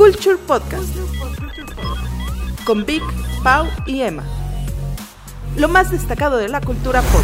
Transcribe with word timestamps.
Culture 0.00 0.38
Podcast 0.46 0.96
con 2.64 2.86
Vic, 2.86 3.02
Pau 3.44 3.66
y 3.84 4.00
Emma. 4.00 4.24
Lo 5.58 5.68
más 5.68 5.90
destacado 5.90 6.38
de 6.38 6.48
la 6.48 6.62
cultura 6.62 7.02
pop, 7.02 7.20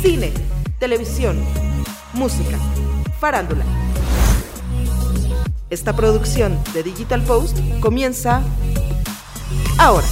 cine, 0.00 0.32
televisión, 0.78 1.38
música, 2.14 2.58
farándula. 3.20 3.62
Esta 5.68 5.94
producción 5.94 6.58
de 6.72 6.82
Digital 6.82 7.22
Post 7.24 7.58
comienza 7.80 8.42
ahora. 9.78 10.06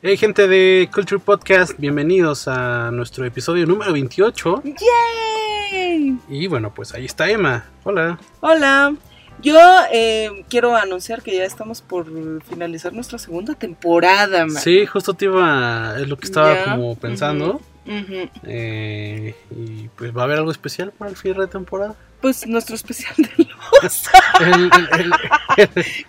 Hey 0.00 0.16
gente 0.16 0.46
de 0.46 0.88
Culture 0.94 1.20
Podcast, 1.20 1.76
bienvenidos 1.76 2.46
a 2.46 2.92
nuestro 2.92 3.24
episodio 3.24 3.66
número 3.66 3.92
28. 3.92 4.62
¡Yay! 4.64 5.45
Y 6.28 6.46
bueno, 6.46 6.72
pues 6.74 6.94
ahí 6.94 7.04
está 7.04 7.28
Emma. 7.30 7.64
Hola. 7.84 8.18
Hola. 8.40 8.94
Yo 9.42 9.58
eh, 9.92 10.44
quiero 10.48 10.74
anunciar 10.76 11.22
que 11.22 11.36
ya 11.36 11.44
estamos 11.44 11.82
por 11.82 12.06
finalizar 12.44 12.92
nuestra 12.94 13.18
segunda 13.18 13.54
temporada, 13.54 14.46
man. 14.46 14.62
Sí, 14.62 14.86
justo 14.86 15.12
te 15.14 15.26
iba, 15.26 15.94
es 15.98 16.08
lo 16.08 16.16
que 16.16 16.26
estaba 16.26 16.54
Ya, 16.54 16.64
como 16.72 16.96
pensando. 16.96 17.60
Eh, 17.86 19.34
y 19.50 19.88
pues 19.96 20.16
va 20.16 20.22
a 20.22 20.24
haber 20.24 20.38
algo 20.38 20.50
especial 20.50 20.90
para 20.92 21.10
el 21.10 21.16
cierre 21.16 21.42
de 21.42 21.48
temporada. 21.48 21.94
Pues 22.22 22.46
nuestro 22.46 22.74
especial 22.74 23.14
de 23.18 23.46
el- 24.98 25.12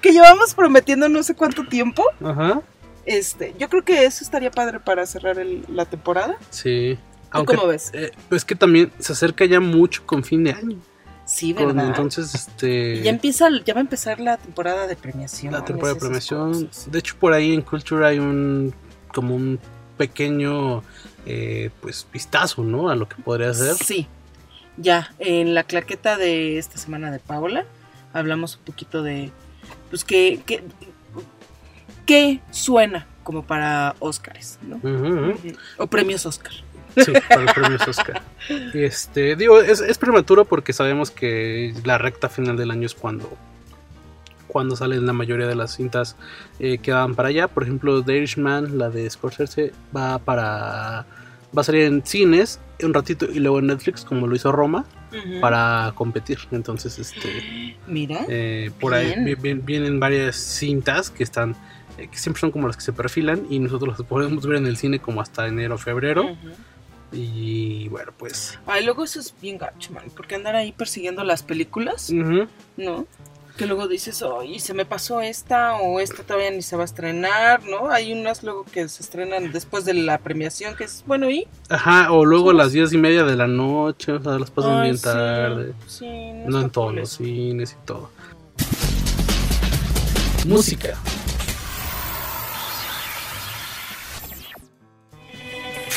que 0.01 0.11
llevamos 0.13 0.53
prometiendo 0.53 1.09
no 1.09 1.21
sé 1.21 1.35
cuánto 1.35 1.65
tiempo. 1.65 2.03
ajá, 2.23 2.61
Este, 3.05 3.53
yo 3.59 3.67
creo 3.69 3.83
que 3.83 4.05
eso 4.05 4.23
estaría 4.23 4.51
padre 4.51 4.79
para 4.79 5.05
cerrar 5.05 5.37
el- 5.37 5.65
la 5.67 5.85
temporada. 5.85 6.37
sí. 6.49 6.97
¿Tú 7.31 7.45
cómo 7.45 7.67
ves? 7.67 7.91
eh, 7.93 8.11
pues 8.29 8.45
que 8.45 8.55
también 8.55 8.91
se 8.99 9.13
acerca 9.13 9.45
ya 9.45 9.59
mucho 9.59 10.05
con 10.05 10.23
fin 10.23 10.43
de 10.43 10.51
año. 10.51 10.77
Sí, 11.25 11.53
Con- 11.53 11.67
¿verdad? 11.67 11.87
entonces, 11.87 12.33
este... 12.33 13.01
Ya 13.01 13.09
empieza, 13.09 13.49
ya 13.65 13.73
va 13.73 13.81
a 13.81 13.83
empezar 13.83 14.19
la 14.21 14.37
temporada 14.37 14.87
de 14.87 14.95
premiación. 14.95 15.51
La 15.51 15.65
temporada 15.65 15.95
de 15.95 15.99
premiación. 15.99 16.69
De 16.87 16.99
hecho, 16.99 17.15
por 17.19 17.33
ahí 17.33 17.53
en 17.53 17.61
Culture 17.61 18.05
hay 18.07 18.19
un 18.19 18.73
como 19.13 19.35
un 19.35 19.59
pequeño 19.97 20.83
eh, 21.25 21.69
pues 21.81 22.07
vistazo, 22.13 22.63
¿no? 22.63 22.89
A 22.89 22.95
lo 22.95 23.09
que 23.09 23.15
podría 23.17 23.53
ser. 23.53 23.75
Sí. 23.75 24.07
Ya, 24.77 25.11
en 25.19 25.53
la 25.53 25.63
claqueta 25.63 26.17
de 26.17 26.57
esta 26.57 26.77
semana 26.77 27.11
de 27.11 27.19
Paola 27.19 27.65
hablamos 28.13 28.55
un 28.57 28.63
poquito 28.63 29.03
de 29.03 29.31
pues 29.89 30.05
que 30.05 30.39
que, 30.45 30.63
que 32.05 32.39
suena 32.51 33.07
como 33.23 33.43
para 33.43 33.95
Óscares, 33.99 34.59
¿no? 34.61 34.79
O 35.77 35.87
premios 35.87 36.25
Óscar. 36.25 36.53
Sí, 37.05 37.13
para 37.29 37.41
los 37.43 37.53
premios 37.53 37.87
Oscar. 37.87 38.21
Este, 38.73 39.35
digo, 39.35 39.59
es, 39.59 39.81
es 39.81 39.97
prematuro 39.97 40.45
porque 40.45 40.73
sabemos 40.73 41.11
que 41.11 41.73
la 41.83 41.97
recta 41.97 42.29
final 42.29 42.57
del 42.57 42.71
año 42.71 42.85
es 42.85 42.93
cuando 42.95 43.29
cuando 44.47 44.75
salen 44.77 45.05
la 45.05 45.13
mayoría 45.13 45.45
de 45.45 45.55
las 45.55 45.75
cintas 45.75 46.15
eh, 46.59 46.77
que 46.79 46.91
van 46.91 47.15
para 47.15 47.29
allá. 47.29 47.47
Por 47.47 47.63
ejemplo, 47.63 48.01
The 48.01 48.15
Irishman, 48.17 48.77
la 48.77 48.89
de 48.89 49.09
Scorsese, 49.09 49.73
va 49.95 50.17
para 50.19 51.05
va 51.57 51.61
a 51.61 51.63
salir 51.63 51.83
en 51.83 52.05
cines 52.05 52.59
un 52.83 52.93
ratito 52.93 53.25
y 53.25 53.39
luego 53.39 53.59
en 53.59 53.67
Netflix, 53.67 54.03
como 54.05 54.27
lo 54.27 54.35
hizo 54.35 54.51
Roma, 54.51 54.85
para 55.41 55.91
competir. 55.95 56.39
Entonces, 56.51 56.97
este 56.99 57.75
Mira. 57.87 58.21
Eh, 58.29 58.71
por 58.79 58.93
ahí 58.93 59.07
Bien. 59.07 59.25
vi- 59.25 59.35
vi- 59.35 59.53
vienen 59.61 59.99
varias 59.99 60.35
cintas 60.35 61.09
que 61.09 61.23
están 61.23 61.55
eh, 61.97 62.07
que 62.11 62.17
siempre 62.17 62.39
son 62.41 62.51
como 62.51 62.67
las 62.67 62.77
que 62.77 62.83
se 62.83 62.93
perfilan 62.93 63.43
y 63.49 63.59
nosotros 63.59 63.97
las 63.99 64.07
podemos 64.07 64.45
ver 64.45 64.57
en 64.57 64.67
el 64.67 64.77
cine 64.77 64.99
como 64.99 65.19
hasta 65.21 65.47
enero 65.47 65.77
febrero 65.77 66.23
Ujú. 66.25 66.35
Y 67.11 67.87
bueno 67.89 68.11
pues 68.17 68.59
Ay, 68.65 68.83
luego 68.83 69.03
eso 69.03 69.19
es 69.19 69.33
bien 69.41 69.57
gacho, 69.57 69.93
man, 69.93 70.05
porque 70.15 70.35
andar 70.35 70.55
ahí 70.55 70.71
persiguiendo 70.71 71.23
las 71.23 71.43
películas, 71.43 72.09
ujú, 72.09 72.47
¿no? 72.77 73.05
Que 73.57 73.65
luego 73.65 73.87
dices, 73.87 74.21
oye, 74.21 74.59
se 74.59 74.75
me 74.75 74.85
pasó 74.85 75.19
esta 75.21 75.77
o 75.77 75.99
esta 75.99 76.21
todavía 76.21 76.51
ni 76.51 76.61
se 76.61 76.75
va 76.75 76.83
a 76.83 76.85
estrenar, 76.85 77.63
¿no? 77.63 77.89
Hay 77.89 78.13
unas 78.13 78.43
luego 78.43 78.65
que 78.65 78.87
se 78.87 79.01
estrenan 79.01 79.51
después 79.51 79.83
de 79.83 79.95
la 79.95 80.19
premiación, 80.19 80.75
que 80.75 80.83
es, 80.83 81.03
bueno, 81.07 81.27
¿y? 81.27 81.47
ajá 81.69 82.11
o 82.11 82.23
luego 82.23 82.51
a 82.51 82.53
las 82.53 82.71
diez 82.73 82.93
y 82.93 82.99
media 82.99 83.23
de 83.23 83.35
la 83.35 83.47
noche 83.47 84.11
o 84.11 84.21
sea 84.21 84.37
las 84.37 84.51
pasan 84.51 84.77
Ay, 84.77 84.83
bien 84.83 84.97
sí, 84.97 85.03
tarde 85.03 85.73
Sí, 85.87 86.05
no 86.05 86.47
está 86.49 86.61
en 86.61 86.69
todos 86.69 86.93
los 86.93 87.09
cines 87.09 87.75
y 87.81 87.85
todo 87.85 88.11
música 90.45 90.97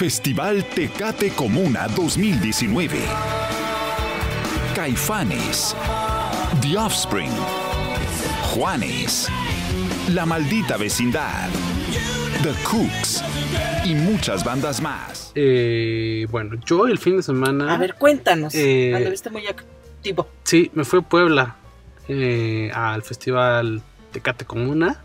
Festival 0.00 0.64
Tecate 0.64 1.28
Comuna 1.28 1.86
2019. 1.88 2.98
Caifanes. 4.74 5.76
The 6.62 6.78
Offspring. 6.78 7.30
Juanes. 8.54 9.28
La 10.14 10.24
Maldita 10.24 10.78
Vecindad. 10.78 11.50
The 12.42 12.54
Cooks. 12.64 13.22
Y 13.84 13.94
muchas 13.94 14.42
bandas 14.42 14.80
más. 14.80 15.32
Eh, 15.34 16.26
bueno 16.30 16.56
yo 16.64 16.86
el 16.86 16.96
fin 16.96 17.18
de 17.18 17.22
semana 17.22 17.74
A 17.74 17.76
ver, 17.76 17.96
cuéntanos. 17.96 18.54
Eh, 18.54 18.94
Anduviste 18.96 19.28
muy 19.28 19.46
activo. 19.48 20.26
sí 20.44 20.70
me 20.72 20.84
fui 20.84 21.00
a 21.00 21.02
Puebla 21.02 21.56
eh, 22.08 22.70
al 22.72 23.02
festival 23.02 23.82
Tecate 24.12 24.46
Comuna 24.46 25.04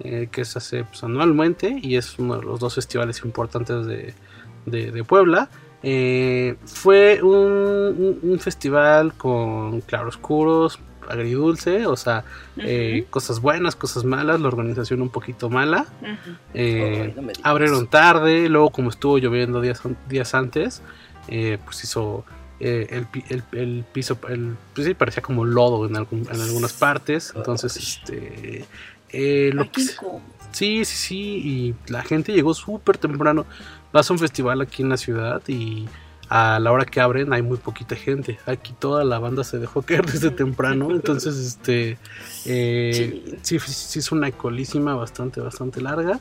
Eh, 0.00 0.28
que 0.30 0.44
se 0.44 0.58
hace 0.58 0.84
pues, 0.84 1.02
anualmente 1.04 1.78
y 1.82 1.96
es 1.96 2.18
uno 2.18 2.38
de 2.38 2.44
los 2.44 2.60
dos 2.60 2.74
festivales 2.74 3.22
importantes 3.24 3.86
de, 3.86 4.14
de- 4.66 4.90
de 4.90 5.04
Puebla. 5.04 5.48
Eh, 5.82 6.56
fue 6.64 7.22
un, 7.22 8.20
festival 8.40 9.12
con 9.14 9.80
claroscuros, 9.82 10.78
agridulce, 11.08 11.86
o 11.86 11.96
sea, 11.96 12.24
eh, 12.56 13.04
cosas 13.10 13.40
buenas, 13.40 13.76
cosas 13.76 14.04
malas, 14.04 14.40
la 14.40 14.48
organización 14.48 15.02
un 15.02 15.10
poquito 15.10 15.50
mala. 15.50 15.84
Eh, 16.54 17.12
no 17.14 17.22
me 17.22 17.28
digas. 17.34 17.44
abrieron 17.44 17.86
tarde, 17.88 18.48
luego 18.48 18.70
como 18.70 18.88
estuvo 18.88 19.18
lloviendo 19.18 19.60
días, 19.60 19.82
días 20.08 20.34
antes, 20.34 20.80
eh, 21.28 21.58
pues 21.64 21.84
hizo 21.84 22.24
eh, 22.60 22.86
el, 22.90 23.06
el- 23.28 23.42
el 23.52 23.84
piso, 23.92 24.16
el, 24.30 24.56
pues 24.74 24.86
sí, 24.86 24.94
parecía 24.94 25.22
como 25.22 25.44
lodo 25.44 25.86
en, 25.86 25.96
algún- 25.96 26.26
en 26.32 26.40
algunas 26.40 26.72
partes, 26.72 27.32
entonces, 27.36 27.76
este... 27.76 28.64
eh, 29.14 29.50
lo 29.54 29.70
que. 29.70 29.80
Sí, 30.52 30.84
sí, 30.84 30.96
sí, 30.96 31.18
y 31.18 31.74
la 31.92 32.02
gente 32.02 32.32
llegó 32.32 32.54
súper 32.54 32.96
temprano. 32.98 33.44
Vas 33.92 34.08
a 34.08 34.12
un 34.12 34.18
festival 34.18 34.60
aquí 34.60 34.82
en 34.82 34.88
la 34.88 34.96
ciudad 34.96 35.42
y 35.48 35.86
a 36.28 36.58
la 36.58 36.72
hora 36.72 36.84
que 36.84 37.00
abren 37.00 37.32
hay 37.32 37.42
muy 37.42 37.58
poquita 37.58 37.96
gente. 37.96 38.38
Aquí 38.46 38.72
toda 38.78 39.04
la 39.04 39.18
banda 39.18 39.42
se 39.44 39.58
dejó 39.58 39.82
caer 39.82 40.06
desde 40.06 40.30
temprano, 40.30 40.90
entonces 40.92 41.36
este 41.36 41.98
eh, 42.46 43.36
sí, 43.42 43.58
sí 43.58 43.98
es 43.98 44.12
una 44.12 44.30
colísima 44.32 44.94
bastante, 44.94 45.40
bastante 45.40 45.80
larga. 45.80 46.20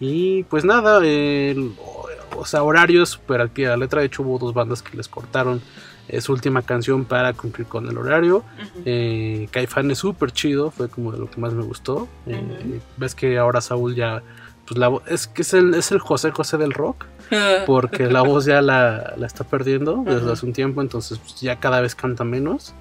Y 0.00 0.42
pues 0.44 0.64
nada, 0.64 0.98
el- 1.06 1.72
o, 1.78 2.08
o 2.36 2.44
sea, 2.44 2.62
horarios 2.62 3.10
super 3.10 3.40
al 3.40 3.50
pie 3.50 3.66
de 3.66 3.70
la 3.70 3.76
letra. 3.78 4.00
De 4.00 4.06
hecho 4.06 4.22
hubo 4.22 4.38
dos 4.38 4.54
bandas 4.54 4.82
que 4.82 4.96
les 4.96 5.08
cortaron 5.08 5.60
eh, 6.08 6.20
su 6.20 6.32
última 6.32 6.62
canción 6.62 7.04
para 7.04 7.32
cumplir 7.34 7.66
con 7.66 7.86
el 7.88 7.96
horario. 7.98 8.42
Eh, 8.84 9.48
Caifán 9.50 9.90
es 9.90 9.98
súper 9.98 10.32
chido, 10.32 10.70
fue 10.70 10.88
como 10.88 11.12
de 11.12 11.18
lo 11.18 11.30
que 11.30 11.40
más 11.40 11.52
me 11.52 11.62
gustó. 11.62 12.08
Eh, 12.26 12.40
Ujú. 12.42 12.80
Ves 12.96 13.14
que 13.14 13.38
ahora 13.38 13.60
Saúl 13.60 13.94
ya, 13.94 14.22
pues 14.66 14.78
la 14.78 14.90
es 15.06 15.26
que 15.26 15.42
es 15.42 15.54
el, 15.54 15.74
es 15.74 15.92
el 15.92 15.98
José 15.98 16.30
José 16.30 16.56
del 16.58 16.72
rock, 16.72 17.04
porque 17.66 18.06
la 18.06 18.22
voz 18.22 18.44
ya 18.46 18.60
la, 18.62 19.14
la 19.16 19.26
está 19.26 19.44
perdiendo 19.44 20.02
desde 20.06 20.32
hace 20.32 20.46
un 20.46 20.52
tiempo, 20.52 20.80
entonces 20.82 21.18
pues, 21.18 21.40
ya 21.40 21.56
cada 21.60 21.80
vez 21.80 21.94
canta 21.94 22.24
menos. 22.24 22.74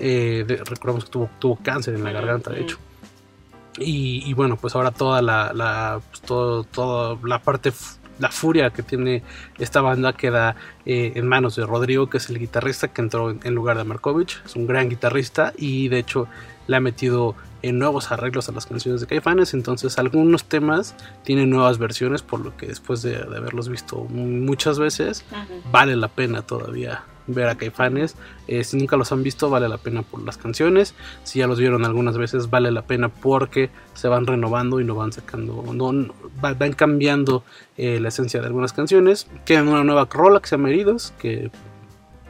Eh, 0.00 0.44
de- 0.46 0.56
recordemos 0.64 1.04
que 1.04 1.10
tuvo, 1.10 1.30
tuvo 1.38 1.56
cáncer 1.62 1.94
en 1.94 2.02
la 2.04 2.12
garganta, 2.12 2.50
de 2.50 2.60
hecho. 2.62 2.78
Y, 3.78 4.22
y 4.28 4.34
bueno, 4.34 4.56
pues 4.56 4.74
ahora 4.74 4.90
toda 4.90 5.22
la, 5.22 5.52
la, 5.54 6.00
pues, 6.10 6.20
todo, 6.22 6.62
todo 6.64 7.18
la 7.26 7.40
parte, 7.40 7.72
la 8.18 8.30
furia 8.30 8.70
que 8.70 8.82
tiene 8.82 9.22
esta 9.58 9.80
banda 9.80 10.12
queda 10.12 10.56
eh, 10.86 11.12
en 11.14 11.26
manos 11.26 11.56
de 11.56 11.66
Rodrigo, 11.66 12.08
que 12.08 12.18
es 12.18 12.30
el 12.30 12.38
guitarrista 12.38 12.88
que 12.88 13.02
entró 13.02 13.30
en, 13.30 13.54
lugar 13.54 13.78
de 13.78 13.84
Markovich. 13.84 14.40
Es 14.44 14.56
un 14.56 14.66
gran 14.66 14.88
guitarrista 14.88 15.52
y 15.56 15.88
de 15.88 15.98
hecho 15.98 16.28
le 16.66 16.76
ha 16.76 16.80
metido 16.80 17.34
en 17.62 17.78
nuevos 17.78 18.10
arreglos 18.10 18.48
a 18.48 18.52
las 18.52 18.66
canciones 18.66 19.00
de 19.00 19.06
Caifanes. 19.06 19.54
Entonces 19.54 19.98
algunos 19.98 20.44
temas 20.44 20.94
tienen 21.24 21.50
nuevas 21.50 21.78
versiones, 21.78 22.22
por 22.22 22.40
lo 22.40 22.56
que 22.56 22.66
después 22.66 23.02
de, 23.02 23.12
de 23.12 23.36
haberlos 23.36 23.68
visto 23.68 24.04
muchas 24.08 24.78
veces, 24.78 25.24
vale 25.70 25.96
la 25.96 26.08
pena 26.08 26.42
todavía 26.42 27.04
ver 27.26 27.48
a 27.48 27.56
Caifanes. 27.56 28.16
Eh, 28.48 28.64
si 28.64 28.76
nunca 28.76 28.96
los 28.96 29.12
han 29.12 29.22
visto, 29.22 29.48
vale 29.50 29.68
la 29.68 29.78
pena 29.78 30.02
por 30.02 30.22
las 30.22 30.36
canciones. 30.38 30.94
Si 31.24 31.38
ya 31.38 31.46
los 31.46 31.58
vieron 31.58 31.84
algunas 31.84 32.18
veces, 32.18 32.50
vale 32.50 32.70
la 32.70 32.82
pena 32.82 33.08
porque 33.08 33.70
se 33.94 34.08
van 34.08 34.26
renovando 34.26 34.80
y 34.80 34.84
no 34.84 34.94
van 34.94 35.12
sacando, 35.12 35.64
no, 35.72 35.92
no- 35.92 36.14
va- 36.44 36.54
van 36.54 36.72
cambiando 36.72 37.44
eh, 37.76 37.98
la 38.00 38.08
esencia 38.08 38.40
de 38.40 38.46
algunas 38.46 38.72
canciones. 38.72 39.26
Tienen 39.44 39.68
una 39.68 39.84
nueva 39.84 40.08
rola 40.10 40.40
que 40.40 40.48
se 40.48 40.56
llama 40.56 40.70
Heridos, 40.70 41.12
que 41.18 41.50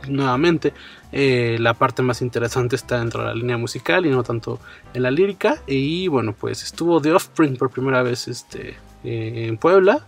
nuevamente 0.08 0.72
eh, 1.12 1.56
la 1.60 1.74
parte 1.74 2.02
más 2.02 2.22
interesante 2.22 2.74
está 2.76 2.98
dentro 2.98 3.20
de 3.22 3.28
la 3.28 3.34
línea 3.34 3.56
musical 3.56 4.04
y 4.06 4.10
no 4.10 4.22
tanto 4.22 4.58
en 4.94 5.02
la 5.02 5.10
lírica. 5.10 5.62
Y 5.66 6.08
bueno, 6.08 6.34
pues 6.38 6.62
estuvo 6.62 7.00
The 7.00 7.12
Offspring 7.12 7.56
por 7.56 7.70
primera 7.70 8.02
vez 8.02 8.28
este, 8.28 8.76
eh, 9.04 9.46
en 9.48 9.56
Puebla 9.58 10.06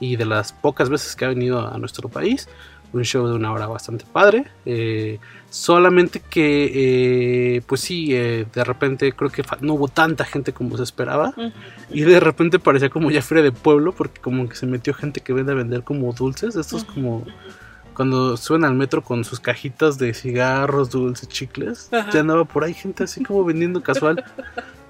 y 0.00 0.16
de 0.16 0.26
las 0.26 0.52
pocas 0.52 0.90
veces 0.90 1.14
que 1.16 1.24
ha 1.24 1.28
venido 1.28 1.66
a 1.66 1.78
nuestro 1.78 2.08
país. 2.08 2.48
Un 2.92 3.04
show 3.04 3.26
de 3.26 3.34
una 3.34 3.52
hora 3.52 3.66
bastante 3.66 4.04
padre. 4.10 4.46
Eh, 4.64 5.18
solamente 5.50 6.20
que, 6.20 7.56
eh, 7.56 7.62
pues 7.66 7.80
sí, 7.80 8.14
eh, 8.14 8.46
de 8.52 8.64
repente 8.64 9.12
creo 9.12 9.30
que 9.30 9.44
no 9.60 9.74
hubo 9.74 9.88
tanta 9.88 10.24
gente 10.24 10.52
como 10.52 10.76
se 10.76 10.82
esperaba. 10.82 11.34
Y 11.90 12.02
de 12.02 12.20
repente 12.20 12.58
parecía 12.58 12.90
como 12.90 13.10
ya 13.10 13.22
feria 13.22 13.42
de 13.42 13.52
pueblo, 13.52 13.92
porque 13.92 14.20
como 14.20 14.48
que 14.48 14.56
se 14.56 14.66
metió 14.66 14.94
gente 14.94 15.20
que 15.20 15.32
vende 15.32 15.52
a 15.52 15.54
vender 15.54 15.82
como 15.82 16.12
dulces. 16.12 16.56
Estos 16.56 16.84
como 16.84 17.24
cuando 17.94 18.36
suben 18.36 18.64
al 18.64 18.74
metro 18.74 19.02
con 19.02 19.24
sus 19.24 19.40
cajitas 19.40 19.98
de 19.98 20.12
cigarros, 20.12 20.90
dulces, 20.90 21.28
chicles. 21.28 21.88
Ya 21.90 22.20
andaba 22.20 22.44
por 22.44 22.64
ahí 22.64 22.74
gente 22.74 23.04
así 23.04 23.22
como 23.22 23.44
vendiendo 23.44 23.82
casual. 23.82 24.24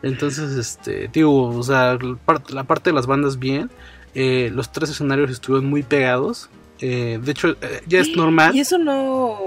Entonces, 0.02 0.56
este, 0.56 1.08
digo, 1.12 1.48
o 1.48 1.62
sea, 1.62 1.98
la 2.50 2.64
parte 2.64 2.90
de 2.90 2.94
las 2.94 3.06
bandas 3.06 3.38
bien. 3.38 3.70
los 4.14 4.72
tres 4.72 4.90
escenarios 4.90 5.30
estuvieron 5.30 5.68
muy 5.68 5.82
pegados. 5.82 6.50
Eh, 6.80 7.18
de 7.22 7.30
hecho, 7.32 7.56
eh, 7.60 7.82
ya 7.86 8.00
es 8.00 8.16
normal. 8.16 8.54
Y 8.54 8.60
eso 8.60 8.78
no. 8.78 9.38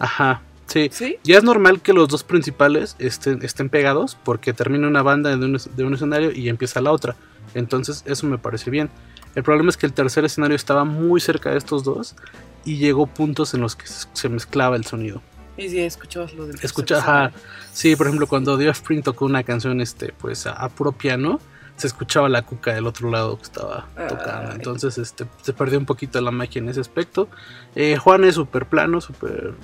Ajá. 0.00 0.42
Sí. 0.66 0.90
Ya 1.24 1.38
es 1.38 1.44
normal 1.44 1.80
que 1.80 1.94
los 1.94 2.08
dos 2.08 2.24
principales 2.24 2.94
estén, 2.98 3.42
estén 3.42 3.70
pegados 3.70 4.18
porque 4.22 4.52
termina 4.52 4.86
una 4.86 5.02
banda 5.02 5.34
de 5.34 5.84
un, 5.84 5.94
escenario 5.94 6.30
y 6.30 6.48
empieza 6.48 6.80
la 6.80 6.92
otra. 6.92 7.16
Entonces, 7.54 8.04
eso 8.06 8.26
me 8.26 8.36
parece 8.36 8.70
bien. 8.70 8.90
El 9.34 9.42
problema 9.42 9.70
es 9.70 9.78
que 9.78 9.86
el 9.86 9.94
tercer 9.94 10.24
escenario 10.26 10.56
estaba 10.56 10.84
muy 10.84 11.20
cerca 11.20 11.50
de 11.50 11.58
estos 11.58 11.84
dos 11.84 12.16
y 12.64 12.76
llegó 12.76 13.06
puntos 13.06 13.54
en 13.54 13.62
los 13.62 13.76
que 13.76 13.86
se 13.86 14.28
mezclaba 14.28 14.76
el 14.76 14.84
sonido. 14.84 15.22
Y 15.56 15.70
si 15.70 15.80
escuchabas 15.80 16.34
lo 16.34 16.46
del 16.46 16.56
Escucha, 16.62 17.32
Sí, 17.72 17.96
por 17.96 18.06
ejemplo, 18.06 18.26
cuando 18.26 18.58
The 18.58 18.68
Offspring 18.68 19.02
tocó 19.02 19.24
una 19.24 19.42
canción 19.42 19.80
este, 19.80 20.12
pues 20.18 20.46
a 20.46 20.68
puro 20.68 20.92
piano, 20.92 21.40
se 21.78 21.86
escuchaba 21.86 22.28
la 22.28 22.42
cuca 22.42 22.74
del 22.74 22.86
otro 22.86 23.10
lado 23.10 23.36
que 23.36 23.44
estaba 23.44 23.86
tocando. 24.08 24.52
Entonces 24.52 24.98
este, 24.98 25.26
se 25.42 25.52
perdió 25.52 25.78
un 25.78 25.86
poquito 25.86 26.20
la 26.20 26.32
magia 26.32 26.58
en 26.58 26.68
ese 26.68 26.80
aspecto. 26.80 27.28
Eh, 27.74 27.96
Juan 27.96 28.24
es 28.24 28.34
súper 28.34 28.66
plano, 28.66 29.00
súper 29.00 29.54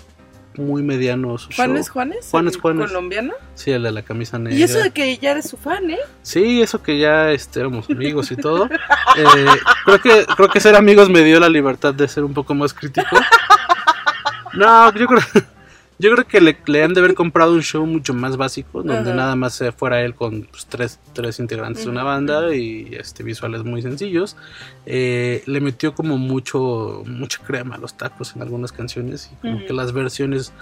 muy 0.56 0.84
mediano 0.84 1.36
su 1.36 1.50
¿Juan 1.52 1.76
es 1.76 1.88
Juanes? 1.88 2.28
Juan 2.30 2.46
es 2.46 2.56
Juanes. 2.56 2.86
¿Colombiano? 2.86 3.34
Sí, 3.56 3.72
el 3.72 3.82
de 3.82 3.90
la 3.90 4.02
camisa 4.02 4.38
negra. 4.38 4.56
Y 4.56 4.62
eso 4.62 4.78
de 4.78 4.92
que 4.92 5.18
ya 5.18 5.32
eres 5.32 5.48
su 5.48 5.56
fan, 5.56 5.90
¿eh? 5.90 5.98
Sí, 6.22 6.62
eso 6.62 6.80
que 6.80 6.98
ya 6.98 7.32
este, 7.32 7.58
éramos 7.60 7.90
amigos 7.90 8.30
y 8.30 8.36
todo. 8.36 8.68
Eh, 9.16 9.46
creo, 9.84 10.00
que, 10.00 10.26
creo 10.34 10.48
que 10.48 10.58
ser 10.58 10.74
amigos 10.74 11.08
me 11.08 11.22
dio 11.22 11.38
la 11.38 11.48
libertad 11.48 11.94
de 11.94 12.08
ser 12.08 12.24
un 12.24 12.34
poco 12.34 12.54
más 12.54 12.72
crítico. 12.74 13.16
No, 14.54 14.92
yo 14.94 15.08
creo, 15.08 15.20
yo 15.98 16.12
creo 16.12 16.26
que 16.26 16.40
le, 16.40 16.82
han 16.82 16.94
de 16.94 17.00
haber 17.00 17.14
comprado 17.14 17.52
un 17.52 17.62
show 17.62 17.86
mucho 17.86 18.14
más 18.14 18.36
básico, 18.36 18.82
donde 18.82 19.14
nada 19.14 19.36
más 19.36 19.62
fuera 19.76 20.02
él 20.02 20.14
con 20.14 20.42
pues, 20.42 20.66
tres, 20.66 20.98
tres 21.12 21.38
integrantes 21.38 21.84
de 21.84 21.90
una 21.90 22.02
banda 22.02 22.54
y 22.54 22.94
este 22.98 23.22
visuales 23.22 23.64
muy 23.64 23.82
sencillos. 23.82 24.36
Eh, 24.86 25.42
le 25.46 25.60
metió 25.60 25.94
como 25.94 26.18
mucho, 26.18 27.02
mucha 27.06 27.42
crema 27.42 27.76
a 27.76 27.78
los 27.78 27.96
tacos 27.96 28.34
en 28.34 28.42
algunas 28.42 28.72
canciones 28.72 29.30
y 29.32 29.36
como 29.36 29.64
que 29.64 29.72
las 29.72 29.92
versiones 29.92 30.52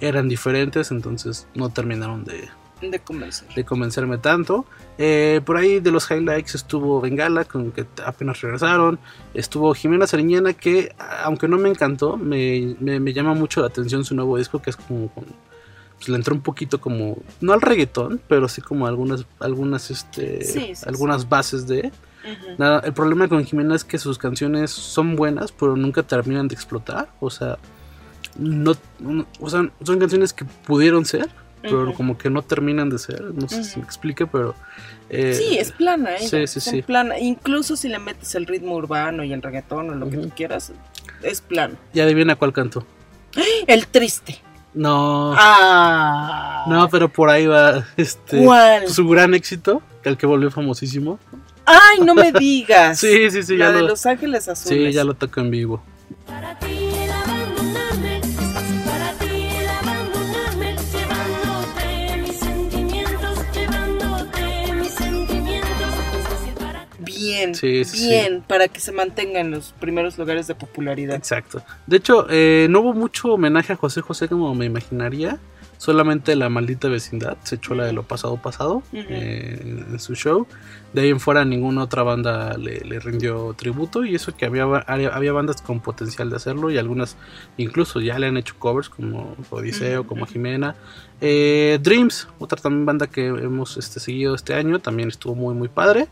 eran 0.00 0.28
diferentes, 0.28 0.90
entonces 0.90 1.48
no 1.54 1.70
terminaron 1.70 2.24
de, 2.24 2.48
de, 2.80 2.98
convencer. 3.00 3.48
de 3.54 3.64
convencerme 3.64 4.18
tanto. 4.18 4.64
Eh, 4.96 5.40
por 5.44 5.56
ahí 5.56 5.80
de 5.80 5.90
los 5.90 6.10
highlights 6.10 6.54
estuvo 6.54 7.00
Bengala, 7.00 7.44
con 7.44 7.72
que 7.72 7.86
apenas 8.04 8.40
regresaron. 8.40 8.98
Estuvo 9.34 9.74
Jimena 9.74 10.06
Sariñana, 10.06 10.52
que 10.52 10.94
aunque 11.22 11.48
no 11.48 11.58
me 11.58 11.68
encantó, 11.68 12.16
me, 12.16 12.76
me, 12.80 13.12
llama 13.12 13.34
mucho 13.34 13.60
la 13.60 13.68
atención 13.68 14.04
su 14.04 14.14
nuevo 14.14 14.36
disco, 14.36 14.60
que 14.60 14.70
es 14.70 14.76
como... 14.76 15.10
pues 15.96 16.08
le 16.08 16.16
entró 16.16 16.34
un 16.34 16.42
poquito 16.42 16.80
como, 16.80 17.18
no 17.40 17.52
al 17.52 17.60
reggaetón, 17.60 18.20
pero 18.28 18.48
sí 18.48 18.60
como 18.60 18.86
algunas, 18.86 19.26
algunas, 19.40 19.90
este, 19.90 20.74
algunas 20.86 21.28
bases 21.28 21.66
de... 21.66 21.92
Nada, 22.58 22.80
el 22.80 22.92
problema 22.92 23.26
con 23.26 23.44
Jimena 23.44 23.74
es 23.74 23.84
que 23.84 23.96
sus 23.96 24.18
canciones 24.18 24.70
son 24.70 25.16
buenas, 25.16 25.50
pero 25.50 25.76
nunca 25.76 26.02
terminan 26.02 26.46
de 26.46 26.54
explotar. 26.54 27.08
O 27.20 27.30
sea, 27.30 27.56
no, 28.38 28.72
o 29.40 29.50
sea, 29.50 29.70
son 29.82 29.98
canciones 29.98 30.32
que 30.32 30.44
pudieron 30.44 31.04
ser, 31.04 31.28
pero 31.62 31.92
como 31.94 32.16
que 32.18 32.30
no 32.30 32.42
terminan 32.42 32.90
de 32.90 32.98
ser, 32.98 33.22
no 33.34 33.48
sé 33.48 33.64
si 33.64 33.78
me 33.78 33.84
explique, 33.84 34.26
pero... 34.26 34.54
Eh, 35.10 35.34
sí, 35.34 35.58
es 35.58 35.72
plana, 35.72 36.16
¿eh? 36.16 36.28
Sí, 36.28 36.46
sí, 36.46 36.60
sí. 36.60 36.82
plana, 36.82 37.18
incluso 37.18 37.76
si 37.76 37.88
le 37.88 37.98
metes 37.98 38.34
el 38.34 38.46
ritmo 38.46 38.74
urbano 38.76 39.24
y 39.24 39.32
el 39.32 39.40
reggaetón 39.40 39.90
o 39.90 39.94
lo 39.94 40.10
que 40.10 40.18
tú 40.18 40.30
quieras, 40.36 40.72
es 41.22 41.40
plano. 41.40 41.76
¿Y 41.94 42.00
adivina 42.00 42.36
cuál 42.36 42.52
canto? 42.52 42.86
El 43.66 43.86
triste. 43.86 44.40
No. 44.74 45.34
Ah. 45.36 46.66
No, 46.68 46.88
pero 46.88 47.08
por 47.08 47.30
ahí 47.30 47.46
va 47.46 47.84
este 47.96 48.44
¿Cuál? 48.44 48.88
su 48.88 49.08
gran 49.08 49.34
éxito, 49.34 49.82
el 50.04 50.16
que 50.16 50.26
volvió 50.26 50.50
famosísimo. 50.50 51.18
Ay, 51.64 51.98
no 52.04 52.14
me 52.14 52.32
digas. 52.38 52.98
sí, 52.98 53.30
sí, 53.30 53.42
sí, 53.42 53.56
La 53.56 53.72
de 53.72 53.82
Los 53.82 54.06
Ángeles 54.06 54.48
Azules. 54.48 54.88
Sí, 54.88 54.92
ya 54.92 55.04
lo 55.04 55.14
toco 55.14 55.40
en 55.40 55.50
vivo. 55.50 55.82
Bien, 67.38 67.86
bien, 67.92 68.42
para 68.46 68.68
que 68.68 68.80
se 68.80 68.92
mantenga 68.92 69.40
en 69.40 69.50
los 69.50 69.72
primeros 69.72 70.18
lugares 70.18 70.46
de 70.46 70.54
popularidad. 70.54 71.16
Exacto. 71.16 71.62
De 71.86 71.96
hecho, 71.96 72.26
eh, 72.30 72.66
no 72.70 72.80
hubo 72.80 72.94
mucho 72.94 73.32
homenaje 73.34 73.72
a 73.72 73.76
José 73.76 74.00
José 74.00 74.28
como 74.28 74.54
me 74.54 74.66
imaginaría. 74.66 75.38
Solamente 75.78 76.34
la 76.34 76.48
maldita 76.48 76.88
vecindad 76.88 77.36
se 77.44 77.54
echó 77.54 77.76
la 77.76 77.84
de 77.84 77.92
lo 77.92 78.02
pasado 78.02 78.36
pasado 78.36 78.82
eh, 78.92 79.84
en 79.88 80.00
su 80.00 80.16
show. 80.16 80.44
De 80.92 81.02
ahí 81.02 81.10
en 81.10 81.20
fuera 81.20 81.44
ninguna 81.44 81.84
otra 81.84 82.02
banda 82.02 82.58
le, 82.58 82.98
rindió 82.98 83.54
tributo 83.56 84.04
y 84.04 84.16
eso 84.16 84.36
que 84.36 84.44
había, 84.44 84.64
había 84.64 85.32
bandas 85.32 85.62
con 85.62 85.78
potencial 85.78 86.30
de 86.30 86.36
hacerlo 86.36 86.72
y 86.72 86.78
algunas 86.78 87.16
incluso 87.58 88.00
ya 88.00 88.18
le 88.18 88.26
han 88.26 88.36
hecho 88.36 88.56
covers 88.58 88.88
como 88.88 89.36
Odiseo, 89.50 90.04
como 90.04 90.26
Jimena. 90.26 90.74
Eh, 91.20 91.78
Dreams, 91.80 92.26
otra 92.40 92.60
también 92.60 92.84
banda 92.84 93.06
que 93.06 93.26
hemos 93.26 93.76
este, 93.76 94.00
seguido 94.00 94.34
este 94.34 94.54
año, 94.54 94.80
también 94.80 95.10
estuvo 95.10 95.36
muy 95.36 95.54
muy 95.54 95.68
padre. 95.68 96.08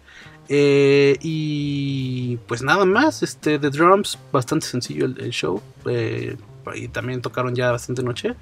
Eh, 0.48 1.16
y 1.22 2.36
pues 2.46 2.62
nada 2.62 2.84
más, 2.84 3.22
este, 3.22 3.58
The 3.58 3.70
Drums, 3.70 4.18
bastante 4.32 4.66
sencillo 4.66 5.06
el, 5.06 5.30
show. 5.30 5.60
Eh, 5.86 6.36
y 6.74 6.88
también 6.88 7.22
tocaron 7.22 7.54
ya 7.54 7.70
bastante 7.70 8.02
noche. 8.02 8.34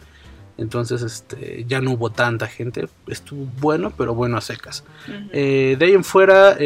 Entonces 0.57 1.03
este, 1.03 1.65
ya 1.67 1.81
no 1.81 1.93
hubo 1.93 2.11
tanta 2.11 2.47
gente. 2.47 2.89
Estuvo 3.07 3.47
bueno, 3.61 3.93
pero 3.97 4.15
bueno 4.15 4.37
a 4.37 4.41
secas. 4.41 4.85
Eh, 5.33 5.77
de 5.79 5.85
ahí 5.85 5.93
en 5.93 6.05
fuera 6.05 6.57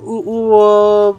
hubo 0.00 1.18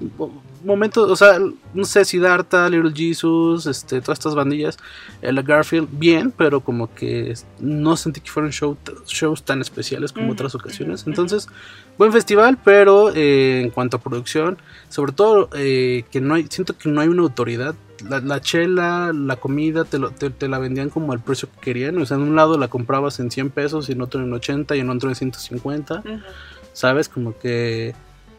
momentos, 0.64 1.10
o 1.10 1.16
sea, 1.16 1.40
no 1.74 1.86
sé 1.86 2.06
si 2.06 2.20
Darta, 2.20 2.70
Little 2.70 2.92
Jesus, 2.94 3.66
este, 3.66 4.02
todas 4.02 4.20
estas 4.20 4.36
bandillas, 4.36 4.78
el 5.22 5.42
Garfield, 5.44 5.88
bien, 5.92 6.32
pero 6.36 6.62
como 6.62 6.94
que 6.94 7.34
no 7.60 7.96
sentí 7.98 8.22
que 8.22 8.30
fueran 8.30 8.52
show, 8.52 8.78
shows 9.06 9.44
tan 9.44 9.62
especiales 9.62 10.12
como 10.12 10.32
otras 10.32 10.56
ocasiones. 10.56 11.06
Entonces, 11.08 11.48
buen 11.98 12.12
festival, 12.12 12.58
pero 12.64 13.14
eh, 13.14 13.62
en 13.64 13.70
cuanto 13.72 13.98
a 13.98 14.02
producción, 14.02 14.58
sobre 14.90 15.12
todo 15.12 15.50
eh, 15.54 16.06
que 16.12 16.22
no 16.22 16.36
hay, 16.36 16.48
siento 16.50 16.78
que 16.78 16.90
no 16.90 17.02
hay 17.02 17.08
una 17.08 17.24
autoridad. 17.24 17.76
La, 18.08 18.40
chela, 18.40 19.12
la 19.14 19.36
comida, 19.36 19.84
te, 19.84 20.00
te, 20.30 20.48
la 20.48 20.58
vendían 20.58 20.90
como 20.90 21.12
al 21.12 21.20
precio 21.20 21.50
que 21.52 21.60
querían. 21.60 21.98
O 21.98 22.06
sea, 22.06 22.16
en 22.16 22.24
un 22.24 22.36
lado 22.36 22.58
la 22.58 22.70
comprabas 22.70 23.20
en 23.20 23.30
100 23.30 23.50
pesos 23.50 23.90
y 23.90 23.92
en 23.92 24.02
otro 24.02 24.24
en 24.24 24.32
80 24.32 24.78
y 24.78 24.80
en 24.80 24.90
otro 24.90 25.10
en 25.10 25.16
150. 25.16 26.02
¿Sabes? 26.72 27.10
Como 27.10 27.38
que 27.38 27.94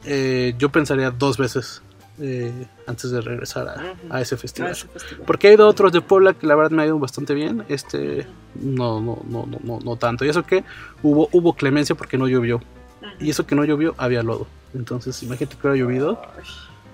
eh, 0.07 0.55
yo 0.59 0.71
pensaría 0.71 1.11
dos 1.11 1.37
veces 1.37 1.83
eh, 2.19 2.67
antes 2.87 3.11
de 3.11 3.21
regresar 3.21 3.97
a, 4.11 4.21
ese 4.21 4.37
festival. 4.37 4.77
Porque 5.27 5.49
he 5.49 5.55
ido 5.55 5.65
a 5.65 5.69
otros 5.69 5.93
de 5.93 6.01
Puebla 6.01 6.35
que 6.35 6.47
la 6.47 6.55
verdad 6.55 6.71
me 6.71 6.83
ha 6.83 6.87
ido 6.87 6.99
bastante 6.99 7.35
bien. 7.35 7.65
Este 7.69 8.27
no, 8.55 9.01
no, 9.01 9.23
no, 9.27 9.47
no, 9.63 9.79
no, 9.81 9.97
tanto. 9.97 10.25
Y 10.25 10.29
eso 10.29 10.43
que 10.45 10.65
hubo, 11.03 11.29
hubo 11.33 11.55
clemencia 11.55 11.95
porque 11.95 12.19
no 12.19 12.29
llovió. 12.29 12.61
Y 13.19 13.31
eso 13.31 13.47
que 13.47 13.55
no 13.55 13.65
llovió 13.65 13.95
había 13.99 14.23
lodo. 14.23 14.47
Entonces, 14.75 15.23
imagínate 15.23 15.57
que 15.57 15.69
hubiera 15.69 15.85
llovido. 15.85 16.23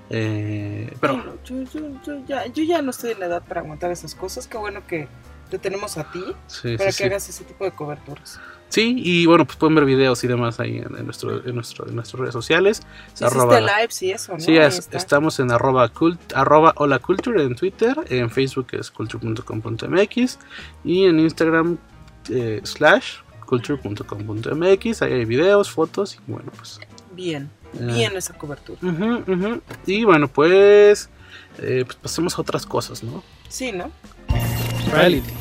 Eh, 0.08 0.94
pero 1.00 1.38
yo, 1.44 1.64
ya, 2.26 2.46
yo 2.46 2.62
ya 2.62 2.80
no 2.80 2.90
estoy 2.90 3.12
en 3.12 3.20
la 3.20 3.26
edad 3.26 3.42
para 3.42 3.60
aguantar 3.60 3.90
esas 3.90 4.14
cosas. 4.14 4.46
Qué 4.46 4.56
bueno 4.56 4.86
que 4.86 5.08
te 5.50 5.58
tenemos 5.58 5.96
a 5.96 6.10
ti 6.10 6.24
para 6.76 6.92
que 6.92 7.04
hagas 7.04 7.28
ese 7.28 7.44
tipo 7.44 7.64
de 7.64 7.72
coberturas. 7.72 8.40
Sí, 8.68 8.94
y 8.98 9.26
bueno, 9.26 9.44
pues 9.46 9.56
pueden 9.56 9.74
ver 9.74 9.84
videos 9.84 10.22
y 10.24 10.26
demás 10.26 10.60
ahí 10.60 10.78
en, 10.78 11.04
nuestro, 11.04 11.46
en, 11.46 11.54
nuestro, 11.54 11.88
en 11.88 11.94
nuestras 11.94 12.20
redes 12.20 12.32
sociales. 12.32 12.82
arroba, 13.20 13.60
live, 13.60 13.88
sí, 13.90 14.10
eso, 14.10 14.32
¿no? 14.32 14.40
Sí, 14.40 14.56
estamos 14.56 15.38
en 15.40 15.52
arroba, 15.52 15.88
cult, 15.88 16.20
arroba 16.34 16.72
hola 16.76 16.98
culture 16.98 17.42
en 17.42 17.54
Twitter, 17.54 17.96
en 18.08 18.30
Facebook 18.30 18.68
es 18.72 18.90
culture.com.mx 18.90 20.38
y 20.84 21.04
en 21.04 21.20
Instagram 21.20 21.78
eh, 22.28 22.60
slash 22.64 23.18
culture.com.mx. 23.46 25.02
Ahí 25.02 25.12
hay 25.12 25.24
videos, 25.24 25.70
fotos 25.70 26.16
y 26.16 26.30
bueno, 26.30 26.50
pues... 26.56 26.80
Bien, 27.12 27.48
eh, 27.74 27.92
bien 27.94 28.16
esa 28.16 28.34
cobertura. 28.36 28.78
Y 29.86 30.04
bueno, 30.04 30.28
pues, 30.28 31.08
eh, 31.58 31.84
pues 31.86 31.96
pasemos 31.96 32.36
a 32.36 32.42
otras 32.42 32.66
cosas, 32.66 33.02
¿no? 33.02 33.22
Sí, 33.48 33.72
¿no? 33.72 33.90
Reality. 34.90 35.32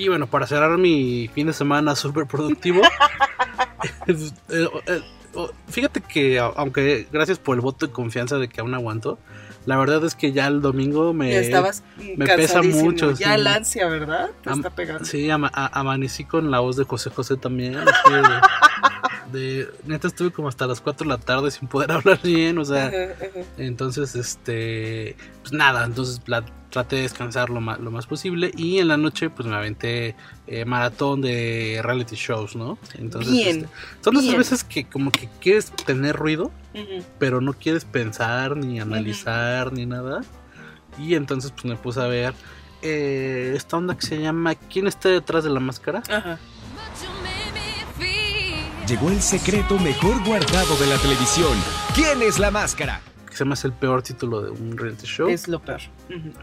Y 0.00 0.08
bueno, 0.08 0.26
para 0.26 0.46
cerrar 0.46 0.78
mi 0.78 1.28
fin 1.34 1.46
de 1.48 1.52
semana 1.52 1.94
súper 1.94 2.24
productivo, 2.26 2.80
eh, 4.06 4.16
eh, 4.48 5.02
oh, 5.34 5.50
fíjate 5.68 6.00
que 6.00 6.38
aunque 6.38 7.06
gracias 7.12 7.38
por 7.38 7.54
el 7.56 7.60
voto 7.60 7.86
de 7.86 7.92
confianza 7.92 8.38
de 8.38 8.48
que 8.48 8.62
aún 8.62 8.72
aguanto, 8.74 9.18
La 9.66 9.76
verdad 9.76 10.02
es 10.06 10.14
que 10.14 10.32
ya 10.32 10.46
el 10.46 10.62
domingo 10.62 11.12
me, 11.12 11.36
estabas 11.38 11.82
me 12.16 12.26
pesa 12.26 12.62
mucho, 12.62 13.10
Ya 13.10 13.16
sí. 13.26 13.32
el 13.40 13.46
ansia, 13.46 13.88
¿verdad? 13.88 14.30
Te 14.42 14.48
Am- 14.48 14.60
está 14.60 14.70
pegando. 14.70 15.04
Sí, 15.04 15.28
ama- 15.28 15.50
amanecí 15.54 16.24
con 16.24 16.50
la 16.50 16.60
voz 16.60 16.76
de 16.76 16.84
José 16.84 17.10
José 17.10 17.36
también. 17.36 17.76
De, 19.30 19.68
neta 19.86 20.08
estuve 20.08 20.30
como 20.30 20.48
hasta 20.48 20.66
las 20.66 20.80
4 20.80 21.04
de 21.04 21.08
la 21.08 21.18
tarde 21.18 21.50
sin 21.50 21.68
poder 21.68 21.92
hablar 21.92 22.20
bien, 22.22 22.58
o 22.58 22.64
sea, 22.64 22.90
entonces, 23.56 24.14
este, 24.14 25.16
pues 25.42 25.52
nada, 25.52 25.84
entonces 25.84 26.20
la, 26.26 26.44
traté 26.70 26.96
de 26.96 27.02
descansar 27.02 27.50
lo 27.50 27.60
más, 27.60 27.78
lo 27.80 27.90
más 27.90 28.06
posible 28.06 28.52
y 28.56 28.78
en 28.78 28.88
la 28.88 28.96
noche 28.96 29.28
pues 29.28 29.46
me 29.48 29.56
aventé 29.56 30.14
eh, 30.46 30.64
maratón 30.64 31.20
de 31.20 31.80
reality 31.82 32.16
shows, 32.16 32.56
¿no? 32.56 32.78
Entonces, 32.94 33.32
Bien, 33.32 33.56
este, 33.58 33.68
son 34.02 34.14
esas 34.14 34.26
bien. 34.26 34.38
veces 34.38 34.64
que 34.64 34.84
como 34.84 35.10
que 35.10 35.28
quieres 35.40 35.72
tener 35.84 36.16
ruido, 36.16 36.50
pero 37.18 37.40
no 37.40 37.52
quieres 37.52 37.84
pensar 37.84 38.56
ni 38.56 38.80
analizar 38.80 39.72
ni 39.72 39.84
nada. 39.86 40.22
Y 40.98 41.14
entonces 41.14 41.50
pues 41.52 41.64
me 41.64 41.76
puse 41.76 42.00
a 42.00 42.06
ver 42.06 42.34
eh, 42.82 43.52
esta 43.56 43.76
onda 43.76 43.96
que 43.96 44.06
se 44.06 44.20
llama 44.20 44.54
¿Quién 44.54 44.86
está 44.86 45.08
detrás 45.08 45.44
de 45.44 45.50
la 45.50 45.60
máscara? 45.60 46.02
Ajá. 46.08 46.38
Llegó 48.90 49.08
el 49.10 49.22
secreto 49.22 49.78
mejor 49.78 50.22
guardado 50.26 50.76
de 50.76 50.86
la 50.86 50.96
televisión. 50.98 51.52
¿Quién 51.94 52.22
es 52.22 52.38
la 52.40 52.50
máscara? 52.50 53.00
Que 53.28 53.36
se 53.36 53.44
me 53.44 53.52
hace 53.52 53.68
el 53.68 53.72
peor 53.72 54.02
título 54.02 54.42
de 54.42 54.50
un 54.50 54.76
reality 54.76 55.06
show 55.06 55.28
Es 55.28 55.46
lo 55.48 55.60
peor. 55.60 55.80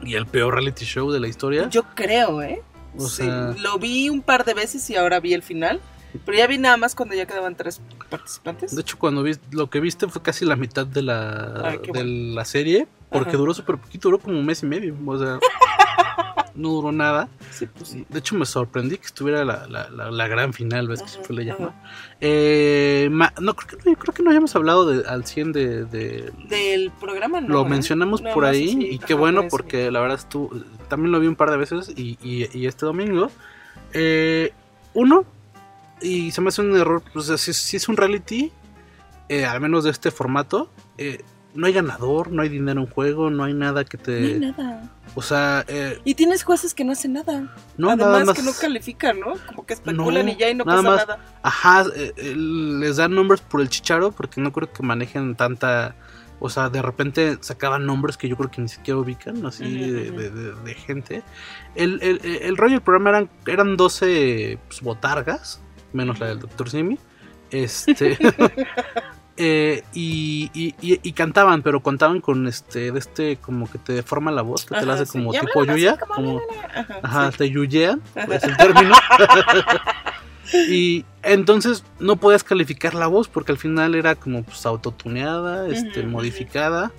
Y 0.02 0.16
el 0.16 0.26
peor 0.26 0.54
reality 0.56 0.86
show 0.86 1.12
de 1.12 1.20
la 1.20 1.28
historia. 1.28 1.68
Yo 1.70 1.84
creo, 1.94 2.42
¿eh? 2.42 2.62
O 2.98 3.08
Sí, 3.08 3.24
sea- 3.24 3.54
Lo 3.62 3.78
vi 3.78 4.10
un 4.10 4.22
par 4.22 4.46
de 4.46 4.54
veces 4.54 4.90
y 4.90 4.96
ahora 4.96 5.20
vi 5.20 5.34
el 5.34 5.44
final. 5.44 5.82
Pero 6.26 6.38
ya 6.38 6.48
vi 6.48 6.58
nada 6.58 6.78
más 6.78 6.96
cuando 6.96 7.14
ya 7.16 7.26
quedaban 7.28 7.56
tres 7.56 7.82
participantes. 8.10 8.74
De 8.74 8.82
hecho, 8.82 8.98
cuando 8.98 9.22
vi 9.24 9.34
lo 9.52 9.70
que 9.70 9.82
viste 9.82 10.08
fue 10.08 10.22
casi 10.22 10.46
la 10.46 10.56
mitad 10.56 10.88
de 10.88 11.02
la, 11.04 11.62
Ay, 11.66 11.80
qué 11.84 11.92
de 11.92 12.00
bueno. 12.04 12.34
la 12.36 12.46
serie, 12.46 12.88
porque 13.12 13.30
Ajá. 13.32 13.38
duró 13.38 13.54
súper 13.54 13.78
poquito, 13.78 14.08
duró 14.08 14.20
como 14.20 14.40
un 14.40 14.46
mes 14.46 14.64
y 14.64 14.66
medio. 14.68 14.96
O 15.06 15.20
sea, 15.20 15.38
no 16.58 16.70
duró 16.70 16.92
nada. 16.92 17.30
Sí, 17.52 17.66
pues 17.68 17.90
sí. 17.92 18.06
De 18.10 18.20
hecho, 18.20 18.36
me 18.36 18.46
sorprendí 18.46 18.98
que 18.98 19.06
estuviera 19.06 19.46
la, 19.46 19.66
la- 19.68 19.90
la- 19.90 20.12
la 20.12 20.28
gran 20.28 20.52
final, 20.54 20.88
¿ves? 20.90 21.02
Que 21.04 21.10
se 21.26 21.34
le 21.34 21.46
llama. 21.46 21.74
Eh, 22.20 23.08
ma- 23.12 23.34
no, 23.40 23.56
creo 23.56 23.80
que 23.80 23.90
no, 23.90 23.96
creo 23.96 24.14
que 24.14 24.24
no 24.24 24.32
hayamos 24.32 24.56
hablado 24.56 24.86
de, 24.86 25.08
al 25.08 25.26
100 25.26 25.52
de, 25.54 25.86
de- 25.86 26.32
Del 26.50 26.92
programa 27.00 27.40
no. 27.40 27.48
lo 27.50 27.62
¿eh? 27.66 27.70
mencionamos 27.70 28.22
por 28.22 28.44
ahí 28.46 28.90
y 28.92 29.00
qué 29.00 29.14
bueno 29.14 29.42
eso. 29.42 29.50
porque 29.50 29.90
la 29.92 30.00
verdad 30.02 30.18
estuvo, 30.18 30.50
también 30.90 31.12
lo 31.12 31.20
vi 31.20 31.28
un 31.28 31.36
par 31.36 31.52
de 31.52 31.58
veces 31.58 31.94
y, 31.96 32.18
y- 32.24 32.50
y 32.58 32.66
este 32.66 32.86
domingo 32.86 33.32
eh, 33.94 34.52
uno 34.94 35.24
y 36.02 36.32
se 36.32 36.42
me 36.42 36.50
hace 36.50 36.62
un 36.62 36.76
error 36.76 37.02
pues 37.14 37.28
si, 37.40 37.54
si 37.54 37.78
es 37.78 37.88
un 37.88 37.98
reality 37.98 38.52
eh, 39.30 39.46
al 39.46 39.62
menos 39.62 39.84
de 39.84 39.92
este 39.92 40.12
formato 40.12 40.70
eh, 40.98 41.24
no 41.56 41.68
hay 41.68 41.74
ganador 41.74 42.32
no 42.32 42.42
hay 42.42 42.50
dinero 42.50 42.82
en 42.82 42.88
juego 42.88 43.30
no 43.30 43.44
hay 43.44 43.54
nada 43.54 43.86
que 43.86 43.98
te 43.98 44.20
No 44.20 44.28
hay 44.28 44.40
nada. 44.58 44.92
O 45.20 45.22
sea 45.24 45.66
eh, 45.68 46.00
Y 46.04 46.14
tienes 46.14 46.44
jueces 46.44 46.76
que 46.76 46.84
no 46.86 46.92
hacen 46.92 47.14
nada. 47.14 47.52
no 47.76 47.90
Además 47.90 48.08
nada 48.14 48.26
más 48.26 48.36
que 48.38 48.44
no 48.44 48.52
califican, 48.54 49.20
¿no? 49.20 49.34
Como 49.48 49.66
que 49.66 49.74
especulan 49.74 50.28
No, 50.28 50.32
y 50.32 50.36
ya 50.38 50.50
y 50.52 50.54
no 50.54 50.64
nada 50.64 50.78
pasa 50.84 50.90
más. 50.96 51.08
nada. 51.08 51.20
Ajá, 51.42 51.86
eh, 51.96 52.14
eh, 52.18 52.36
les 52.36 52.98
dan 52.98 53.16
nombres 53.16 53.42
por 53.42 53.62
el 53.62 53.70
chicharo 53.70 54.12
porque 54.12 54.40
no 54.40 54.52
creo 54.52 54.72
que 54.72 54.84
manejen 54.84 55.36
tanta... 55.36 55.96
O 56.40 56.50
sea, 56.52 56.70
de 56.70 56.84
repente 56.84 57.40
sacaban 57.42 57.88
nombres 57.88 58.16
que 58.16 58.30
yo 58.30 58.38
creo 58.38 58.52
que 58.52 58.62
ni 58.62 58.68
siquiera 58.70 59.00
ubican, 59.00 59.44
así 59.48 59.64
Ujú, 59.64 59.92
de, 59.92 60.10
ujú. 60.12 60.20
de- 60.20 60.30
de- 60.30 60.54
de 60.54 60.74
gente. 60.76 61.24
El, 61.74 62.00
el, 62.04 62.22
el 62.24 62.56
rollo 62.58 62.74
del 62.74 62.82
programa 62.82 63.10
eran, 63.10 63.30
eran 63.48 63.76
12 63.76 64.60
pues, 64.68 64.82
botargas, 64.82 65.60
menos 65.94 66.20
la 66.20 66.28
del 66.28 66.40
Dr. 66.42 66.70
Simi. 66.70 67.00
Este... 67.50 68.20
eh, 69.38 69.84
y, 69.94 70.50
y, 70.54 70.76
y- 70.82 71.00
y 71.04 71.12
cantaban, 71.14 71.62
pero 71.62 71.82
contaban 71.82 72.22
con 72.22 72.48
este, 72.48 72.92
de 72.92 73.00
este, 73.00 73.38
como 73.38 73.70
que 73.72 73.78
te 73.78 73.94
deforma 73.94 74.32
la 74.32 74.42
voz, 74.42 74.66
que 74.66 74.76
te 74.76 74.86
la 74.86 74.96
hace 74.96 75.06
como 75.06 75.32
tipo 75.32 75.64
Yuya, 75.64 75.98
como 75.98 76.14
como, 76.16 76.42
Ajá, 76.76 77.00
Ajá, 77.04 77.32
sí. 77.32 77.38
te 77.38 77.50
yuyean, 77.52 78.02
es 78.16 78.44
el 78.44 78.58
término. 78.58 78.96
y 80.70 81.06
entonces 81.24 81.84
no 82.00 82.16
podías 82.16 82.44
calificar 82.44 82.94
la 82.96 83.08
voz 83.08 83.28
porque 83.28 83.52
al 83.52 83.58
final 83.58 83.96
era 83.96 84.16
como 84.16 84.44
pues 84.44 84.66
autotuneada, 84.66 85.68
este, 85.68 86.04
modificada. 86.04 86.92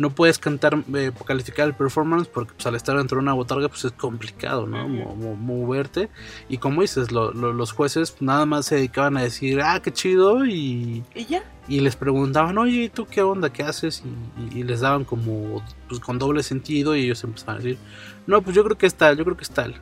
No 0.00 0.08
puedes 0.10 0.38
cantar, 0.38 0.82
eh, 0.94 1.12
calificar 1.26 1.66
el 1.68 1.74
performance 1.74 2.26
porque 2.26 2.52
pues, 2.54 2.66
al 2.66 2.74
estar 2.74 2.96
dentro 2.96 3.16
de 3.18 3.22
una 3.22 3.34
botarga 3.34 3.68
pues 3.68 3.84
es 3.84 3.92
complicado, 3.92 4.66
¿no? 4.66 4.88
Mo- 4.88 5.14
mo- 5.14 5.36
moverte. 5.36 6.08
Y 6.48 6.56
como 6.56 6.80
dices, 6.80 7.12
lo- 7.12 7.32
lo- 7.32 7.52
los 7.52 7.72
jueces 7.72 8.16
nada 8.20 8.46
más 8.46 8.64
se 8.66 8.76
dedicaban 8.76 9.18
a 9.18 9.22
decir, 9.22 9.60
ah, 9.62 9.80
qué 9.82 9.92
chido. 9.92 10.46
Y, 10.46 11.04
Y 11.14 11.26
ya. 11.26 11.44
y 11.68 11.80
les 11.80 11.96
preguntaban, 11.96 12.56
oye, 12.56 12.84
¿y 12.84 12.88
tú 12.88 13.04
qué 13.06 13.20
onda? 13.20 13.52
¿Qué 13.52 13.62
haces? 13.62 14.02
Y, 14.04 14.56
y- 14.56 14.60
y 14.60 14.62
les 14.62 14.80
daban 14.80 15.04
como, 15.04 15.62
pues 15.88 16.00
con 16.00 16.18
doble 16.18 16.42
sentido 16.42 16.96
y 16.96 17.04
ellos 17.04 17.22
empezaban 17.22 17.56
a 17.56 17.58
decir, 17.58 17.78
no, 18.26 18.40
pues 18.40 18.56
yo 18.56 18.64
creo 18.64 18.78
que 18.78 18.86
es 18.86 18.94
tal, 18.94 19.18
yo 19.18 19.24
creo 19.24 19.36
que 19.36 19.44
es 19.44 19.50
tal. 19.50 19.74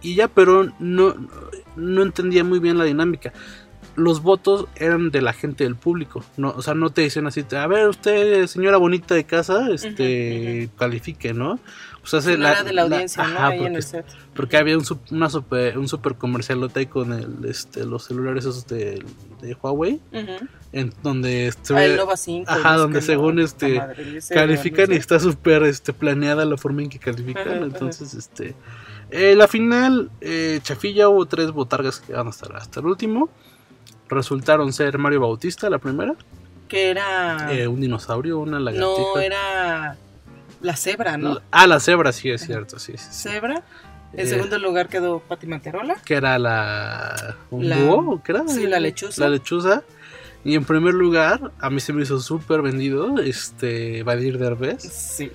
Y 0.00 0.14
ya, 0.14 0.28
pero 0.28 0.68
no, 0.78 1.14
no 1.76 2.02
entendía 2.02 2.42
muy 2.42 2.58
bien 2.58 2.78
la 2.78 2.84
dinámica. 2.84 3.32
Los 3.98 4.22
votos 4.22 4.66
eran 4.76 5.10
de 5.10 5.20
la 5.22 5.32
gente 5.32 5.64
del 5.64 5.74
público, 5.76 6.24
no, 6.36 6.50
o 6.56 6.62
sea, 6.62 6.74
no 6.74 6.90
te 6.90 7.02
dicen 7.02 7.26
así, 7.26 7.44
a 7.56 7.66
ver, 7.66 7.88
usted, 7.88 8.46
señora 8.46 8.76
bonita 8.78 9.14
de 9.14 9.24
casa, 9.24 9.68
este, 9.70 10.70
califique, 10.78 11.34
¿no? 11.34 11.58
Sí, 12.04 12.16
no 12.38 12.48
era 12.48 12.62
de 12.64 12.72
la 12.72 12.82
audiencia, 12.82 13.22
¿no? 13.26 13.34
ajá, 13.36 13.48
Ahí 13.48 13.58
en 13.58 13.62
porque 13.64 13.76
el 13.76 13.82
set. 13.82 14.06
porque 14.34 14.56
había 14.56 14.78
un, 14.78 14.84
una 15.10 15.28
super, 15.28 15.76
un 15.76 15.88
super 15.88 16.14
comercialote 16.14 16.80
ahí 16.80 16.86
con 16.86 17.12
el, 17.12 17.44
este, 17.44 17.84
los 17.84 18.04
celulares 18.04 18.46
esos 18.46 18.66
de, 18.66 19.04
de 19.42 19.54
Huawei, 19.60 20.00
en 20.72 20.94
donde 21.02 21.52
se 21.60 21.74
Ah, 21.74 21.76
ve- 21.76 21.84
el 21.86 21.96
Nova 21.98 22.16
5. 22.16 22.50
ajá, 22.50 22.76
donde 22.76 23.02
según, 23.02 23.36
no, 23.36 23.42
este, 23.42 23.74
madre, 23.78 24.20
califican 24.32 24.90
y 24.92 24.96
está 24.96 25.20
súper 25.20 25.64
este, 25.64 25.92
planeada 25.92 26.46
la 26.46 26.56
forma 26.56 26.80
en 26.82 26.88
que 26.88 26.98
califican. 26.98 27.42
Ajá, 27.46 27.56
ajá. 27.56 27.64
entonces, 27.66 28.14
este, 28.14 28.54
eh, 29.10 29.34
la 29.36 29.46
final, 29.46 30.10
eh, 30.22 30.60
Chafilla 30.62 31.10
hubo 31.10 31.26
tres 31.26 31.50
botargas 31.50 32.00
que 32.00 32.14
van 32.14 32.28
hasta, 32.28 32.56
hasta 32.56 32.80
el 32.80 32.86
último. 32.86 33.28
Resultaron 34.08 34.72
ser 34.72 34.98
Mario 34.98 35.20
Bautista, 35.20 35.68
la 35.70 35.78
primera, 35.78 36.14
Que 36.68 36.90
era. 36.90 37.48
eh, 37.52 37.66
un 37.68 37.80
dinosaurio, 37.80 38.38
una 38.38 38.58
lagartija. 38.60 38.86
no, 39.14 39.18
era. 39.20 39.96
La 40.60 40.74
cebra, 40.76 41.16
¿no? 41.16 41.40
Ah, 41.52 41.66
la 41.68 41.78
cebra, 41.78 42.12
sí, 42.12 42.30
es 42.30 42.42
cierto, 42.44 42.78
sí, 42.80 42.94
sí, 42.96 43.06
sí. 43.10 43.28
Cebra. 43.28 43.62
En 44.12 44.20
Eh, 44.20 44.26
segundo 44.26 44.58
lugar 44.58 44.88
quedó 44.88 45.20
Pati 45.20 45.46
Manterola. 45.46 45.96
que 46.04 46.14
era 46.14 46.38
la 46.38 47.36
un 47.50 47.68
La- 47.68 47.76
búho 47.76 48.14
¿o 48.14 48.22
qué 48.22 48.32
era? 48.32 48.48
sí, 48.48 48.66
la 48.66 48.80
lechuza. 48.80 49.22
La 49.22 49.28
lechuza. 49.30 49.82
Y 50.44 50.54
en 50.54 50.64
primer 50.64 50.94
lugar, 50.94 51.52
a 51.60 51.68
mí 51.68 51.78
se 51.80 51.92
me 51.92 52.02
hizo 52.02 52.18
súper 52.20 52.62
vendido 52.62 53.18
este 53.18 54.02
Vadir 54.04 54.38
Derbez. 54.38 54.82
Sí. 54.82 55.30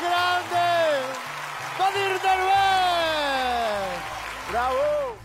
Grande, 0.00 0.48
grande. 0.50 1.26
Vadir 1.78 2.12
Derbez. 2.22 4.00
Bravo. 4.50 5.16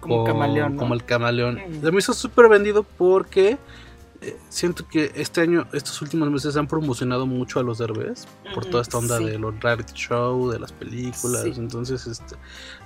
Como 0.00 0.24
camaleón. 0.24 0.74
¿no? 0.74 0.80
Como 0.80 0.94
el 0.94 1.04
camaleón. 1.04 1.60
Se 1.80 1.90
me 1.92 1.98
hizo 1.98 2.12
súper 2.12 2.48
vendido 2.48 2.82
porque 2.82 3.58
eh, 4.20 4.36
siento 4.48 4.86
que 4.88 5.12
este 5.14 5.40
año, 5.40 5.66
estos 5.72 6.00
últimos 6.02 6.30
meses 6.30 6.56
han 6.56 6.66
promocionado 6.66 7.26
mucho 7.26 7.60
a 7.60 7.62
los 7.62 7.78
Derbez 7.78 8.26
por 8.54 8.64
toda 8.64 8.82
esta 8.82 8.98
onda 8.98 9.18
sí. 9.18 9.24
de 9.24 9.38
los 9.38 9.58
reality 9.60 9.92
show, 9.94 10.50
de 10.50 10.58
las 10.58 10.72
películas. 10.72 11.42
Sí. 11.42 11.52
Entonces, 11.56 12.06
este 12.06 12.24
Están 12.34 12.38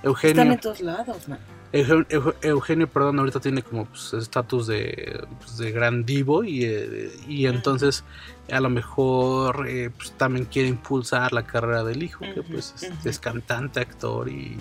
Eugenio, 0.03 0.43
en 0.43 0.59
todos 0.59 0.81
lados, 0.81 1.27
man. 1.27 1.39
Eugenio, 1.73 2.05
Euge- 2.09 2.35
Eugenio, 2.41 2.87
perdón, 2.87 3.19
ahorita 3.19 3.39
tiene 3.39 3.61
como 3.63 3.85
pues, 3.85 4.13
estatus 4.13 4.67
de, 4.67 5.23
pues, 5.39 5.57
de 5.57 5.71
gran 5.71 6.03
divo 6.05 6.43
y, 6.43 6.65
eh, 6.65 7.11
y 7.27 7.45
entonces 7.45 8.03
a 8.51 8.59
lo 8.59 8.69
mejor 8.69 9.67
eh, 9.69 9.89
pues, 9.95 10.11
también 10.13 10.45
quiere 10.45 10.67
impulsar 10.67 11.31
la 11.31 11.43
carrera 11.43 11.83
del 11.85 12.03
hijo, 12.03 12.25
que 12.33 12.43
pues 12.43 12.75
es, 13.05 13.19
cantante, 13.19 13.79
actor 13.79 14.27
y, 14.27 14.57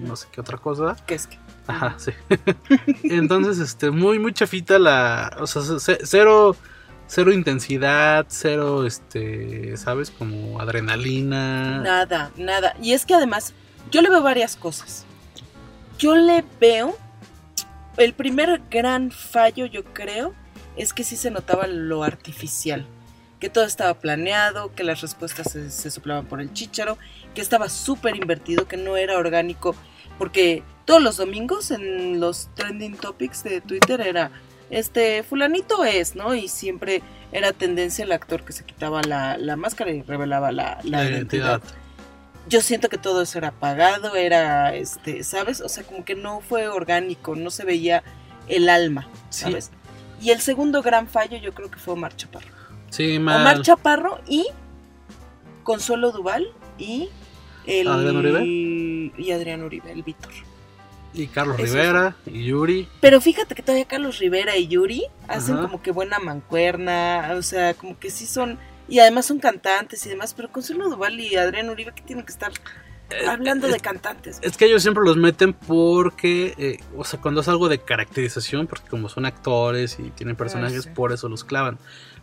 no 0.00 0.16
sé 0.16 0.26
qué 0.32 0.40
otra 0.40 0.58
cosa. 0.58 0.96
¿Qué 1.06 1.14
es 1.14 1.26
que? 1.28 1.38
Ajá, 1.68 1.94
sí. 1.98 2.10
Entonces, 3.04 3.58
este, 3.58 3.90
muy, 3.90 4.18
muy 4.18 4.32
chafita 4.32 4.78
la. 4.78 5.36
O 5.40 5.46
sea, 5.46 5.62
ce- 5.78 6.00
cero. 6.04 6.56
Cero 7.12 7.32
intensidad, 7.32 8.26
cero, 8.28 8.86
este, 8.86 9.76
¿sabes? 9.76 10.12
Como 10.12 10.60
adrenalina. 10.60 11.80
Nada, 11.80 12.30
nada. 12.36 12.76
Y 12.80 12.92
es 12.92 13.04
que 13.04 13.14
además, 13.14 13.52
yo 13.90 14.00
le 14.00 14.10
veo 14.10 14.22
varias 14.22 14.54
cosas. 14.54 15.04
Yo 16.00 16.16
le 16.16 16.42
veo. 16.58 16.96
El 17.98 18.14
primer 18.14 18.62
gran 18.70 19.10
fallo, 19.10 19.66
yo 19.66 19.84
creo, 19.84 20.32
es 20.76 20.94
que 20.94 21.04
sí 21.04 21.16
se 21.16 21.30
notaba 21.30 21.66
lo 21.66 22.02
artificial. 22.02 22.86
Que 23.38 23.50
todo 23.50 23.64
estaba 23.64 23.94
planeado, 23.94 24.74
que 24.74 24.82
las 24.84 25.02
respuestas 25.02 25.52
se, 25.52 25.70
se 25.70 25.90
soplaban 25.90 26.24
por 26.24 26.40
el 26.40 26.52
chícharo, 26.54 26.96
que 27.34 27.42
estaba 27.42 27.68
súper 27.68 28.16
invertido, 28.16 28.66
que 28.66 28.78
no 28.78 28.96
era 28.96 29.18
orgánico. 29.18 29.74
Porque 30.18 30.62
todos 30.86 31.02
los 31.02 31.18
domingos 31.18 31.70
en 31.70 32.18
los 32.20 32.48
trending 32.54 32.96
topics 32.96 33.44
de 33.44 33.60
Twitter 33.60 34.00
era 34.00 34.30
este 34.70 35.22
fulanito 35.22 35.84
es, 35.84 36.14
¿no? 36.14 36.34
Y 36.34 36.48
siempre 36.48 37.02
era 37.32 37.52
tendencia 37.52 38.04
el 38.04 38.12
actor 38.12 38.44
que 38.44 38.52
se 38.52 38.64
quitaba 38.64 39.02
la, 39.02 39.36
la 39.36 39.56
máscara 39.56 39.90
y 39.90 40.00
revelaba 40.02 40.52
la, 40.52 40.78
la 40.84 41.02
La 41.04 41.10
identidad. 41.10 41.60
identidad. 41.60 41.62
Yo 42.50 42.60
siento 42.60 42.88
que 42.90 42.98
todo 42.98 43.22
eso 43.22 43.38
era 43.38 43.52
pagado, 43.52 44.16
era, 44.16 44.74
este, 44.74 45.22
¿sabes? 45.24 45.60
O 45.62 45.68
sea, 45.68 45.84
como 45.84 46.04
que 46.04 46.14
no 46.14 46.40
fue 46.40 46.68
orgánico, 46.68 47.34
no 47.36 47.50
se 47.50 47.64
veía 47.64 48.02
el 48.48 48.68
alma, 48.68 49.08
Sí. 49.30 49.42
¿sabes? 49.44 49.70
Y 50.20 50.30
el 50.30 50.40
segundo 50.40 50.82
gran 50.82 51.08
fallo 51.08 51.38
yo 51.38 51.54
creo 51.54 51.70
que 51.70 51.78
fue 51.78 51.94
Omar 51.94 52.14
Chaparro. 52.16 52.48
Sí, 52.90 53.18
mal. 53.18 53.40
Omar 53.40 53.62
Chaparro 53.62 54.20
y 54.26 54.46
Consuelo 55.62 56.10
Duval 56.12 56.48
y 56.76 57.08
el 57.66 57.88
¿Adrián 57.88 58.16
Uribe? 58.16 58.44
y 59.16 59.30
Adrián 59.32 59.62
Uribe, 59.62 59.92
el 59.92 60.02
Víctor. 60.02 60.32
Y 61.12 61.26
Carlos 61.26 61.56
Eso 61.58 61.74
Rivera 61.74 62.16
y 62.26 62.44
Yuri. 62.44 62.88
Pero 63.00 63.20
fíjate 63.20 63.54
que 63.54 63.62
todavía 63.62 63.84
Carlos 63.86 64.18
Rivera 64.18 64.56
y 64.56 64.68
Yuri 64.68 65.04
hacen 65.26 65.54
Ajá. 65.56 65.62
como 65.64 65.82
que 65.82 65.90
buena 65.90 66.18
mancuerna, 66.20 67.32
o 67.36 67.42
sea, 67.42 67.74
como 67.74 67.98
que 67.98 68.10
sí 68.10 68.26
son 68.26 68.58
y 68.90 68.98
además 68.98 69.24
son 69.26 69.38
cantantes 69.38 70.04
y 70.04 70.10
demás, 70.10 70.34
pero 70.34 70.50
Consuelo 70.52 70.90
Duval 70.90 71.18
y 71.18 71.36
Adrián 71.36 71.70
Uribe 71.70 71.92
que 71.94 72.02
tienen 72.02 72.24
que 72.26 72.32
estar 72.32 72.52
hablando 73.26 73.66
es- 73.66 73.72
de 73.72 73.80
cantantes. 73.80 74.38
Es 74.42 74.56
que 74.56 74.66
ellos 74.66 74.82
siempre 74.82 75.02
los 75.04 75.16
meten 75.16 75.52
porque, 75.54 76.54
eh, 76.58 76.78
o 76.96 77.04
sea, 77.04 77.20
cuando 77.20 77.40
es 77.40 77.48
algo 77.48 77.68
de 77.68 77.78
caracterización, 77.78 78.66
porque 78.66 78.88
como 78.88 79.08
son 79.08 79.24
actores 79.26 79.98
y 79.98 80.10
tienen 80.10 80.36
personajes, 80.36 80.84
sí. 80.84 80.90
por 80.94 81.12
eso 81.12 81.28
los 81.28 81.42
clavan. 81.44 81.78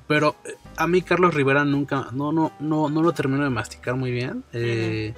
Pero 0.07 0.37
eh, 0.45 0.53
a 0.77 0.87
mí 0.87 1.01
Carlos 1.01 1.33
Rivera 1.33 1.65
nunca, 1.65 2.07
no, 2.13 2.31
no, 2.31 2.53
no, 2.59 2.89
no 2.89 3.01
lo 3.01 3.11
termino 3.11 3.43
de 3.43 3.49
masticar 3.49 3.95
muy 3.95 4.11
bien. 4.11 4.43
Eh, 4.53 5.13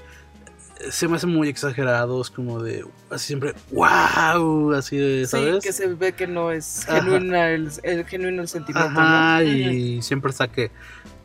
Se 0.89 1.09
me 1.09 1.17
hace 1.17 1.27
muy 1.27 1.49
exagerado, 1.49 2.21
es 2.21 2.29
como 2.29 2.63
de, 2.63 2.85
así 3.11 3.27
siempre, 3.27 3.53
wow, 3.71 4.71
así 4.73 4.95
de, 4.97 5.27
¿sabes? 5.27 5.55
Sí, 5.55 5.59
que 5.67 5.73
se 5.73 5.87
ve 5.87 6.13
que 6.13 6.25
no 6.25 6.51
es 6.51 6.85
genuina 6.89 7.49
el, 7.51 7.69
el 7.83 8.05
genuino 8.05 8.41
el 8.41 8.47
sentimiento. 8.47 8.89
Ajá, 8.89 9.41
¿no? 9.41 9.43
y 9.43 10.01
siempre 10.01 10.31
está 10.31 10.47
que, 10.47 10.71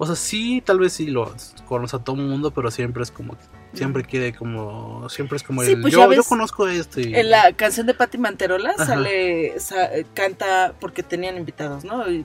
o 0.04 0.06
sea, 0.06 0.16
sí, 0.16 0.62
tal 0.64 0.78
vez 0.78 0.92
sí 0.92 1.06
lo 1.06 1.34
conoce 1.66 1.96
a 1.96 1.98
todo 1.98 2.16
el 2.16 2.22
mundo, 2.22 2.50
pero 2.52 2.70
siempre 2.70 3.02
es 3.02 3.10
como, 3.10 3.36
siempre 3.72 4.04
quiere 4.04 4.34
como, 4.34 5.08
siempre 5.08 5.36
es 5.36 5.42
como 5.42 5.62
Sí, 5.62 5.72
el, 5.72 5.80
pues 5.80 5.92
yo, 5.92 6.06
ves, 6.08 6.16
yo 6.18 6.24
conozco 6.24 6.68
esto 6.68 7.00
y... 7.00 7.14
En 7.14 7.30
la 7.30 7.52
canción 7.54 7.86
de 7.86 7.94
Patti 7.94 8.18
Manterola 8.18 8.70
Ajá. 8.70 8.86
sale, 8.86 9.58
sa- 9.58 9.90
canta 10.14 10.74
porque 10.80 11.02
tenían 11.02 11.36
invitados, 11.36 11.84
¿no? 11.84 12.06
Eh, 12.06 12.24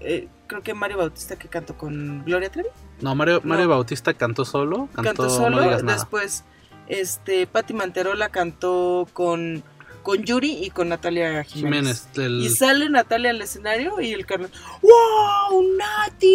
eh, 0.00 0.28
creo 0.46 0.62
que 0.62 0.74
Mario 0.74 0.96
Bautista 0.98 1.36
que 1.36 1.48
cantó 1.48 1.76
con 1.76 2.24
Gloria 2.24 2.50
Trevi. 2.50 2.68
No, 3.00 3.14
Mario, 3.14 3.40
Mario 3.44 3.64
No. 3.66 3.70
Bautista 3.70 4.14
cantó 4.14 4.44
solo, 4.44 4.88
cantó, 4.94 5.02
cantó 5.10 5.30
solo, 5.30 5.60
no 5.82 5.92
después 5.92 6.44
este 6.88 7.46
Patti 7.46 7.72
Manterola 7.74 8.28
cantó 8.30 9.06
con 9.12 9.62
con 10.02 10.24
Yuri 10.24 10.64
y 10.64 10.70
con 10.70 10.88
Natalia 10.88 11.44
Jiménez. 11.44 12.08
Jiménez, 12.14 12.18
el- 12.18 12.40
Y 12.40 12.48
sale 12.48 12.88
Natalia 12.88 13.30
al 13.30 13.42
escenario 13.42 14.00
y 14.00 14.12
el 14.14 14.24
Carlos, 14.24 14.50
¡Wow! 14.80 15.62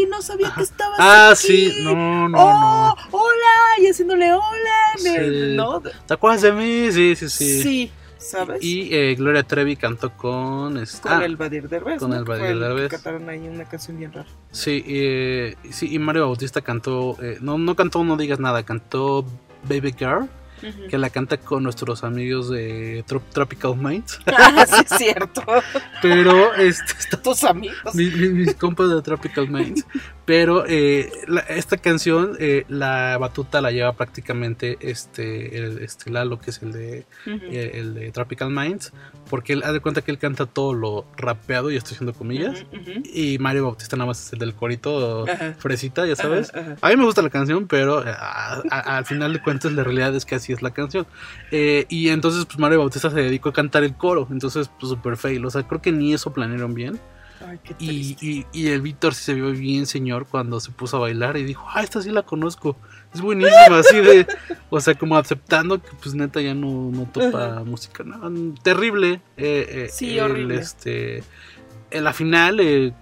No 0.09 0.21
sabía 0.21 0.53
que 0.55 0.63
estabas 0.63 0.99
Ah, 0.99 1.31
aquí. 1.31 1.47
sí, 1.71 1.83
no, 1.83 2.29
no, 2.29 2.37
¡Oh! 2.37 2.95
no. 2.95 2.95
¡Hola! 3.11 3.81
Y 3.81 3.87
haciéndole 3.87 4.31
hola. 4.33 4.93
Sí. 4.97 5.55
¿No? 5.55 5.81
¿Te 5.81 6.13
acuerdas 6.13 6.41
de 6.41 6.51
mí? 6.51 6.91
Sí, 6.91 7.15
sí, 7.15 7.29
sí. 7.29 7.61
Sí, 7.61 7.91
¿sabes? 8.17 8.63
Y 8.63 8.93
eh, 8.95 9.15
Gloria 9.15 9.43
Trevi 9.43 9.75
cantó 9.75 10.11
con... 10.15 10.77
este- 10.77 11.01
con 11.01 11.11
ah, 11.21 11.25
el 11.25 11.35
Badir 11.35 11.67
Derbez. 11.69 11.99
con 11.99 12.11
¿no? 12.11 12.17
el 12.17 12.23
Badir 12.23 12.57
Derbez. 12.59 12.89
Cantaron 12.89 13.27
ahí 13.29 13.47
una 13.47 13.65
canción 13.65 13.97
bien 13.97 14.13
rara. 14.13 14.27
Sí, 14.51 14.83
eh, 14.87 15.55
sí, 15.71 15.93
y 15.93 15.99
Mario 15.99 16.23
Bautista 16.27 16.61
cantó... 16.61 17.17
eh, 17.21 17.37
no, 17.41 17.57
no 17.57 17.75
cantó 17.75 18.03
No 18.03 18.15
Digas 18.17 18.39
Nada, 18.39 18.63
cantó 18.63 19.25
Baby 19.67 19.93
Girl, 19.97 20.29
que 20.89 20.97
la 20.97 21.09
canta 21.09 21.37
con 21.37 21.63
nuestros 21.63 22.03
amigos 22.03 22.49
de 22.49 23.03
Trop- 23.07 23.29
Tropical 23.31 23.75
Minds. 23.77 24.19
Ah, 24.27 24.65
sí, 24.67 24.83
es 24.89 24.97
cierto. 24.97 25.43
Pero 26.01 26.53
este, 26.55 26.93
está 26.99 27.17
Tus 27.21 27.43
amigos. 27.43 27.93
Mi- 27.95 28.09
mi- 28.09 28.29
mis 28.29 28.55
compas 28.55 28.89
de 28.89 29.01
Tropical 29.01 29.49
Minds. 29.49 29.85
Pero 30.25 30.65
eh, 30.67 31.11
la- 31.27 31.41
esta 31.41 31.77
canción, 31.77 32.35
eh, 32.39 32.65
la 32.67 33.15
batuta 33.19 33.61
la 33.61 33.69
lleva 33.71 33.93
prácticamente 33.93 34.77
este, 34.81 35.55
el, 35.57 35.77
este 35.83 36.09
Lalo, 36.09 36.39
que 36.39 36.49
es 36.49 36.63
el 36.63 36.71
de, 36.71 37.05
Ujú. 37.27 37.45
eh, 37.51 37.71
el 37.75 37.93
de 37.93 38.11
Tropical 38.11 38.49
Minds. 38.49 38.91
Porque 39.29 39.53
él 39.53 39.61
haz 39.63 39.73
de 39.73 39.79
cuenta 39.81 40.01
que 40.01 40.11
él 40.11 40.17
canta 40.17 40.45
todo 40.47 40.73
lo 40.73 41.05
rapeado, 41.17 41.69
y 41.71 41.75
estoy 41.75 41.93
haciendo 41.95 42.13
comillas. 42.13 42.65
Ujú, 42.71 42.81
ujú. 42.81 43.03
Y 43.13 43.37
Mario 43.39 43.65
Bautista 43.65 43.95
nada 43.97 44.07
más 44.07 44.25
es 44.25 44.33
el 44.33 44.39
del 44.39 44.55
corito 44.55 45.25
fresita, 45.59 46.05
ya 46.05 46.15
sabes. 46.15 46.51
A 46.81 46.89
mí 46.89 46.95
me 46.97 47.05
gusta 47.05 47.21
la 47.21 47.29
canción, 47.29 47.67
pero 47.67 48.01
eh, 48.07 48.09
a- 48.11 48.61
a- 48.69 48.97
al 48.97 49.05
final 49.05 49.31
de 49.33 49.41
cuentas 49.41 49.71
la 49.73 49.83
realidad 49.83 50.15
es 50.15 50.25
que 50.25 50.35
así 50.35 50.53
es 50.53 50.61
la 50.61 50.71
canción. 50.71 51.05
Eh, 51.51 51.85
y 51.89 52.09
entonces 52.09 52.45
pues 52.45 52.57
Mario 52.59 52.79
Bautista 52.79 53.09
se 53.09 53.15
dedicó 53.17 53.49
a 53.49 53.53
cantar 53.53 53.83
el 53.83 53.95
coro, 53.95 54.27
entonces 54.31 54.69
pues 54.79 54.89
super 54.89 55.17
fail. 55.17 55.45
O 55.45 55.49
sea, 55.51 55.63
creo 55.63 55.81
que 55.81 55.91
ni 55.91 56.13
eso 56.13 56.33
planearon 56.33 56.73
bien. 56.73 56.99
Ay, 57.45 57.59
qué 57.63 57.75
Y, 57.79 58.17
y, 58.21 58.45
y 58.53 58.67
el 58.67 58.81
Víctor 58.81 59.13
se 59.13 59.33
vio 59.33 59.51
bien 59.51 59.85
señor 59.85 60.27
cuando 60.27 60.59
se 60.59 60.71
puso 60.71 60.97
a 60.97 61.01
bailar 61.01 61.37
y 61.37 61.43
dijo, 61.43 61.65
ah, 61.73 61.81
esta 61.81 62.01
sí 62.01 62.11
la 62.11 62.23
conozco. 62.23 62.77
Es 63.13 63.21
buenísima, 63.21 63.79
así 63.79 63.97
de, 63.97 64.27
o 64.69 64.79
sea, 64.79 64.95
como 64.95 65.17
aceptando 65.17 65.81
que 65.81 65.89
pues 66.01 66.15
neta 66.15 66.41
ya 66.41 66.53
no, 66.53 66.91
no 66.91 67.05
topa 67.05 67.63
música. 67.63 68.03
No, 68.03 68.53
terrible. 68.61 69.21
eh, 69.37 69.67
eh, 69.69 69.87
Sí, 69.91 70.17
el, 70.17 70.25
horrible. 70.25 70.55
Este, 70.55 71.23
en 71.91 72.03
la 72.03 72.13
final, 72.13 72.59
eh, 72.59 72.93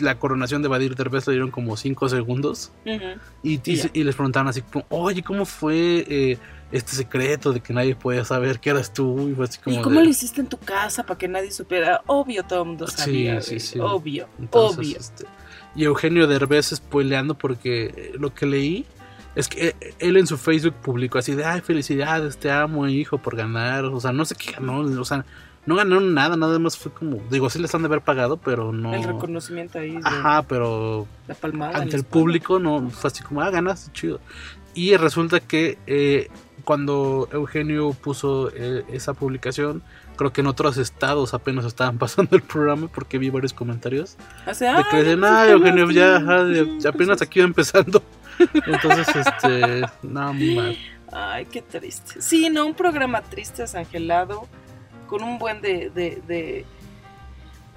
la 0.00 0.18
coronación 0.18 0.62
de 0.62 0.68
Badir 0.68 0.96
Derbez 0.96 1.26
le 1.28 1.34
dieron 1.34 1.50
como 1.50 1.76
5 1.76 2.08
segundos. 2.08 2.72
Y, 3.42 3.60
y, 3.64 4.04
les 4.04 4.14
preguntaban 4.14 4.48
así 4.48 4.62
como, 4.62 4.86
oye, 4.88 5.22
¿cómo 5.22 5.44
fue 5.44 6.38
este 6.72 6.92
secreto 6.94 7.52
de 7.52 7.60
que 7.60 7.72
nadie 7.72 7.94
podía 7.96 8.24
saber 8.24 8.60
que 8.60 8.70
eras 8.70 8.92
tú? 8.92 9.28
Y 9.28 9.34
fue 9.34 9.44
así 9.46 9.58
como 9.58 9.76
¿Y 9.78 9.82
cómo 9.82 9.98
de- 9.98 10.04
lo 10.04 10.10
hiciste 10.10 10.40
en 10.40 10.48
tu 10.48 10.58
casa 10.58 11.02
para 11.04 11.18
que 11.18 11.28
nadie 11.28 11.50
supiera? 11.50 12.02
Obvio, 12.06 12.44
todo 12.44 12.62
el 12.62 12.68
mundo 12.68 12.86
Sí, 12.86 12.96
sabía. 12.96 13.40
sí, 13.40 13.50
güey. 13.50 13.60
sí. 13.60 13.78
Obvio, 13.80 14.28
Entonces, 14.38 14.78
obvio. 14.78 14.96
este, 14.98 15.24
y 15.74 15.84
Eugenio 15.84 16.26
Derbez 16.26 16.66
spoileando 16.74 17.34
porque 17.34 17.86
eh, 17.96 18.12
lo 18.18 18.34
que 18.34 18.46
leí 18.46 18.86
es 19.36 19.46
que 19.48 19.68
eh, 19.68 19.94
él 20.00 20.16
en 20.16 20.26
su 20.26 20.36
Facebook 20.36 20.74
publicó 20.82 21.18
así 21.18 21.34
de, 21.34 21.44
ay, 21.44 21.60
felicidades, 21.60 22.36
te 22.38 22.50
amo, 22.50 22.86
hijo, 22.88 23.18
por 23.18 23.36
ganar. 23.36 23.84
O 23.86 24.00
sea, 24.00 24.12
no 24.12 24.24
sé 24.24 24.34
qué 24.34 24.52
ganó, 24.52 24.80
o 24.80 25.04
sea, 25.04 25.24
no 25.66 25.76
ganaron 25.76 26.14
nada, 26.14 26.36
nada 26.36 26.58
más 26.58 26.76
fue 26.76 26.90
como, 26.92 27.18
digo, 27.30 27.48
sí 27.50 27.58
les 27.60 27.72
han 27.74 27.82
de 27.82 27.86
haber 27.86 28.00
pagado, 28.00 28.38
pero 28.38 28.72
no... 28.72 28.94
El 28.94 29.04
reconocimiento 29.04 29.78
ahí 29.78 29.92
de 29.92 30.00
Ajá, 30.02 30.42
pero 30.42 31.06
la 31.28 31.34
palmada. 31.34 31.78
ante 31.78 31.96
el 31.96 32.04
público 32.04 32.58
no 32.58 32.90
fue 32.90 33.08
así 33.08 33.22
como, 33.22 33.40
ah, 33.42 33.50
ganaste, 33.50 33.92
chido. 33.92 34.20
Y 34.74 34.96
resulta 34.96 35.38
que 35.40 35.78
eh, 35.86 36.28
cuando 36.70 37.28
Eugenio 37.32 37.90
puso 37.94 38.48
eh, 38.54 38.84
esa 38.92 39.12
publicación, 39.12 39.82
creo 40.14 40.32
que 40.32 40.40
en 40.40 40.46
otros 40.46 40.76
estados 40.76 41.34
apenas 41.34 41.64
estaban 41.64 41.98
pasando 42.04 42.36
el 42.36 42.42
programa 42.42 42.86
porque 42.86 43.18
vi 43.18 43.28
varios 43.28 43.52
comentarios 43.52 44.16
O 44.46 44.54
sea, 44.54 44.76
de 44.76 44.84
que 44.88 44.98
decían, 44.98 45.24
ah, 45.24 45.48
Eugenio, 45.48 45.90
ya, 45.90 46.18
ajá, 46.18 46.44
ya- 46.78 46.88
apenas 46.90 47.20
aquí 47.22 47.40
va 47.40 47.46
empezando. 47.46 48.00
Entonces, 48.66 49.08
este, 49.16 49.82
no, 50.04 50.32
muy 50.32 50.54
mal. 50.54 50.78
Ay, 51.10 51.46
qué 51.46 51.60
triste. 51.60 52.22
Sí, 52.22 52.48
no, 52.50 52.64
un 52.66 52.74
programa 52.74 53.20
triste, 53.20 53.62
desangelado, 53.62 54.46
con 55.08 55.24
un 55.24 55.40
buen 55.40 55.60
de, 55.60 55.90
de, 55.90 56.22
de, 56.28 56.64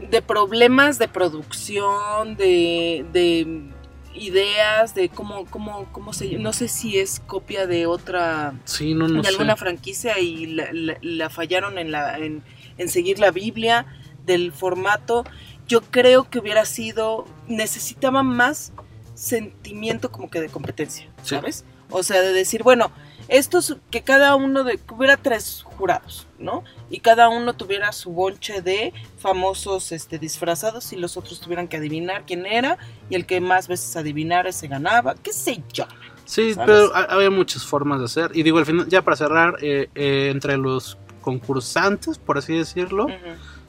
de 0.08 0.21
problemas 0.21 0.99
de 0.99 1.08
producción, 1.08 2.36
de, 2.38 3.08
de 3.12 3.71
ideas, 4.15 4.95
de 4.95 5.10
cómo, 5.10 5.45
cómo, 5.45 5.88
cómo 5.91 6.13
se... 6.13 6.38
No 6.38 6.54
sé 6.54 6.67
si 6.67 6.97
es 6.99 7.19
copia 7.19 7.67
de 7.67 7.86
otra... 7.86 8.54
Sí, 8.65 8.93
no, 8.93 9.08
no 9.08 9.21
de 9.21 9.28
alguna 9.30 9.54
sé. 9.56 9.60
franquicia 9.60 10.19
y 10.19 10.45
la, 10.47 10.69
la- 10.71 10.97
la 11.02 11.30
fallaron 11.30 11.78
en, 11.78 11.91
la, 11.91 12.17
en, 12.17 12.43
en 12.78 12.89
seguir 12.89 13.19
la 13.19 13.32
Biblia 13.32 13.86
del 14.26 14.52
formato. 14.52 15.23
Yo 15.67 15.82
creo 15.82 16.30
que 16.30 16.39
hubiera 16.39 16.65
sido, 16.65 17.26
necesitaba 17.47 18.23
más 18.23 18.71
sentimiento 19.13 20.12
como 20.12 20.30
que 20.30 20.41
de 20.41 20.49
competencia, 20.49 21.08
Sí. 21.23 21.36
¿sabes? 21.36 21.65
O 21.89 22.04
sea, 22.04 22.21
de 22.21 22.34
decir, 22.34 22.63
bueno, 22.63 22.91
estos, 23.27 23.77
que 23.89 24.01
cada 24.01 24.36
uno 24.36 24.63
de, 24.63 24.77
que 24.77 24.93
hubiera 24.93 25.17
tres 25.17 25.63
jurados, 25.77 26.27
¿no? 26.39 26.63
Y 26.89 26.99
cada 26.99 27.29
uno 27.29 27.53
tuviera 27.53 27.91
su 27.91 28.12
bonche 28.12 28.62
de 28.62 28.93
famosos 29.17 29.91
este, 29.91 30.19
disfrazados 30.19 30.93
y 30.93 30.97
los 30.97 31.17
otros 31.17 31.39
tuvieran 31.39 31.67
que 31.67 31.77
adivinar 31.77 32.23
quién 32.27 32.45
era 32.45 32.77
y 33.09 33.15
el 33.15 33.25
que 33.25 33.39
más 33.41 33.67
veces 33.67 33.95
adivinara 33.95 34.51
se 34.51 34.67
ganaba, 34.67 35.15
qué 35.15 35.33
sé 35.33 35.63
yo. 35.73 35.86
Sí, 36.25 36.53
¿sabes? 36.53 36.67
pero 36.67 36.95
ha- 36.95 37.03
había 37.15 37.29
muchas 37.29 37.65
formas 37.65 37.99
de 37.99 38.05
hacer. 38.05 38.31
Y 38.33 38.43
digo, 38.43 38.57
al 38.57 38.65
final, 38.65 38.88
ya 38.88 39.01
para 39.01 39.17
cerrar, 39.17 39.55
eh, 39.62 39.89
eh, 39.95 40.29
entre 40.31 40.57
los 40.57 40.97
concursantes, 41.21 42.17
por 42.17 42.38
así 42.38 42.55
decirlo, 42.57 43.07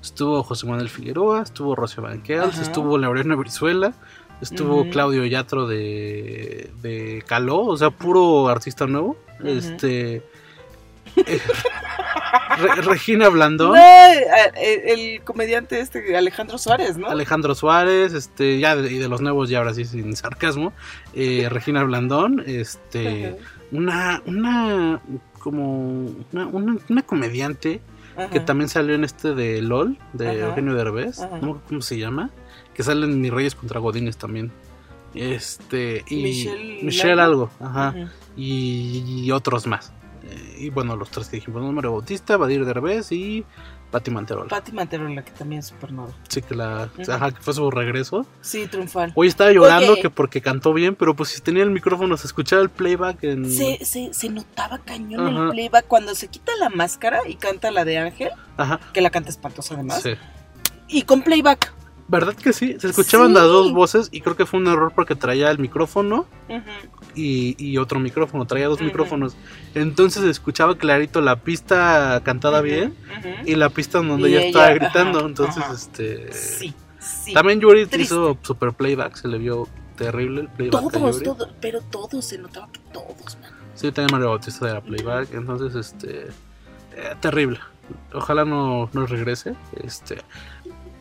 estuvo 0.02 0.42
José 0.42 0.66
Manuel 0.66 0.88
Figueroa, 0.88 1.42
estuvo 1.42 1.74
Rocío 1.74 2.02
Banquels, 2.02 2.54
Ajá. 2.54 2.62
estuvo 2.62 2.98
Laureano 2.98 3.36
Brizuela, 3.36 3.94
estuvo. 4.40 4.88
Claudio 4.90 5.24
Yatro 5.24 5.66
de, 5.66 6.70
de 6.82 7.22
Caló, 7.26 7.60
o 7.62 7.76
sea, 7.76 7.90
puro 7.90 8.48
artista 8.48 8.86
nuevo. 8.86 9.16
Este. 9.44 10.22
eh, 11.16 11.40
Re- 12.58 12.82
Regina 12.82 13.28
Blandón. 13.28 13.70
No, 13.70 13.76
eh, 13.76 14.24
eh, 14.56 14.82
el 14.86 15.22
comediante 15.22 15.80
este 15.80 16.16
Alejandro 16.16 16.58
Suárez, 16.58 16.96
¿no? 16.96 17.08
Alejandro 17.08 17.54
Suárez, 17.54 18.12
este, 18.14 18.58
ya 18.58 18.76
de, 18.76 18.92
y 18.92 18.98
de 18.98 19.08
los 19.08 19.20
nuevos, 19.20 19.48
ya 19.48 19.58
ahora 19.58 19.74
sí 19.74 19.84
sin 19.84 20.16
sarcasmo, 20.16 20.72
eh, 21.14 21.48
Regina 21.50 21.82
Blandón, 21.84 22.42
este, 22.46 23.36
una, 23.72 24.22
una, 24.26 25.00
como, 25.38 26.06
una, 26.32 26.46
una, 26.46 26.76
una 26.88 27.02
comediante 27.02 27.80
ajá. 28.16 28.30
que 28.30 28.40
también 28.40 28.68
salió 28.68 28.94
en 28.94 29.04
este 29.04 29.34
de 29.34 29.62
LOL, 29.62 29.98
de 30.12 30.28
Ajá. 30.28 30.38
Eugenio 30.48 30.74
Derbez, 30.74 31.20
Ajá. 31.20 31.38
cómo 31.40 31.60
se 31.80 31.98
llama, 31.98 32.30
que 32.74 32.82
sale 32.82 33.06
en 33.06 33.20
Mis 33.20 33.32
Reyes 33.32 33.54
contra 33.54 33.80
Godines 33.80 34.16
también. 34.16 34.52
Este, 35.14 36.04
y 36.08 36.22
Michelle 36.22 36.82
Michelle, 36.82 37.20
algo. 37.22 37.50
ajá, 37.60 37.94
y, 38.36 39.04
y 39.24 39.30
otros 39.30 39.66
más. 39.66 39.92
Eh, 40.24 40.56
y 40.58 40.70
bueno, 40.70 40.96
los 40.96 41.10
tres 41.10 41.28
que 41.28 41.36
dijimos, 41.36 41.62
¿no? 41.62 41.70
Mario 41.70 41.92
Bautista, 41.92 42.36
Badir 42.36 42.64
Derbez 42.64 43.12
y 43.12 43.44
Pati 43.92 44.10
Manterola. 44.10 44.48
Patti 44.48 44.72
Manterola, 44.72 45.22
que 45.24 45.30
también 45.30 45.60
es 45.60 45.66
supernova. 45.66 46.12
sí, 46.28 46.42
que 46.42 46.56
la, 46.56 46.88
ajá, 47.08 47.30
que 47.30 47.40
fue 47.40 47.54
su 47.54 47.70
regreso. 47.70 48.26
Sí, 48.40 48.66
triunfal. 48.66 49.12
Hoy 49.14 49.28
estaba 49.28 49.52
llorando 49.52 49.92
Oye. 49.92 50.02
que 50.02 50.10
porque 50.10 50.40
cantó 50.40 50.72
bien, 50.72 50.96
pero 50.96 51.14
pues 51.14 51.28
si 51.28 51.40
tenía 51.40 51.62
el 51.62 51.70
micrófono 51.70 52.16
se 52.16 52.26
escuchaba 52.26 52.62
el 52.62 52.70
playback 52.70 53.22
en... 53.22 53.48
Se, 53.48 53.84
se, 53.84 54.12
se 54.12 54.28
notaba 54.30 54.78
cañón 54.78 55.28
Ajá. 55.28 55.44
el 55.44 55.50
playback 55.50 55.86
cuando 55.86 56.16
se 56.16 56.26
quita 56.26 56.50
la 56.58 56.70
máscara 56.70 57.20
y 57.28 57.36
canta 57.36 57.70
la 57.70 57.84
de 57.84 57.98
Ángel, 57.98 58.30
Ajá, 58.56 58.80
que 58.92 59.00
la 59.00 59.10
canta 59.10 59.30
espantosa 59.30 59.74
además, 59.74 60.02
sí. 60.02 60.14
y 60.88 61.02
con 61.02 61.22
playback. 61.22 61.72
¿Verdad 62.06 62.34
que 62.34 62.52
sí? 62.52 62.76
Se 62.78 62.88
escuchaban 62.88 63.28
Sí. 63.28 63.34
las 63.34 63.44
dos 63.44 63.72
voces 63.72 64.08
y 64.12 64.20
creo 64.20 64.36
que 64.36 64.44
fue 64.44 64.60
un 64.60 64.66
error 64.66 64.92
porque 64.94 65.14
traía 65.14 65.50
el 65.50 65.58
micrófono 65.58 66.26
y, 67.14 67.54
y 67.58 67.78
otro 67.78 67.98
micrófono, 67.98 68.46
traía 68.46 68.68
dos 68.68 68.82
micrófonos. 68.82 69.36
Entonces 69.74 70.22
se 70.22 70.30
escuchaba 70.30 70.76
clarito 70.76 71.22
la 71.22 71.36
pista 71.36 72.20
cantada 72.22 72.60
bien 72.60 72.94
y 73.46 73.54
la 73.54 73.70
pista 73.70 74.00
en 74.00 74.08
donde 74.08 74.28
Y 74.30 74.34
ella, 74.36 74.46
estaba 74.46 74.70
gritando. 74.74 75.26
Entonces, 75.26 75.64
este... 75.72 76.30
Sí, 76.32 76.74
sí. 77.00 77.32
También 77.32 77.60
Yuri 77.60 77.86
Triste. 77.86 78.14
hizo 78.14 78.36
super 78.42 78.72
playback, 78.72 79.16
se 79.16 79.28
le 79.28 79.38
vio 79.38 79.66
terrible 79.96 80.42
el 80.42 80.48
playback. 80.48 80.92
todos, 80.92 81.22
todos, 81.22 81.48
pero 81.60 81.80
todos, 81.80 82.22
se 82.24 82.36
notaba 82.36 82.68
que 82.70 82.80
todos, 82.92 83.38
man. 83.40 83.50
Sí, 83.74 83.90
también 83.92 84.08
Mario 84.12 84.28
Bautista 84.28 84.66
de 84.66 84.74
la 84.74 84.80
playback. 84.82 85.32
Entonces, 85.32 85.74
este... 85.74 86.26
eh, 86.96 87.14
terrible. 87.20 87.60
Ojalá 88.12 88.44
no, 88.44 88.90
no 88.92 89.06
regrese. 89.06 89.54
Este... 89.82 90.18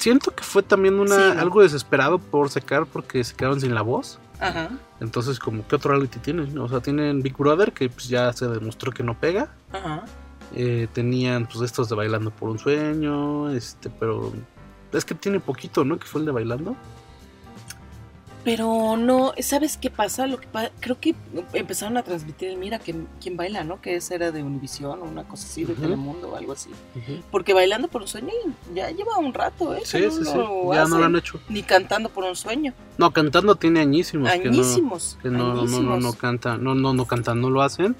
Siento 0.03 0.31
que 0.35 0.43
fue 0.43 0.63
también 0.63 0.99
una, 0.99 1.15
Sí, 1.15 1.35
¿no? 1.35 1.41
algo 1.41 1.61
desesperado 1.61 2.19
por 2.19 2.49
sacar 2.49 2.85
porque 2.85 3.23
se 3.23 3.33
quedaron 3.35 3.61
sin 3.61 3.73
la 3.73 3.81
voz. 3.83 4.19
Ajá, 4.37 4.69
Entonces, 4.99 5.39
como, 5.39 5.65
¿qué 5.65 5.77
otro 5.77 5.91
reality 5.91 6.19
tienen? 6.19 6.57
O 6.59 6.67
sea, 6.67 6.81
tienen 6.81 7.21
Big 7.21 7.37
Brother, 7.37 7.71
que 7.71 7.87
pues, 7.87 8.09
ya 8.09 8.33
se 8.33 8.49
demostró 8.49 8.91
que 8.91 9.01
no 9.01 9.17
pega. 9.17 9.47
ajá. 9.71 10.03
Eh, 10.55 10.89
tenían, 10.91 11.45
pues, 11.47 11.61
estos 11.61 11.87
de 11.87 11.95
Bailando 11.95 12.31
por 12.31 12.49
un 12.49 12.59
Sueño. 12.59 13.49
Este, 13.51 13.89
pero 13.89 14.33
es 14.91 15.05
que 15.05 15.15
tiene 15.15 15.39
poquito, 15.39 15.85
¿no? 15.85 15.97
Que 15.97 16.05
fue 16.05 16.19
el 16.19 16.25
de 16.25 16.33
Bailando. 16.33 16.75
Pero 18.43 18.97
no, 18.97 19.33
¿sabes 19.39 19.77
qué 19.77 19.89
pasa? 19.89 20.27
Lo 20.27 20.37
que 20.37 20.47
pa- 20.47 20.69
creo 20.81 20.99
que 20.99 21.15
empezaron 21.53 21.95
a 21.97 22.03
transmitir 22.03 22.49
el 22.49 22.57
Mira, 22.57 22.77
que, 22.79 22.93
quien 23.21 23.37
baila, 23.37 23.63
¿no? 23.63 23.79
Que 23.81 23.95
ese 23.95 24.15
era 24.15 24.31
de 24.31 24.43
Univisión 24.43 25.01
o 25.01 25.05
una 25.05 25.23
cosa 25.23 25.47
así, 25.47 25.63
de. 25.63 25.75
Telemundo 25.75 26.31
o 26.31 26.35
algo 26.35 26.51
así. 26.51 26.69
Porque 27.31 27.53
bailando 27.53 27.87
por 27.87 28.01
un 28.01 28.07
sueño 28.07 28.31
ya 28.73 28.89
lleva 28.91 29.17
un 29.17 29.33
rato, 29.33 29.73
¿eh? 29.75 29.81
Sí, 29.85 29.99
no 30.01 30.11
sí, 30.11 30.25
sí. 30.25 30.37
lo 30.37 30.73
Ya 30.73 30.85
no 30.85 30.97
lo 30.99 31.05
han 31.05 31.15
hecho. 31.15 31.39
Ni 31.47 31.63
cantando 31.63 32.09
por 32.09 32.25
un 32.25 32.35
sueño. 32.35 32.73
No, 32.97 33.11
cantando 33.11 33.55
tiene 33.55 33.79
añísimos. 33.79 34.29
que 34.31 34.39
no- 34.45 34.51
Añísimos. 34.51 35.17
Que 35.21 35.29
no, 35.29 35.37
no, 35.37 35.45
no, 35.47 35.53
no, 35.53 35.61
añísimos. 35.61 36.03
no 36.03 36.13
cantan, 36.13 36.63
no, 36.63 36.75
no, 36.75 36.93
no 36.93 37.05
cantan, 37.05 37.39
no 37.41 37.49
lo 37.49 37.61
hacen. 37.61 37.95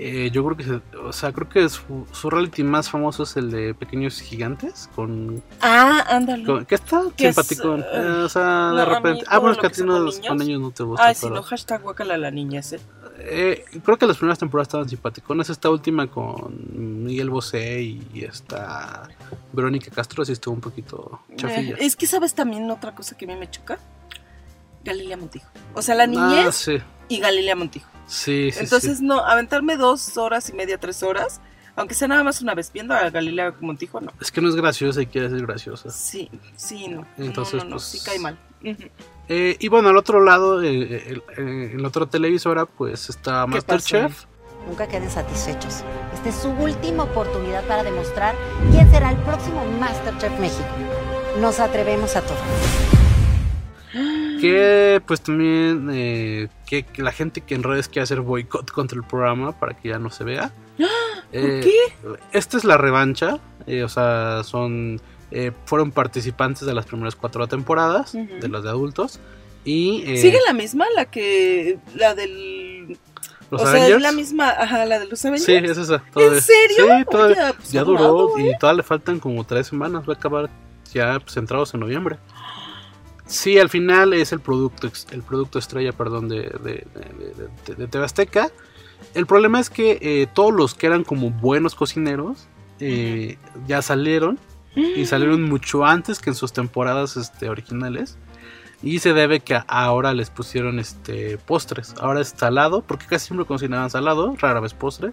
Eh, 0.00 0.30
yo 0.32 0.44
creo 0.44 0.56
que, 0.56 0.62
se- 0.62 0.96
o 0.98 1.12
sea, 1.12 1.32
creo 1.32 1.48
que 1.48 1.68
su, 1.68 2.06
su 2.12 2.30
reality 2.30 2.62
más 2.62 2.88
famoso 2.88 3.24
es 3.24 3.36
el 3.36 3.50
de 3.50 3.74
Pequeños 3.74 4.20
Gigantes, 4.20 4.88
con, 4.94 5.42
Ah, 5.60 6.04
ándale. 6.08 6.44
con- 6.44 6.64
que 6.66 6.76
está 6.76 7.02
es, 7.16 7.34
simpático. 7.34 7.74
eh, 7.76 7.84
eh, 7.94 8.22
o 8.24 8.28
sea, 8.28 8.70
de 8.74 8.84
repente. 8.84 9.24
Ah, 9.26 9.38
bueno, 9.38 9.54
es 9.54 9.58
que 9.58 9.66
a 9.66 9.70
ti 9.70 9.82
con 9.82 10.38
niños. 10.38 10.60
no 10.60 10.70
te 10.70 10.84
gusta. 10.84 11.12
Sí, 11.14 11.20
pero, 11.24 11.34
no, 11.34 11.42
hashtag 11.42 11.82
guacala 11.82 12.16
la 12.16 12.30
niñez, 12.30 12.74
¿eh? 12.74 12.80
eh, 13.18 13.64
creo 13.84 13.96
que 13.98 14.06
las 14.06 14.16
primeras 14.16 14.38
temporadas 14.38 14.68
estaban 14.68 14.88
simpáticas. 14.88 15.50
Esta 15.50 15.68
última 15.68 16.06
con 16.06 17.04
Miguel 17.04 17.30
Bosé 17.30 17.82
y 17.82 18.24
esta 18.24 19.08
Verónica 19.52 19.90
Castro 19.90 20.24
sí 20.24 20.30
estuvo 20.30 20.54
un 20.54 20.60
poquito 20.60 21.20
chafilla. 21.34 21.74
Eh, 21.74 21.78
es 21.80 21.96
que 21.96 22.06
sabes 22.06 22.34
también 22.34 22.70
otra 22.70 22.94
cosa 22.94 23.16
que 23.16 23.24
a 23.24 23.28
mí 23.28 23.34
me 23.34 23.50
choca. 23.50 23.80
Galilea 24.84 25.16
Montijo. 25.16 25.48
O 25.74 25.82
sea, 25.82 25.96
la 25.96 26.04
Ah, 26.04 26.06
niñez 26.06 26.54
sí, 26.54 26.78
y 27.08 27.18
Galilea 27.18 27.56
Montijo. 27.56 27.88
Sí, 28.08 28.50
sí. 28.52 28.58
Entonces, 28.60 28.98
sí. 28.98 29.04
no, 29.04 29.24
aventarme 29.24 29.76
dos 29.76 30.16
horas 30.18 30.48
y 30.50 30.52
media, 30.54 30.78
tres 30.78 31.02
horas, 31.04 31.40
aunque 31.76 31.94
sea 31.94 32.08
nada 32.08 32.24
más 32.24 32.40
una 32.42 32.54
vez 32.54 32.72
viendo 32.72 32.92
a 32.94 33.08
Galilea 33.10 33.54
Montijo, 33.60 34.00
no. 34.00 34.12
Es 34.20 34.32
que 34.32 34.40
no 34.40 34.48
es 34.48 34.56
graciosa 34.56 35.00
y 35.00 35.06
quiere 35.06 35.30
ser 35.30 35.40
graciosa. 35.46 35.90
Sí, 35.92 36.28
sí, 36.56 36.88
no. 36.88 37.06
Entonces, 37.16 37.54
no, 37.54 37.64
no, 37.64 37.70
no, 37.70 37.76
pues- 37.76 37.84
sí 37.84 38.00
cae 38.04 38.18
mal. 38.18 38.36
Eh, 39.28 39.56
y 39.60 39.68
bueno, 39.68 39.90
al 39.90 39.96
otro 39.96 40.20
lado, 40.24 40.60
eh, 40.62 41.04
el- 41.06 41.22
eh, 41.36 41.70
en 41.74 41.82
la 41.82 41.88
otra 41.88 42.06
televisora, 42.06 42.66
pues 42.66 43.08
está 43.08 43.42
¿Qué 43.44 43.50
Masterchef. 43.52 44.24
Nunca 44.66 44.88
queden 44.88 45.10
satisfechos. 45.10 45.84
Esta 46.12 46.28
es 46.30 46.34
su 46.34 46.50
última 46.50 47.04
oportunidad 47.04 47.62
para 47.68 47.84
demostrar 47.84 48.34
quién 48.72 48.90
será 48.90 49.10
el 49.10 49.16
próximo 49.18 49.64
Masterchef 49.78 50.38
México. 50.40 50.64
Nos 51.40 51.60
atrevemos 51.60 52.16
a 52.16 52.22
todo. 52.22 52.36
Que 54.40 55.02
pues 55.06 55.20
también 55.20 55.88
eh, 55.92 56.48
que, 56.66 56.82
que 56.84 57.02
la 57.02 57.12
gente 57.12 57.40
que 57.40 57.54
en 57.54 57.62
redes 57.62 57.88
quiere 57.88 58.02
hacer 58.04 58.20
boicot 58.20 58.70
contra 58.70 58.96
el 58.98 59.04
programa 59.04 59.58
para 59.58 59.74
que 59.74 59.88
ya 59.90 59.98
no 59.98 60.10
se 60.10 60.24
vea. 60.24 60.52
Eh, 61.30 61.60
qué? 61.62 62.16
Esta 62.32 62.56
es 62.56 62.64
la 62.64 62.78
revancha. 62.78 63.38
eh, 63.66 63.82
o 63.84 63.88
sea, 63.90 64.42
son. 64.44 64.98
eh, 65.30 65.52
fueron 65.66 65.90
participantes 65.92 66.66
de 66.66 66.72
las 66.72 66.86
primeras 66.86 67.16
cuatro 67.16 67.46
temporadas, 67.46 68.14
de 68.14 68.48
las 68.48 68.62
de 68.62 68.70
adultos. 68.70 69.20
Y. 69.62 70.04
¿Sigue 70.16 70.38
la 70.46 70.54
misma? 70.54 70.86
La 70.96 71.04
que. 71.04 71.78
La 71.94 72.14
del. 72.14 72.96
los 73.50 73.60
o 73.60 73.64
sea, 73.66 73.72
Avengers. 73.72 73.96
es 73.96 74.02
la 74.02 74.12
misma. 74.12 74.48
Ajá, 74.50 74.86
la 74.86 74.98
de 75.00 75.06
los 75.06 75.22
Avengers. 75.22 75.44
Sí, 75.44 75.52
es 75.70 75.76
esa. 75.76 76.02
¿En 76.16 76.40
serio? 76.40 76.86
Sí, 76.98 77.04
todavía- 77.10 77.44
Oye, 77.48 77.54
pues, 77.58 77.72
ya 77.72 77.84
duró 77.84 78.38
y 78.38 78.56
todavía 78.56 78.78
le 78.78 78.82
faltan 78.84 79.20
como 79.20 79.44
tres 79.44 79.66
semanas. 79.66 80.08
Va 80.08 80.14
a 80.14 80.16
acabar 80.16 80.48
ya 80.94 81.20
pues, 81.20 81.36
entrados 81.36 81.74
en 81.74 81.80
noviembre. 81.80 82.16
Sí, 83.28 83.58
al 83.58 83.68
final 83.68 84.12
es 84.14 84.32
el 84.32 84.40
producto, 84.40 84.90
el 85.12 85.22
producto 85.22 85.58
estrella, 85.58 85.92
perdón, 85.92 86.28
de, 86.28 86.36
de, 86.36 86.86
de, 86.94 87.34
de- 87.36 87.48
de- 87.66 87.74
de 87.74 87.86
TV 87.86 88.04
Azteca. 88.04 88.50
El 89.14 89.26
problema 89.26 89.60
es 89.60 89.70
que 89.70 89.98
eh, 90.00 90.26
todos 90.34 90.52
los 90.52 90.74
que 90.74 90.86
eran 90.86 91.04
como 91.04 91.30
buenos 91.30 91.74
cocineros 91.74 92.48
eh, 92.80 93.36
ya 93.66 93.82
salieron 93.82 94.38
y 94.74 95.06
salieron 95.06 95.42
mucho 95.42 95.84
antes 95.84 96.20
que 96.20 96.30
en 96.30 96.36
sus 96.36 96.52
temporadas 96.52 97.16
este, 97.16 97.48
originales. 97.48 98.16
Y 98.82 99.00
se 99.00 99.12
debe 99.12 99.40
que 99.40 99.60
ahora 99.66 100.14
les 100.14 100.30
pusieron 100.30 100.78
este 100.78 101.36
postres. 101.38 101.94
Ahora 102.00 102.20
es 102.20 102.28
salado, 102.36 102.82
porque 102.82 103.06
casi 103.06 103.26
siempre 103.26 103.44
cocinaban 103.44 103.90
salado, 103.90 104.34
rara 104.38 104.60
vez 104.60 104.72
postre. 104.72 105.12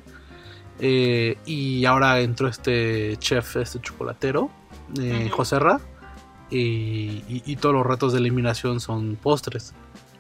Eh, 0.79 1.37
y 1.45 1.83
ahora 1.85 2.19
entró 2.19 2.47
este 2.47 3.17
chef, 3.17 3.55
este 3.57 3.79
chocolatero. 3.81 4.51
José 5.31 5.57
Ra. 5.59 5.79
Y, 6.49 7.23
y- 7.27 7.43
y 7.45 7.55
todos 7.55 7.73
los 7.75 7.85
retos 7.85 8.13
de 8.13 8.19
eliminación 8.19 8.79
son 8.79 9.17
postres. 9.21 9.73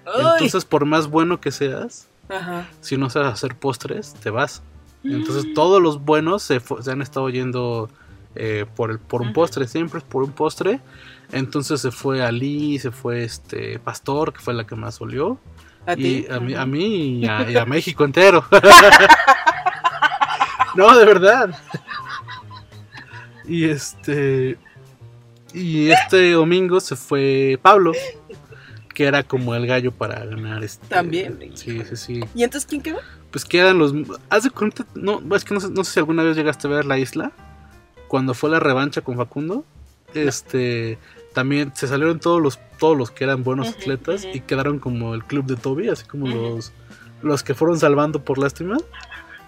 Ay. 0.05 0.25
Entonces, 0.33 0.65
por 0.65 0.85
más 0.85 1.07
bueno 1.07 1.39
que 1.39 1.51
seas, 1.51 2.07
Ajá. 2.29 2.67
si 2.81 2.97
no 2.97 3.09
sabes 3.09 3.33
hacer 3.33 3.55
postres, 3.55 4.13
te 4.15 4.29
vas. 4.29 4.61
Entonces, 5.03 5.53
todos 5.53 5.81
los 5.81 6.03
buenos 6.03 6.41
se, 6.41 6.59
han 6.91 7.01
estado 7.03 7.29
yendo 7.29 7.89
eh, 8.33 8.65
por, 8.75 8.89
el, 8.89 8.97
por 8.99 9.21
un 9.21 9.33
postre, 9.33 9.67
siempre 9.67 9.99
es 9.99 10.03
por 10.03 10.23
un 10.23 10.31
postre. 10.31 10.79
Entonces 11.31 11.81
se 11.81 11.91
fue 11.91 12.23
Ali, 12.23 12.79
se 12.79 12.91
fue 12.91 13.23
este 13.23 13.77
Pastor, 13.79 14.33
que 14.33 14.39
fue 14.39 14.53
la 14.55 14.65
que 14.65 14.75
más 14.75 14.99
olió. 15.01 15.39
¿A 15.87 15.93
y 15.93 16.25
a 16.29 16.39
mí, 16.39 16.53
Ajá. 16.53 16.63
a 16.63 16.65
mí 16.65 17.19
y 17.19 17.27
a, 17.27 17.49
y 17.51 17.57
a 17.57 17.65
México 17.65 18.03
entero. 18.03 18.43
no, 20.75 20.95
de 20.97 21.05
verdad. 21.05 21.55
Y 23.47 23.65
este. 23.65 24.57
Y 25.55 25.89
este 25.89 26.31
domingo 26.33 26.79
se 26.81 26.95
fue 26.95 27.57
Pablo, 27.61 27.93
que 28.93 29.05
era 29.05 29.23
como 29.23 29.55
el 29.55 29.65
gallo 29.65 29.91
para 29.91 30.25
ganar 30.25 30.63
este. 30.63 30.85
También. 30.87 31.39
Sí, 31.55 31.81
sí, 31.89 31.95
sí. 31.95 32.19
¿Y 32.35 32.43
entonces 32.43 32.67
quién 32.69 32.81
quedó? 32.81 32.97
Pues 33.31 33.45
quedan 33.45 33.77
los. 33.79 33.93
Haz 34.29 34.43
de 34.43 34.49
cuenta. 34.49 34.85
No, 34.95 35.21
es 35.35 35.43
que 35.45 35.53
no 35.53 35.59
sé, 35.59 35.69
no 35.69 35.83
sé 35.83 35.93
si 35.93 35.99
alguna 35.99 36.23
vez 36.23 36.35
llegaste 36.35 36.67
a 36.67 36.71
ver 36.71 36.85
la 36.85 36.99
isla. 36.99 37.31
Cuando 38.07 38.33
fue 38.33 38.49
la 38.49 38.59
revancha 38.59 39.01
con 39.01 39.15
Facundo. 39.15 39.63
Este. 40.13 40.97
También 41.33 41.73
se 41.75 41.87
salieron 41.87 42.19
todos 42.19 42.41
los, 42.41 42.59
todos 42.79 42.97
los 42.97 43.11
que 43.11 43.25
eran 43.25 43.43
buenos 43.43 43.67
atletas 43.67 44.25
y 44.33 44.39
quedaron 44.39 44.79
como 44.79 45.13
el 45.15 45.25
club 45.25 45.45
de 45.45 45.57
Toby, 45.57 45.89
así 45.89 46.05
como 46.05 46.27
los, 46.29 46.71
los 47.21 47.43
que 47.43 47.53
fueron 47.53 47.77
salvando 47.77 48.23
por 48.23 48.37
lástima. 48.37 48.77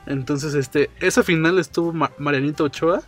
Entonces, 0.06 0.54
este, 0.54 0.89
esa 1.00 1.24
final 1.24 1.60
estuvo 1.60 1.93
Ma- 1.93 2.12
Marianita 2.17 2.63
Ochoa, 2.63 3.04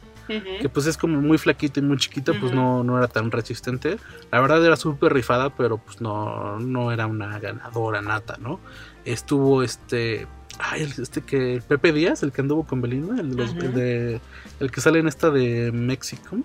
que 0.61 0.69
pues 0.69 0.85
es 0.85 0.97
como 0.97 1.19
muy 1.21 1.37
flaquita 1.37 1.79
y 1.79 1.83
muy 1.83 1.97
chiquita, 1.97 2.31
pues 2.33 2.51
Ujú. 2.51 2.55
no, 2.55 2.83
no 2.83 2.97
era 2.97 3.07
tan 3.07 3.31
resistente. 3.31 3.97
La 4.31 4.39
verdad 4.39 4.63
era 4.65 4.75
súper 4.75 5.13
rifada, 5.13 5.49
pero 5.55 5.77
pues 5.77 5.99
no, 6.01 6.59
no 6.59 6.91
era 6.91 7.07
una 7.07 7.39
ganadora 7.39 8.01
nata, 8.01 8.37
¿no? 8.39 8.59
Estuvo 9.05 9.63
este. 9.63 10.27
Ay, 10.61 10.81
este 11.01 11.21
que. 11.21 11.61
Pepe 11.67 11.93
Díaz, 11.93 12.21
el 12.23 12.31
que 12.33 12.41
anduvo 12.41 12.65
con 12.65 12.81
Belinda, 12.81 13.19
el, 13.21 13.29
de 13.35 13.35
los- 13.43 13.55
el 13.55 13.73
de, 13.73 14.21
el 14.59 14.71
que 14.71 14.81
sale 14.81 14.99
en 14.99 15.07
esta 15.07 15.29
de 15.29 15.71
México. 15.71 16.37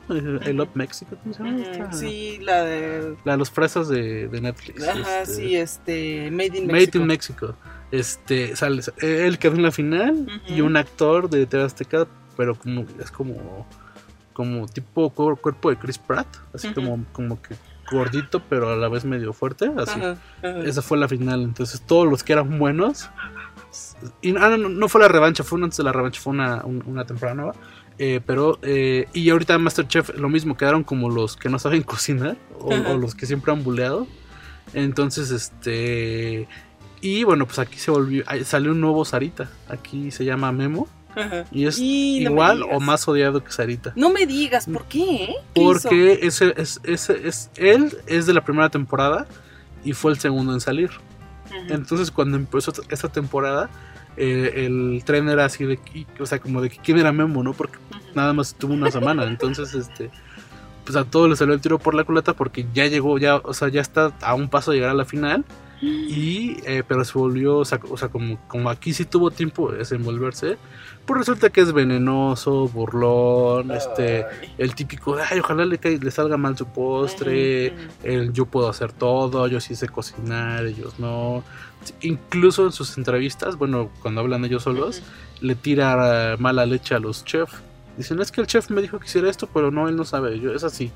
I 0.46 0.52
Love 0.52 0.68
Mexico, 0.74 1.16
¿cómo 1.20 1.34
se 1.34 1.42
llama? 1.42 1.60
Esta? 1.60 1.92
Sí, 1.92 2.38
la 2.40 2.62
de. 2.62 3.16
La 3.24 3.32
de 3.32 3.38
los 3.38 3.50
fresas 3.50 3.88
de, 3.88 4.28
de 4.28 4.40
Netflix. 4.40 4.86
Ajá, 4.86 5.22
este, 5.22 5.34
sí, 5.34 5.56
este. 5.56 6.30
Made 6.30 6.46
in 6.58 6.66
Made 6.66 6.72
Mexico. 6.72 6.98
in 6.98 7.06
Mexico. 7.06 7.56
Este, 7.90 8.54
sale, 8.56 8.82
él 8.98 9.38
quedó 9.38 9.54
en 9.56 9.62
la 9.62 9.70
final 9.72 10.26
y 10.48 10.60
Ujú. 10.60 10.66
un 10.66 10.76
actor 10.76 11.28
de 11.30 11.46
TV 11.46 11.64
Azteca, 11.64 12.06
pero 12.36 12.54
como 12.54 12.84
es 13.00 13.10
como 13.10 13.66
como 14.32 14.66
tipo 14.66 15.12
cuer- 15.14 15.38
cuerpo 15.40 15.70
de 15.70 15.76
Chris 15.76 15.98
Pratt, 15.98 16.26
así 16.52 16.72
como 16.72 17.04
como 17.12 17.40
que 17.40 17.54
gordito, 17.92 18.40
pero 18.48 18.72
a 18.72 18.76
la 18.76 18.88
vez 18.88 19.04
medio 19.04 19.32
fuerte, 19.32 19.70
así. 19.78 20.00
Esa 20.66 20.82
fue 20.82 20.98
la 20.98 21.06
final. 21.06 21.42
Entonces, 21.42 21.80
todos 21.82 22.08
los 22.08 22.24
que 22.24 22.32
eran 22.32 22.58
buenos. 22.58 23.08
Y 24.22 24.34
ah, 24.36 24.56
no, 24.56 24.68
no, 24.68 24.88
fue 24.88 25.00
la 25.02 25.08
revancha, 25.08 25.44
fue 25.44 25.60
antes 25.62 25.76
de 25.76 25.84
la 25.84 25.92
revancha, 25.92 26.20
fue 26.20 26.32
una, 26.32 26.64
un- 26.64 26.82
una 26.86 27.04
temporada 27.04 27.34
nueva. 27.36 27.54
Eh, 27.98 28.20
pero, 28.26 28.58
eh, 28.62 29.06
y 29.12 29.30
ahorita 29.30 29.56
Masterchef, 29.58 30.18
lo 30.18 30.28
mismo, 30.28 30.56
quedaron 30.56 30.82
como 30.82 31.10
los 31.10 31.36
que 31.36 31.48
no 31.48 31.58
saben 31.60 31.82
cocinar 31.84 32.36
o, 32.58 32.70
o 32.74 32.96
los 32.98 33.14
que 33.14 33.26
siempre 33.26 33.52
han 33.52 33.62
buleado. 33.62 34.06
Entonces, 34.72 35.30
este. 35.30 36.48
Y 37.00 37.22
bueno, 37.24 37.46
pues 37.46 37.58
aquí 37.58 37.78
se 37.78 37.90
volvió. 37.90 38.24
Salió 38.44 38.72
un 38.72 38.80
nuevo 38.80 39.04
Sarita. 39.04 39.48
Aquí 39.68 40.10
se 40.10 40.24
llama 40.24 40.50
Memo. 40.52 40.88
Y 41.52 41.66
es 41.66 41.78
Y 41.78 42.20
no 42.24 42.30
me 42.30 42.34
igual 42.34 42.62
o 42.62 42.80
más 42.80 43.06
odiado 43.06 43.42
que 43.42 43.52
Sarita. 43.52 43.92
No 43.96 44.10
me 44.10 44.26
digas, 44.26 44.66
¿por 44.66 44.84
qué? 44.86 45.34
Porque 45.54 46.20
ese, 46.22 46.54
es, 46.56 46.80
ese, 46.84 47.26
es, 47.26 47.50
él 47.56 47.96
es 48.06 48.26
de 48.26 48.34
la 48.34 48.44
primera 48.44 48.68
temporada 48.68 49.26
y 49.84 49.92
fue 49.92 50.12
el 50.12 50.18
segundo 50.18 50.52
en 50.52 50.60
salir. 50.60 50.90
Entonces 51.68 52.10
cuando 52.10 52.36
empezó 52.36 52.72
esta 52.88 53.08
temporada, 53.08 53.70
eh, 54.16 54.64
el 54.66 55.02
tren 55.04 55.28
era 55.28 55.44
así 55.44 55.64
de, 55.64 55.78
o 56.20 56.26
sea, 56.26 56.38
como 56.38 56.60
de 56.60 56.70
que 56.70 56.78
quién 56.78 56.98
era 56.98 57.12
Memo, 57.12 57.42
¿no? 57.42 57.52
Porque 57.52 57.78
nada 58.14 58.32
más 58.32 58.54
tuvo 58.54 58.74
una 58.74 58.90
semana. 58.90 59.24
Entonces, 59.24 59.74
este, 59.74 60.10
pues 60.84 60.96
a 60.96 61.04
todos 61.04 61.28
les 61.28 61.38
salió 61.38 61.54
el 61.54 61.60
tiro 61.60 61.78
por 61.78 61.94
la 61.94 62.04
culata 62.04 62.34
porque 62.34 62.66
ya 62.72 62.86
llegó, 62.86 63.18
ya, 63.18 63.36
o 63.36 63.54
sea, 63.54 63.68
ya 63.68 63.80
está 63.80 64.12
a 64.20 64.34
un 64.34 64.48
paso 64.48 64.70
de 64.70 64.78
llegar 64.78 64.90
a 64.90 64.94
la 64.94 65.04
final. 65.04 65.44
Y, 65.82 66.56
eh, 66.64 66.82
pero 66.86 67.04
se 67.04 67.18
volvió, 67.18 67.58
o 67.58 67.64
sea, 67.64 67.78
como, 67.78 68.38
como 68.48 68.70
aquí 68.70 68.94
sí 68.94 69.04
tuvo 69.04 69.30
tiempo 69.30 69.70
de 69.70 69.78
desenvolverse, 69.78 70.56
pues 71.04 71.18
resulta 71.18 71.50
que 71.50 71.60
es 71.60 71.72
venenoso, 71.72 72.68
burlón, 72.68 73.70
este, 73.70 74.24
el 74.56 74.74
típico, 74.74 75.16
ay, 75.16 75.40
ojalá 75.40 75.66
le, 75.66 75.78
le 75.78 76.10
salga 76.10 76.36
mal 76.36 76.56
su 76.56 76.66
postre, 76.66 77.72
ujú. 77.72 77.82
el 78.04 78.32
yo 78.32 78.46
puedo 78.46 78.68
hacer 78.68 78.92
todo, 78.92 79.46
yo 79.48 79.60
sí 79.60 79.74
sé 79.74 79.88
cocinar, 79.88 80.64
ellos 80.64 80.98
no. 80.98 81.44
Incluso 82.00 82.64
en 82.64 82.72
sus 82.72 82.96
entrevistas, 82.96 83.56
bueno, 83.56 83.90
cuando 84.00 84.22
hablan 84.22 84.44
ellos 84.46 84.62
solos, 84.62 85.02
le 85.40 85.54
tira 85.54 86.32
eh, 86.32 86.36
mala 86.38 86.64
leche 86.64 86.94
a 86.94 86.98
los 86.98 87.24
chefs. 87.24 87.54
Dicen, 87.98 88.18
es 88.20 88.32
que 88.32 88.40
el 88.40 88.46
chef 88.46 88.70
me 88.70 88.80
dijo 88.80 88.98
que 88.98 89.06
hiciera 89.06 89.28
esto, 89.28 89.48
pero 89.52 89.70
no, 89.70 89.88
él 89.88 89.96
no 89.96 90.04
sabe, 90.04 90.40
yo, 90.40 90.52
es 90.52 90.64
así. 90.64 90.90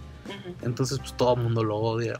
Entonces, 0.62 0.98
pues 0.98 1.14
todo 1.16 1.34
el 1.34 1.42
mundo 1.42 1.62
lo 1.62 1.76
odia. 1.76 2.18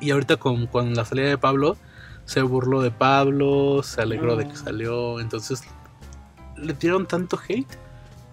Y 0.00 0.10
ahorita 0.10 0.36
con, 0.36 0.66
con 0.66 0.94
la 0.94 1.04
salida 1.04 1.28
de 1.28 1.38
Pablo, 1.38 1.76
se 2.24 2.42
burló 2.42 2.82
de 2.82 2.90
Pablo, 2.90 3.82
se 3.82 4.00
alegró 4.02 4.36
de 4.36 4.46
que 4.46 4.52
Oh. 4.54 4.56
salió. 4.56 5.20
Entonces, 5.20 5.62
le 6.56 6.74
tiraron 6.74 7.06
tanto 7.06 7.38
hate 7.48 7.68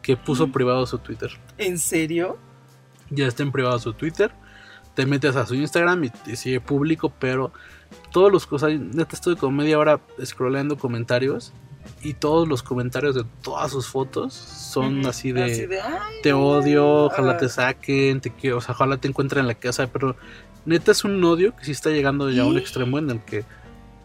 que 0.01 0.17
puso 0.17 0.51
privado 0.51 0.85
su 0.87 0.97
Twitter. 0.97 1.31
¿En 1.57 1.77
serio? 1.77 2.37
Ya 3.09 3.27
está 3.27 3.43
en 3.43 3.51
privado 3.51 3.77
su 3.79 3.93
Twitter. 3.93 4.31
Te 4.95 5.05
metes 5.05 5.35
a 5.35 5.45
su 5.45 5.55
Instagram 5.55 6.05
y, 6.05 6.11
y 6.25 6.35
sigue 6.35 6.59
público, 6.59 7.13
pero 7.19 7.53
todos 8.11 8.31
los 8.31 8.45
cosas, 8.47 8.71
neta 8.73 9.15
estoy 9.15 9.35
como 9.35 9.57
media 9.57 9.77
hora 9.79 10.01
scrollando 10.23 10.77
comentarios 10.77 11.53
y 12.03 12.13
todos 12.15 12.47
los 12.47 12.63
comentarios 12.63 13.15
de 13.15 13.23
todas 13.43 13.71
sus 13.71 13.87
fotos 13.87 14.33
son 14.33 15.05
así 15.05 15.31
de 15.31 15.43
Así 15.43 15.65
de, 15.65 15.79
te 16.23 16.33
odio, 16.33 17.05
ojalá 17.05 17.37
te 17.37 17.47
saquen, 17.49 18.21
te 18.21 18.31
quiero, 18.31 18.57
o 18.57 18.61
sea, 18.61 18.73
ojalá 18.73 18.97
te 18.97 19.07
encuentren 19.07 19.41
en 19.41 19.47
la 19.47 19.55
casa, 19.55 19.87
pero 19.87 20.15
neta 20.65 20.91
es 20.91 21.03
un 21.03 21.23
odio 21.23 21.55
que 21.55 21.65
sí 21.65 21.71
está 21.71 21.89
llegando 21.89 22.29
ya 22.29 22.43
a 22.43 22.45
un 22.45 22.57
extremo 22.57 22.97
en 22.99 23.09
el 23.09 23.19
que 23.21 23.43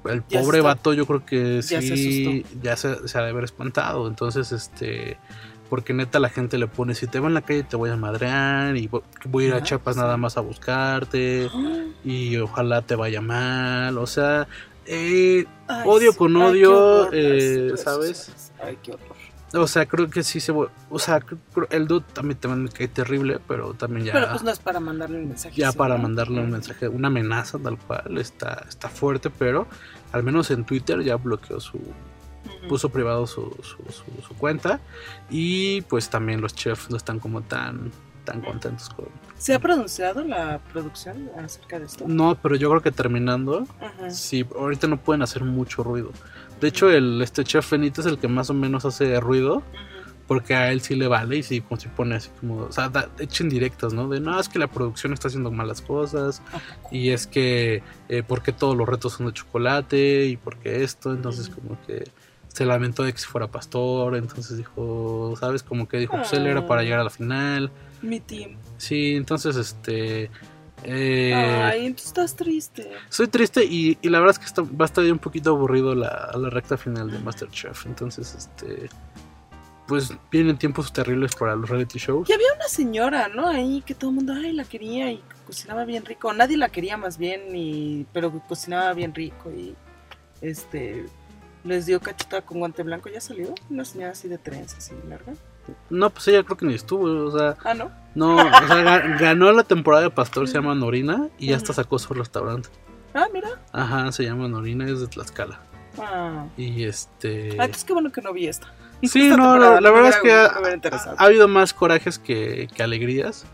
el 0.05 0.23
Ya 0.29 0.41
pobre 0.41 0.59
está- 0.59 0.69
vato 0.69 0.93
yo 0.95 1.07
creo 1.07 1.25
que 1.27 1.57
ya 1.63 1.81
se 1.83 1.97
sí 1.97 2.45
ya 2.63 2.77
se, 2.77 3.09
se 3.09 3.19
ha 3.19 3.23
de 3.23 3.31
haber 3.31 3.45
espantado, 3.45 4.07
entonces 4.09 4.53
este 4.53 5.19
porque 5.69 5.93
neta 5.93 6.21
la 6.21 6.29
gente 6.29 6.59
le 6.59 6.69
pone 6.69 6.95
si 6.95 7.09
te 7.09 7.19
veo 7.19 7.27
en 7.27 7.35
la 7.35 7.41
calle 7.43 7.65
te 7.65 7.75
voy 7.75 7.91
a 7.91 7.97
madrear 7.97 8.77
y 8.77 8.89
vo- 8.89 9.03
voy 9.25 9.45
a 9.45 9.49
ir 9.49 9.55
a 9.55 9.57
Ah, 9.57 9.63
Chiapas 9.65 9.97
sí. 9.97 10.01
nada 10.01 10.17
más 10.17 10.37
a 10.37 10.41
buscarte 10.43 11.49
y 12.05 12.37
ojalá 12.37 12.83
te 12.83 12.95
vaya 12.95 13.21
mal, 13.21 13.99
o 13.99 14.07
sea, 14.07 14.47
eh, 14.87 15.45
ay, 15.69 15.83
Odio 15.87 16.17
con 16.17 16.37
Ay, 16.37 16.43
qué 16.43 16.49
odio, 16.49 16.79
horror, 17.01 17.11
eh, 17.15 17.73
¿sabes? 17.77 18.29
redes. 18.29 18.53
Ay, 18.63 18.79
qué 18.83 18.93
horror. 18.93 19.17
o 19.55 19.67
sea, 19.67 19.87
creo 19.87 20.09
que 20.11 20.23
sí 20.23 20.41
se 20.41 20.53
o 20.53 20.99
sea, 20.99 21.21
el 21.71 21.87
dude 21.87 22.05
también, 22.13 22.39
también 22.39 22.65
me 22.65 22.69
cae 22.71 22.89
terrible, 22.89 23.39
pero 23.47 23.75
también 23.75 24.07
ya 24.07 24.13
Pero 24.13 24.29
pues 24.31 24.43
no 24.43 24.51
es 24.51 24.59
para 24.59 24.81
mandarle 24.81 25.19
un 25.19 25.29
mensaje. 25.29 25.57
ya 25.57 25.73
para 25.73 25.97
mandarle 25.97 26.41
un 26.41 26.51
mensaje, 26.51 26.89
una 26.89 27.09
amenaza 27.09 27.59
tal 27.59 27.79
cual, 27.79 28.19
está, 28.19 28.65
está 28.69 28.89
fuerte, 28.89 29.31
pero 29.31 29.67
al 30.13 30.23
menos 30.23 30.51
en 30.51 30.65
Twitter 30.65 31.03
ya 31.03 31.17
bloqueó 31.17 31.59
su, 31.61 31.81
puso 32.69 32.89
privado 32.91 33.27
su, 33.27 33.43
su, 33.63 33.77
su- 33.93 34.23
su 34.27 34.35
cuenta 34.37 34.81
y 35.31 35.81
pues 35.83 36.11
también 36.11 36.41
los 36.41 36.55
chefs 36.55 36.91
no 36.91 36.97
están 36.97 37.19
como 37.19 37.43
tan, 37.43 37.91
tan 38.27 38.43
contentos 38.43 38.91
con... 38.91 39.07
¿Se 39.39 39.55
ha 39.55 39.59
pronunciado 39.59 40.23
la 40.23 40.59
producción 40.73 41.31
acerca 41.43 41.79
de 41.79 41.87
esto? 41.87 42.05
No, 42.07 42.35
pero 42.43 42.57
yo 42.57 42.69
creo 42.69 42.83
que 42.83 42.93
terminando, 42.93 43.67
Ajá. 43.81 44.11
sí, 44.11 44.45
ahorita 44.55 44.87
no 44.87 44.99
pueden 44.99 45.23
hacer 45.23 45.43
mucho 45.45 45.83
ruido. 45.83 46.11
De 46.61 46.69
hecho, 46.69 46.91
el 46.91 47.23
este 47.23 47.43
chef 47.45 47.71
Benito 47.71 48.03
es 48.03 48.07
el 48.07 48.19
que 48.19 48.29
más 48.29 48.51
o 48.51 48.55
menos 48.55 48.85
hace 48.85 49.19
ruido, 49.21 49.63
porque 50.27 50.55
a 50.57 50.73
él 50.73 50.81
sí 50.81 50.97
le 50.97 51.07
vale 51.07 51.37
y 51.37 51.43
sí, 51.45 51.61
como 51.61 51.81
se 51.81 51.89
pone 51.89 52.17
así 52.17 52.31
como, 52.41 52.57
o 52.65 52.73
sea, 52.73 52.89
da, 52.89 53.09
echen 53.21 53.49
directas, 53.49 53.93
¿no? 53.93 54.09
De 54.09 54.19
no, 54.21 54.39
es 54.41 54.49
que 54.49 54.59
la 54.59 54.67
producción 54.67 55.13
está 55.13 55.29
haciendo 55.29 55.53
malas 55.53 55.81
cosas 55.83 56.43
¿A 56.53 56.59
poco? 56.59 56.89
y 56.91 57.11
es 57.11 57.27
que, 57.29 57.83
eh, 58.09 58.23
porque 58.27 58.53
todos 58.53 58.77
los 58.77 58.89
retos 58.89 59.13
son 59.13 59.27
de 59.27 59.33
chocolate 59.35 60.27
y 60.27 60.37
porque 60.37 60.83
esto, 60.83 61.13
entonces 61.13 61.49
como 61.49 61.79
que 61.87 62.11
se 62.49 62.65
lamentó 62.65 63.03
de 63.05 63.13
que 63.13 63.19
si 63.19 63.27
fuera 63.27 63.47
pastor, 63.49 64.17
entonces 64.17 64.57
dijo, 64.57 65.35
¿sabes? 65.39 65.63
Como 65.63 65.87
que 65.87 65.99
dijo, 65.99 66.17
pues 66.17 66.33
él 66.33 66.47
era 66.47 66.67
para 66.67 66.81
Ah. 66.81 66.85
llegar 66.85 67.01
a 67.01 67.05
la 67.05 67.11
final. 67.11 67.71
Mi 68.03 68.21
team. 68.21 68.57
Sí, 68.77 69.15
entonces, 69.17 69.57
este... 69.57 70.31
eh, 70.85 71.35
Ay, 71.35 71.93
tú 71.93 72.03
estás 72.05 72.37
triste. 72.37 72.93
soy 73.09 73.29
triste 73.29 73.65
y, 73.65 73.99
y 74.03 74.09
la 74.09 74.21
verdad 74.21 74.35
es 74.35 74.39
que 74.39 74.45
está, 74.47 74.63
va 74.63 74.85
a 74.85 74.87
estar 74.87 75.05
un 75.05 75.19
poquito 75.19 75.51
aburrido 75.51 75.95
la, 75.95 76.31
la 76.37 76.51
recta 76.51 76.77
final 76.77 77.11
de 77.11 77.19
Masterchef. 77.19 77.87
Entonces, 77.87 78.35
este... 78.35 78.89
Pues 79.89 80.13
vienen 80.33 80.59
tiempos 80.59 80.93
terribles 80.93 81.37
para 81.37 81.55
los 81.55 81.71
reality 81.71 82.01
shows. 82.01 82.29
Y 82.29 82.33
había 82.33 82.53
una 82.57 82.67
señora, 82.67 83.29
¿no? 83.29 83.47
Ahí 83.49 83.85
que 83.87 83.95
todo 83.95 84.11
el 84.11 84.17
mundo, 84.17 84.33
ay, 84.33 84.51
la 84.51 84.65
quería 84.65 85.13
y 85.13 85.23
cocinaba 85.47 85.85
bien 85.85 86.05
rico. 86.05 86.33
Nadie 86.33 86.57
la 86.57 86.71
quería 86.71 86.97
más 86.97 87.19
bien, 87.19 87.55
y, 87.55 88.05
pero 88.13 88.33
cocinaba 88.49 88.93
bien 88.95 89.15
rico 89.15 89.49
y 89.53 89.77
este 90.41 91.07
les 91.63 91.87
dio 91.87 92.01
cachetada 92.01 92.43
con 92.43 92.59
guante 92.59 92.83
blanco. 92.83 93.09
¿Ya 93.09 93.21
salió? 93.21 93.55
Una 93.71 93.85
señora 93.85 94.11
así 94.11 94.27
de 94.27 94.39
trenzas, 94.39 94.79
así 94.79 94.95
larga. 95.09 95.35
No, 95.91 96.11
pues 96.11 96.29
ella 96.29 96.43
creo 96.43 96.57
que 96.57 96.67
ni 96.67 96.75
estuvo, 96.75 97.05
o 97.27 97.39
sea, 97.39 97.57
Ah, 97.65 97.75
¿no? 97.75 97.91
no, 98.15 98.37
o 98.37 98.67
sea, 98.67 98.83
ga- 98.85 99.19
ganó 99.19 99.53
la 99.53 99.63
temporada 99.65 100.03
de 100.05 100.11
Pastor, 100.11 100.47
se 100.49 100.55
llama 100.55 100.75
Norina, 100.75 101.29
y 101.39 101.49
ya 101.49 101.57
hasta 101.57 101.73
sacó 101.73 101.99
su 101.99 102.15
restaurante. 102.15 102.69
Ah, 103.15 103.27
mira. 103.33 103.49
Ajá, 103.73 104.13
se 104.13 104.25
llama 104.25 104.47
Norina, 104.49 104.87
es 104.87 105.01
de 105.01 105.07
Tlaxcala. 105.07 105.61
Ah, 105.99 106.45
Y 106.57 106.85
este... 106.85 107.51
Ah, 107.59 107.65
entonces 107.65 107.85
qué 107.85 107.93
bueno 107.95 108.13
que 108.13 108.21
no 108.23 108.33
vi 108.33 108.47
esta. 108.47 108.73
Sí, 109.03 109.29
Esta 109.29 109.37
no, 109.37 109.59
la, 109.59 109.91
verdad 109.91 110.09
es 110.09 110.17
que 110.17 110.33
ha, 110.33 110.47
habido 111.19 111.49
más 111.49 111.75
corajes 111.75 112.19
que, 112.19 112.67
que 112.75 112.83
alegrías. 112.83 113.45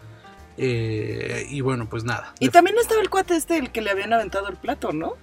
Eh, 0.57 1.47
y 1.51 1.61
bueno, 1.63 1.89
pues 1.89 2.05
nada. 2.05 2.33
Y 2.39 2.49
también 2.51 2.77
estaba 2.79 3.01
el 3.01 3.11
cuate 3.11 3.35
este, 3.37 3.57
el 3.59 3.73
que 3.73 3.83
le 3.83 3.91
habían 3.91 4.13
aventado 4.13 4.49
el 4.49 4.57
plato, 4.57 4.93
¿no? 4.93 5.15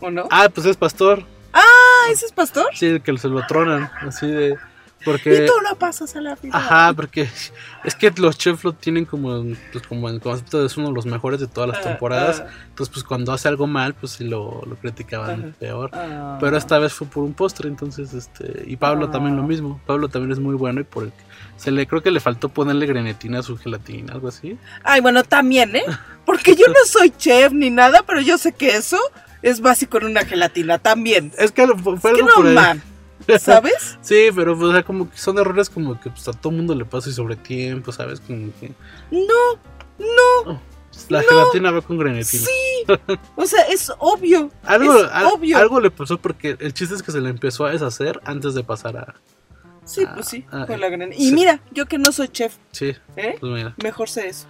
¿O 0.00 0.10
no? 0.10 0.26
Ah, 0.30 0.48
pues 0.52 0.66
es 0.66 0.76
Pastor. 0.76 1.24
Ah, 1.54 2.08
¿ese 2.10 2.26
es 2.26 2.32
pastor? 2.32 2.66
Sí, 2.74 2.86
el 2.86 3.02
que 3.02 3.16
se 3.18 3.28
lo 3.28 3.46
tronan, 3.46 3.90
así 4.00 4.26
de... 4.26 4.56
Porque... 5.04 5.34
Y 5.44 5.46
tú 5.46 5.52
lo 5.68 5.76
pasas 5.78 6.14
a 6.16 6.20
la 6.20 6.36
final. 6.36 6.60
Ajá, 6.60 6.92
porque 6.94 7.28
es 7.84 7.94
que 7.94 8.10
los 8.16 8.38
chefs 8.38 8.64
lo 8.64 8.72
tienen 8.72 9.04
como, 9.04 9.44
pues, 9.72 9.86
como 9.86 10.08
el 10.08 10.20
concepto 10.20 10.60
de 10.60 10.66
es 10.66 10.76
uno 10.76 10.88
de 10.88 10.94
los 10.94 11.06
mejores 11.06 11.40
de 11.40 11.46
todas 11.46 11.68
las 11.70 11.78
Ah, 11.78 11.82
temporadas. 11.90 12.42
ah, 12.46 12.50
Entonces, 12.68 12.92
pues 12.92 13.04
cuando 13.04 13.32
hace 13.32 13.48
algo 13.48 13.66
mal, 13.66 13.94
pues 13.94 14.12
sí 14.12 14.24
lo, 14.24 14.62
lo 14.66 14.76
criticaban 14.76 15.54
peor. 15.58 15.90
ah. 15.92 16.38
Pero 16.40 16.56
esta 16.56 16.78
vez 16.78 16.92
fue 16.92 17.06
por 17.06 17.24
un 17.24 17.34
postre, 17.34 17.68
entonces, 17.68 18.12
este... 18.14 18.64
Y 18.66 18.76
Pablo 18.76 19.10
también 19.10 19.36
lo 19.36 19.42
mismo. 19.42 19.80
Pablo 19.86 20.08
también 20.08 20.32
es 20.32 20.38
muy 20.38 20.54
bueno 20.54 20.80
y 20.80 20.84
por 20.84 21.04
el... 21.04 21.12
Se 21.56 21.70
le 21.70 21.86
creo 21.86 22.02
que 22.02 22.10
le 22.10 22.18
faltó 22.20 22.48
ponerle 22.48 22.86
grenetina 22.86 23.38
a 23.40 23.42
su 23.42 23.56
gelatina, 23.56 24.14
algo 24.14 24.28
así. 24.28 24.56
Ay, 24.82 25.00
bueno, 25.00 25.22
también, 25.22 25.76
¿eh? 25.76 25.84
Porque 26.24 26.56
yo 26.56 26.66
no 26.68 26.74
soy 26.86 27.10
chef 27.10 27.52
ni 27.52 27.70
nada, 27.70 28.02
pero 28.06 28.20
yo 28.20 28.38
sé 28.38 28.52
que 28.52 28.76
eso 28.76 28.98
es 29.42 29.60
básico 29.60 29.98
en 29.98 30.06
una 30.06 30.24
gelatina 30.24 30.78
también. 30.78 31.32
Es 31.38 31.52
que 31.52 31.66
fue 31.66 31.98
fue 31.98 32.10
Es 32.12 32.16
que 32.16 32.22
no, 32.22 32.34
por 32.34 32.46
ahí. 32.46 32.54
man. 32.54 32.82
¿Sabes? 33.40 33.98
Sí, 34.02 34.28
pero 34.34 34.56
pues, 34.56 34.70
o 34.70 34.72
sea, 34.72 34.82
como 34.82 35.10
que 35.10 35.16
son 35.18 35.38
errores 35.38 35.68
como 35.70 35.98
que 36.00 36.10
pues, 36.10 36.26
a 36.28 36.32
todo 36.32 36.52
mundo 36.52 36.74
le 36.74 36.84
pasa 36.84 37.08
y 37.10 37.12
sobre 37.12 37.36
tiempo, 37.36 37.92
¿sabes? 37.92 38.20
Como 38.20 38.50
que 38.60 38.72
No, 39.10 39.58
no. 39.98 40.60
la 41.08 41.22
gelatina 41.22 41.70
va 41.70 41.80
con 41.82 41.98
grenetina. 41.98 42.44
Sí. 42.44 42.52
O 43.36 43.46
sea, 43.46 43.62
es 43.68 43.92
obvio. 44.00 44.50
Algo, 44.64 44.98
es 44.98 45.08
al- 45.12 45.26
obvio. 45.26 45.56
algo 45.56 45.80
le 45.80 45.90
pasó 45.92 46.18
porque 46.18 46.56
el 46.58 46.74
chiste 46.74 46.96
es 46.96 47.02
que 47.02 47.12
se 47.12 47.20
le 47.20 47.28
empezó 47.30 47.64
a 47.64 47.70
deshacer 47.70 48.20
antes 48.24 48.54
de 48.54 48.64
pasar 48.64 48.96
a... 48.96 49.14
Sí, 49.84 50.02
Ah, 50.06 50.12
pues 50.14 50.26
sí, 50.28 50.44
ah, 50.50 50.64
con 50.66 50.80
la 50.80 50.88
gran- 50.88 51.12
Y 51.12 51.28
sí. 51.28 51.32
mira, 51.34 51.60
yo 51.70 51.86
que 51.86 51.98
no 51.98 52.10
soy 52.12 52.26
chef, 52.28 52.56
Sí, 52.72 52.94
¿eh? 53.16 53.36
pues 53.40 53.52
mira. 53.52 53.74
Mejor 53.82 54.08
sé 54.08 54.26
eso. 54.28 54.46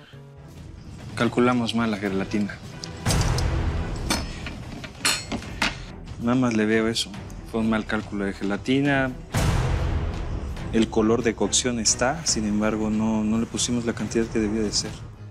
Calculamos 1.15 1.75
mal 1.75 1.91
la 1.91 1.99
gelatina. 1.99 2.57
Nada 6.21 6.35
más 6.37 6.55
le 6.55 6.65
veo 6.67 6.89
eso. 6.89 7.11
Fue 7.53 7.61
un 7.61 7.69
mal 7.71 7.85
cálculo 7.87 8.25
de 8.25 8.33
gelatina. 8.33 9.13
El 10.73 10.89
color 10.89 11.23
de 11.23 11.35
cocción 11.35 11.79
está, 11.79 12.25
sin 12.25 12.47
embargo, 12.47 12.89
no, 12.89 13.23
no 13.23 13.39
le 13.39 13.45
pusimos 13.45 13.85
la 13.85 13.93
cantidad 13.93 14.25
que 14.25 14.39
debía 14.39 14.63
de 14.63 14.73
ser. 14.73 14.91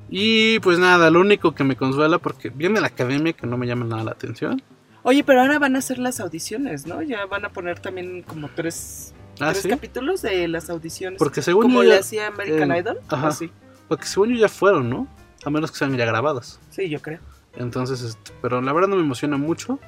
Y 0.09 0.59
pues 0.59 0.77
nada, 0.77 1.09
lo 1.09 1.19
único 1.19 1.55
que 1.55 1.63
me 1.63 1.75
consuela 1.75 2.19
porque 2.19 2.49
viene 2.49 2.79
la 2.79 2.87
academia 2.87 3.33
que 3.33 3.47
no 3.47 3.57
me 3.57 3.65
llama 3.65 3.85
nada 3.85 4.03
la 4.03 4.11
atención. 4.11 4.61
Oye, 5.03 5.23
pero 5.23 5.41
ahora 5.41 5.57
van 5.57 5.75
a 5.75 5.79
hacer 5.79 5.97
las 5.97 6.19
audiciones, 6.19 6.85
¿no? 6.85 7.01
Ya 7.01 7.25
van 7.25 7.43
a 7.43 7.49
poner 7.49 7.79
también 7.79 8.21
como 8.21 8.49
tres, 8.49 9.15
Ah, 9.39 9.49
tres 9.51 9.63
sí. 9.63 9.69
capítulos 9.69 10.21
de 10.21 10.47
las 10.47 10.69
audiciones. 10.69 11.17
Porque 11.17 11.41
según 11.41 11.63
como 11.63 11.77
yo 11.81 11.89
le 11.89 11.95
ya- 11.95 11.99
hacía 12.01 12.27
American 12.27 12.71
eh, 12.71 12.79
Idol. 12.79 12.99
ajá. 13.09 13.29
Así. 13.29 13.49
Porque 13.87 14.05
según 14.05 14.29
yo 14.29 14.35
ya 14.35 14.49
fueron, 14.49 14.91
¿no? 14.91 15.07
A 15.43 15.49
menos 15.49 15.71
que 15.71 15.77
sean 15.79 15.97
ya 15.97 16.05
grabadas. 16.05 16.59
Sí, 16.69 16.87
yo 16.87 17.01
creo. 17.01 17.17
Entonces, 17.57 18.01
este, 18.03 18.31
pero 18.43 18.61
la 18.61 18.71
verdad 18.73 18.89
no 18.89 18.95
me 18.97 19.01
emociona 19.01 19.37
mucho. 19.37 19.79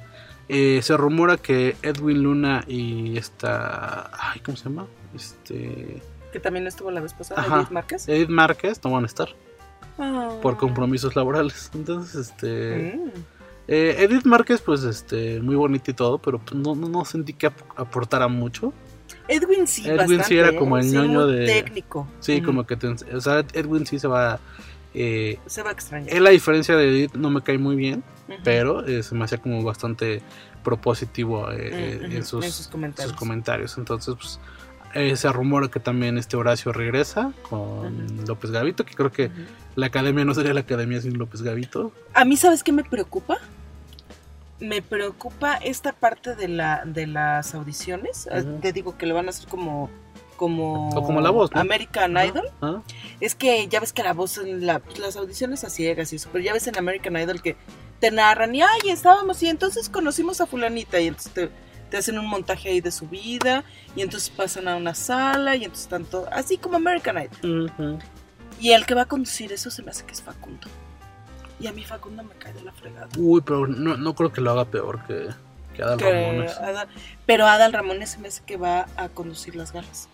Eh, 0.49 0.81
se 0.83 0.97
rumora 0.97 1.37
que 1.37 1.75
Edwin 1.81 2.21
Luna 2.23 2.63
y 2.67 3.17
esta. 3.17 4.11
Ay, 4.13 4.39
¿cómo 4.41 4.57
se 4.57 4.65
llama? 4.65 4.87
Este. 5.15 6.01
Que 6.31 6.39
también 6.39 6.67
estuvo 6.67 6.91
la 6.91 6.99
vez 7.01 7.13
pasada, 7.13 7.41
Ajá. 7.41 7.57
Edith 7.59 7.69
Márquez. 7.71 8.07
Edith 8.09 8.29
Márquez 8.29 8.81
no 8.83 8.91
van 8.91 9.03
a 9.03 9.07
estar 9.07 9.29
Ah. 9.99 10.37
por 10.41 10.57
compromisos 10.57 11.15
laborales. 11.15 11.69
Entonces, 11.75 12.15
este. 12.29 12.95
Mm. 12.97 13.09
eh, 13.67 13.95
Edith 13.99 14.25
Márquez, 14.25 14.61
pues, 14.61 14.83
este, 14.83 15.39
muy 15.39 15.55
bonita 15.55 15.91
y 15.91 15.93
todo, 15.93 16.17
pero 16.17 16.39
pues, 16.39 16.55
no, 16.55 16.75
no, 16.75 17.05
sentí 17.05 17.33
que 17.33 17.47
ap- 17.47 17.61
aportara 17.79 18.27
mucho. 18.27 18.73
Edwin 19.27 19.67
sí, 19.67 19.83
Edwin 19.85 19.97
bastante, 19.97 20.23
sí 20.25 20.37
era 20.37 20.49
¿eh? 20.49 20.55
como 20.55 20.77
el 20.77 20.83
Sí, 20.83 20.91
ñoño 20.95 21.27
de- 21.27 21.45
técnico. 21.45 22.07
Sí, 22.19 22.41
como 22.41 22.65
que, 22.65 22.75
te, 22.75 22.87
o 22.87 23.21
sea, 23.21 23.45
Edwin 23.53 23.85
sí 23.85 23.97
se 23.99 24.07
va. 24.07 24.39
Eh, 24.95 25.39
Se 25.45 25.63
va 25.63 25.69
a 25.69 25.73
extrañar. 25.73 26.13
él, 26.13 26.27
a 26.27 26.29
diferencia 26.31 26.75
de 26.75 26.87
Edith, 26.89 27.13
no 27.15 27.29
me 27.29 27.41
cae 27.41 27.57
muy 27.57 27.75
bien, 27.75 28.03
Pero 28.43 28.85
eh, 28.85 29.03
se 29.03 29.15
me 29.15 29.25
hacía 29.25 29.37
como 29.37 29.61
bastante 29.63 30.21
propositivo 30.63 31.51
eh, 31.51 31.57
eh, 31.71 31.99
en, 32.11 32.25
sus, 32.25 32.45
en 32.45 32.51
sus 32.51 32.67
comentarios. 32.67 33.11
sus 33.11 33.19
comentarios. 33.19 33.77
Entonces, 33.77 34.15
pues, 34.15 34.39
eh, 34.93 35.15
se 35.15 35.31
rumora 35.31 35.67
que 35.69 35.79
también 35.79 36.17
este 36.17 36.37
Horacio 36.37 36.71
regresa 36.71 37.33
con. 37.49 38.25
López 38.27 38.51
Gavito, 38.51 38.85
que 38.85 38.93
creo 38.93 39.11
que 39.11 39.29
la 39.75 39.87
academia 39.87 40.23
no 40.23 40.33
sería 40.33 40.53
la 40.53 40.61
academia 40.61 41.01
sin 41.01 41.17
López 41.17 41.41
Gavito. 41.41 41.91
A 42.13 42.23
mí, 42.25 42.37
¿sabes 42.37 42.63
qué 42.63 42.71
me 42.71 42.83
preocupa? 42.83 43.37
Me 44.59 44.81
preocupa 44.81 45.55
esta 45.55 45.91
parte 45.91 46.35
de 46.35 46.47
la 46.47 46.83
de 46.85 47.07
las 47.07 47.53
audiciones. 47.55 48.29
Ujú. 48.31 48.59
Te 48.61 48.71
digo 48.71 48.97
que 48.97 49.05
lo 49.05 49.15
van 49.15 49.27
a 49.27 49.29
hacer 49.31 49.47
como 49.49 49.89
como, 50.37 50.89
O 50.89 51.03
como 51.03 51.21
La 51.21 51.29
Voz, 51.29 51.51
¿no? 51.53 51.61
American 51.61 52.11
Idol. 52.17 52.49
Es 53.19 53.35
que 53.35 53.67
ya 53.67 53.79
ves 53.79 53.93
que 53.93 54.03
la 54.03 54.13
voz 54.13 54.37
en 54.39 54.65
la- 54.65 54.79
pues, 54.79 54.99
las 54.99 55.15
audiciones 55.15 55.63
a 55.63 55.69
ciegas 55.69 56.11
y 56.11 56.15
eso, 56.17 56.29
pero 56.31 56.43
ya 56.43 56.53
ves 56.53 56.65
en 56.67 56.77
American 56.77 57.15
Idol 57.17 57.41
que 57.41 57.55
te 58.03 58.11
narran 58.11 58.53
y 58.53 58.61
ay, 58.61 58.89
estábamos 58.89 59.41
y 59.43 59.47
entonces 59.47 59.87
conocimos 59.87 60.41
a 60.41 60.45
fulanita 60.45 60.99
y 60.99 61.07
entonces 61.07 61.31
te, 61.31 61.49
te 61.89 61.95
hacen 61.95 62.19
un 62.19 62.25
montaje 62.27 62.67
ahí 62.67 62.81
de 62.81 62.91
su 62.91 63.07
vida 63.07 63.63
y 63.95 64.01
entonces 64.01 64.29
pasan 64.29 64.67
a 64.67 64.75
una 64.75 64.93
sala 64.93 65.55
y 65.55 65.63
entonces 65.63 65.87
tanto, 65.87 66.27
así 66.29 66.57
como 66.57 66.75
American 66.75 67.15
Idol. 67.17 67.71
Ujú. 67.77 67.99
Y 68.59 68.71
el 68.71 68.85
que 68.85 68.93
va 68.93 69.03
a 69.03 69.05
conducir 69.05 69.53
eso 69.53 69.71
se 69.71 69.81
me 69.83 69.91
hace 69.91 70.05
que 70.05 70.11
es 70.11 70.21
Facundo. 70.21 70.67
Y 71.61 71.67
a 71.67 71.71
mí 71.71 71.85
Facundo 71.85 72.23
me 72.23 72.35
cae 72.35 72.51
de 72.51 72.61
la 72.63 72.73
fregada. 72.73 73.07
Uy, 73.17 73.39
pero 73.39 73.67
no, 73.67 73.95
no 73.95 74.13
creo 74.15 74.33
que 74.33 74.41
lo 74.41 74.51
haga 74.51 74.65
peor 74.65 74.99
que, 75.07 75.29
que 75.73 75.81
Adal 75.81 75.97
Que 75.97 76.11
Ramones. 76.11 76.57
Adal- 76.57 76.87
pero 77.25 77.47
Adal 77.47 77.71
Ramones 77.71 78.09
se 78.09 78.17
me 78.17 78.27
hace 78.27 78.41
que 78.45 78.57
va 78.57 78.87
a 78.97 79.07
conducir 79.07 79.55
las 79.55 79.71
galas. 79.71 80.09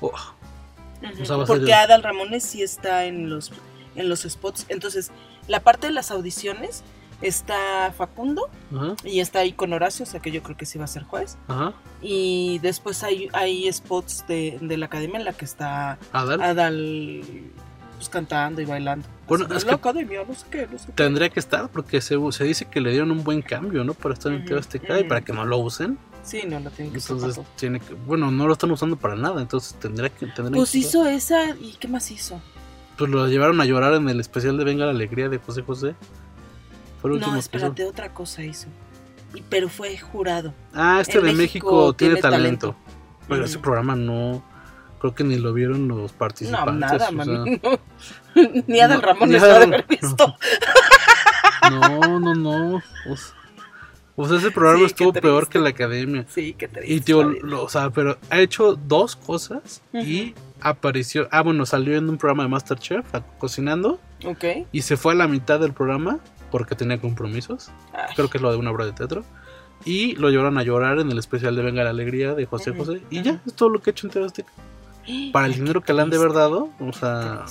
Oh, 0.00 0.06
O 0.08 1.24
sea, 1.26 1.36
ser 1.36 1.46
Porque 1.46 1.74
Adal 1.74 2.02
Ramones 2.02 2.42
sí 2.42 2.62
está 2.62 3.04
en 3.04 3.28
los, 3.28 3.52
en 3.96 4.08
los 4.08 4.22
spots. 4.22 4.64
Entonces, 4.70 5.10
la 5.46 5.60
parte 5.60 5.88
de 5.88 5.92
las 5.92 6.10
audiciones 6.10 6.82
está 7.28 7.92
Facundo 7.96 8.48
ajá, 8.74 8.94
y 9.04 9.20
está 9.20 9.40
ahí 9.40 9.52
con 9.52 9.72
Horacio, 9.72 10.04
o 10.04 10.06
sea 10.06 10.20
que 10.20 10.30
yo 10.30 10.42
creo 10.42 10.56
que 10.56 10.66
sí 10.66 10.78
va 10.78 10.84
a 10.84 10.88
ser 10.88 11.02
juez. 11.04 11.36
ajá. 11.48 11.72
Y 12.02 12.58
después 12.58 13.02
hay, 13.02 13.28
hay 13.32 13.72
spots 13.72 14.26
de, 14.28 14.58
de 14.60 14.76
la 14.76 14.86
academia 14.86 15.18
en 15.18 15.24
la 15.24 15.32
que 15.32 15.44
está 15.46 15.98
Adal. 16.12 16.42
Adal 16.42 17.22
pues, 17.96 18.08
cantando 18.10 18.60
y 18.60 18.66
bailando. 18.66 19.06
Bueno, 19.26 19.46
Así, 19.46 19.56
es 19.56 19.64
la 19.64 19.70
que- 19.70 19.74
academia, 19.76 20.22
no 20.28 20.34
sé 20.34 20.44
qué, 20.50 20.68
no 20.70 20.78
sé 20.78 20.86
qué. 20.88 20.92
Tendría 20.92 21.30
que 21.30 21.40
estar 21.40 21.68
porque 21.70 22.00
se, 22.02 22.16
se 22.32 22.44
dice 22.44 22.66
que 22.66 22.80
le 22.80 22.90
dieron 22.90 23.10
un 23.10 23.24
buen 23.24 23.40
cambio, 23.40 23.84
¿no? 23.84 23.94
Para 23.94 24.12
estar 24.14 24.30
en 24.32 24.44
TV 24.44 24.60
Azteca 24.60 25.00
y 25.00 25.04
para 25.04 25.22
que 25.22 25.32
no 25.32 25.46
lo 25.46 25.56
usen. 25.58 25.98
Sí, 26.22 26.42
no, 26.46 26.58
lo 26.60 26.70
tienen 26.70 26.92
que 26.92 26.98
usar 26.98 27.16
Entonces 27.16 27.36
todo. 27.36 27.46
tiene 27.56 27.80
que, 27.80 27.94
bueno, 27.94 28.30
no 28.30 28.46
lo 28.46 28.52
están 28.54 28.70
usando 28.70 28.96
para 28.96 29.14
nada, 29.14 29.40
entonces 29.42 29.74
tendría 29.80 30.08
que 30.10 30.26
tendría 30.26 30.56
Pues 30.58 30.72
que- 30.72 30.78
hizo 30.78 31.06
esa 31.06 31.50
y 31.56 31.76
¿qué 31.80 31.88
más 31.88 32.10
hizo? 32.10 32.40
pues 32.96 33.10
lo 33.10 33.26
llevaron 33.26 33.60
a 33.60 33.64
llorar 33.64 33.94
en 33.94 34.08
el 34.08 34.20
especial 34.20 34.56
de 34.56 34.62
Venga 34.64 34.84
la 34.84 34.92
Alegría 34.92 35.28
de 35.28 35.38
José 35.38 35.62
José. 35.62 35.94
Fue 37.04 37.10
el 37.10 37.14
último 37.16 37.34
No, 37.34 37.38
espérate, 37.38 37.84
otra 37.84 38.14
cosa 38.14 38.42
hizo. 38.42 38.66
Y, 39.34 39.42
pero 39.42 39.68
fue 39.68 39.98
jurado. 39.98 40.54
Ah, 40.72 41.00
este 41.02 41.18
en 41.18 41.24
de 41.26 41.32
México 41.34 41.66
México, 41.66 41.92
tiene, 41.92 42.14
tiene 42.14 42.22
talento. 42.30 42.68
talento. 42.70 42.94
Pero 43.28 43.44
ese 43.44 43.58
programa 43.58 43.94
no 43.94 44.42
creo 45.00 45.14
que 45.14 45.22
ni 45.22 45.36
lo 45.36 45.52
vieron 45.52 45.86
los 45.86 46.12
No, 46.12 46.18
participantes. 46.18 46.74
nada, 46.76 46.96
o 46.96 46.98
sea, 46.98 47.10
mami. 47.10 47.60
no. 47.62 47.78
Ni 48.66 48.80
Adal 48.80 49.02
No, 49.02 49.06
Ramón 49.06 49.28
ni 49.28 49.34
Adal- 49.36 49.64
haber 49.64 49.86
visto. 49.86 50.34
no, 51.70 52.20
no, 52.20 52.34
no. 52.34 52.76
O 52.76 53.16
sea, 53.16 53.34
o 54.16 54.28
sea, 54.28 54.38
ese 54.38 54.50
programa 54.50 54.78
Sí, 54.80 54.84
estuvo 54.86 55.12
peor 55.12 55.48
que 55.48 55.58
la 55.58 55.70
academia. 55.70 56.24
Sí, 56.28 56.54
qué 56.56 56.68
triste. 56.68 56.92
Y 56.92 57.00
tío, 57.00 57.22
lo- 57.24 57.64
o 57.64 57.68
sea, 57.68 57.90
pero 57.90 58.16
ha 58.30 58.38
hecho 58.40 58.76
dos 58.76 59.16
cosas 59.16 59.82
y 59.92 60.34
apareció, 60.60 61.28
ah, 61.32 61.42
bueno, 61.42 61.66
salió 61.66 61.96
en 61.98 62.08
un 62.08 62.16
programa 62.16 62.44
de 62.44 62.48
Masterchef 62.48 63.14
a- 63.14 63.20
cocinando 63.38 64.00
Ok. 64.24 64.44
y 64.72 64.82
se 64.82 64.96
fue 64.96 65.12
a 65.12 65.16
la 65.16 65.26
mitad 65.28 65.58
del 65.60 65.72
programa 65.72 66.18
porque 66.54 66.76
tenía 66.76 67.00
compromisos. 67.00 67.72
Ay, 67.92 68.14
Creo 68.14 68.30
que 68.30 68.38
es 68.38 68.42
lo 68.42 68.52
de 68.52 68.56
una 68.58 68.70
obra 68.70 68.84
de 68.86 68.92
teatro. 68.92 69.24
Y 69.84 70.14
lo 70.14 70.30
llevaron 70.30 70.56
a 70.56 70.62
llorar 70.62 71.00
en 71.00 71.10
el 71.10 71.18
especial 71.18 71.56
de 71.56 71.62
Venga 71.62 71.82
la 71.82 71.90
Alegría 71.90 72.32
de 72.34 72.46
José 72.46 72.70
José. 72.70 73.02
Y 73.10 73.22
ya, 73.22 73.40
es 73.44 73.54
todo 73.54 73.70
lo 73.70 73.82
que 73.82 73.90
ha 73.90 73.92
hecho 73.92 74.06
en 74.06 74.12
TV 74.12 74.24
Azteca. 74.24 74.52
Para 75.32 75.46
el 75.46 75.54
dinero 75.54 75.80
que 75.82 75.92
le 75.92 76.02
han 76.02 76.10
de 76.10 76.16
triste, 76.16 76.38
dado, 76.38 76.70
o 76.78 76.92
sea, 76.92 77.44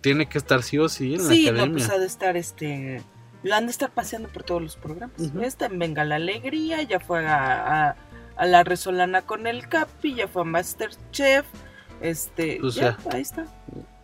tiene 0.00 0.24
que 0.26 0.38
estar 0.38 0.62
sí 0.62 0.78
o 0.78 0.88
sí 0.88 1.16
en 1.16 1.20
Sí, 1.20 1.44
la 1.44 1.50
no, 1.52 1.56
academia. 1.58 1.84
pues 1.86 1.90
ha 1.90 1.98
de 2.00 2.06
estar 2.06 2.34
este. 2.38 3.02
Lo 3.42 3.54
han 3.56 3.66
de 3.66 3.72
estar 3.72 3.90
paseando 3.90 4.30
por 4.30 4.42
todos 4.42 4.62
los 4.62 4.76
programas. 4.76 5.20
Ujú. 5.20 5.42
Está 5.42 5.66
en 5.66 5.78
Venga 5.78 6.02
la 6.06 6.14
Alegría, 6.16 6.80
ya 6.84 6.98
fue 6.98 7.26
a, 7.26 7.90
a, 7.90 7.96
a 8.36 8.46
La 8.46 8.64
Resolana 8.64 9.20
con 9.20 9.46
el 9.46 9.68
Capi, 9.68 10.14
ya 10.14 10.28
fue 10.28 10.42
a 10.42 10.44
Masterchef. 10.46 11.44
Este, 12.00 12.56
Pues 12.58 12.74
ya, 12.74 12.96
ahí 13.12 13.20
está. 13.20 13.44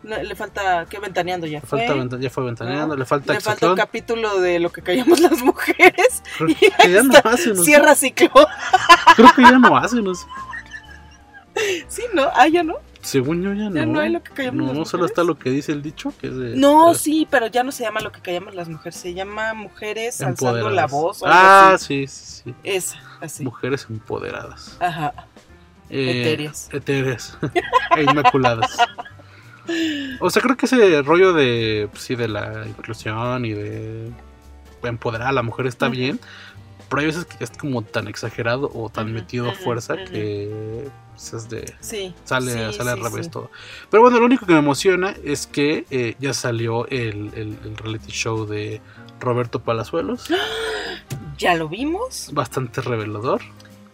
Le, 0.01 0.23
le 0.23 0.35
falta, 0.35 0.85
¿qué 0.89 0.97
ventaneando 0.99 1.45
ya 1.45 1.59
fue? 1.61 1.85
falta 1.87 2.17
ya 2.19 2.29
fue 2.29 2.45
ventaneando, 2.45 2.95
¿no? 2.95 2.99
le 2.99 3.05
falta 3.05 3.33
Le 3.33 3.41
falta 3.41 3.51
Hexatlón. 3.51 3.71
un 3.71 3.77
capítulo 3.77 4.39
de 4.39 4.59
lo 4.59 4.71
que 4.71 4.81
callamos 4.81 5.19
las 5.21 5.41
mujeres. 5.41 6.23
Creo 6.37 6.49
y 6.49 6.55
que 6.55 6.71
ya 6.91 7.03
no 7.03 7.13
está, 7.13 7.29
hace, 7.29 7.53
no. 7.53 7.63
Cierra 7.63 7.95
ciclo. 7.95 8.29
Creo 9.15 9.33
que 9.35 9.41
ya 9.41 9.59
no 9.59 9.75
hace, 9.77 10.01
no 10.01 10.15
sé. 10.15 10.25
sí, 11.87 12.03
¿no? 12.13 12.29
Ah, 12.33 12.47
ya 12.47 12.63
no. 12.63 12.75
Según 13.01 13.41
yo 13.43 13.53
ya 13.53 13.69
no. 13.69 13.75
Ya 13.75 13.85
no 13.85 13.99
hay 13.99 14.09
lo 14.09 14.21
que 14.23 14.31
callamos 14.33 14.57
No, 14.57 14.73
las 14.79 14.89
solo 14.89 15.03
mujeres. 15.03 15.11
está 15.11 15.23
lo 15.23 15.37
que 15.39 15.49
dice 15.49 15.71
el 15.71 15.81
dicho, 15.81 16.13
que 16.19 16.27
es 16.27 16.37
de... 16.37 16.55
No, 16.55 16.89
de- 16.89 16.95
sí, 16.99 17.27
pero 17.29 17.47
ya 17.47 17.63
no 17.63 17.71
se 17.71 17.83
llama 17.83 18.01
lo 18.01 18.11
que 18.11 18.21
callamos 18.21 18.55
las 18.55 18.67
mujeres, 18.69 18.95
se 18.95 19.13
llama 19.13 19.53
mujeres 19.53 20.21
alzando 20.21 20.69
la 20.69 20.85
voz. 20.85 21.21
o 21.21 21.25
algo 21.25 21.37
Ah, 21.37 21.73
así. 21.73 22.07
sí, 22.07 22.07
sí, 22.07 22.41
sí. 22.45 22.55
Esa, 22.63 22.97
así. 23.21 23.43
Mujeres 23.43 23.85
empoderadas. 23.89 24.75
Ajá. 24.79 25.13
Eh, 25.89 26.21
Etéreas. 26.21 26.69
Etéreas. 26.73 27.37
e 27.97 28.03
inmaculadas. 28.03 28.77
O 30.19 30.29
sea, 30.29 30.41
creo 30.41 30.57
que 30.57 30.65
ese 30.65 31.01
rollo 31.01 31.33
de, 31.33 31.87
pues, 31.91 32.03
sí, 32.03 32.15
de 32.15 32.27
la 32.27 32.65
inclusión 32.67 33.45
y 33.45 33.53
de 33.53 34.11
empoderar 34.83 35.27
a 35.27 35.31
la 35.31 35.43
mujer 35.43 35.67
está 35.67 35.89
bien, 35.89 36.19
pero 36.89 37.01
hay 37.01 37.05
veces 37.07 37.25
que 37.25 37.43
es 37.43 37.51
como 37.51 37.81
tan 37.83 38.07
exagerado 38.07 38.71
o 38.73 38.89
tan 38.89 39.11
metido 39.13 39.49
a 39.49 39.53
fuerza 39.53 39.95
que 39.97 40.87
pues, 41.11 41.33
es 41.33 41.49
de... 41.49 41.73
Sí. 41.81 42.13
Sale, 42.23 42.51
sí, 42.71 42.77
sale 42.77 42.91
al 42.91 42.99
revés 43.03 43.29
todo. 43.29 43.51
Pero 43.91 44.01
bueno, 44.01 44.19
lo 44.19 44.25
único 44.25 44.45
que 44.45 44.53
me 44.53 44.59
emociona 44.59 45.13
es 45.23 45.45
que 45.47 45.85
eh, 45.91 46.15
ya 46.19 46.33
salió 46.33 46.87
el, 46.87 47.31
el- 47.35 47.57
el 47.63 47.77
reality 47.77 48.11
show 48.11 48.45
de 48.45 48.81
Roberto 49.19 49.59
Palazuelos. 49.61 50.27
Ya 51.37 51.55
lo 51.55 51.69
vimos, 51.69 52.31
Bastante 52.33 52.81
revelador. 52.81 53.39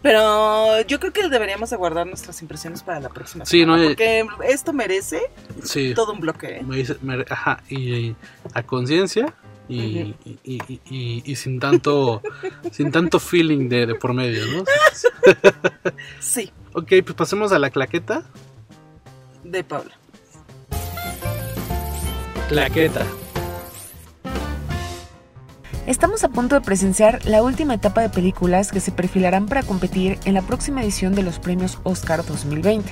Pero 0.02 0.82
yo 0.82 1.00
creo 1.00 1.12
que 1.12 1.28
deberíamos 1.28 1.70
de 1.70 1.76
guardar 1.76 2.06
nuestras 2.06 2.40
impresiones 2.42 2.82
para 2.82 3.00
la 3.00 3.08
próxima 3.08 3.44
Sí, 3.46 3.60
semana, 3.60 3.82
no, 3.82 3.88
porque 3.88 4.26
esto 4.48 4.72
merece 4.72 5.22
Sí. 5.62 5.94
todo 5.94 6.12
un 6.12 6.20
bloque. 6.20 6.58
¿eh? 6.58 6.62
Me 6.62 6.76
dice, 6.76 6.96
me- 7.02 7.24
ajá, 7.28 7.62
y, 7.68 7.94
y 7.94 8.16
a 8.54 8.62
conciencia 8.62 9.34
y, 9.68 10.14
y, 10.24 10.38
y- 10.44 10.80
y- 10.90 11.22
y 11.24 11.36
sin 11.36 11.58
tanto 11.58 12.22
sin 12.72 12.92
tanto 12.92 13.18
feeling 13.18 13.68
de, 13.68 13.86
de 13.86 13.94
por 13.96 14.14
medio, 14.14 14.46
¿no? 14.46 14.64
Sí, 16.20 16.52
Ok, 16.72 16.88
pues 17.04 17.14
pasemos 17.14 17.50
a 17.52 17.58
la 17.58 17.70
claqueta. 17.70 18.22
de 19.42 19.64
Paula. 19.64 19.92
Claqueta. 22.48 23.04
Estamos 25.86 26.24
a 26.24 26.28
punto 26.28 26.56
de 26.56 26.62
presenciar 26.62 27.24
la 27.26 27.44
última 27.44 27.74
etapa 27.74 28.00
de 28.00 28.08
películas 28.08 28.72
que 28.72 28.80
se 28.80 28.90
perfilarán 28.90 29.46
para 29.46 29.62
competir 29.62 30.18
en 30.24 30.34
la 30.34 30.42
próxima 30.42 30.82
edición 30.82 31.14
de 31.14 31.22
los 31.22 31.38
premios 31.38 31.78
Oscar 31.84 32.26
2020. 32.26 32.90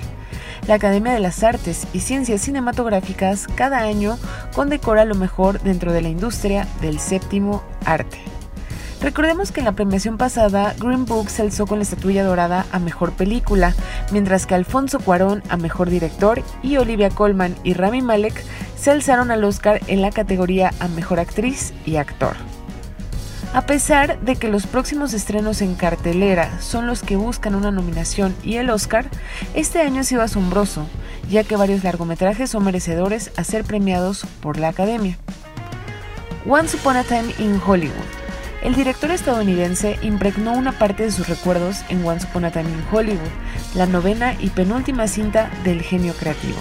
La 0.68 0.74
Academia 0.74 1.12
de 1.12 1.18
las 1.18 1.42
Artes 1.42 1.88
y 1.92 1.98
Ciencias 1.98 2.42
Cinematográficas 2.42 3.48
cada 3.56 3.80
año 3.80 4.16
condecora 4.54 5.04
lo 5.04 5.16
mejor 5.16 5.60
dentro 5.62 5.92
de 5.92 6.02
la 6.02 6.08
industria 6.08 6.68
del 6.80 7.00
séptimo 7.00 7.64
arte. 7.84 8.18
Recordemos 9.00 9.50
que 9.50 9.58
en 9.58 9.66
la 9.66 9.72
premiación 9.72 10.16
pasada, 10.16 10.72
Green 10.78 11.04
Book 11.04 11.30
se 11.30 11.42
alzó 11.42 11.66
con 11.66 11.80
la 11.80 11.82
estatuilla 11.82 12.22
dorada 12.22 12.64
a 12.70 12.78
Mejor 12.78 13.10
Película, 13.10 13.74
mientras 14.12 14.46
que 14.46 14.54
Alfonso 14.54 15.00
Cuarón 15.00 15.42
a 15.48 15.56
Mejor 15.56 15.90
Director 15.90 16.44
y 16.62 16.76
Olivia 16.76 17.10
Colman 17.10 17.56
y 17.64 17.74
Rami 17.74 18.02
Malek 18.02 18.44
se 18.76 18.92
alzaron 18.92 19.32
al 19.32 19.42
Oscar 19.42 19.80
en 19.88 20.00
la 20.00 20.12
categoría 20.12 20.70
a 20.78 20.86
Mejor 20.86 21.18
Actriz 21.18 21.74
y 21.84 21.96
Actor. 21.96 22.36
A 23.54 23.66
pesar 23.66 24.18
de 24.18 24.34
que 24.34 24.48
los 24.48 24.66
próximos 24.66 25.14
estrenos 25.14 25.62
en 25.62 25.76
cartelera 25.76 26.60
son 26.60 26.88
los 26.88 27.04
que 27.04 27.14
buscan 27.14 27.54
una 27.54 27.70
nominación 27.70 28.34
y 28.42 28.56
el 28.56 28.68
Oscar, 28.68 29.06
este 29.54 29.80
año 29.80 30.00
ha 30.00 30.04
sido 30.04 30.22
asombroso, 30.22 30.88
ya 31.30 31.44
que 31.44 31.54
varios 31.54 31.84
largometrajes 31.84 32.50
son 32.50 32.64
merecedores 32.64 33.30
a 33.36 33.44
ser 33.44 33.62
premiados 33.62 34.26
por 34.42 34.58
la 34.58 34.70
Academia. 34.70 35.18
Once 36.44 36.76
Upon 36.76 36.96
a 36.96 37.04
Time 37.04 37.32
in 37.38 37.60
Hollywood. 37.64 37.94
El 38.64 38.74
director 38.74 39.12
estadounidense 39.12 40.00
impregnó 40.02 40.54
una 40.54 40.72
parte 40.72 41.04
de 41.04 41.12
sus 41.12 41.28
recuerdos 41.28 41.82
en 41.90 42.04
Once 42.04 42.26
Upon 42.26 42.46
a 42.46 42.50
Time 42.50 42.68
in 42.68 42.84
Hollywood, 42.90 43.30
la 43.76 43.86
novena 43.86 44.34
y 44.40 44.50
penúltima 44.50 45.06
cinta 45.06 45.48
del 45.62 45.80
genio 45.80 46.12
creativo. 46.14 46.58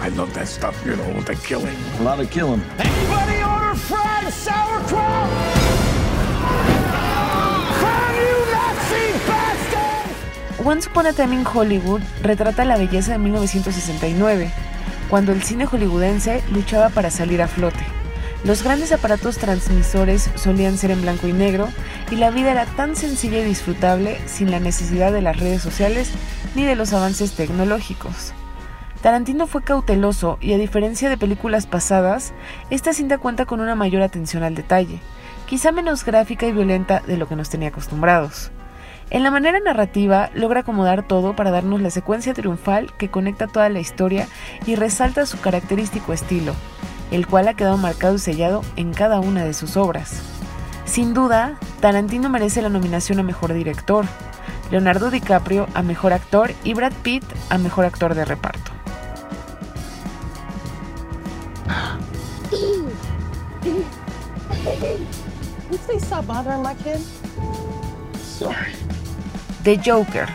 I 0.00 0.14
love 0.14 0.32
that 0.34 0.46
stuff, 0.46 0.76
you 0.86 0.94
know, 0.94 1.24
the 1.24 1.34
killing. 1.44 1.76
A 1.98 2.04
lot 2.04 2.20
of 2.20 2.30
killing. 2.30 2.62
Anybody 2.78 3.42
order 3.42 3.74
fried 3.74 4.32
sauerkraut? 4.32 5.55
Once 10.66 10.88
Upon 10.88 11.06
a 11.06 11.12
Time 11.12 11.34
in 11.36 11.44
Hollywood 11.46 12.02
retrata 12.22 12.64
la 12.64 12.76
belleza 12.76 13.12
de 13.12 13.18
1969, 13.18 14.50
cuando 15.08 15.30
el 15.30 15.44
cine 15.44 15.64
hollywoodense 15.64 16.42
luchaba 16.50 16.88
para 16.88 17.12
salir 17.12 17.40
a 17.40 17.46
flote. 17.46 17.84
Los 18.42 18.64
grandes 18.64 18.90
aparatos 18.90 19.38
transmisores 19.38 20.30
solían 20.34 20.76
ser 20.76 20.90
en 20.90 21.02
blanco 21.02 21.28
y 21.28 21.32
negro 21.32 21.68
y 22.10 22.16
la 22.16 22.30
vida 22.30 22.50
era 22.50 22.64
tan 22.64 22.96
sencilla 22.96 23.38
y 23.38 23.44
disfrutable 23.44 24.18
sin 24.26 24.50
la 24.50 24.58
necesidad 24.58 25.12
de 25.12 25.22
las 25.22 25.38
redes 25.38 25.62
sociales 25.62 26.10
ni 26.54 26.64
de 26.64 26.74
los 26.74 26.92
avances 26.92 27.32
tecnológicos. 27.32 28.32
Tarantino 29.02 29.46
fue 29.46 29.62
cauteloso 29.62 30.36
y 30.40 30.52
a 30.52 30.58
diferencia 30.58 31.08
de 31.08 31.16
películas 31.16 31.66
pasadas, 31.66 32.32
esta 32.70 32.92
cinta 32.92 33.18
cuenta 33.18 33.46
con 33.46 33.60
una 33.60 33.76
mayor 33.76 34.02
atención 34.02 34.42
al 34.42 34.56
detalle, 34.56 35.00
quizá 35.46 35.70
menos 35.70 36.04
gráfica 36.04 36.46
y 36.46 36.52
violenta 36.52 37.02
de 37.06 37.16
lo 37.16 37.28
que 37.28 37.36
nos 37.36 37.50
tenía 37.50 37.68
acostumbrados. 37.68 38.50
En 39.08 39.22
la 39.22 39.30
manera 39.30 39.60
narrativa 39.60 40.30
logra 40.34 40.60
acomodar 40.60 41.06
todo 41.06 41.36
para 41.36 41.52
darnos 41.52 41.80
la 41.80 41.90
secuencia 41.90 42.34
triunfal 42.34 42.92
que 42.96 43.08
conecta 43.08 43.46
toda 43.46 43.68
la 43.68 43.78
historia 43.78 44.26
y 44.66 44.74
resalta 44.74 45.26
su 45.26 45.40
característico 45.40 46.12
estilo, 46.12 46.54
el 47.12 47.26
cual 47.26 47.46
ha 47.46 47.54
quedado 47.54 47.76
marcado 47.76 48.16
y 48.16 48.18
sellado 48.18 48.62
en 48.74 48.92
cada 48.92 49.20
una 49.20 49.44
de 49.44 49.54
sus 49.54 49.76
obras. 49.76 50.22
Sin 50.84 51.14
duda, 51.14 51.56
Tarantino 51.80 52.28
merece 52.28 52.62
la 52.62 52.68
nominación 52.68 53.20
a 53.20 53.22
Mejor 53.22 53.52
Director, 53.52 54.06
Leonardo 54.70 55.10
DiCaprio 55.10 55.68
a 55.74 55.82
Mejor 55.82 56.12
Actor 56.12 56.52
y 56.64 56.74
Brad 56.74 56.92
Pitt 57.02 57.24
a 57.50 57.58
Mejor 57.58 57.84
Actor 57.84 58.14
de 58.14 58.24
Reparto. 58.24 58.72
The 69.66 69.80
Joker. 69.84 70.28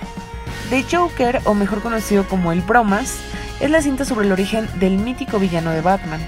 The 0.69 0.83
Joker, 0.91 1.39
o 1.45 1.53
mejor 1.53 1.81
conocido 1.81 2.27
como 2.27 2.51
El 2.51 2.59
Bromas, 2.59 3.15
es 3.61 3.69
la 3.69 3.81
cinta 3.81 4.03
sobre 4.03 4.25
el 4.25 4.33
origen 4.33 4.67
del 4.81 4.97
mítico 4.97 5.39
villano 5.39 5.71
de 5.71 5.79
Batman. 5.79 6.19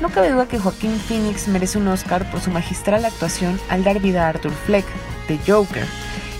No 0.00 0.10
cabe 0.10 0.30
duda 0.30 0.46
que 0.46 0.60
Joaquín 0.60 0.96
Phoenix 0.96 1.48
merece 1.48 1.76
un 1.76 1.88
Oscar 1.88 2.30
por 2.30 2.40
su 2.40 2.52
magistral 2.52 3.04
actuación 3.04 3.58
al 3.68 3.82
dar 3.82 3.98
vida 3.98 4.24
a 4.24 4.28
Arthur 4.28 4.52
Fleck, 4.64 4.84
The 5.26 5.40
Joker, 5.44 5.84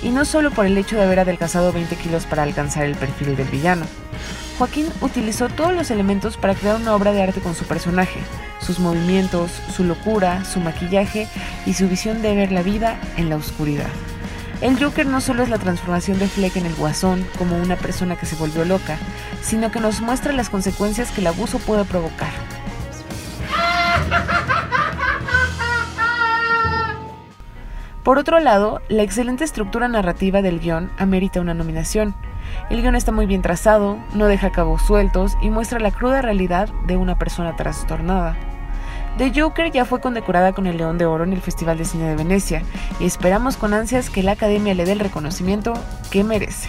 y 0.01 0.11
no 0.11 0.25
solo 0.25 0.53
por 0.53 0.67
el 0.67 0.79
hecho 0.79 0.95
de 0.95 1.03
haber 1.03 1.19
adelgazado 1.19 1.73
20 1.73 1.97
kilos 1.97 2.25
para 2.25 2.45
alcanzar 2.45 2.85
el 2.85 2.95
perfil 2.95 3.35
del 3.35 3.49
villano. 3.49 3.85
Joaquín 4.59 4.87
utilizó 5.01 5.49
todos 5.49 5.73
los 5.73 5.91
elementos 5.91 6.37
para 6.37 6.55
crear 6.55 6.77
una 6.77 6.95
obra 6.95 7.11
de 7.11 7.25
arte 7.25 7.41
con 7.41 7.57
su 7.57 7.65
personaje, 7.65 8.21
sus 8.61 8.79
movimientos, 8.79 9.51
su 9.75 9.83
locura, 9.83 10.45
su 10.45 10.61
maquillaje 10.61 11.27
y 11.67 11.75
su 11.75 11.89
visión 11.89 12.23
de 12.23 12.37
ver 12.37 12.53
la 12.53 12.63
vida 12.63 12.97
en 13.17 13.29
la 13.29 13.35
oscuridad. 13.35 13.91
El 14.63 14.83
Joker 14.83 15.07
no 15.07 15.21
solo 15.21 15.43
es 15.43 15.51
la 15.51 15.59
transformación 15.59 16.19
de 16.19 16.29
Fleck 16.29 16.57
en 16.57 16.65
el 16.65 16.75
guasón 16.75 17.27
como 17.39 17.59
una 17.59 17.77
persona 17.77 18.17
que 18.17 18.25
se 18.25 18.37
volvió 18.37 18.65
loca, 18.65 18.97
sino 19.43 19.71
que 19.71 19.81
nos 19.81 20.01
muestra 20.01 20.33
las 20.33 20.49
consecuencias 20.49 21.11
que 21.11 21.21
el 21.21 21.27
abuso 21.27 21.59
puede 21.59 21.85
provocar. 21.85 22.33
Por 28.03 28.19
otro 28.19 28.39
lado, 28.39 28.81
la 28.89 29.03
excelente 29.03 29.45
estructura 29.45 29.89
narrativa 29.89 30.41
del 30.41 30.61
guion 30.61 30.91
amerita 30.97 31.41
una 31.41 31.55
nominación. 31.55 32.15
El 32.71 32.81
guion 32.81 32.95
está 32.95 33.13
muy 33.13 33.27
bien 33.27 33.43
trazado, 33.43 33.99
no 34.15 34.27
deja 34.27 34.53
cabos 34.53 34.81
sueltos 34.83 35.37
y 35.43 35.51
muestra 35.51 35.81
la 35.81 35.91
cruda 35.91 36.23
realidad 36.23 36.69
de 36.87 36.97
una 36.97 37.19
persona 37.19 37.57
trastornada. 37.57 38.37
The 39.19 39.33
Joker 39.35 39.71
ya 39.73 39.87
fue 39.87 40.01
condecorada 40.01 40.53
con 40.53 40.67
el 40.67 40.77
León 40.77 40.99
de 40.99 41.07
Oro 41.07 41.25
en 41.25 41.33
el 41.33 41.41
Festival 41.41 41.79
de 41.79 41.87
Cine 41.87 42.09
de 42.09 42.17
Venecia 42.17 42.63
y 43.01 43.07
esperamos 43.07 43.57
con 43.57 43.73
ansias 43.73 44.11
que 44.11 44.23
la 44.23 44.33
Academia 44.33 44.75
le 44.75 44.85
dé 44.85 44.93
el 44.93 45.01
reconocimiento 45.01 45.73
que 46.11 46.23
merece. 46.23 46.69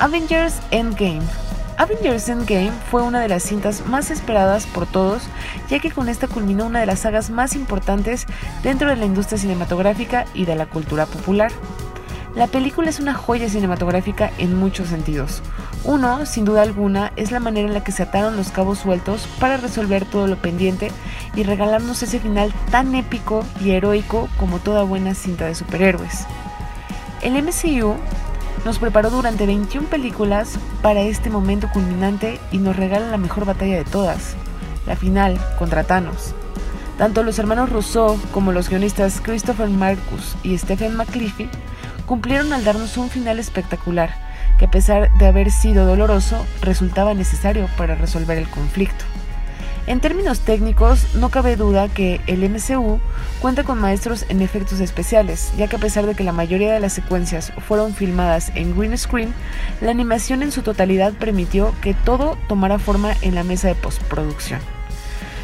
Avengers 0.00 0.60
Endgame. 0.70 1.22
Avengers 1.76 2.28
Endgame 2.28 2.72
fue 2.90 3.02
una 3.02 3.20
de 3.20 3.28
las 3.28 3.42
cintas 3.42 3.86
más 3.86 4.10
esperadas 4.10 4.66
por 4.66 4.86
todos, 4.86 5.22
ya 5.70 5.78
que 5.78 5.90
con 5.90 6.08
esta 6.08 6.26
culminó 6.28 6.66
una 6.66 6.80
de 6.80 6.86
las 6.86 7.00
sagas 7.00 7.30
más 7.30 7.54
importantes 7.54 8.26
dentro 8.62 8.90
de 8.90 8.96
la 8.96 9.06
industria 9.06 9.38
cinematográfica 9.38 10.26
y 10.34 10.44
de 10.44 10.56
la 10.56 10.66
cultura 10.66 11.06
popular. 11.06 11.52
La 12.34 12.46
película 12.46 12.90
es 12.90 13.00
una 13.00 13.14
joya 13.14 13.48
cinematográfica 13.48 14.30
en 14.38 14.56
muchos 14.56 14.88
sentidos. 14.88 15.42
Uno, 15.82 16.26
sin 16.26 16.44
duda 16.44 16.62
alguna, 16.62 17.12
es 17.16 17.32
la 17.32 17.40
manera 17.40 17.66
en 17.66 17.74
la 17.74 17.82
que 17.82 17.92
se 17.92 18.02
ataron 18.02 18.36
los 18.36 18.50
cabos 18.50 18.78
sueltos 18.78 19.26
para 19.40 19.56
resolver 19.56 20.04
todo 20.04 20.26
lo 20.26 20.36
pendiente 20.36 20.92
y 21.34 21.42
regalarnos 21.42 22.02
ese 22.02 22.20
final 22.20 22.52
tan 22.70 22.94
épico 22.94 23.44
y 23.60 23.70
heroico 23.70 24.28
como 24.38 24.58
toda 24.58 24.82
buena 24.82 25.14
cinta 25.14 25.46
de 25.46 25.54
superhéroes. 25.54 26.26
El 27.22 27.32
MCU 27.42 27.96
nos 28.64 28.78
preparó 28.78 29.10
durante 29.10 29.46
21 29.46 29.88
películas 29.88 30.58
para 30.82 31.00
este 31.00 31.30
momento 31.30 31.68
culminante 31.72 32.38
y 32.52 32.58
nos 32.58 32.76
regala 32.76 33.10
la 33.10 33.16
mejor 33.16 33.44
batalla 33.44 33.76
de 33.76 33.84
todas, 33.84 34.36
la 34.86 34.96
final 34.96 35.38
contra 35.58 35.84
Thanos. 35.84 36.34
Tanto 36.98 37.22
los 37.22 37.38
hermanos 37.38 37.70
Rousseau 37.70 38.20
como 38.32 38.52
los 38.52 38.68
guionistas 38.68 39.20
Christopher 39.22 39.68
Marcus 39.68 40.36
y 40.42 40.56
Stephen 40.58 40.96
McCliffy 40.96 41.48
cumplieron 42.06 42.52
al 42.52 42.64
darnos 42.64 42.96
un 42.96 43.08
final 43.08 43.38
espectacular 43.38 44.10
que 44.58 44.66
a 44.66 44.70
pesar 44.70 45.10
de 45.18 45.26
haber 45.26 45.50
sido 45.50 45.86
doloroso 45.86 46.44
resultaba 46.60 47.14
necesario 47.14 47.68
para 47.78 47.94
resolver 47.94 48.36
el 48.36 48.48
conflicto. 48.48 49.04
En 49.90 49.98
términos 49.98 50.38
técnicos, 50.38 51.16
no 51.16 51.30
cabe 51.30 51.56
duda 51.56 51.88
que 51.88 52.20
el 52.28 52.48
MCU 52.48 53.00
cuenta 53.40 53.64
con 53.64 53.80
maestros 53.80 54.24
en 54.28 54.40
efectos 54.40 54.78
especiales, 54.78 55.52
ya 55.56 55.66
que 55.66 55.74
a 55.74 55.80
pesar 55.80 56.06
de 56.06 56.14
que 56.14 56.22
la 56.22 56.30
mayoría 56.30 56.72
de 56.72 56.78
las 56.78 56.92
secuencias 56.92 57.52
fueron 57.66 57.92
filmadas 57.92 58.52
en 58.54 58.78
green 58.78 58.96
screen, 58.96 59.34
la 59.80 59.90
animación 59.90 60.44
en 60.44 60.52
su 60.52 60.62
totalidad 60.62 61.12
permitió 61.14 61.74
que 61.82 61.94
todo 61.94 62.38
tomara 62.46 62.78
forma 62.78 63.16
en 63.22 63.34
la 63.34 63.42
mesa 63.42 63.66
de 63.66 63.74
postproducción. 63.74 64.60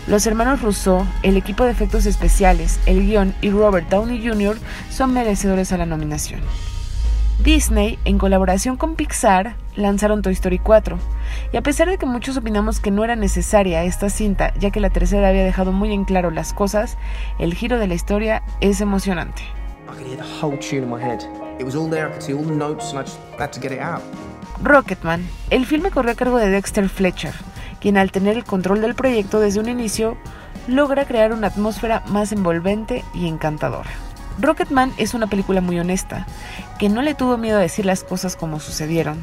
Los 0.07 0.29
hermanos 0.29 0.63
Rousseau, 0.63 1.05
el 1.25 1.37
equipo 1.37 1.65
de 1.65 1.73
efectos 1.73 2.07
especiales, 2.07 2.79
el 2.87 3.05
guion 3.05 3.35
y 3.41 3.51
Robert 3.51 3.89
Downey 3.89 4.25
Jr. 4.25 4.59
son 4.93 5.13
merecedores 5.13 5.73
a 5.73 5.79
la 5.79 5.87
nominación. 5.87 6.41
Disney, 7.43 7.99
en 8.05 8.17
colaboración 8.17 8.77
con 8.77 8.95
Pixar, 8.95 9.57
lanzaron 9.77 10.23
Toy 10.23 10.33
Story 10.33 10.59
4, 10.59 10.99
y 11.53 11.57
a 11.57 11.63
pesar 11.63 11.89
de 11.89 11.99
que 11.99 12.07
muchos 12.07 12.37
opinamos 12.37 12.81
que 12.81 12.91
no 12.91 13.05
era 13.05 13.17
necesaria 13.17 13.85
esta 13.85 14.11
cinta, 14.11 14.53
ya 14.59 14.71
que 14.71 14.81
la 14.81 14.91
tercera 14.91 15.29
había 15.29 15.45
dejado 15.45 15.73
muy 15.73 15.93
en 15.93 16.05
claro 16.05 16.31
las 16.31 16.53
cosas, 16.53 16.99
el 17.39 17.55
giro 17.55 17.79
de 17.79 17.87
la 17.87 17.95
historia 17.95 18.43
es 18.61 18.81
emocionante. 18.81 19.43
Rocketman, 24.63 25.27
el 25.51 25.67
filme 25.67 25.91
corrió 25.91 26.13
a 26.13 26.17
cargo 26.17 26.39
de 26.39 26.49
Dexter 26.49 26.89
Fletcher, 26.89 27.35
quien 27.81 27.97
al 27.97 28.11
tener 28.11 28.37
el 28.37 28.45
control 28.45 28.81
del 28.81 28.95
proyecto 28.95 29.39
desde 29.41 29.61
un 29.61 29.69
inicio, 29.69 30.17
logra 30.67 31.05
crear 31.05 31.33
una 31.33 31.49
atmósfera 31.49 32.03
más 32.09 32.33
envolvente 32.33 33.05
y 33.15 33.29
encantadora. 33.29 33.91
Rocketman 34.39 34.93
es 34.99 35.15
una 35.15 35.29
película 35.29 35.61
muy 35.61 35.79
honesta, 35.79 36.27
que 36.79 36.89
no 36.89 37.03
le 37.03 37.15
tuvo 37.15 37.39
miedo 37.39 37.59
a 37.59 37.63
decir 37.63 37.87
las 37.87 38.05
cosas 38.05 38.37
como 38.37 38.61
sucedieron. 38.61 39.23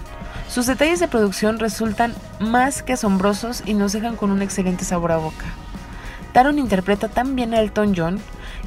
Sus 0.49 0.67
detalles 0.67 0.99
de 0.99 1.07
producción 1.07 1.59
resultan 1.59 2.13
más 2.39 2.83
que 2.83 2.93
asombrosos 2.93 3.63
y 3.65 3.73
nos 3.73 3.91
dejan 3.93 4.15
con 4.15 4.31
un 4.31 4.41
excelente 4.41 4.85
sabor 4.85 5.11
a 5.11 5.17
boca. 5.17 5.45
Taron 6.31 6.59
interpreta 6.59 7.07
tan 7.07 7.35
bien 7.35 7.53
a 7.53 7.59
Elton 7.59 7.93
John 7.95 8.19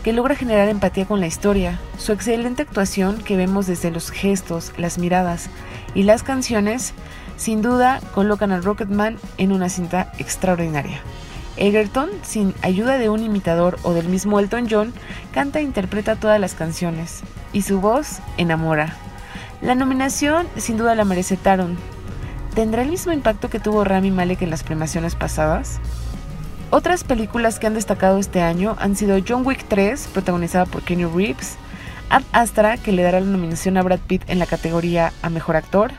que 0.03 0.13
logra 0.13 0.37
generar 0.37 0.69
empatía 0.69 1.05
con 1.05 1.21
la 1.21 1.27
historia. 1.27 1.81
Su 1.99 2.13
excelente 2.13 2.63
actuación 2.63 3.19
que 3.19 3.37
vemos 3.37 3.67
desde 3.67 3.91
los 3.91 4.11
gestos, 4.11 4.73
las 4.77 4.99
miradas 4.99 5.51
y 5.95 6.05
las 6.05 6.23
canciones, 6.23 6.93
sin 7.37 7.63
duda 7.63 8.01
colocan 8.15 8.53
a 8.53 8.61
Rocketman 8.61 9.19
en 9.37 9.53
una 9.53 9.69
cinta 9.69 10.13
extraordinaria. 10.19 11.01
Egerton, 11.57 12.11
sin 12.23 12.55
ayuda 12.63 12.99
de 12.99 13.09
un 13.09 13.23
imitador 13.23 13.79
o 13.83 13.95
del 13.95 14.09
mismo 14.09 14.39
Elton 14.39 14.69
John, 14.71 14.93
canta 15.33 15.59
e 15.59 15.63
interpreta 15.63 16.17
todas 16.17 16.39
las 16.41 16.55
canciones, 16.55 17.23
y 17.53 17.63
su 17.63 17.81
voz 17.81 18.19
enamora. 18.37 18.95
La 19.63 19.75
nominación 19.75 20.47
sin 20.57 20.77
duda 20.77 20.95
la 20.95 21.05
merece 21.05 21.39
Taron. 21.39 21.77
¿Tendrá 22.55 22.83
el 22.83 22.91
mismo 22.91 23.13
impacto 23.13 23.49
que 23.49 23.59
tuvo 23.59 23.85
Rami 23.85 24.11
Malek 24.11 24.43
en 24.43 24.51
las 24.51 24.63
premiaciones 24.63 25.15
pasadas? 25.15 25.81
Otras 26.71 27.05
películas 27.05 27.59
que 27.59 27.67
han 27.67 27.75
destacado 27.75 28.19
este 28.19 28.43
año 28.43 28.77
han 28.79 28.97
sido 28.97 29.19
John 29.27 29.47
Wick 29.47 29.65
3, 29.67 30.09
protagonizada 30.13 30.67
por 30.67 30.83
Kenny 30.83 31.07
Reeves, 31.07 31.57
Ad 32.11 32.23
Astra, 32.33 32.77
que 32.77 32.93
le 32.93 33.03
dará 33.03 33.21
la 33.21 33.27
nominación 33.27 33.79
a 33.79 33.83
Brad 33.83 34.01
Pitt 34.01 34.25
en 34.29 34.39
la 34.39 34.47
categoría 34.47 35.13
a 35.23 35.31
Mejor 35.31 35.57
Actor, 35.57 35.93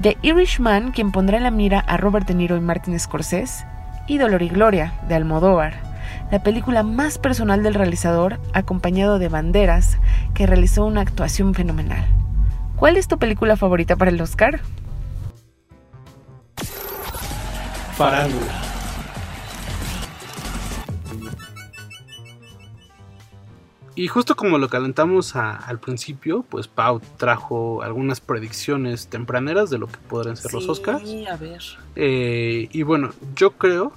The 0.00 0.16
Irishman, 0.22 0.90
quien 0.90 1.12
pondrá 1.12 1.36
en 1.36 1.44
la 1.44 1.50
mira 1.50 1.80
a 1.80 1.96
Robert 1.96 2.26
De 2.26 2.34
Niro 2.34 2.56
y 2.56 2.60
Martin 2.60 2.98
Scorsese, 2.98 3.64
y 4.08 4.18
Dolor 4.18 4.42
y 4.42 4.48
Gloria, 4.48 4.94
de 5.08 5.14
Almodóvar, 5.14 5.74
la 6.32 6.42
película 6.42 6.82
más 6.82 7.18
personal 7.18 7.62
del 7.62 7.74
realizador, 7.74 8.40
acompañado 8.54 9.18
de 9.18 9.28
Banderas, 9.28 9.98
que 10.34 10.46
realizó 10.46 10.84
una 10.84 11.02
actuación 11.02 11.54
fenomenal. 11.54 12.04
¿Cuál 12.76 12.96
es 12.96 13.08
tu 13.08 13.18
película 13.18 13.56
favorita 13.56 13.96
para 13.96 14.10
el 14.10 14.20
Oscar? 14.20 14.60
Farándula. 17.96 18.60
Y 23.96 24.08
justo 24.08 24.34
como 24.34 24.58
lo 24.58 24.68
calentamos 24.68 25.36
a- 25.36 25.54
al 25.56 25.78
principio, 25.78 26.44
pues 26.48 26.66
Pau 26.66 27.00
trajo 27.16 27.82
algunas 27.82 28.20
predicciones 28.20 29.06
tempraneras 29.06 29.70
de 29.70 29.78
lo 29.78 29.86
que 29.86 29.98
podrían 30.08 30.36
ser 30.36 30.52
los 30.52 30.68
Oscars. 30.68 31.08
Sí, 31.08 31.24
a 31.26 31.36
ver. 31.36 31.62
Eh, 31.94 32.68
y 32.72 32.82
bueno, 32.82 33.10
yo 33.36 33.52
creo 33.52 33.92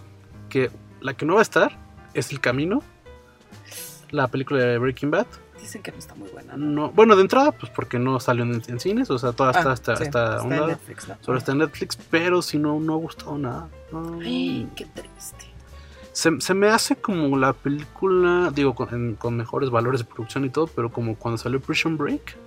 que 0.49 0.69
la 1.01 1.15
que 1.15 1.25
no 1.25 1.33
va 1.33 1.39
a 1.39 1.43
estar 1.43 1.75
es 2.13 2.29
El 2.31 2.39
Camino, 2.39 2.83
la 4.11 4.27
película 4.27 4.59
de 4.63 4.77
Breaking 4.77 5.09
Bad. 5.09 5.25
Dicen 5.67 5.81
que 5.83 5.91
no 5.91 5.97
está 5.97 6.15
muy 6.15 6.29
buena. 6.29 6.55
No, 6.55 6.91
bueno, 6.91 7.15
de 7.17 7.23
entrada, 7.23 7.51
pues 7.51 7.69
porque 7.75 7.99
no 7.99 8.21
salió 8.21 8.43
en, 8.45 8.61
en 8.67 8.79
cines, 8.79 9.09
o 9.09 9.17
sea, 9.19 9.33
toda 9.33 9.51
Ah, 9.53 9.59
está, 9.59 9.73
está, 9.73 9.95
sí, 9.97 10.03
está 10.03 10.35
está 10.35 10.37
a 10.37 10.43
un 10.43 10.53
en. 10.53 10.67
Netflix, 10.67 11.07
¿no? 11.09 11.17
Solo 11.19 11.37
está 11.37 11.51
en 11.51 11.57
Netflix, 11.57 11.97
pero 12.09 12.41
si 12.41 12.57
no, 12.57 12.79
no 12.79 12.93
ha 12.93 12.97
gustado 12.97 13.37
nada. 13.37 13.67
No. 13.91 14.19
Ay, 14.21 14.65
qué 14.77 14.85
triste. 14.85 15.45
Se, 16.13 16.39
se 16.39 16.53
me 16.53 16.69
hace 16.69 16.95
como 16.95 17.37
la 17.37 17.51
película, 17.53 18.49
digo, 18.55 18.73
con, 18.75 19.35
mejores 19.35 19.69
valores 19.69 19.99
de 19.99 20.05
producción 20.05 20.45
y 20.45 20.49
todo, 20.49 20.67
pero 20.67 20.89
como 20.89 21.15
cuando 21.17 21.37
salió 21.37 21.59
Prison 21.59 21.97
Break, 21.97 22.37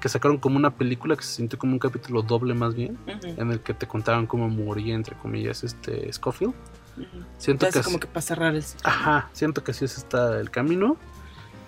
que 0.00 0.08
sacaron 0.08 0.38
como 0.38 0.56
una 0.56 0.70
película 0.70 1.14
que 1.14 1.22
se 1.24 1.32
sintió 1.34 1.58
como 1.58 1.72
un 1.74 1.78
capítulo 1.78 2.22
doble 2.22 2.54
más 2.54 2.74
bien, 2.74 2.96
en 3.22 3.50
el 3.52 3.60
que 3.60 3.74
te 3.74 3.86
contaban 3.86 4.26
cómo 4.26 4.48
moría, 4.48 4.94
entre 4.94 5.14
comillas, 5.16 5.62
este 5.62 6.10
Scofield. 6.12 6.54
ujú. 6.96 7.06
Siento 7.36 7.66
Entonces, 7.66 7.80
que 7.80 7.84
como 7.84 7.96
así- 7.96 8.00
que 8.00 8.06
para 8.06 8.22
cerrar 8.22 8.54
el 8.54 8.62
ciclo. 8.62 8.88
Ajá, 8.88 9.28
siento 9.32 9.62
que 9.62 9.72
así 9.72 9.84
es 9.84 9.98
está 9.98 10.40
el 10.40 10.50
camino. 10.50 10.96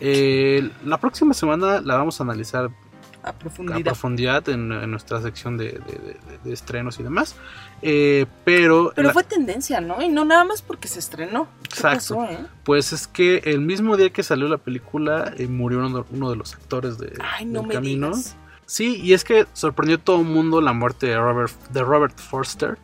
Eh, 0.01 0.71
la 0.85 0.99
próxima 0.99 1.35
semana 1.35 1.81
la 1.81 1.97
vamos 1.97 2.21
a 2.21 2.25
analizar 2.25 2.71
A 3.23 3.31
a 3.31 3.33
profundidad. 3.83 4.49
en, 4.49 4.73
en 4.73 4.91
nuestra 4.91 5.21
sección 5.21 5.57
de, 5.57 5.65
de- 5.73 5.79
de- 5.79 6.39
de 6.45 6.53
estrenos 6.53 6.99
y 7.01 7.03
demás. 7.03 7.35
Eh, 7.83 8.27
pero 8.45 8.93
Pero 8.95 9.09
la- 9.09 9.13
fue 9.13 9.25
tendencia, 9.25 9.81
¿no? 9.81 10.01
Y 10.01 10.09
no 10.09 10.25
nada 10.25 10.45
más 10.45 10.63
porque 10.63 10.89
se 10.89 10.99
estrenó. 11.01 11.49
¿Qué 11.63 11.75
Exacto. 11.75 12.17
pasó, 12.17 12.25
eh? 12.25 12.39
Pues 12.65 12.93
es 12.93 13.07
que 13.07 13.39
el 13.45 13.61
mismo 13.61 13.97
día 13.97 14.11
que 14.11 14.23
salió 14.23 14.49
la 14.49 14.59
película 14.59 15.33
eh, 15.37 15.47
murió 15.49 15.85
uno, 15.85 16.07
uno 16.11 16.31
de 16.31 16.37
los 16.37 16.55
actores 16.55 16.99
de, 16.99 17.13
Ay, 17.21 17.45
no 17.45 17.61
del 17.61 17.69
me 17.69 17.75
camino. 17.75 18.09
digas. 18.11 18.37
Sí, 18.67 19.01
y 19.03 19.15
es 19.15 19.25
que 19.25 19.47
sorprendió 19.55 19.97
a 19.97 20.01
todo 20.01 20.21
el 20.21 20.27
mundo 20.27 20.61
la 20.61 20.75
muerte 20.75 21.07
de 21.07 21.17
Robert, 21.19 21.53
de 21.71 21.83
Robert 21.83 22.19
Forster, 22.19 22.77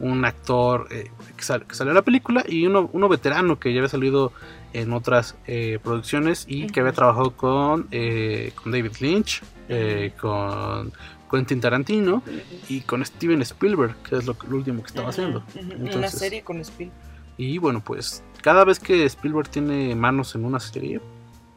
un 0.00 0.24
actor 0.24 0.88
que, 0.88 1.42
sal- 1.42 1.64
que 1.66 1.74
salió 1.74 1.92
en 1.92 1.96
la 1.96 2.02
película 2.02 2.44
y 2.46 2.66
uno, 2.66 2.90
uno 2.92 3.08
veterano 3.08 3.58
que 3.58 3.72
ya 3.72 3.78
había 3.80 3.88
salido 3.88 4.32
en 4.72 4.92
otras 4.92 5.36
eh, 5.46 5.78
producciones 5.82 6.44
y 6.48 6.66
que 6.66 6.80
había 6.80 6.92
trabajado 6.92 7.36
con, 7.36 7.88
eh, 7.90 8.52
con 8.54 8.72
David 8.72 8.92
Lynch, 9.00 9.42
eh, 9.68 10.12
con 10.20 10.92
Quentin 11.30 11.60
Tarantino 11.60 12.22
y 12.68 12.80
con 12.82 13.04
Steven 13.04 13.42
Spielberg, 13.42 13.96
que 14.02 14.16
es 14.16 14.26
lo, 14.26 14.36
lo 14.48 14.56
último 14.56 14.82
que 14.82 14.88
estaba 14.88 15.08
haciendo. 15.08 15.42
Una 15.78 16.08
serie 16.08 16.42
con 16.42 16.62
Spiel. 16.64 16.90
y 17.36 17.58
bueno, 17.58 17.82
pues 17.84 18.22
cada 18.42 18.64
vez 18.64 18.78
que 18.78 19.04
Spielberg 19.04 19.48
tiene 19.48 19.94
manos 19.94 20.34
en 20.34 20.44
una 20.44 20.60
serie, 20.60 21.00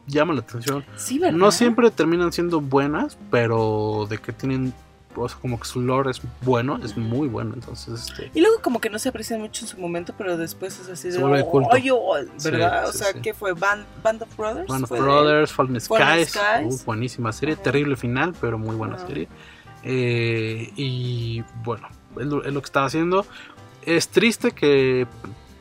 llama 0.06 0.34
la 0.34 0.40
atención. 0.40 0.84
No 1.32 1.50
siempre 1.50 1.90
terminan 1.90 2.32
siendo 2.32 2.60
buenas, 2.60 3.18
pero 3.30 4.06
de 4.08 4.18
que 4.18 4.32
tienen, 4.32 4.72
o 5.22 5.28
sea, 5.28 5.38
como 5.40 5.58
que 5.58 5.66
su 5.66 5.80
lore 5.80 6.10
es 6.10 6.20
bueno, 6.42 6.78
es 6.82 6.96
muy 6.96 7.28
bueno. 7.28 7.52
Entonces, 7.54 8.08
este, 8.10 8.30
Y 8.34 8.40
luego 8.40 8.60
como 8.62 8.80
que 8.80 8.90
no 8.90 8.98
se 8.98 9.08
aprecia 9.08 9.36
mucho 9.38 9.64
en 9.64 9.68
su 9.68 9.78
momento, 9.78 10.14
pero 10.16 10.36
después 10.36 10.78
es 10.80 10.88
así 10.88 11.08
de... 11.10 11.18
Culto. 11.44 11.68
"Ay, 11.72 11.90
oh", 11.90 12.14
¿verdad? 12.44 12.82
Sí, 12.84 12.88
o 12.88 12.92
sí, 12.92 12.98
sea, 12.98 13.12
sí. 13.12 13.20
¿qué 13.22 13.34
fue? 13.34 13.52
Band, 13.52 13.84
Band 14.02 14.22
of 14.22 14.36
Brothers? 14.36 14.68
Man 14.68 14.82
of 14.84 14.88
¿Fue 14.88 14.98
de- 14.98 15.04
Brothers, 15.04 15.52
Fallen 15.52 15.80
Skies, 15.80 16.28
Skies. 16.30 16.82
uh, 16.82 16.84
buenísima 16.86 17.32
serie, 17.32 17.54
Ajá. 17.54 17.62
terrible 17.62 17.96
final, 17.96 18.34
pero 18.40 18.58
muy 18.58 18.74
buena 18.76 18.96
Ajá. 18.96 19.06
serie. 19.06 19.28
Eh, 19.84 20.72
y 20.76 21.44
bueno, 21.64 21.88
es 22.18 22.26
lo, 22.26 22.44
es 22.44 22.52
lo 22.52 22.60
que 22.60 22.66
estaba 22.66 22.86
haciendo. 22.86 23.24
Es 23.82 24.08
triste 24.08 24.50
que 24.52 25.06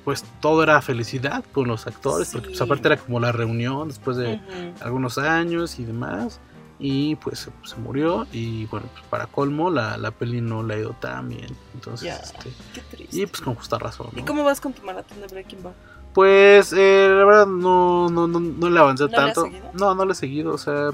pues 0.03 0.23
todo 0.39 0.61
era 0.61 0.81
felicidad 0.83 1.43
con 1.51 1.67
los 1.67 1.87
actores, 1.87 2.29
porque 2.31 2.47
pues, 2.49 2.57
Sí. 2.59 2.63
aparte 2.63 2.87
era 2.87 2.97
como 2.97 3.19
la 3.19 3.31
reunión 3.31 3.87
después 3.87 4.17
de 4.17 4.35
Ujú. 4.35 4.83
algunos 4.85 5.17
años 5.17 5.79
y 5.79 5.83
demás. 5.85 6.39
Y 6.80 7.15
pues 7.15 7.39
se, 7.39 7.51
se 7.63 7.76
murió. 7.78 8.28
Y 8.32 8.65
bueno, 8.65 8.88
pues 8.91 9.03
para 9.09 9.28
colmo, 9.28 9.69
la, 9.69 9.97
la 9.97 10.11
peli 10.11 10.41
no 10.41 10.61
le 10.63 10.73
ha 10.76 10.78
ido 10.80 10.91
tan 10.99 11.30
bien. 11.30 11.47
Entonces, 11.73 12.07
Ya, 12.07 12.15
este, 12.17 12.49
qué 12.73 12.82
triste. 12.95 13.17
y 13.17 13.26
pues 13.26 13.41
con 13.41 13.55
justa 13.55 13.78
razón. 13.80 14.07
¿Y 14.15 14.19
¿no? 14.21 14.26
cómo 14.26 14.43
vas 14.43 14.59
con 14.59 14.73
tu 14.73 14.84
maratón 14.84 15.21
de 15.21 15.28
Breaking 15.28 15.63
Bad? 15.63 15.71
Pues 16.13 16.73
eh, 16.73 17.07
la 17.09 17.26
verdad 17.26 17.45
no, 17.47 18.09
no, 18.09 18.28
no, 18.28 18.39
no 18.39 18.69
le 18.69 18.80
avancé 18.80 19.03
¿No 19.03 19.09
le 19.09 19.15
tanto. 19.15 19.43
seguido? 19.43 19.69
no, 19.73 19.95
no 19.95 20.05
le 20.05 20.11
he 20.13 20.15
seguido. 20.15 20.53
O 20.53 20.57
sea, 20.57 20.89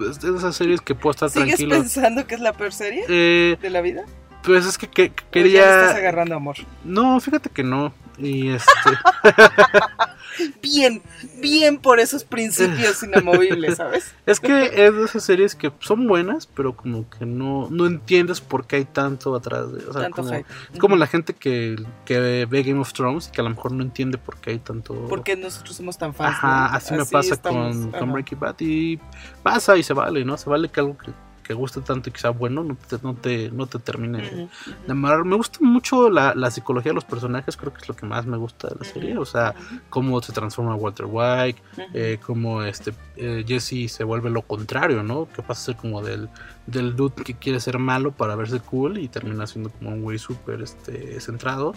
es 0.00 0.20
de 0.20 0.36
esas 0.36 0.54
series 0.56 0.80
que 0.80 0.94
puedo 0.94 1.10
estar 1.12 1.28
¿Sigues 1.30 1.48
tranquilo. 1.56 1.76
pensando 1.76 2.26
que 2.26 2.34
es 2.36 2.40
la 2.40 2.52
peor 2.52 2.72
serie 2.72 3.04
Eh, 3.08 3.56
de 3.60 3.70
la 3.70 3.80
vida? 3.80 4.04
pues 4.42 4.64
es 4.66 4.78
que, 4.78 4.88
que- 4.88 5.12
que 5.12 5.42
¿O 5.42 5.46
ya 5.46 5.48
le 5.48 5.58
estás 5.58 5.86
quería. 5.94 5.98
agarrando 6.08 6.34
amor? 6.36 6.56
No, 6.84 7.20
fíjate 7.20 7.50
que 7.50 7.62
no. 7.62 7.92
Y 8.20 8.50
este. 8.50 8.70
Bien, 10.62 11.02
bien 11.40 11.78
por 11.78 12.00
esos 12.00 12.24
principios 12.24 13.02
inamovibles, 13.02 13.76
¿sabes? 13.76 14.14
Es 14.26 14.40
que 14.40 14.64
es 14.86 14.94
de 14.94 15.04
esas 15.04 15.24
series 15.24 15.54
que 15.54 15.72
son 15.80 16.06
buenas, 16.06 16.46
pero 16.46 16.76
como 16.76 17.08
que 17.10 17.26
no, 17.26 17.68
no 17.70 17.86
entiendes 17.86 18.40
por 18.40 18.66
qué 18.66 18.76
hay 18.76 18.84
tanto 18.84 19.34
atrás 19.34 19.72
de. 19.72 19.84
O 19.86 19.92
sea, 19.92 20.02
Tanto 20.02 20.22
como, 20.22 20.34
es 20.34 20.78
como 20.78 20.96
la 20.96 21.06
gente 21.06 21.34
que, 21.34 21.76
que 22.04 22.46
ve 22.46 22.62
Game 22.62 22.80
of 22.80 22.92
Thrones 22.92 23.28
y 23.28 23.32
que 23.32 23.40
a 23.40 23.44
lo 23.44 23.50
mejor 23.50 23.72
no 23.72 23.82
entiende 23.82 24.18
por 24.18 24.36
qué 24.38 24.50
hay 24.50 24.58
tanto. 24.58 24.94
Porque 25.08 25.36
nosotros 25.36 25.76
somos 25.76 25.98
tan 25.98 26.14
fans. 26.14 26.36
Ajá, 26.36 26.68
¿no? 26.70 26.76
así 26.76 26.94
me 26.94 27.04
pasa 27.04 27.34
estamos, 27.34 27.76
con. 27.98 28.12
Breaking 28.12 28.40
Bad 28.40 28.56
y 28.60 28.98
pasa 29.42 29.76
y 29.76 29.82
se 29.82 29.92
vale, 29.92 30.24
¿no? 30.24 30.36
Se 30.36 30.48
vale 30.48 30.68
que 30.68 30.80
algo 30.80 30.96
que, 30.96 31.10
que 31.50 31.54
guste 31.54 31.80
tanto 31.80 32.08
y 32.08 32.12
que 32.12 32.20
sea 32.20 32.30
bueno 32.30 32.62
no 32.62 32.76
te, 32.76 32.96
no 33.02 33.14
te, 33.14 33.50
no 33.50 33.66
te 33.66 33.80
termine 33.80 34.18
de- 34.22 34.48
de 34.86 34.92
amarrar. 34.92 35.24
Me 35.24 35.34
gusta 35.34 35.58
mucho 35.62 36.08
la, 36.08 36.32
la 36.36 36.48
psicología 36.52 36.90
de 36.90 36.94
los 36.94 37.04
personajes, 37.04 37.56
creo 37.56 37.72
que 37.74 37.80
es 37.80 37.88
lo 37.88 37.96
que 37.96 38.06
más 38.06 38.24
me 38.24 38.36
gusta 38.36 38.68
de 38.68 38.76
la 38.78 38.84
serie, 38.84 39.18
o 39.18 39.24
sea, 39.24 39.52
cómo 39.88 40.22
se 40.22 40.32
transforma 40.32 40.76
Walter 40.76 41.06
White, 41.10 41.60
eh, 41.92 42.18
cómo 42.24 42.62
este 42.62 42.94
eh, 43.16 43.44
Jesse 43.46 43.90
se 43.90 44.04
vuelve 44.04 44.30
lo 44.30 44.42
contrario, 44.42 45.02
¿no? 45.02 45.26
Que 45.34 45.42
pasa 45.42 45.60
a 45.60 45.64
ser 45.66 45.76
como 45.76 46.02
del, 46.02 46.28
del 46.66 46.94
dude 46.94 47.24
que 47.24 47.34
quiere 47.34 47.58
ser 47.58 47.78
malo 47.80 48.12
para 48.12 48.36
verse 48.36 48.60
cool 48.60 48.98
y 48.98 49.08
termina 49.08 49.44
siendo 49.48 49.70
como 49.70 49.90
un 49.90 50.02
güey 50.02 50.18
súper 50.20 50.62
este, 50.62 51.20
centrado. 51.20 51.74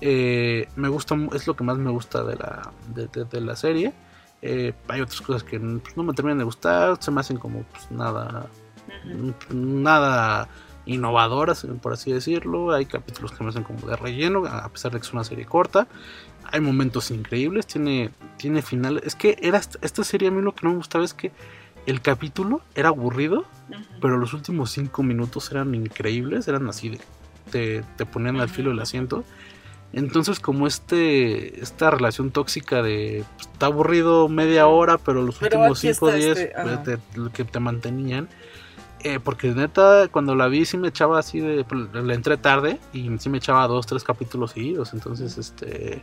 Eh, 0.00 0.68
me 0.76 0.88
gusta, 0.88 1.16
es 1.34 1.48
lo 1.48 1.56
que 1.56 1.64
más 1.64 1.78
me 1.78 1.90
gusta 1.90 2.22
de 2.22 2.36
la, 2.36 2.70
de, 2.94 3.08
de- 3.08 3.24
de 3.24 3.40
la 3.40 3.56
serie. 3.56 3.92
Eh, 4.42 4.74
hay 4.88 5.00
otras 5.00 5.20
cosas 5.22 5.42
que 5.42 5.58
pues, 5.58 5.96
no 5.96 6.02
me 6.04 6.12
terminan 6.12 6.38
de 6.38 6.44
gustar, 6.44 6.98
se 7.02 7.10
me 7.10 7.20
hacen 7.20 7.38
como 7.38 7.62
pues, 7.64 7.90
nada. 7.90 8.46
Nada 9.50 10.48
innovadoras, 10.86 11.66
por 11.82 11.92
así 11.92 12.12
decirlo. 12.12 12.72
Hay 12.72 12.86
capítulos 12.86 13.32
que 13.32 13.42
me 13.42 13.50
hacen 13.50 13.64
como 13.64 13.86
de 13.86 13.96
relleno, 13.96 14.46
a 14.46 14.68
pesar 14.68 14.92
de 14.92 14.98
que 14.98 15.06
es 15.06 15.12
una 15.12 15.24
serie 15.24 15.44
corta. 15.44 15.86
Hay 16.44 16.60
momentos 16.60 17.10
increíbles, 17.10 17.66
tiene, 17.66 18.10
tiene 18.36 18.62
finales. 18.62 19.02
Es 19.04 19.14
que 19.14 19.36
era 19.42 19.58
esta, 19.58 20.04
serie 20.04 20.28
a 20.28 20.30
mí 20.30 20.40
lo 20.42 20.54
que 20.54 20.60
no 20.62 20.70
me 20.70 20.76
gustaba 20.76 21.04
es 21.04 21.12
que 21.12 21.32
el 21.86 22.00
capítulo 22.00 22.62
era 22.74 22.88
aburrido, 22.88 23.44
pero 24.00 24.16
los 24.16 24.32
últimos 24.32 24.70
cinco 24.70 25.02
minutos 25.02 25.50
eran 25.50 25.74
increíbles, 25.74 26.48
eran 26.48 26.68
así 26.68 26.90
de 26.90 27.00
te, 27.50 27.84
te 27.96 28.06
ponían 28.06 28.40
al 28.40 28.48
filo 28.48 28.70
del 28.70 28.80
asiento. 28.80 29.24
Entonces 29.92 30.40
como 30.40 30.66
este 30.66 31.60
esta 31.62 31.90
relación 31.90 32.30
tóxica 32.30 32.82
de 32.82 33.24
pues, 33.36 33.48
está 33.48 33.66
aburrido 33.66 34.28
media 34.28 34.66
hora, 34.66 34.98
pero 34.98 35.22
los 35.22 35.38
Pero 35.38 35.58
últimos 35.58 35.78
aquí 35.78 35.94
5 35.94 36.04
o 36.04 36.08
está 36.08 36.18
10 36.18 36.38
este, 36.38 36.54
ajá. 36.56 37.00
lo 37.14 37.32
que 37.32 37.44
te 37.44 37.60
mantenían. 37.60 38.28
Eh, 39.00 39.20
porque 39.22 39.48
neta, 39.52 40.08
cuando 40.08 40.34
la 40.34 40.48
vi 40.48 40.64
sí 40.64 40.76
me 40.78 40.88
echaba 40.88 41.18
así 41.18 41.38
de... 41.40 41.64
La 41.92 42.14
entré 42.14 42.36
tarde 42.38 42.80
y 42.92 43.08
sí 43.18 43.28
me 43.28 43.38
echaba 43.38 43.66
dos, 43.68 43.86
tres 43.86 44.02
capítulos 44.02 44.52
seguidos. 44.52 44.92
Entonces, 44.94 45.38
este... 45.38 46.02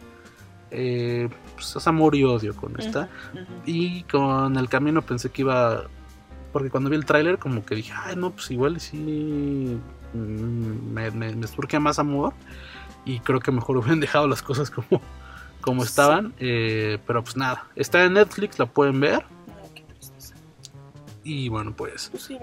eh, 0.71 1.27
pues, 1.55 1.75
es 1.75 1.87
amor 1.87 2.15
y 2.15 2.23
odio 2.23 2.55
con 2.55 2.79
esta. 2.79 3.09
Y 3.65 4.03
con 4.03 4.57
el 4.57 4.69
camino 4.69 5.01
pensé 5.01 5.29
que 5.31 5.41
iba. 5.41 5.83
Porque 6.53 6.69
cuando 6.69 6.89
vi 6.89 6.95
el 6.95 7.05
tráiler, 7.05 7.39
como 7.39 7.65
que 7.65 7.75
dije, 7.75 7.91
ay, 7.95 8.15
no, 8.15 8.29
pues 8.31 8.51
igual 8.51 8.79
sí. 8.79 9.77
mm, 10.13 10.93
Me, 10.93 11.11
me, 11.11 11.35
me 11.35 11.47
surge 11.47 11.79
más 11.79 11.99
amor. 11.99 12.33
Y 13.05 13.19
creo 13.19 13.39
que 13.39 13.51
mejor 13.51 13.75
hubieran 13.77 13.99
dejado 13.99 14.27
las 14.27 14.41
cosas 14.41 14.69
como, 14.69 15.01
como 15.61 15.83
estaban. 15.83 16.33
eh, 16.39 16.99
pero 17.05 17.23
pues 17.23 17.35
nada, 17.35 17.67
está 17.75 18.03
en 18.05 18.13
Netflix, 18.13 18.59
la 18.59 18.67
pueden 18.67 18.99
ver. 18.99 19.25
Y 21.23 21.49
bueno, 21.49 21.73
pues 21.75 22.09
Pues 22.11 22.23
sí. 22.23 22.37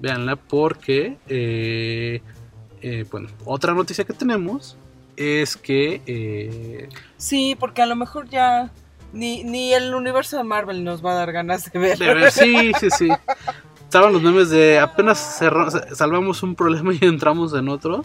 Véanla 0.00 0.36
porque, 0.36 1.16
eh, 1.28 2.22
eh, 2.82 3.04
bueno, 3.10 3.28
otra 3.44 3.74
noticia 3.74 4.04
que 4.04 4.12
tenemos 4.12 4.76
es 5.16 5.56
que 5.56 6.00
eh, 6.06 6.88
Sí, 7.18 7.56
porque 7.58 7.82
a 7.82 7.86
lo 7.86 7.96
mejor 7.96 8.28
ya 8.28 8.70
ni, 9.12 9.44
ni 9.44 9.74
el 9.74 9.94
universo 9.94 10.36
de 10.36 10.44
Marvel 10.44 10.82
nos 10.84 11.04
va 11.04 11.12
a 11.12 11.14
dar 11.16 11.32
ganas 11.32 11.70
de 11.70 11.78
ver. 11.78 11.98
de 11.98 12.14
ver- 12.14 12.30
sí, 12.32 12.72
sí, 12.80 12.88
sí. 12.90 13.08
Estaban 13.84 14.12
los 14.12 14.22
memes 14.22 14.50
de 14.50 14.78
apenas 14.78 15.18
cerra- 15.18 15.70
salvamos 15.94 16.42
un 16.42 16.54
problema 16.54 16.92
y 17.00 17.04
entramos 17.04 17.52
en 17.54 17.68
otro. 17.68 18.04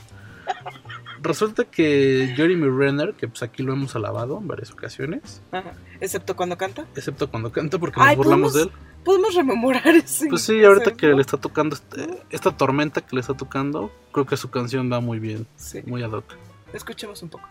Resulta 1.22 1.64
que 1.64 2.34
Jeremy 2.36 2.68
Renner, 2.70 3.14
que 3.14 3.28
pues 3.28 3.42
aquí 3.42 3.64
lo 3.64 3.74
hemos 3.74 3.96
alabado 3.96 4.38
en 4.38 4.48
varias 4.48 4.72
ocasiones, 4.72 5.42
Ajá. 5.52 5.74
Excepto 6.00 6.36
cuando 6.36 6.56
canta. 6.58 6.86
excepto 6.96 7.30
cuando 7.32 7.52
canta 7.52 7.80
porque 7.80 8.00
nos 8.00 8.16
burlamos 8.16 8.54
de 8.54 8.64
él. 8.64 8.72
Podemos 9.06 9.34
rememorar 9.36 9.88
ese. 9.88 10.28
Pues 10.28 10.42
sí, 10.42 10.62
ahorita 10.64 10.94
que 10.96 11.08
le 11.08 11.22
está 11.22 11.38
tocando 11.38 11.76
este- 11.76 12.24
esta 12.32 12.52
tormenta 12.52 13.02
que 13.02 13.16
le 13.16 13.22
está 13.22 13.34
tocando, 13.36 13.92
creo 14.12 14.26
que 14.26 14.36
su 14.36 14.50
canción 14.50 14.92
va 14.92 15.00
muy 15.00 15.20
bien, 15.20 15.48
Sí. 15.56 15.82
muy 15.86 16.02
ad 16.04 16.12
hoc. 16.12 16.26
Escuchemos 16.74 17.22
un 17.24 17.30
poco. 17.30 17.48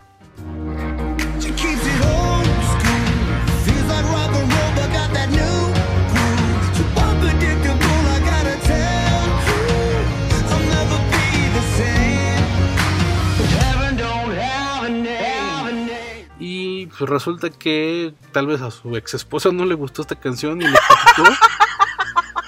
Pues 16.97 17.09
resulta 17.09 17.49
que 17.49 18.13
tal 18.31 18.47
vez 18.47 18.61
a 18.61 18.71
su 18.71 18.95
ex 18.95 19.13
esposa 19.13 19.49
no 19.51 19.65
le 19.65 19.75
gustó 19.75 20.01
esta 20.01 20.15
canción 20.15 20.61
y 20.61 20.65
le 20.67 20.77
criticó. 20.77 21.35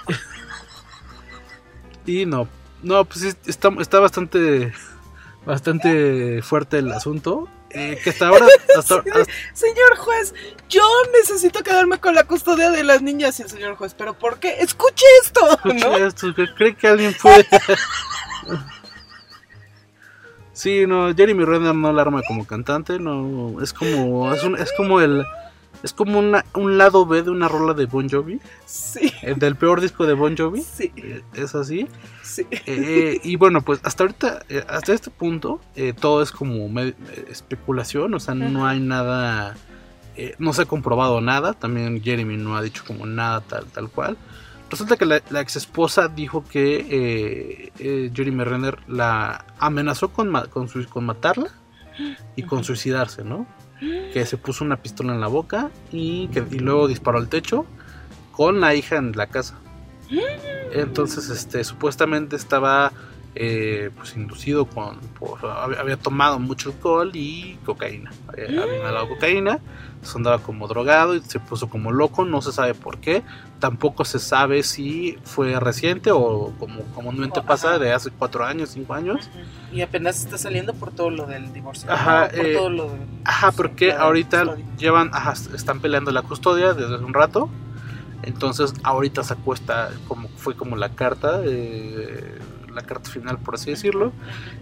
y 2.06 2.26
no, 2.26 2.48
no, 2.84 3.06
pues 3.06 3.24
está, 3.46 3.70
está 3.80 4.00
bastante, 4.00 4.74
bastante 5.46 6.42
fuerte 6.42 6.80
el 6.80 6.92
asunto. 6.92 7.48
eh, 7.72 8.00
que 8.04 8.12
hasta 8.12 8.28
ahora, 8.30 8.46
hasta, 8.78 8.96
hasta- 9.00 9.26
Señor 9.54 9.98
juez, 9.98 10.34
yo 10.70 10.84
necesito 11.20 11.64
quedarme 11.64 12.00
con 12.00 12.16
la 12.16 12.24
custodia 12.24 12.72
de 12.72 12.84
las 12.84 13.02
niñas 13.02 13.40
y 13.40 13.44
el 13.44 13.50
señor 13.50 13.76
juez, 13.76 13.94
pero 13.94 14.18
¿por 14.18 14.40
qué? 14.40 14.56
Escuche 14.62 15.06
esto, 15.24 15.46
escucha 15.52 15.90
¿no? 15.90 15.98
esto, 15.98 16.28
cree 16.56 16.76
que 16.76 16.88
alguien 16.88 17.14
fue. 17.14 17.46
sí, 20.58 20.86
no, 20.88 21.14
Jeremy 21.16 21.46
Renner 21.46 21.76
no 21.76 21.94
la 21.94 22.02
arma 22.02 22.22
como 22.28 22.46
cantante, 22.46 23.00
no, 23.00 23.62
es 23.62 23.74
como, 23.74 24.34
es, 24.34 24.44
un- 24.44 24.58
es 24.58 24.72
como 24.76 25.00
el, 25.02 25.24
es 25.84 25.94
como 25.94 26.18
una- 26.20 26.44
un 26.56 26.78
lado 26.78 27.06
B 27.06 27.22
de 27.22 27.30
una 27.30 27.48
rola 27.48 27.74
de 27.76 27.86
Bon 27.86 28.10
Jovi. 28.10 28.40
Sí, 28.66 29.12
El 29.22 29.38
del 29.38 29.56
peor 29.56 29.80
disco 29.82 30.06
de 30.08 30.14
Bon 30.14 30.36
Jovi. 30.36 30.62
sí, 30.64 30.92
eh, 30.98 31.22
Es 31.36 31.54
así. 31.56 31.88
sí. 32.24 32.46
Eh, 32.66 33.20
y 33.24 33.36
bueno, 33.36 33.62
pues 33.62 33.80
hasta 33.84 34.04
ahorita, 34.04 34.42
eh, 34.50 34.64
hasta 34.68 34.94
este 34.94 35.12
punto, 35.12 35.62
eh, 35.76 35.94
todo 35.94 36.22
es 36.24 36.32
como 36.32 36.56
eh, 36.82 36.96
especulación. 37.30 38.14
O 38.16 38.20
sea, 38.20 38.34
no 38.36 38.66
hay 38.68 38.80
nada. 38.80 39.56
eh, 40.16 40.34
no 40.40 40.52
se 40.54 40.64
ha 40.64 40.66
comprobado 40.66 41.22
nada. 41.22 41.54
También 41.54 42.02
Jeremy 42.02 42.38
no 42.38 42.58
ha 42.58 42.62
dicho 42.64 42.84
como 42.88 43.06
nada 43.06 43.42
tal, 43.42 43.66
tal 43.68 43.88
cual. 43.90 44.18
Resulta 44.70 44.98
que 44.98 45.06
la, 45.06 45.22
la 45.30 45.42
ex 45.42 45.56
esposa 45.56 46.10
dijo 46.10 46.44
que 46.44 46.76
eh, 46.90 47.72
eh, 47.80 48.12
Jeremy 48.14 48.44
Renner 48.44 48.78
la 48.88 49.46
amenazó 49.60 50.10
con, 50.10 50.34
con 50.50 51.06
matarla 51.06 51.52
y 52.36 52.44
con 52.44 52.64
suicidarse, 52.64 53.24
¿no? 53.24 53.48
Que 53.80 54.26
se 54.26 54.38
puso 54.38 54.66
una 54.66 54.78
pistola 54.78 55.14
en 55.14 55.22
la 55.22 55.28
boca 55.28 55.70
y, 55.92 56.28
que, 56.30 56.44
y 56.52 56.60
luego 56.60 56.88
disparó 56.88 57.18
al 57.18 57.30
techo 57.30 57.66
con 58.32 58.60
la 58.60 58.76
hija 58.76 58.98
en 58.98 59.14
la 59.14 59.28
casa. 59.28 59.56
Entonces, 60.72 61.30
este, 61.30 61.64
supuestamente 61.64 62.36
estaba 62.36 62.92
eh, 63.40 63.92
pues 63.96 64.16
inducido 64.16 64.66
con, 64.66 64.98
por- 65.20 65.46
había, 65.46 65.96
tomado 65.98 66.40
mucho 66.40 66.70
alcohol 66.70 67.12
y 67.14 67.58
cocaína. 67.66 68.12
Había, 68.28 68.64
había 68.64 68.78
inhalado 68.80 69.10
cocaína, 69.10 69.60
se 70.02 70.18
andaba 70.18 70.40
como 70.40 70.68
drogado 70.68 71.14
y 71.16 71.22
se 71.22 71.40
puso 71.40 71.70
como 71.70 71.92
loco, 71.92 72.26
no 72.26 72.42
se 72.42 72.52
sabe 72.52 72.74
por 72.74 72.98
qué. 72.98 73.22
Tampoco 73.60 74.06
se 74.06 74.18
sabe 74.20 74.64
si 74.64 75.18
fue 75.24 75.60
reciente 75.60 76.10
o 76.12 76.52
como 76.60 76.82
comúnmente 76.96 77.40
Ajá. 77.40 77.48
pasa 77.48 77.78
de 77.80 77.94
hace 77.94 78.10
cuatro 78.12 78.44
años, 78.44 78.70
cinco 78.70 78.94
años. 78.96 79.30
Y 79.72 79.82
apenas 79.82 80.24
está 80.24 80.38
saliendo 80.40 80.74
por 80.74 80.92
todo 80.92 81.10
lo 81.12 81.26
del 81.28 81.54
divorcio. 81.54 81.92
Ajá. 81.92 82.30
Por 82.36 82.46
eh, 82.46 82.54
todo 82.56 82.70
lo 82.72 82.84
de- 82.86 83.00
Ajá, 83.24 83.52
porque 83.52 83.92
ahorita 83.92 84.46
custodia. 84.46 84.66
llevan, 84.80 85.10
ajá, 85.14 85.34
están 85.54 85.80
peleando 85.80 86.10
la 86.12 86.24
custodia 86.24 86.74
desde 86.74 86.96
hace 86.96 87.04
un 87.04 87.14
rato. 87.14 87.50
Entonces 88.24 88.74
ahorita 88.84 89.24
sacó 89.24 89.54
esta, 89.54 89.92
como 90.08 90.28
fue 90.30 90.56
como 90.56 90.76
la 90.76 90.90
carta, 90.90 91.42
eh, 91.46 92.40
la 92.78 92.84
carta 92.84 93.10
final 93.10 93.38
por 93.40 93.56
así 93.56 93.70
decirlo. 93.72 94.14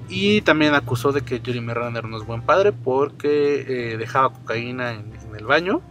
Y 0.10 0.42
también 0.42 0.74
acusó 0.74 1.12
de 1.12 1.22
que 1.22 1.40
Jeremy 1.40 1.74
Renner 1.74 2.06
no 2.06 2.18
es 2.18 2.26
buen 2.26 2.42
padre 2.42 2.72
porque 2.72 3.94
eh, 3.94 3.98
dejaba 3.98 4.32
cocaína 4.34 4.94
en, 4.94 5.14
en 5.28 5.36
el 5.36 5.46
baño 5.46 5.82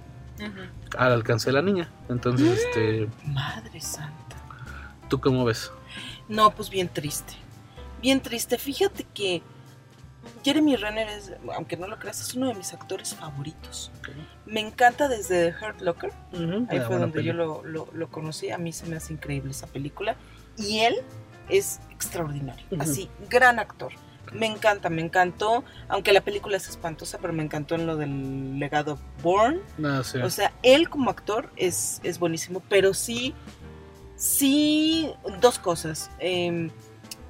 al 0.98 1.12
alcance 1.12 1.46
de 1.50 1.52
la 1.54 1.62
niña. 1.62 1.90
Entonces, 2.08 2.60
este, 2.60 3.08
Madre 3.26 3.80
santa. 3.80 4.36
¿tú 5.08 5.20
cómo 5.20 5.44
ves? 5.44 5.70
No, 6.28 6.50
pues 6.54 6.70
bien 6.70 6.88
triste. 6.88 7.34
Bien 8.02 8.20
triste. 8.20 8.58
Fíjate 8.58 9.06
que 9.14 9.42
Jeremy 10.42 10.76
Renner 10.76 11.08
es, 11.08 11.32
aunque 11.54 11.76
no 11.76 11.86
lo 11.86 11.98
creas, 11.98 12.20
es 12.20 12.34
uno 12.34 12.48
de 12.48 12.54
mis 12.54 12.72
actores 12.72 13.14
favoritos. 13.14 13.90
Me 14.46 14.60
encanta 14.60 15.08
desde 15.08 15.52
The 15.52 15.64
Hurt 15.64 15.80
Locker. 15.82 16.12
Ahí 16.68 16.78
Ah, 16.78 16.84
fue 16.86 16.98
donde 16.98 17.22
yo 17.22 17.32
lo, 17.32 17.62
lo- 17.64 17.88
lo 17.92 18.08
conocí. 18.08 18.50
A 18.50 18.58
mí 18.58 18.72
se 18.72 18.86
me 18.86 18.96
hace 18.96 19.12
increíble 19.12 19.50
esa 19.52 19.66
película. 19.66 20.16
Y 20.56 20.80
él 20.80 20.94
es 21.48 21.80
extraordinario. 21.90 22.64
Así, 22.78 23.08
gran 23.28 23.58
actor. 23.58 23.92
Me 24.32 24.46
encanta, 24.46 24.90
me 24.90 25.02
encantó. 25.02 25.64
Aunque 25.88 26.12
la 26.12 26.20
película 26.20 26.56
es 26.56 26.68
espantosa, 26.68 27.18
pero 27.18 27.32
me 27.32 27.42
encantó 27.42 27.74
en 27.74 27.86
lo 27.86 27.96
del 27.96 28.58
legado 28.58 28.98
Born. 29.22 29.60
No 29.78 30.02
sé. 30.02 30.22
O 30.22 30.30
sea, 30.30 30.52
él 30.62 30.88
como 30.88 31.10
actor 31.10 31.50
es, 31.56 32.00
es 32.02 32.18
buenísimo, 32.18 32.62
pero 32.68 32.94
sí, 32.94 33.34
sí, 34.16 35.10
dos 35.40 35.58
cosas. 35.58 36.10
Eh, 36.18 36.70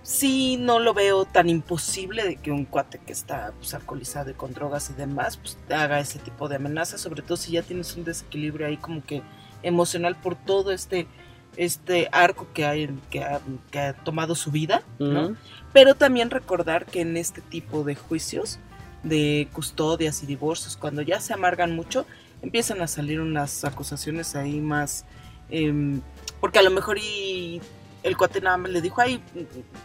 sí, 0.04 0.56
no 0.58 0.78
lo 0.78 0.94
veo 0.94 1.24
tan 1.24 1.48
imposible 1.48 2.24
de 2.24 2.36
que 2.36 2.52
un 2.52 2.64
cuate 2.64 2.98
que 2.98 3.12
está 3.12 3.52
pues, 3.58 3.74
alcoholizado 3.74 4.30
y 4.30 4.34
con 4.34 4.52
drogas 4.52 4.90
y 4.90 4.92
demás, 4.92 5.38
pues 5.38 5.58
haga 5.70 5.98
ese 5.98 6.20
tipo 6.20 6.48
de 6.48 6.56
amenazas, 6.56 7.00
sobre 7.00 7.22
todo 7.22 7.36
si 7.36 7.52
ya 7.52 7.62
tienes 7.62 7.96
un 7.96 8.04
desequilibrio 8.04 8.66
ahí 8.68 8.76
como 8.76 9.04
que 9.04 9.22
emocional 9.62 10.14
por 10.14 10.36
todo 10.36 10.70
este 10.70 11.08
este 11.56 12.08
arco 12.12 12.46
que 12.52 12.64
hay 12.66 12.88
que 13.10 13.22
ha, 13.22 13.40
que 13.70 13.78
ha 13.78 13.92
tomado 13.92 14.34
su 14.34 14.50
vida, 14.50 14.82
¿no? 14.98 15.26
Ujú. 15.26 15.36
Pero 15.72 15.94
también 15.94 16.30
recordar 16.30 16.86
que 16.86 17.00
en 17.00 17.16
este 17.16 17.40
tipo 17.40 17.84
de 17.84 17.94
juicios, 17.94 18.58
de 19.02 19.48
custodias 19.52 20.22
y 20.22 20.26
divorcios, 20.26 20.76
cuando 20.76 21.02
ya 21.02 21.20
se 21.20 21.32
amargan 21.32 21.74
mucho, 21.74 22.06
empiezan 22.42 22.80
a 22.82 22.86
salir 22.86 23.20
unas 23.20 23.64
acusaciones 23.64 24.36
ahí 24.36 24.60
más... 24.60 25.04
em, 25.50 26.00
porque 26.40 26.58
a 26.58 26.62
lo 26.62 26.70
mejor 26.70 26.98
y 26.98 27.60
el 28.02 28.16
cuate 28.16 28.40
nada 28.40 28.56
más 28.58 28.70
le 28.70 28.80
dijo, 28.82 29.00
ay, 29.00 29.20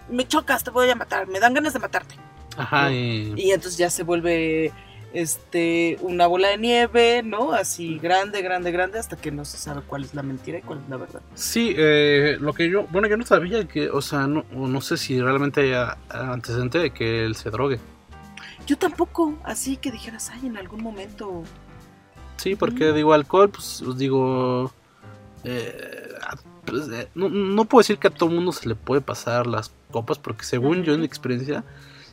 me 0.10 0.28
chocas, 0.28 0.64
te 0.64 0.70
voy 0.70 0.90
a 0.90 0.96
matar, 0.96 1.28
me 1.28 1.40
dan 1.40 1.54
ganas 1.54 1.74
de 1.74 1.80
matarte. 1.80 2.16
Ajá, 2.58 2.92
y, 2.92 3.34
Y 3.38 3.52
entonces 3.52 3.78
ya 3.78 3.90
se 3.90 4.04
vuelve 4.04 4.74
este 5.14 5.98
una 6.02 6.28
bola 6.28 6.50
de 6.50 6.58
nieve, 6.58 7.24
¿no? 7.24 7.54
Así 7.54 7.98
grande, 8.00 8.42
grande, 8.42 8.72
grande, 8.72 9.00
hasta 9.00 9.16
que 9.18 9.32
no 9.32 9.44
se 9.46 9.58
sabe 9.58 9.82
cuál 9.88 10.04
es 10.04 10.14
la 10.14 10.22
mentira 10.24 10.60
y 10.60 10.62
cuál 10.62 10.80
es 10.84 10.90
la 10.90 10.98
verdad. 10.98 11.22
Sí, 11.36 11.74
eh, 11.78 12.38
lo 12.40 12.54
que 12.54 12.70
yo, 12.70 12.84
bueno, 12.92 13.08
yo 13.08 13.18
no 13.18 13.26
sabía 13.26 13.68
que, 13.68 13.90
o 13.90 14.02
sea, 14.02 14.28
no, 14.28 14.46
no 14.52 14.82
sé 14.82 14.98
si 14.98 15.20
realmente 15.22 15.62
haya 15.62 15.98
antecedente 16.10 16.78
de 16.80 16.92
que 16.92 17.26
él 17.26 17.36
se 17.36 17.50
drogue. 17.50 17.80
Yo 18.68 18.78
tampoco, 18.78 19.38
así 19.44 19.78
que 19.78 19.92
dijeras, 19.92 20.30
ay, 20.32 20.46
en 20.48 20.58
algún 20.58 20.84
momento 20.84 21.44
Sí, 22.38 22.56
porque 22.56 22.92
Mm. 22.92 22.96
digo, 22.96 23.14
alcohol, 23.14 23.50
pues 23.50 23.82
os 23.82 23.98
digo, 23.98 24.72
eh, 25.44 26.08
pues, 26.66 26.88
eh, 26.90 27.10
no, 27.16 27.28
no 27.30 27.66
puedo 27.66 27.82
decir 27.82 27.98
que 27.98 28.08
a 28.08 28.12
todo 28.12 28.30
mundo 28.30 28.52
se 28.54 28.68
le 28.70 28.76
puede 28.76 29.02
pasar 29.02 29.46
las 29.48 29.72
copas, 29.92 30.20
porque 30.20 30.46
según 30.46 30.84
yo 30.84 30.94
en 30.94 31.00
mi 31.02 31.06
experiencia, 31.06 31.64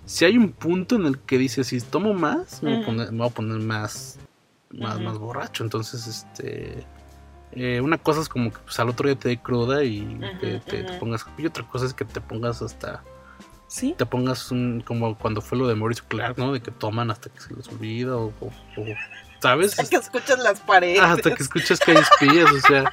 si 0.07 0.25
hay 0.25 0.39
un 0.39 0.53
punto 0.53 0.97
en 0.97 1.05
el 1.05 1.19
que 1.19 1.37
dice, 1.37 1.63
si 1.65 1.81
tomo 1.83 2.15
más, 2.15 2.63
me, 2.63 2.77
voy, 2.77 2.83
a 2.83 2.87
poner, 2.87 3.13
me 3.13 3.19
voy 3.19 3.27
a 3.27 3.31
poner 3.31 3.59
más, 3.59 4.19
más, 4.71 4.99
más 5.01 5.19
borracho. 5.19 5.63
Entonces, 5.65 6.07
este... 6.07 6.87
eh, 7.53 7.81
una 7.83 7.99
cosa 7.99 8.23
es 8.23 8.29
como 8.29 8.51
que 8.51 8.59
pues, 8.61 8.79
al 8.81 8.89
otro 8.89 9.09
día 9.09 9.19
te 9.19 9.29
dé 9.29 9.39
cruda 9.39 9.85
y 9.85 10.19
te, 10.41 10.85
pongas... 10.99 11.27
Y 11.37 11.45
otra 11.47 11.67
cosa 11.69 11.85
es 11.87 11.93
que 11.93 12.05
te 12.07 12.21
pongas 12.23 12.63
hasta... 12.63 13.03
Sí. 13.69 13.95
Te 13.99 14.07
pongas 14.07 14.53
un, 14.53 14.81
como 14.87 15.19
cuando 15.19 15.41
fue 15.41 15.59
lo 15.59 15.67
de 15.67 15.75
Mauricio 15.75 16.05
Clark, 16.07 16.39
¿no? 16.39 16.53
De 16.53 16.61
que 16.61 16.71
toman 16.71 17.11
hasta 17.11 17.29
que 17.29 17.41
se 17.41 17.53
les 17.53 17.67
olvida 17.69 18.17
o, 18.17 18.27
o- 18.41 18.47
o 18.47 18.85
¿sabes? 19.43 19.77
Hasta 19.79 19.91
que 19.91 19.97
escuchas 19.97 20.39
las 20.39 20.61
paredes. 20.61 21.01
Hasta 21.01 21.35
que 21.35 21.43
escuchas 21.43 21.81
que 21.81 21.91
hay 21.91 21.99
espías, 21.99 22.51
o 22.53 22.61
sea. 22.61 22.93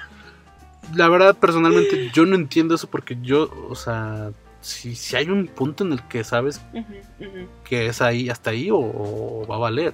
La 0.95 1.07
verdad, 1.09 1.35
personalmente, 1.37 2.09
yo 2.11 2.25
no 2.25 2.35
entiendo 2.35 2.73
eso 2.73 2.87
porque 2.87 3.17
yo, 3.21 3.49
o 3.69 3.75
sea, 3.75 4.31
si, 4.63 4.95
si 4.95 5.15
hay 5.15 5.29
un 5.29 5.47
punto 5.47 5.83
en 5.83 5.91
el 5.93 6.01
que 6.07 6.23
sabes 6.23 6.61
que 7.65 7.87
es 7.87 8.01
ahí, 8.01 8.29
hasta 8.29 8.51
ahí 8.51 8.71
o, 8.71 8.77
o 8.77 9.45
va 9.47 9.55
a 9.55 9.59
valer. 9.59 9.93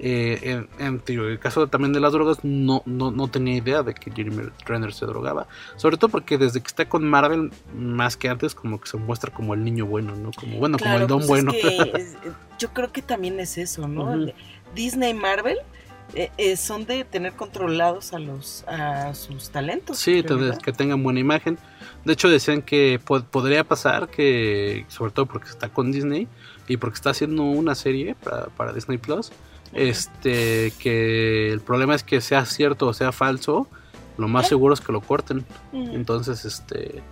Eh, 0.00 0.38
en, 0.42 0.68
en, 0.84 1.02
el 1.24 1.38
caso 1.38 1.66
también 1.68 1.92
de 1.92 2.00
las 2.00 2.12
drogas, 2.12 2.38
no, 2.42 2.82
no, 2.84 3.10
no 3.10 3.28
tenía 3.28 3.56
idea 3.56 3.82
de 3.82 3.94
que 3.94 4.10
Jeremy 4.10 4.50
Renner 4.66 4.92
se 4.92 5.06
drogaba. 5.06 5.46
Sobre 5.76 5.96
todo 5.96 6.10
porque 6.10 6.36
desde 6.36 6.60
que 6.60 6.66
está 6.66 6.88
con 6.88 7.08
Marvel, 7.08 7.50
más 7.74 8.16
que 8.16 8.28
antes, 8.28 8.54
como 8.54 8.80
que 8.80 8.88
se 8.88 8.96
muestra 8.96 9.32
como 9.32 9.54
el 9.54 9.64
niño 9.64 9.86
bueno, 9.86 10.14
¿no? 10.16 10.30
Como, 10.32 10.58
bueno, 10.58 10.78
como 10.78 10.90
Claro, 10.90 11.02
el 11.02 11.08
don 11.08 11.18
pues 11.18 11.28
bueno. 11.28 11.52
es 11.52 11.62
que 11.62 11.92
es- 11.96 12.16
yo 12.58 12.70
creo 12.74 12.90
que 12.92 13.02
también 13.02 13.38
es 13.40 13.56
eso, 13.56 13.86
¿no? 13.86 14.02
Ujú. 14.04 14.32
Disney 14.74 15.14
Marvel 15.14 15.58
eh, 16.14 16.30
eh, 16.38 16.56
son 16.56 16.86
de 16.86 17.04
tener 17.04 17.34
controlados 17.34 18.12
a 18.14 18.18
los 18.18 18.64
a 18.66 19.14
sus 19.14 19.50
talentos. 19.50 19.98
Sí, 19.98 20.18
en 20.18 20.22
te- 20.26 20.34
realidad. 20.34 20.58
que 20.58 20.72
tengan 20.72 21.02
buena 21.02 21.20
imagen. 21.20 21.58
De 22.08 22.14
hecho, 22.14 22.30
decían 22.30 22.62
que 22.62 22.98
po- 23.04 23.22
podría 23.22 23.64
pasar 23.64 24.08
que, 24.08 24.86
sobre 24.88 25.12
todo 25.12 25.26
porque 25.26 25.50
está 25.50 25.68
con 25.68 25.92
Disney 25.92 26.26
y 26.66 26.78
porque 26.78 26.94
está 26.94 27.10
haciendo 27.10 27.42
una 27.42 27.74
serie 27.74 28.14
para, 28.24 28.46
para 28.46 28.72
Disney 28.72 28.96
Plus, 28.96 29.30
este, 29.74 30.72
que 30.78 31.52
el 31.52 31.60
problema 31.60 31.94
es 31.94 32.02
que 32.02 32.20
sea 32.22 32.46
cierto 32.46 32.86
o 32.86 32.94
sea 32.94 33.12
falso, 33.12 33.68
lo 34.16 34.26
más 34.26 34.48
seguro 34.48 34.72
es 34.72 34.80
que 34.80 34.90
lo 34.90 35.02
corten. 35.02 35.44
Ujú. 35.72 35.94
Entonces, 35.94 36.44
este, 36.46 37.02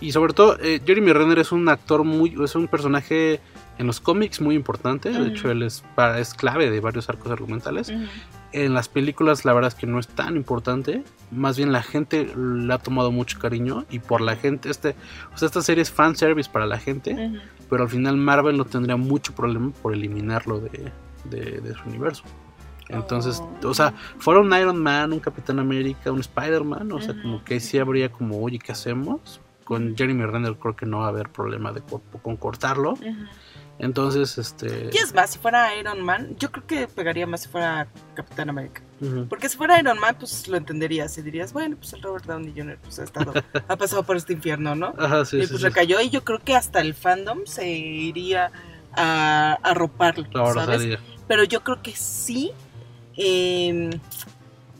y 0.00 0.12
sobre 0.12 0.32
todo, 0.32 0.56
eh, 0.62 0.80
Jeremy 0.86 1.12
Renner 1.12 1.40
es 1.40 1.50
un 1.52 1.68
actor 1.68 2.04
muy, 2.04 2.36
es 2.42 2.54
un 2.54 2.68
personaje 2.68 3.40
en 3.78 3.86
los 3.86 4.00
cómics 4.00 4.40
muy 4.40 4.54
importante. 4.54 5.10
De 5.10 5.20
Ujú. 5.20 5.30
hecho, 5.30 5.50
él 5.50 5.62
es, 5.62 5.82
es 6.18 6.34
clave 6.34 6.70
de 6.70 6.80
varios 6.80 7.08
arcos 7.08 7.30
argumentales 7.32 7.88
Ujú. 7.90 8.04
en 8.52 8.72
las 8.74 8.88
películas 8.88 9.44
la 9.44 9.52
verdad 9.52 9.68
es 9.68 9.74
que 9.74 9.86
no 9.86 9.98
es 9.98 10.06
tan 10.08 10.36
importante. 10.36 11.02
Más 11.30 11.56
bien 11.56 11.72
la 11.72 11.82
gente 11.82 12.32
le 12.36 12.72
ha 12.72 12.78
tomado 12.78 13.10
mucho 13.10 13.38
cariño 13.38 13.84
y 13.90 13.98
por 13.98 14.20
la 14.20 14.36
gente, 14.36 14.70
este, 14.70 14.94
o 15.34 15.36
sea, 15.38 15.46
esta 15.46 15.62
serie 15.62 15.82
es 15.82 15.90
fanservice 15.90 16.48
para 16.50 16.66
la 16.66 16.78
gente, 16.78 17.14
Ujú. 17.14 17.38
pero 17.68 17.82
al 17.84 17.88
final 17.88 18.16
Marvel 18.16 18.56
no 18.56 18.64
tendría 18.64 18.96
mucho 18.96 19.34
problema 19.34 19.70
por 19.82 19.92
eliminarlo 19.92 20.60
de, 20.60 20.92
de- 21.24 21.60
de 21.60 21.74
su 21.74 21.88
universo. 21.88 22.22
Entonces, 22.90 23.40
Oh. 23.42 23.68
o 23.68 23.74
sea, 23.74 23.94
fuera 24.18 24.40
un 24.40 24.52
Iron 24.52 24.76
Man, 24.80 25.12
un 25.14 25.18
Capitán 25.20 25.58
América, 25.58 26.12
un 26.12 26.20
Spider-Man, 26.20 26.92
o 26.92 27.00
sea, 27.00 27.14
como 27.20 27.42
que 27.42 27.58
sí 27.58 27.78
habría 27.78 28.12
como, 28.12 28.40
oye, 28.42 28.58
¿qué 28.58 28.72
hacemos? 28.72 29.40
Con 29.64 29.96
Jeremy 29.96 30.26
Renner 30.26 30.54
creo 30.56 30.76
que 30.76 30.84
no 30.84 30.98
va 30.98 31.06
a 31.06 31.08
haber 31.08 31.30
problema 31.30 31.72
de 31.72 31.80
co- 31.80 32.02
con 32.22 32.36
cortarlo. 32.36 32.92
Entonces, 33.78 34.38
este... 34.38 34.90
Y 34.92 34.96
es 34.98 35.12
más, 35.14 35.30
si 35.30 35.38
fuera 35.38 35.74
Iron 35.76 36.00
Man, 36.00 36.36
yo 36.38 36.52
creo 36.52 36.66
que 36.66 36.86
pegaría 36.86 37.26
más 37.26 37.42
si 37.42 37.48
fuera 37.48 37.88
Capitán 38.14 38.48
América. 38.50 38.82
Porque 39.28 39.48
si 39.48 39.56
fuera 39.56 39.78
Iron 39.80 39.98
Man, 39.98 40.16
pues 40.18 40.46
lo 40.48 40.56
entenderías 40.56 41.18
y 41.18 41.22
dirías, 41.22 41.52
bueno, 41.52 41.76
pues 41.76 41.92
el 41.92 42.00
Robert 42.02 42.24
Downey 42.24 42.54
Jr. 42.56 42.78
Pues, 42.82 42.98
ha, 43.00 43.04
estado, 43.04 43.32
ha 43.68 43.76
pasado 43.76 44.02
por 44.04 44.16
este 44.16 44.32
infierno, 44.32 44.74
¿no? 44.74 44.94
Ajá, 44.96 45.24
sí, 45.24 45.38
y 45.38 45.42
sí, 45.42 45.48
pues 45.48 45.60
sí. 45.60 45.66
recayó 45.66 46.00
y 46.00 46.08
yo 46.08 46.24
creo 46.24 46.38
que 46.38 46.54
hasta 46.54 46.80
el 46.80 46.94
fandom 46.94 47.40
se 47.46 47.68
iría 47.68 48.50
a 48.96 49.58
arroparlo, 49.62 50.28
¿sabes? 50.54 50.98
Pero 51.26 51.42
yo 51.44 51.62
creo 51.64 51.82
que 51.82 51.94
sí, 51.96 52.52
eh, 53.16 53.90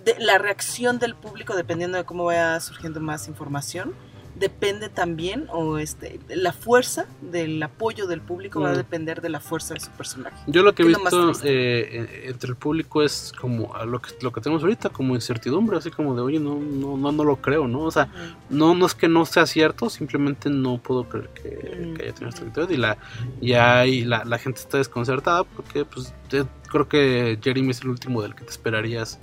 de- 0.04 0.16
la 0.20 0.38
reacción 0.38 0.98
del 0.98 1.14
público, 1.14 1.56
dependiendo 1.56 1.98
de 1.98 2.04
cómo 2.04 2.24
vaya 2.24 2.58
surgiendo 2.60 3.00
más 3.00 3.28
información, 3.28 3.92
depende 4.34 4.88
también, 4.88 5.46
o 5.52 5.78
este, 5.78 6.18
la 6.28 6.52
fuerza 6.52 7.06
del 7.20 7.62
apoyo 7.62 8.06
del 8.06 8.20
público 8.20 8.60
va 8.60 8.70
a 8.70 8.72
Mm. 8.72 8.76
depender 8.76 9.20
de 9.20 9.28
la 9.28 9.38
fuerza 9.40 9.74
de 9.74 9.80
su 9.80 9.90
personaje. 9.92 10.36
Yo 10.48 10.62
lo 10.62 10.74
que 10.74 10.82
he 10.82 10.86
visto 10.86 11.32
eh, 11.44 12.24
entre 12.26 12.50
el 12.50 12.56
público 12.56 13.02
es 13.02 13.32
como 13.40 13.74
a 13.76 13.84
lo 13.84 14.00
que, 14.02 14.10
lo 14.22 14.32
que 14.32 14.40
tenemos 14.40 14.62
ahorita, 14.62 14.88
como 14.90 15.14
incertidumbre, 15.14 15.76
así 15.78 15.90
como 15.90 16.14
de, 16.16 16.22
oye, 16.22 16.40
no, 16.40 16.56
no, 16.56 16.96
no, 16.96 17.12
no 17.12 17.24
lo 17.24 17.36
creo, 17.36 17.68
¿no? 17.68 17.82
O 17.82 17.90
sea, 17.90 18.04
Ujú. 18.12 18.36
no, 18.56 18.74
no 18.74 18.86
es 18.86 18.94
que 18.94 19.06
no 19.08 19.24
sea 19.24 19.46
cierto, 19.46 19.88
simplemente 19.88 20.50
no 20.50 20.78
puedo 20.78 21.08
creer 21.08 21.28
que, 21.28 21.44
Mm. 21.86 21.94
que 21.94 22.02
haya 22.02 22.12
tenido 22.14 22.28
esta 22.30 22.42
actitud 22.42 22.70
y 22.70 22.76
la, 22.76 22.96
y 23.40 23.52
ahí 23.52 24.04
la, 24.04 24.24
la 24.24 24.38
gente 24.38 24.60
está 24.60 24.78
desconcertada 24.78 25.44
porque 25.44 25.84
pues 25.84 26.12
eh, 26.32 26.44
creo 26.68 26.88
que 26.88 27.38
Jeremy 27.42 27.70
es 27.70 27.82
el 27.82 27.88
último 27.90 28.20
del 28.22 28.34
que 28.34 28.42
te 28.44 28.50
esperarías 28.50 29.20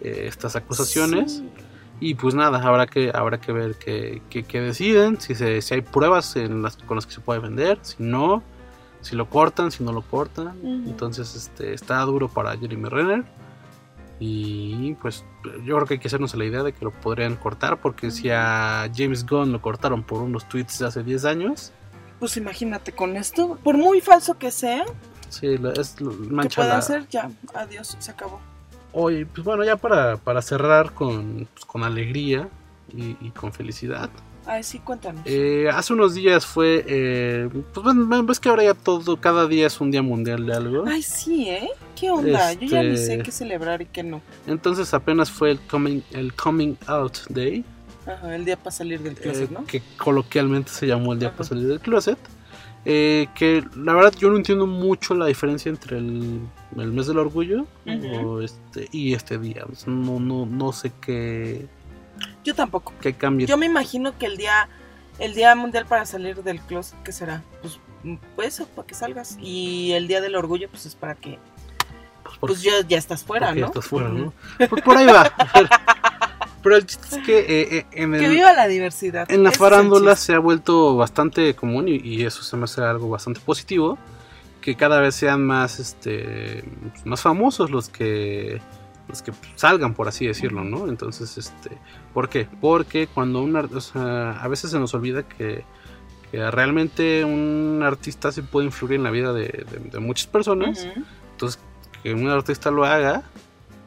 eh, 0.00 0.26
estas 0.28 0.54
acusaciones. 0.54 1.32
Sí. 1.38 1.48
Y 2.00 2.14
pues 2.16 2.34
nada, 2.34 2.58
habrá 2.62 2.86
que, 2.86 3.10
habrá 3.14 3.40
que 3.40 3.52
ver 3.52 3.76
qué, 3.76 4.20
qué- 4.28 4.42
qué 4.42 4.60
deciden, 4.60 5.20
si, 5.20 5.34
se, 5.34 5.62
si 5.62 5.74
hay 5.74 5.80
pruebas 5.80 6.36
en 6.36 6.60
las, 6.62 6.76
con 6.76 6.96
las 6.96 7.06
que 7.06 7.12
se 7.12 7.20
puede 7.20 7.40
vender, 7.40 7.78
si 7.82 7.96
no, 8.02 8.42
si 9.00 9.16
lo 9.16 9.28
cortan, 9.30 9.70
si 9.70 9.84
no 9.84 9.92
lo 9.92 10.02
cortan. 10.02 10.54
Entonces 10.64 11.34
este, 11.34 11.72
está 11.72 12.00
duro 12.02 12.28
para 12.28 12.56
Jeremy 12.56 12.88
Renner. 12.88 13.24
Y 14.20 14.94
pues 14.94 15.24
yo 15.64 15.74
creo 15.76 15.86
que 15.86 15.94
hay 15.94 16.00
que 16.00 16.08
hacernos 16.08 16.34
la 16.34 16.44
idea 16.44 16.62
de 16.62 16.72
que 16.72 16.84
lo 16.84 16.90
podrían 16.92 17.36
cortar, 17.36 17.80
porque 17.80 18.10
si 18.10 18.30
a 18.30 18.88
James 18.94 19.26
Gunn 19.26 19.52
lo 19.52 19.60
cortaron 19.60 20.02
por 20.02 20.22
unos 20.22 20.48
tweets 20.48 20.78
de 20.78 20.86
hace 20.86 21.02
10 21.02 21.24
años, 21.24 21.72
Pues 22.20 22.36
imagínate 22.36 22.92
con 22.92 23.16
esto, 23.16 23.58
por 23.62 23.76
muy 23.76 24.00
falso 24.00 24.38
que 24.38 24.50
sea, 24.52 24.84
sí, 25.28 25.58
es 25.76 26.00
lo- 26.00 26.10
que 26.10 26.16
mancha 26.30 26.62
pueda 26.62 26.74
la... 26.74 26.78
hacer, 26.78 27.08
ya, 27.08 27.28
adiós, 27.54 27.96
se 27.98 28.10
acabó. 28.10 28.40
Oye, 28.96 29.26
pues 29.26 29.44
bueno, 29.44 29.64
ya 29.64 29.76
para, 29.76 30.16
para 30.16 30.40
cerrar 30.40 30.92
con, 30.92 31.48
pues, 31.52 31.64
con 31.64 31.82
alegría 31.82 32.48
y- 32.96 33.16
y 33.20 33.30
con 33.30 33.52
felicidad. 33.52 34.08
Ay, 34.46 34.62
sí, 34.62 34.78
cuéntanos. 34.78 35.22
Eh, 35.24 35.68
hace 35.72 35.94
unos 35.94 36.14
días 36.14 36.44
fue, 36.46 36.84
eh, 36.86 37.48
pues 37.72 37.82
bueno, 37.82 38.22
ves 38.24 38.38
que 38.38 38.50
ahora 38.50 38.62
ya 38.62 38.74
todo, 38.74 39.18
cada 39.18 39.46
día 39.48 39.66
es 39.66 39.80
un 39.80 39.90
día 39.90 40.02
mundial 40.02 40.46
de 40.46 40.54
algo. 40.54 40.84
Ay, 40.86 41.02
sí, 41.02 41.48
¿eh? 41.48 41.70
¿Qué 41.98 42.10
onda? 42.10 42.52
Yo 42.52 42.68
ya 42.68 42.82
ni 42.82 42.96
sé 42.96 43.12
Este- 43.14 43.22
qué 43.24 43.32
celebrar 43.32 43.80
y 43.82 43.86
qué 43.86 44.02
no. 44.02 44.20
Entonces 44.46 44.92
apenas 44.94 45.30
fue 45.30 45.50
el 45.50 45.60
coming, 45.60 46.02
el 46.12 46.34
coming 46.34 46.74
out 46.86 47.18
day, 47.30 47.64
Ajá, 48.06 48.36
el 48.36 48.44
día 48.44 48.58
para 48.58 48.70
salir 48.70 49.00
del 49.00 49.14
closet, 49.14 49.50
eh, 49.50 49.54
¿no? 49.54 49.64
que 49.64 49.82
coloquialmente 49.96 50.70
se 50.70 50.86
llamó 50.86 51.14
el 51.14 51.20
día 51.20 51.28
Ajá. 51.28 51.38
para 51.38 51.48
salir 51.48 51.66
del 51.66 51.80
closet. 51.80 52.18
Eh, 52.86 53.28
que 53.34 53.64
la 53.76 53.94
verdad 53.94 54.12
yo 54.18 54.28
no 54.30 54.36
entiendo 54.36 54.66
mucho 54.66 55.14
la 55.14 55.24
diferencia 55.26 55.70
entre 55.70 55.96
el, 55.98 56.40
el 56.76 56.92
mes 56.92 57.06
del 57.06 57.18
orgullo 57.18 57.66
o 58.22 58.40
este, 58.42 58.88
y 58.92 59.14
este 59.14 59.38
día. 59.38 59.64
No, 59.86 60.20
no, 60.20 60.44
no 60.46 60.72
sé 60.72 60.92
qué, 61.00 61.66
Yo 62.44 62.54
tampoco. 62.54 62.92
qué 63.00 63.14
cambia. 63.14 63.46
Yo 63.46 63.56
me 63.56 63.66
imagino 63.66 64.16
que 64.18 64.26
el 64.26 64.36
día 64.36 64.68
el 65.18 65.32
día 65.34 65.54
mundial 65.54 65.86
para 65.86 66.04
salir 66.06 66.42
del 66.42 66.60
closet, 66.60 67.00
¿qué 67.04 67.12
será? 67.12 67.42
Pues, 67.62 67.78
pues 68.34 68.48
eso, 68.48 68.66
para 68.66 68.86
que 68.86 68.94
salgas. 68.94 69.38
Y 69.40 69.92
el 69.92 70.08
día 70.08 70.20
del 70.20 70.34
orgullo, 70.34 70.68
pues 70.68 70.86
es 70.86 70.94
para 70.96 71.14
que, 71.14 71.38
Pues, 72.24 72.36
porque- 72.38 72.54
pues 72.54 72.62
ya, 72.62 72.72
ya 72.86 72.98
estás 72.98 73.22
fuera, 73.24 73.54
¿no? 73.54 73.66
estás 73.66 73.86
fuera. 73.86 74.08
¿no? 74.08 74.32
Por, 74.68 74.82
por 74.82 74.96
ahí 74.96 75.06
va. 75.06 75.32
Pero 76.64 76.76
el 76.76 76.86
chiste 76.86 77.06
es 77.18 77.22
que 77.24 77.38
eh, 77.38 77.68
eh, 77.78 77.86
en 77.92 78.12
Que 78.12 78.28
viva 78.28 78.52
la 78.54 78.66
diversidad. 78.66 79.30
En 79.30 79.44
la 79.44 79.50
Ese 79.50 79.58
farándula 79.58 80.16
se 80.16 80.34
ha 80.34 80.38
vuelto 80.40 80.96
bastante 80.96 81.54
común 81.54 81.86
y, 81.86 81.96
y 82.02 82.24
eso 82.24 82.42
se 82.42 82.56
me 82.56 82.64
hace 82.64 82.82
algo 82.82 83.08
bastante 83.08 83.38
positivo. 83.38 83.96
Que 84.60 84.74
cada 84.74 84.98
vez 84.98 85.14
sean 85.14 85.44
más, 85.46 85.78
este, 85.78 86.64
más 87.04 87.20
famosos 87.20 87.70
los 87.70 87.90
que, 87.90 88.60
los 89.08 89.20
que 89.20 89.30
salgan, 89.56 89.92
por 89.94 90.08
así 90.08 90.26
decirlo, 90.26 90.64
¿no? 90.64 90.88
Entonces, 90.88 91.36
este, 91.36 91.76
¿por 92.14 92.30
qué? 92.30 92.48
Porque 92.62 93.06
cuando 93.06 93.42
un, 93.42 93.54
o 93.54 93.80
sea, 93.82 94.32
a 94.40 94.48
veces 94.48 94.70
se 94.70 94.78
nos 94.80 94.94
olvida 94.94 95.22
que, 95.22 95.64
que 96.32 96.50
realmente 96.50 97.26
un 97.26 97.82
artista 97.84 98.32
se 98.32 98.42
puede 98.42 98.64
influir 98.66 98.94
en 98.94 99.02
la 99.02 99.10
vida 99.10 99.34
de, 99.34 99.42
de- 99.70 99.90
de 99.92 99.98
muchas 99.98 100.26
personas. 100.28 100.88
Entonces, 101.32 101.60
que 102.02 102.14
un 102.14 102.26
artista 102.30 102.70
lo 102.70 102.86
haga, 102.86 103.22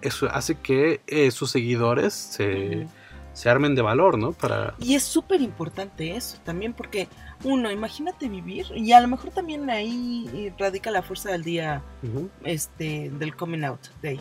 eso 0.07 0.27
hace 0.31 0.55
que 0.55 1.01
eh, 1.07 1.31
sus 1.31 1.51
seguidores 1.51 2.13
se, 2.13 2.87
se 3.33 3.49
armen 3.49 3.75
de 3.75 3.83
valor, 3.83 4.17
¿no? 4.17 4.31
Para, 4.31 4.73
Y 4.79 4.95
es 4.95 5.03
súper 5.03 5.41
importante 5.41 6.15
eso 6.15 6.37
también, 6.43 6.73
porque 6.73 7.07
uno, 7.43 7.71
imagínate 7.71 8.27
vivir, 8.29 8.65
y 8.75 8.91
a 8.93 8.99
lo 8.99 9.07
mejor 9.07 9.29
también 9.29 9.69
ahí 9.69 10.27
eh, 10.33 10.53
radica 10.57 10.89
la 10.89 11.03
fuerza 11.03 11.31
del 11.31 11.43
día 11.43 11.83
este, 12.43 13.11
del 13.11 13.35
coming 13.35 13.63
out 13.63 13.87
day. 14.01 14.19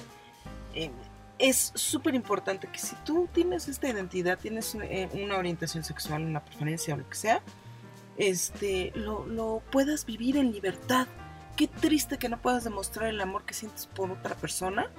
Eh, 0.75 0.91
es 1.39 1.73
súper 1.75 2.15
importante 2.15 2.69
que 2.71 2.79
si 2.79 2.95
tú 3.05 3.29
tienes 3.33 3.69
esta 3.69 3.89
identidad, 3.89 4.39
tienes 4.39 4.75
eh, 4.75 5.09
una 5.15 5.39
orientación 5.39 5.85
sexual, 5.85 6.23
una 6.23 6.45
preferencia 6.45 6.95
o 6.95 6.99
lo 6.99 7.09
que 7.09 7.17
sea, 7.17 7.41
este, 8.19 8.93
lo, 8.95 9.27
lo 9.27 9.63
puedas 9.71 10.05
vivir 10.07 10.37
en 10.37 10.53
libertad. 10.53 11.07
Qué 11.57 11.69
triste 11.69 12.19
que 12.19 12.29
no 12.29 12.41
puedas 12.41 12.65
demostrar 12.65 13.09
el 13.09 13.21
amor 13.21 13.45
que 13.45 13.55
sientes 13.55 13.87
por 13.87 14.11
otra 14.11 14.35
persona 14.35 14.91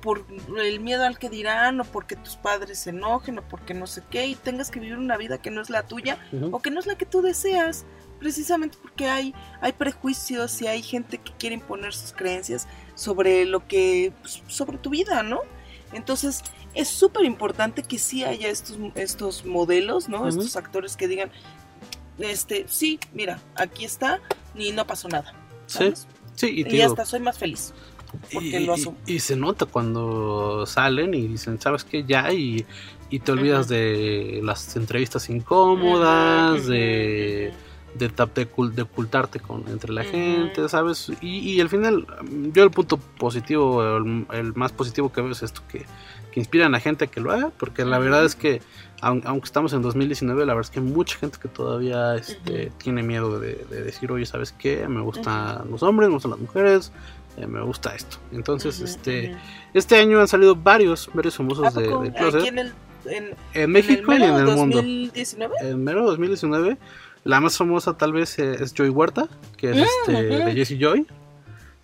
por 0.00 0.24
el 0.56 0.80
miedo 0.80 1.04
al 1.04 1.18
que 1.18 1.28
dirán 1.28 1.80
o 1.80 1.84
porque 1.84 2.14
tus 2.14 2.36
padres 2.36 2.78
se 2.78 2.90
enojen 2.90 3.38
o 3.40 3.42
porque 3.42 3.74
no 3.74 3.88
sé 3.88 4.02
qué 4.08 4.26
y 4.26 4.36
tengas 4.36 4.70
que 4.70 4.78
vivir 4.78 4.96
una 4.96 5.16
vida 5.16 5.38
que 5.38 5.50
no 5.50 5.60
es 5.60 5.68
la 5.68 5.82
tuya 5.82 6.18
o 6.52 6.60
que 6.60 6.70
no 6.70 6.78
es 6.78 6.86
la 6.86 6.94
que 6.94 7.06
tú 7.06 7.22
deseas 7.22 7.84
precisamente 8.20 8.78
porque 8.80 9.08
hay 9.08 9.34
hay 9.60 9.72
prejuicios 9.72 10.62
y 10.62 10.68
hay 10.68 10.82
gente 10.82 11.18
que 11.18 11.32
quiere 11.32 11.56
imponer 11.56 11.92
sus 11.92 12.12
creencias 12.12 12.68
sobre 12.94 13.44
lo 13.44 13.66
que 13.66 14.12
pues, 14.20 14.42
sobre 14.46 14.78
tu 14.78 14.90
vida 14.90 15.22
no 15.24 15.40
entonces 15.92 16.42
es 16.74 16.88
súper 16.88 17.24
importante 17.24 17.82
que 17.82 17.98
sí 17.98 18.22
haya 18.24 18.48
estos 18.48 18.78
estos 18.94 19.44
modelos 19.44 20.08
no 20.08 20.28
estos 20.28 20.54
actores 20.56 20.96
que 20.96 21.08
digan 21.08 21.32
este 22.18 22.66
sí 22.68 23.00
mira 23.12 23.40
aquí 23.56 23.84
está 23.84 24.20
y 24.54 24.70
no 24.72 24.86
pasó 24.86 25.08
nada 25.08 25.34
¿sabes? 25.70 26.06
sí, 26.34 26.46
y, 26.48 26.60
y, 26.60 26.64
te 26.64 26.70
digo, 26.70 26.86
hasta 26.86 27.04
soy 27.04 27.20
más 27.20 27.38
feliz 27.38 27.72
porque 28.32 28.60
y, 28.60 28.66
lo 28.66 28.74
asumo. 28.74 28.96
y 29.06 29.20
se 29.20 29.36
nota 29.36 29.66
cuando 29.66 30.64
salen 30.66 31.14
y 31.14 31.26
dicen, 31.28 31.60
¿sabes 31.60 31.84
qué? 31.84 32.04
Ya, 32.04 32.32
y, 32.32 32.64
y 33.08 33.20
te 33.20 33.32
olvidas 33.32 33.68
de 33.68 34.40
las 34.42 34.76
entrevistas 34.76 35.28
incómodas, 35.30 36.66
de, 36.66 37.52
de, 37.94 38.08
de 38.08 38.48
de 38.74 38.82
ocultarte 38.82 39.40
con, 39.40 39.68
entre 39.68 39.92
la 39.92 40.04
gente, 40.04 40.68
¿sabes? 40.68 41.12
Y, 41.20 41.38
y 41.38 41.60
al 41.60 41.68
final, 41.68 42.06
yo 42.52 42.64
el 42.64 42.70
punto 42.70 42.98
positivo, 42.98 43.98
el, 43.98 44.26
el 44.32 44.54
más 44.54 44.72
positivo 44.72 45.12
que 45.12 45.20
veo 45.20 45.32
es 45.32 45.42
esto, 45.42 45.62
que, 45.68 45.86
que 46.32 46.40
inspiran 46.40 46.74
a 46.74 46.80
gente 46.80 47.06
a 47.06 47.08
que 47.08 47.20
lo 47.20 47.32
haga, 47.32 47.50
porque 47.58 47.84
la 47.84 47.98
verdad 47.98 48.24
es 48.24 48.34
que, 48.34 48.62
aunque 49.00 49.44
estamos 49.44 49.72
en 49.72 49.82
2019, 49.82 50.46
la 50.46 50.54
verdad 50.54 50.68
es 50.68 50.70
que 50.70 50.80
hay 50.80 50.86
mucha 50.86 51.16
gente 51.18 51.38
que 51.40 51.48
todavía 51.48 52.16
este, 52.16 52.70
tiene 52.78 53.02
miedo 53.02 53.40
de, 53.40 53.64
de 53.70 53.82
decir, 53.82 54.10
oye, 54.12 54.26
¿sabes 54.26 54.52
qué? 54.52 54.86
Me 54.88 55.00
gustan 55.00 55.70
los 55.70 55.82
hombres, 55.82 56.08
me 56.08 56.14
gustan 56.14 56.32
las 56.32 56.40
mujeres, 56.40 56.92
eh, 57.36 57.46
me 57.46 57.62
gusta 57.62 57.94
esto. 57.94 58.18
Entonces, 58.32 58.80
este, 58.80 59.36
este 59.72 59.96
año 59.96 60.20
han 60.20 60.28
salido 60.28 60.54
varios, 60.54 61.08
varios 61.14 61.36
famosos 61.36 61.76
¿A 61.76 61.80
de, 61.80 62.12
closet. 62.12 62.40
Aquí 62.40 62.48
en 62.48 62.58
el 62.58 62.72
en, 63.06 63.34
En 63.54 63.70
México 63.70 64.12
el 64.12 64.20
y 64.20 64.24
en 64.24 64.34
el 64.34 64.44
mundo. 64.56 64.76
2019. 64.76 65.54
En 65.62 65.84
mero 65.84 66.04
2019, 66.06 66.76
la 67.24 67.40
más 67.40 67.56
famosa 67.56 67.96
tal 67.96 68.12
vez 68.12 68.38
eh, 68.38 68.56
es 68.60 68.74
Joy 68.74 68.88
Huerta, 68.88 69.28
que 69.56 69.70
es 69.70 69.76
Mm, 69.76 69.80
este, 69.80 70.22
de 70.22 70.52
Jesse 70.52 70.78
Joy, 70.78 71.06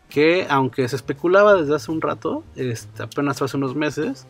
que 0.08 0.46
aunque 0.48 0.88
se 0.88 0.96
especulaba 0.96 1.54
desde 1.54 1.74
hace 1.74 1.90
un 1.90 2.00
rato, 2.00 2.44
este, 2.54 3.02
apenas 3.02 3.40
hace 3.40 3.56
unos 3.56 3.74
meses, 3.74 4.26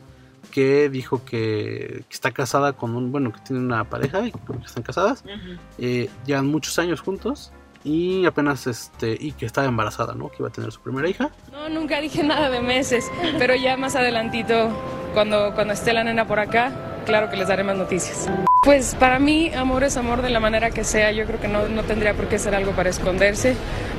que 0.51 0.89
dijo 0.89 1.25
que, 1.25 2.05
que 2.09 2.15
está 2.15 2.31
casada 2.31 2.73
con 2.73 2.95
un, 2.95 3.13
bueno, 3.13 3.33
que 3.33 3.41
tiene 3.41 3.63
una 3.63 3.85
pareja 3.85 4.27
y 4.27 4.33
que 4.33 4.39
están 4.65 4.83
casadas, 4.83 5.25
eh, 5.79 6.09
llevan 6.25 6.47
muchos 6.47 6.79
años 6.79 7.01
juntos 7.01 7.53
y 7.85 8.27
apenas 8.27 8.67
este, 8.67 9.17
y 9.19 9.33
que 9.33 9.47
estaba 9.47 9.69
embarazada, 9.69 10.15
¿no? 10.15 10.29
Que 10.29 10.37
iba 10.41 10.49
a 10.49 10.53
tener 10.53 10.73
su 10.73 10.81
primera 10.81 11.09
hija. 11.09 11.31
No, 11.53 11.69
nunca 11.69 12.01
dije 12.01 12.23
nada 12.25 12.51
de 12.51 12.61
meses, 12.61 13.11
pero 13.39 13.55
ya 13.55 13.77
más 13.77 13.95
adelantito, 13.95 14.71
cuando, 15.15 15.55
cuando 15.55 15.75
esté 15.75 15.93
la 15.93 16.03
nena 16.03 16.27
por 16.27 16.41
acá, 16.41 16.73
claro 17.07 17.31
que 17.31 17.37
les 17.37 17.49
daré 17.49 17.63
más 17.63 17.77
noticias. 17.77 18.29
Pues 18.65 18.97
para 18.97 19.21
mí, 19.21 19.55
amor 19.55 19.85
es 19.85 19.97
amor 19.97 20.23
de 20.23 20.31
la 20.31 20.41
manera 20.41 20.73
que 20.73 20.83
sea. 20.83 21.13
Yo 21.13 21.25
creo 21.25 21.41
que 21.41 21.47
no, 21.47 21.69
no 21.69 21.85
tendría 21.85 22.15
por 22.15 22.29
qué 22.29 22.37
ser 22.37 22.57
algo 22.57 22.73
para 22.73 22.91
esconderse. 22.91 23.55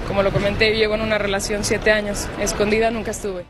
Como 0.10 0.24
lo 0.24 0.32
comenté, 0.34 0.72
yo 0.74 0.80
llevo 0.80 0.96
en 0.96 1.02
una 1.02 1.18
relación 1.18 1.64
siete 1.64 1.92
años. 1.92 2.28
Escondida 2.42 2.92
nunca 2.92 3.12
estuve. 3.12 3.46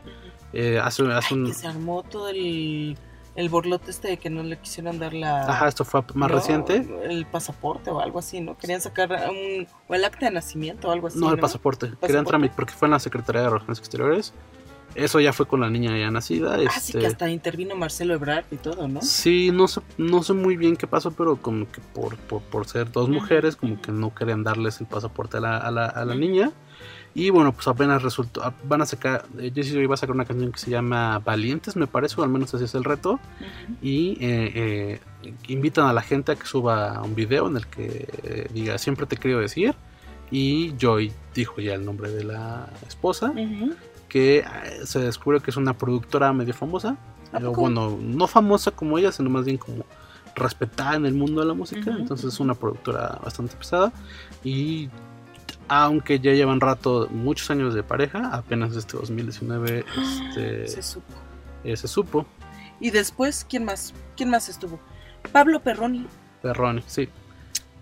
Eh, 0.52 0.78
hace, 0.82 1.02
hace 1.12 1.34
un, 1.34 1.46
Que 1.46 1.54
se 1.54 1.66
armó 1.66 2.02
todo 2.02 2.28
el, 2.28 2.96
el 3.36 3.48
borlote 3.48 3.90
este 3.90 4.08
de 4.08 4.16
que 4.16 4.30
no 4.30 4.42
le 4.42 4.58
quisieron 4.58 4.98
dar 4.98 5.12
la. 5.12 5.42
ajá, 5.42 5.68
esto 5.68 5.84
fue 5.84 6.02
más 6.14 6.30
no, 6.30 6.36
reciente. 6.36 6.88
El 7.04 7.26
pasaporte 7.26 7.90
o 7.90 8.00
algo 8.00 8.18
así, 8.18 8.40
¿no? 8.40 8.56
Querían 8.56 8.80
sacar 8.80 9.10
un, 9.30 9.66
o 9.88 9.94
el 9.94 10.04
acta 10.04 10.26
de 10.26 10.32
nacimiento 10.32 10.88
o 10.88 10.90
algo 10.90 11.08
así. 11.08 11.18
No, 11.18 11.30
el 11.30 11.38
pasaporte. 11.38 11.86
Querían 11.86 12.00
pasaporte? 12.00 12.28
trámite 12.28 12.54
porque 12.56 12.72
fue 12.72 12.86
en 12.86 12.92
la 12.92 12.98
Secretaría 12.98 13.42
de 13.42 13.48
Relaciones 13.48 13.78
Exteriores. 13.78 14.34
Eso 14.94 15.20
ya 15.20 15.32
fue 15.32 15.46
con 15.46 15.60
la 15.60 15.70
niña 15.70 15.96
ya 15.96 16.10
nacida. 16.10 16.54
Ah, 16.54 16.80
sí, 16.80 16.92
este, 16.92 16.98
que 16.98 17.06
hasta 17.06 17.30
intervino 17.30 17.76
Marcelo 17.76 18.14
Ebrard 18.14 18.46
y 18.50 18.56
todo, 18.56 18.88
¿no? 18.88 19.00
Sí, 19.02 19.50
no 19.52 19.68
sé, 19.68 19.80
no 19.96 20.22
sé 20.22 20.32
muy 20.32 20.56
bien 20.56 20.76
qué 20.76 20.86
pasó, 20.86 21.12
pero 21.12 21.36
como 21.36 21.70
que 21.70 21.80
por, 21.94 22.16
por, 22.16 22.42
por 22.42 22.66
ser 22.66 22.90
dos 22.90 23.08
mujeres, 23.08 23.56
como 23.56 23.80
que 23.80 23.92
no 23.92 24.14
querían 24.14 24.42
darles 24.42 24.80
el 24.80 24.86
pasaporte 24.86 25.36
a 25.36 25.40
la, 25.40 25.58
a 25.58 25.70
la, 25.70 25.86
a 25.86 26.04
la 26.04 26.14
niña. 26.14 26.50
Y 27.14 27.30
bueno, 27.30 27.52
pues 27.52 27.66
apenas 27.66 28.02
resultó, 28.02 28.52
van 28.64 28.82
a 28.82 28.86
sacar, 28.86 29.24
eh, 29.38 29.50
Jessie 29.52 29.74
Joy 29.74 29.86
va 29.86 29.94
a 29.94 29.96
sacar 29.96 30.14
una 30.14 30.24
canción 30.24 30.52
que 30.52 30.58
se 30.58 30.70
llama 30.70 31.18
Valientes, 31.18 31.74
me 31.74 31.86
parece, 31.86 32.20
o 32.20 32.24
al 32.24 32.30
menos 32.30 32.54
así 32.54 32.64
es 32.64 32.74
el 32.74 32.84
reto. 32.84 33.18
Y 33.82 34.12
eh, 34.20 34.52
eh, 34.54 35.00
invitan 35.48 35.86
a 35.86 35.92
la 35.92 36.02
gente 36.02 36.32
a 36.32 36.36
que 36.36 36.46
suba 36.46 37.00
un 37.02 37.14
video 37.14 37.48
en 37.48 37.56
el 37.56 37.66
que 37.66 38.08
eh, 38.22 38.48
diga, 38.52 38.78
siempre 38.78 39.06
te 39.06 39.16
querido 39.16 39.40
decir. 39.40 39.74
Y 40.30 40.74
Joy 40.78 41.10
dijo 41.34 41.60
ya 41.60 41.74
el 41.74 41.84
nombre 41.84 42.10
de 42.10 42.22
la 42.22 42.68
esposa 42.86 43.32
que 44.08 44.38
eh, 44.38 44.44
se 44.84 45.00
descubre 45.00 45.40
que 45.40 45.50
es 45.50 45.56
una 45.56 45.74
productora 45.76 46.32
medio 46.32 46.54
famosa. 46.54 46.96
¿A 47.32 47.38
Eh, 47.38 47.40
poco? 47.42 47.60
bueno, 47.62 47.98
no 48.00 48.26
famosa 48.26 48.70
como 48.70 48.98
ella, 48.98 49.12
sino 49.12 49.28
más 49.30 49.44
bien 49.44 49.58
como 49.58 49.84
respetada 50.34 50.94
en 50.96 51.04
el 51.06 51.14
mundo 51.14 51.40
de 51.40 51.46
la 51.46 51.54
música. 51.54 51.90
Entonces 51.90 52.32
es 52.34 52.40
una 52.40 52.54
productora 52.54 53.18
bastante 53.22 53.56
pesada. 53.56 53.92
Y 54.44 54.88
aunque 55.68 56.20
ya 56.20 56.32
llevan 56.32 56.60
rato, 56.60 57.08
muchos 57.10 57.50
años 57.50 57.74
de 57.74 57.82
pareja, 57.82 58.30
apenas 58.32 58.74
este 58.76 58.96
2019 58.96 59.84
este, 60.28 60.68
Se 60.68 60.82
supo. 60.82 61.14
eh, 61.64 61.76
se 61.76 61.88
supo. 61.88 62.24
Y 62.80 62.90
después, 62.90 63.44
¿quién 63.48 63.64
más? 63.64 63.92
¿Quién 64.16 64.30
más 64.30 64.48
estuvo? 64.48 64.78
Pablo 65.32 65.60
Perroni. 65.60 66.06
Perroni, 66.40 66.82
sí, 66.86 67.08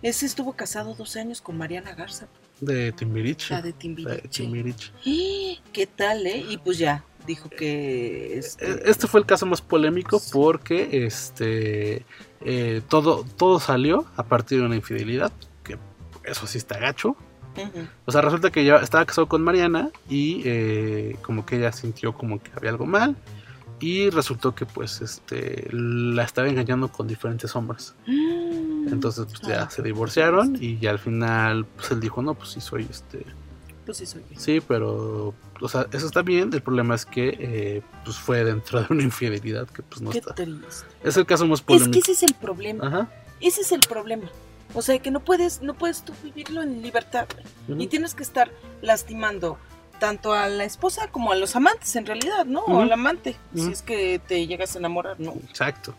Ese 0.02 0.24
estuvo 0.26 0.54
casado 0.54 0.94
12 0.94 1.20
años 1.20 1.40
con 1.42 1.58
Mariana 1.58 1.94
Garza. 1.94 2.26
De 2.60 2.92
Timbiriche. 2.92 3.54
La 3.54 3.62
de 3.62 3.72
Timbiriche. 3.72 4.22
De 4.22 4.28
Timbiriche. 4.28 4.92
¿Qué 5.72 5.86
tal, 5.86 6.26
eh? 6.26 6.44
Y 6.48 6.58
pues 6.58 6.78
ya, 6.78 7.04
dijo 7.26 7.48
que... 7.50 8.38
Este, 8.38 8.70
Eh, 8.70 8.82
Este 8.86 9.06
fue 9.06 9.20
el 9.20 9.26
caso 9.26 9.46
más 9.46 9.60
polémico 9.60 10.20
porque 10.32 11.06
este 11.06 12.04
eh, 12.40 12.82
todo, 12.88 13.24
todo 13.36 13.60
salió 13.60 14.06
a 14.16 14.22
partir 14.22 14.60
de 14.60 14.66
una 14.66 14.76
infidelidad, 14.76 15.32
que 15.64 15.78
eso 16.24 16.46
sí 16.46 16.58
está 16.58 16.78
gacho. 16.78 17.16
O 18.04 18.12
sea, 18.12 18.20
resulta 18.20 18.50
que 18.50 18.66
ya 18.66 18.76
estaba 18.76 19.06
casado 19.06 19.28
con 19.28 19.42
Mariana 19.42 19.90
y 20.10 20.42
eh, 20.44 21.16
como 21.22 21.46
que 21.46 21.56
ella 21.56 21.72
sintió 21.72 22.12
como 22.12 22.38
que 22.38 22.50
había 22.54 22.68
algo 22.68 22.84
mal 22.84 23.16
y 23.80 24.08
resultó 24.10 24.54
que 24.54 24.64
pues 24.66 25.00
este 25.02 25.68
la 25.72 26.22
estaba 26.24 26.48
engañando 26.48 26.88
con 26.88 27.06
diferentes 27.06 27.54
hombres. 27.56 27.94
Entonces 28.06 29.26
pues 29.26 29.40
ya 29.42 29.68
se 29.70 29.82
divorciaron 29.82 30.56
y 30.60 30.78
ya 30.78 30.90
al 30.90 30.98
final 30.98 31.64
pues 31.66 31.90
él 31.90 32.00
dijo, 32.00 32.22
"No, 32.22 32.34
pues 32.34 32.50
sí 32.50 32.60
soy 32.60 32.86
este 32.88 33.24
Pues 33.84 33.98
sí, 33.98 34.06
soy 34.06 34.22
yo. 34.30 34.40
Sí, 34.40 34.60
pero, 34.66 35.32
o 35.60 35.68
sea, 35.68 35.86
eso 35.92 36.06
está 36.06 36.22
bien. 36.22 36.50
El 36.52 36.60
problema 36.60 36.96
es 36.96 37.06
que 37.06 37.36
eh, 37.38 37.82
pues 38.04 38.16
fue 38.16 38.42
dentro 38.44 38.80
de 38.80 38.86
una 38.90 39.02
infidelidad 39.04 39.68
que 39.68 39.82
pues 39.82 40.00
no 40.02 40.10
Qué 40.10 40.18
está. 40.18 40.34
triste. 40.34 40.86
Es 41.04 41.16
el 41.16 41.24
caso 41.26 41.46
más 41.46 41.60
Es 41.60 41.64
polémico. 41.66 41.92
que 41.92 41.98
ese 42.00 42.12
es 42.12 42.22
el 42.24 42.34
problema. 42.34 42.84
Ajá. 42.86 43.08
Ese 43.40 43.60
es 43.60 43.70
el 43.70 43.80
problema. 43.82 44.28
O 44.74 44.82
sea, 44.82 44.98
que 44.98 45.12
no 45.12 45.20
puedes, 45.20 45.62
no 45.62 45.74
puedes 45.74 46.02
tú 46.04 46.12
vivirlo 46.24 46.62
en 46.62 46.82
libertad. 46.82 47.28
Y 47.78 47.86
tienes 47.86 48.14
que 48.14 48.24
estar 48.24 48.50
lastimando 48.82 49.56
tanto 49.98 50.32
a 50.32 50.48
la 50.48 50.64
esposa 50.64 51.08
como 51.08 51.32
a 51.32 51.36
los 51.36 51.56
amantes, 51.56 51.94
en 51.96 52.06
realidad, 52.06 52.44
¿no? 52.44 52.60
O 52.60 52.80
al 52.80 52.92
amante, 52.92 53.36
si 53.54 53.70
es 53.72 53.82
que 53.82 54.18
te 54.26 54.46
llegas 54.46 54.74
a 54.76 54.78
enamorar, 54.78 55.18
¿no? 55.20 55.32
Exacto. 55.48 55.94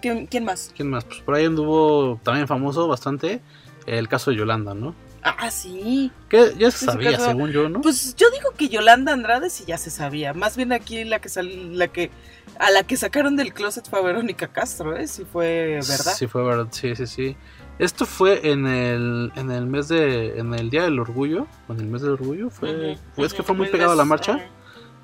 ¿Quién, 0.00 0.26
quién 0.26 0.44
más? 0.44 0.72
¿Quién 0.74 0.88
más? 0.90 1.04
Pues 1.04 1.20
por 1.20 1.34
ahí 1.34 1.44
anduvo 1.44 2.18
también 2.22 2.46
famoso 2.48 2.88
bastante 2.88 3.40
el 3.86 4.08
caso 4.08 4.30
de 4.30 4.38
Yolanda, 4.38 4.74
¿no? 4.74 4.94
Ah, 5.22 5.50
sí. 5.50 6.10
Que 6.30 6.54
ya 6.58 6.70
se 6.70 6.86
sabía, 6.86 7.18
según 7.18 7.50
yo, 7.52 7.68
¿no? 7.68 7.82
Pues 7.82 8.16
yo 8.16 8.30
digo 8.30 8.52
que 8.56 8.68
Yolanda 8.70 9.12
Andrade 9.12 9.50
sí 9.50 9.64
ya 9.66 9.76
se 9.76 9.90
sabía. 9.90 10.32
Más 10.32 10.56
bien 10.56 10.72
aquí 10.72 11.04
la 11.04 11.20
que 11.20 11.28
sal- 11.28 11.76
la 11.76 11.88
que 11.88 12.10
a 12.58 12.70
la 12.70 12.84
que 12.84 12.96
sacaron 12.96 13.36
del 13.36 13.52
closet 13.52 13.88
fue 13.88 13.98
a 13.98 14.02
Verónica 14.02 14.48
Castro, 14.48 14.96
¿eh? 14.96 15.06
Sí 15.06 15.24
fue 15.30 15.74
verdad. 15.74 16.14
Sí, 16.16 16.26
fue 16.26 16.42
verdad, 16.42 16.68
sí, 16.70 16.96
sí, 16.96 17.06
sí. 17.06 17.36
Esto 17.80 18.04
fue 18.06 18.50
en 18.50 18.66
el, 18.66 19.32
en 19.36 19.50
el 19.50 19.66
mes 19.66 19.88
de, 19.88 20.38
en 20.38 20.54
el 20.54 20.70
Día 20.70 20.82
del 20.84 20.98
Orgullo, 21.00 21.46
o 21.66 21.72
en 21.72 21.80
el 21.80 21.86
mes 21.86 22.02
del 22.02 22.12
Orgullo, 22.12 22.50
fue, 22.50 22.68
Ujú, 22.92 23.00
fue 23.14 23.26
es 23.26 23.32
que 23.34 23.42
fue 23.42 23.54
muy 23.56 23.66
pegado 23.72 23.92
a 23.92 23.96
la 23.96 24.04
marcha. 24.04 24.32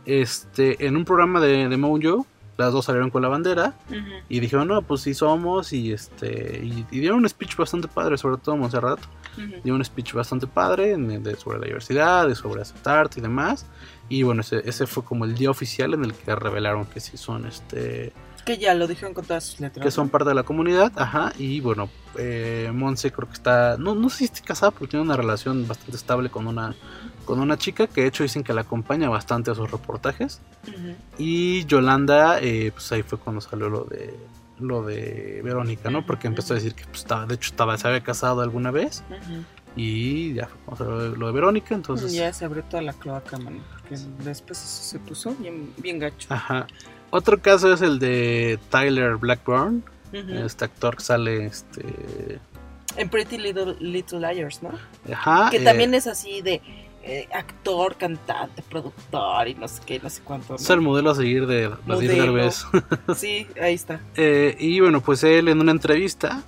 Este, 0.05 0.87
en 0.87 0.97
un 0.97 1.05
programa 1.05 1.41
de, 1.41 1.69
de 1.69 1.77
Mojo, 1.77 2.27
las 2.59 2.73
dos 2.73 2.85
salieron 2.87 3.11
con 3.11 3.21
la 3.23 3.29
bandera 3.29 3.75
y 4.29 4.41
dijeron, 4.41 4.69
no, 4.69 4.81
pues 4.83 5.01
sí 5.03 5.15
somos, 5.15 5.73
y 5.73 5.93
este, 5.93 6.61
y, 6.65 6.87
y 6.91 7.01
dieron 7.01 7.19
un 7.19 7.29
speech 7.29 7.57
bastante 7.57 7.89
padre, 7.89 8.17
sobre 8.17 8.37
todo 8.39 8.57
Montserrat, 8.57 9.01
dio 9.65 9.75
un 9.75 9.85
speech 9.85 10.13
bastante 10.15 10.47
padre 10.47 10.93
en- 10.93 11.23
de- 11.23 11.37
sobre 11.37 11.59
la 11.59 11.67
diversidad, 11.67 12.27
de 12.29 12.35
sobre 12.35 12.63
aceptarte 12.63 13.19
y 13.19 13.23
demás. 13.23 13.67
Y 14.09 14.23
bueno, 14.23 14.41
ese, 14.43 14.63
ese 14.69 14.87
fue 14.87 15.03
como 15.05 15.25
el 15.25 15.35
día 15.35 15.51
oficial 15.51 15.93
en 15.95 16.05
el 16.05 16.15
que 16.15 16.35
revelaron 16.35 16.87
que 16.87 17.01
sí 17.01 17.17
son 17.17 17.45
este 17.47 18.13
Que 18.47 18.57
ya 18.57 18.75
lo 18.75 18.87
dijeron 18.87 19.13
con 19.13 19.25
todas 19.27 19.45
sus 19.45 19.61
letras. 19.61 19.85
que 19.85 19.91
son 19.91 20.09
parte 20.09 20.31
de 20.31 20.35
la 20.35 20.45
comunidad, 20.45 20.93
ajá, 20.97 21.33
y 21.37 21.61
bueno, 21.61 21.91
eh, 22.17 22.71
Monse 22.73 23.13
creo 23.13 23.29
que 23.29 23.35
está, 23.35 23.77
no, 23.77 23.95
no 23.95 24.09
sé 24.09 24.19
si 24.19 24.25
está 24.27 24.41
casada, 24.41 24.71
pero 24.71 24.89
tiene 24.89 25.05
una 25.05 25.17
relación 25.17 25.67
bastante 25.67 25.97
estable 25.97 26.31
con 26.31 26.47
una, 26.47 26.75
con 27.25 27.41
una 27.41 27.59
chica 27.59 27.89
que 27.89 28.03
de 28.03 28.07
hecho 28.07 28.23
dicen 28.23 28.45
que 28.45 28.55
la 28.55 28.63
acompaña 28.63 29.09
bastante 29.09 29.51
a 29.51 29.55
sus 29.55 29.71
reportajes. 29.71 30.41
Y 31.19 31.67
Yolanda, 31.67 32.41
eh, 32.41 32.71
pues 32.73 32.91
ahí 32.93 33.03
fue 33.03 33.19
cuando 33.19 33.41
salió 33.41 33.69
lo 33.69 33.85
de 33.85 34.17
lo 34.59 34.83
de 34.83 35.43
Verónica, 35.45 35.91
¿no? 35.91 36.07
Porque 36.07 36.29
empezó 36.29 36.55
a 36.55 36.57
decir 36.57 36.75
que 36.75 36.85
pues, 36.85 37.01
estaba, 37.01 37.27
de 37.27 37.35
hecho 37.35 37.51
estaba, 37.51 37.77
se 37.77 37.89
había 37.89 38.03
casado 38.03 38.41
alguna 38.41 38.71
vez 38.71 39.03
y 39.77 40.33
ya 40.35 40.47
fue 40.47 40.59
cuando 40.65 40.85
salió 40.85 41.17
lo 41.17 41.27
de 41.27 41.33
Verónica, 41.33 41.75
entonces... 41.75 42.13
ya 42.13 42.33
se 42.33 42.45
abrió 42.45 42.65
toda 42.65 42.83
la 42.83 42.95
cloaca, 42.95 43.37
mano. 43.39 43.61
Porque 43.73 43.97
después 44.25 44.59
eso 44.59 44.83
se 44.83 44.99
puso 44.99 45.35
bien, 45.35 45.73
bien 45.77 45.99
gacho. 45.99 46.29
Ajá. 46.31 46.67
Otro 47.11 47.41
caso 47.41 47.73
es 47.73 47.83
el 47.83 47.99
de 47.99 48.59
Tyler 48.71 49.17
Blackburn, 49.17 49.85
este 50.13 50.65
actor 50.65 50.97
que 50.97 51.03
sale, 51.03 51.47
este... 51.47 52.41
En 52.97 53.11
Pretty 53.11 53.37
Little, 53.37 53.77
Little 53.79 54.21
Liars, 54.21 54.63
¿no? 54.63 54.71
Ajá. 55.13 55.51
que 55.51 55.59
eh, 55.59 55.65
también 55.65 55.93
es 55.95 56.07
así 56.07 56.41
de 56.41 56.63
eh, 57.09 57.29
actor, 57.33 57.97
cantante, 57.97 58.63
productor 58.63 59.47
y 59.47 59.55
no 59.55 59.69
sé 59.69 59.81
qué, 59.87 60.01
no 60.01 60.11
sé 60.11 60.23
cuánto. 60.25 60.55
¿no? 60.55 60.57
Es 60.57 60.69
el 60.71 60.81
modelo 60.81 61.11
a 61.11 61.15
seguir 61.15 61.47
de 61.47 61.69
las 61.87 62.01
10 62.01 62.17
Modelo. 62.17 62.23
Derbez. 62.33 62.67
Sí, 63.17 63.47
ahí 63.61 63.75
está. 63.75 64.01
Eh, 64.17 64.57
y 64.59 64.81
bueno, 64.81 65.01
pues 65.01 65.23
él 65.23 65.47
en 65.47 65.61
una 65.61 65.71
entrevista 65.71 66.43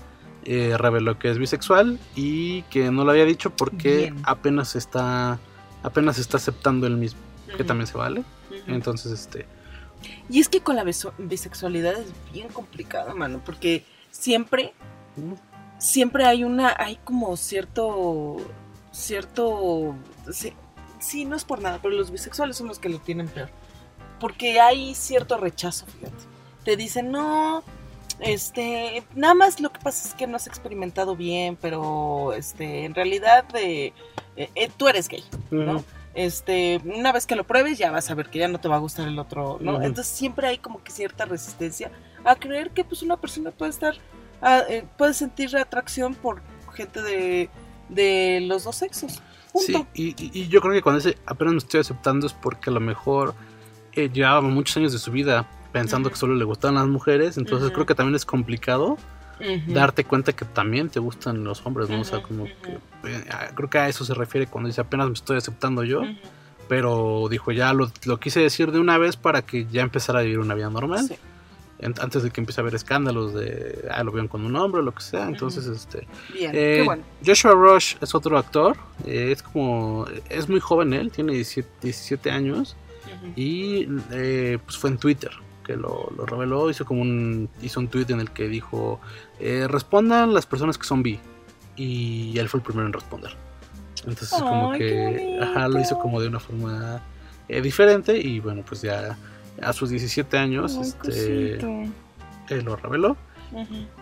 eh, 0.45 0.75
reveló 0.77 1.17
que 1.17 1.31
es 1.31 1.39
bisexual 1.39 2.01
y 2.17 2.63
que 2.63 2.91
no 2.91 3.05
lo 3.05 3.13
había 3.13 3.25
dicho 3.25 3.51
porque 3.51 3.97
Bien. 3.97 4.17
apenas 4.25 4.75
está 4.75 5.39
apenas 5.85 6.19
está 6.19 6.39
aceptando 6.39 6.89
él 6.89 6.97
mismo. 6.97 7.21
que 7.57 7.63
también 7.63 7.87
se 7.87 7.97
vale. 7.97 8.25
Entonces, 8.67 9.13
este, 9.13 9.47
Y 10.29 10.41
es 10.41 10.49
que 10.49 10.61
con 10.61 10.77
la 10.77 10.85
bisexualidad 11.19 11.95
es 11.95 12.13
bien 12.33 12.49
complicado, 12.49 13.15
mano, 13.15 13.41
porque 13.45 13.85
siempre, 14.11 14.75
siempre 15.79 16.25
hay 16.25 16.45
una, 16.45 16.75
hay 16.79 16.97
como 17.05 17.37
cierto, 17.37 18.37
cierto, 18.93 19.95
sí, 20.31 20.53
sí, 20.99 21.25
no 21.25 21.37
es 21.37 21.45
por 21.45 21.61
nada, 21.61 21.79
pero 21.83 21.95
los 21.95 22.11
bisexuales 22.11 22.57
son 22.57 22.69
los 22.69 22.79
que 22.79 22.89
lo 22.89 22.99
tienen 22.99 23.29
peor, 23.29 23.51
porque 24.21 24.61
hay 24.61 24.95
cierto 24.95 25.37
rechazo, 25.39 25.87
fíjate. 25.87 26.25
Te 26.65 26.77
dicen, 26.77 27.11
no, 27.11 27.63
este, 28.21 29.05
nada 29.15 29.35
más 29.35 29.61
lo 29.61 29.73
que 29.73 29.81
pasa 29.81 30.09
es 30.09 30.15
que 30.15 30.27
no 30.27 30.37
has 30.37 30.47
experimentado 30.47 31.17
bien, 31.17 31.57
pero, 31.61 32.33
este, 32.35 32.85
en 32.85 32.95
realidad, 32.95 33.45
eh, 33.55 33.93
eh, 34.37 34.71
tú 34.77 34.89
eres 34.89 35.09
gay, 35.09 35.25
¿no? 35.51 35.85
Este, 36.19 36.81
una 36.85 37.13
vez 37.13 37.27
que 37.27 37.37
lo 37.37 37.45
pruebes 37.45 37.79
ya 37.79 37.91
vas 37.91 38.11
a 38.11 38.15
ver 38.15 38.29
que 38.29 38.39
ya 38.41 38.49
no 38.49 38.59
te 38.61 38.69
va 38.69 38.77
a 38.77 38.81
gustar 38.81 39.07
el 39.09 39.19
otro, 39.19 39.59
¿no? 39.61 39.81
Entonces 39.83 40.07
siempre 40.13 40.47
hay 40.49 40.59
como 40.59 40.83
que 40.83 40.91
cierta 40.91 41.25
resistencia 41.25 41.91
a 42.25 42.35
creer 42.35 42.71
que 42.71 42.85
pues 42.85 43.03
una 43.03 43.17
persona 43.17 43.51
puede 43.53 43.71
estar, 43.71 43.95
eh, 44.69 44.85
puede 44.97 45.15
sentir 45.15 45.57
atracción 45.57 46.15
por 46.15 46.43
gente 46.75 47.03
de, 47.03 47.49
de 47.89 48.41
los 48.43 48.65
dos 48.65 48.77
sexos. 48.77 49.23
Sí, 49.55 49.73
Punto. 49.73 49.89
y, 49.95 50.09
y- 50.23 50.31
y 50.43 50.49
yo 50.49 50.61
creo 50.61 50.75
que 50.75 50.83
cuando 50.83 51.01
dice 51.03 51.19
apenas 51.27 51.55
me 51.55 51.59
estoy 51.59 51.81
aceptando 51.81 52.27
es 52.27 52.33
porque 52.35 52.71
a 52.71 52.73
lo 52.73 52.81
mejor 52.81 53.35
eh, 53.93 54.11
llevaba 54.13 54.43
muchos 54.43 54.77
años 54.77 54.93
de 54.93 54.99
su 54.99 55.11
vida 55.11 55.49
pensando 55.73 56.11
que 56.11 56.17
solo 56.17 56.35
le 56.35 56.45
gustaban 56.45 56.75
las 56.77 56.87
mujeres, 56.87 57.37
entonces 57.39 57.71
creo 57.73 57.87
que 57.87 57.95
también 57.95 58.15
es 58.17 58.25
complicado 58.27 58.97
Darte 59.69 60.05
cuenta 60.05 60.33
que 60.33 60.45
también 60.45 60.89
te 60.89 61.01
gustan 61.01 61.45
los 61.45 61.65
hombres, 61.65 61.89
¿no? 61.89 62.01
O 62.01 62.05
sea, 62.05 62.23
como 62.23 62.45
que 62.45 62.79
eh, 63.05 63.25
ah, 63.31 63.49
creo 63.55 63.71
que 63.71 63.79
a 63.79 63.89
eso 63.89 64.05
se 64.05 64.15
refiere 64.15 64.47
cuando 64.47 64.69
dice 64.69 64.81
apenas 64.81 65.07
me 65.07 65.13
estoy 65.15 65.37
aceptando 65.37 65.85
yo, 65.85 66.03
pero 66.69 67.29
dijo 67.31 67.53
ya 67.53 67.73
lo, 67.73 67.91
lo 68.05 68.19
quise 68.21 68.41
decir 68.41 68.73
de 68.73 68.79
una 68.81 68.99
vez 68.99 69.17
para 69.17 69.43
que 69.43 69.67
ya 69.67 69.83
empezara 69.83 70.21
a 70.21 70.23
vivir 70.23 70.39
una 70.39 70.55
vida 70.55 70.71
normal. 70.71 71.07
Sí. 71.07 71.17
Antes 72.01 72.25
de 72.25 72.31
que 72.33 72.41
empiece 72.41 72.61
a 72.61 72.63
haber 72.63 72.75
escándalos 72.75 73.35
de, 73.35 73.87
ah, 73.93 74.03
lo 74.03 74.11
vieron 74.11 74.27
con 74.27 74.45
un 74.45 74.57
hombre 74.57 74.81
o 74.81 74.83
lo 74.83 74.93
que 74.93 75.01
sea. 75.01 75.29
Entonces, 75.29 75.67
este, 75.67 76.09
Bien, 76.33 76.51
eh, 76.53 76.79
qué 76.79 76.83
bueno. 76.85 77.05
Joshua 77.25 77.53
Rush 77.53 77.95
es 78.01 78.15
otro 78.17 78.37
actor. 78.37 78.77
eh, 79.07 79.31
es 79.31 79.45
como. 79.45 80.07
Es 80.29 80.49
muy 80.49 80.59
joven 80.59 80.93
él, 80.93 81.13
tiene 81.13 81.35
17, 81.35 81.69
17 81.83 82.31
años. 82.33 82.77
Y 83.37 83.87
pues 83.87 84.77
fue 84.77 84.91
en 84.91 84.99
Twitter 84.99 85.31
que 85.69 85.77
lo, 85.77 86.11
lo 86.17 86.27
reveló. 86.27 86.71
Hizo 86.71 86.85
como 86.85 87.03
un. 87.03 87.49
Hizo 87.63 87.79
un 87.79 87.89
tweet 87.89 88.07
en 88.09 88.21
el 88.21 88.31
que 88.31 88.49
dijo. 88.49 88.99
eh, 89.39 89.67
respondan 89.69 90.33
las 90.35 90.47
personas 90.47 90.79
que 90.79 90.85
son 90.85 91.03
bi. 91.03 91.21
Y 91.77 92.37
él 92.39 92.49
fue 92.49 92.59
el 92.59 92.65
primero 92.65 92.87
en 92.87 92.93
responder. 92.93 93.31
Entonces, 93.99 94.31
como 94.31 94.73
que. 94.73 95.39
Ajá, 95.41 95.69
lo 95.69 95.79
hizo 95.79 95.99
como 95.99 96.21
de 96.21 96.29
una 96.29 96.41
forma 96.41 97.03
eh, 97.49 97.61
diferente. 97.61 98.19
Y 98.19 98.41
bueno, 98.41 98.65
pues 98.67 98.81
ya 98.81 99.17
a 99.61 99.73
sus 99.73 99.91
17 99.91 100.39
años. 100.39 100.97
Ay, 101.05 101.59
este. 102.49 102.63
lo 102.63 102.77
reveló. 102.77 103.17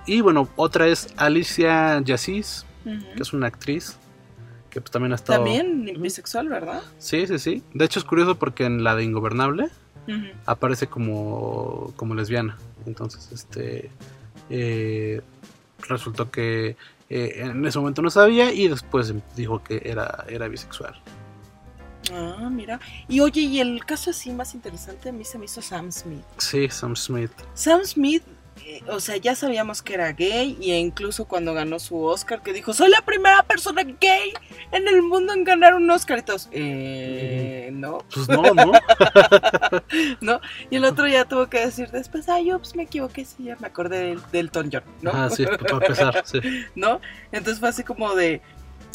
Y 0.07 0.21
bueno, 0.21 0.49
otra 0.57 0.87
es 0.87 1.13
Alicia 1.17 2.01
Yacis, 2.01 2.65
ujú. 2.85 2.97
que 3.17 3.23
es 3.23 3.33
una 3.33 3.49
actriz 3.49 3.99
que 4.77 4.81
pues 4.83 4.91
también 4.91 5.13
ha 5.13 5.15
estado... 5.15 5.43
También 5.43 5.91
bisexual, 6.03 6.49
¿verdad? 6.51 6.83
Sí, 6.99 7.27
sí, 7.27 7.39
sí. 7.39 7.63
De 7.73 7.87
hecho 7.87 7.99
es 7.99 8.05
curioso 8.05 8.39
porque 8.39 8.67
en 8.67 8.85
la 8.85 8.95
de 8.95 9.05
Ingobernable 9.05 9.71
Aparece 10.45 10.87
como, 10.87 11.93
como 11.97 12.15
lesbiana. 12.15 12.57
Entonces, 12.87 13.31
este... 13.33 13.91
eh, 14.51 15.21
resultó 15.89 16.31
que 16.31 16.77
eh, 17.11 17.33
en 17.37 17.65
ese 17.67 17.79
momento 17.79 18.03
no 18.03 18.11
sabía 18.11 18.53
y 18.53 18.69
después 18.69 19.13
dijo 19.37 19.63
que 19.63 19.83
era, 19.85 20.25
era 20.29 20.49
bisexual. 20.49 21.01
Ah, 22.13 22.49
mira. 22.51 22.79
Y 23.09 23.21
oye, 23.21 23.41
y 23.41 23.61
el 23.61 23.85
caso 23.85 24.11
así 24.11 24.31
más 24.31 24.55
interesante 24.55 25.09
a 25.09 25.13
mí 25.13 25.25
se 25.25 25.39
me 25.39 25.47
hizo 25.47 25.61
Sam 25.61 25.91
Smith. 25.91 26.25
Sí, 26.39 26.69
Sam 26.69 26.95
Smith. 26.95 27.33
Sam 27.55 27.81
Smith, 27.85 28.23
o 28.89 29.01
sea, 29.01 29.17
ya 29.17 29.35
sabíamos 29.35 29.83
que 29.83 29.95
era 29.95 30.13
gay 30.13 30.57
y 30.61 30.73
incluso 30.73 31.27
cuando 31.27 31.55
ganó 31.55 31.79
su 31.79 32.03
Oscar, 32.03 32.43
que 32.43 32.53
dijo, 32.53 32.73
soy 32.73 32.91
la 32.91 33.01
primera 33.03 33.43
persona 33.43 33.83
gay 33.83 34.33
en 34.73 34.89
el 34.89 35.03
mundo 35.03 35.33
en 35.33 35.45
ganar 35.45 35.75
un 35.75 35.89
Oscar 35.91 36.19
y 36.19 36.23
todos, 36.23 36.49
eh, 36.53 37.71
no, 37.73 37.99
Pues 38.13 38.29
no, 38.29 38.43
¿no? 38.55 38.73
no. 40.21 40.41
Y 40.71 40.77
el 40.77 40.85
otro 40.85 41.07
ya 41.07 41.25
tuvo 41.25 41.49
que 41.49 41.61
decir 41.61 41.91
después, 41.91 42.29
ay, 42.29 42.53
ups, 42.53 42.75
me 42.75 42.85
equivoqué, 42.85 43.25
sí, 43.25 43.45
ya 43.45 43.57
me 43.61 43.67
acordé 43.69 43.99
del, 43.99 44.21
del 44.33 44.47
Elton 44.47 44.71
John, 44.73 44.85
¿no? 45.01 45.11
Ah, 45.15 45.31
sí, 45.31 45.45
para 45.45 45.73
empezar, 45.73 46.23
sí. 46.27 46.41
¿no? 46.75 47.01
Entonces 47.33 47.61
fue 47.61 47.69
así 47.69 47.85
como 47.85 48.15
de, 48.15 48.41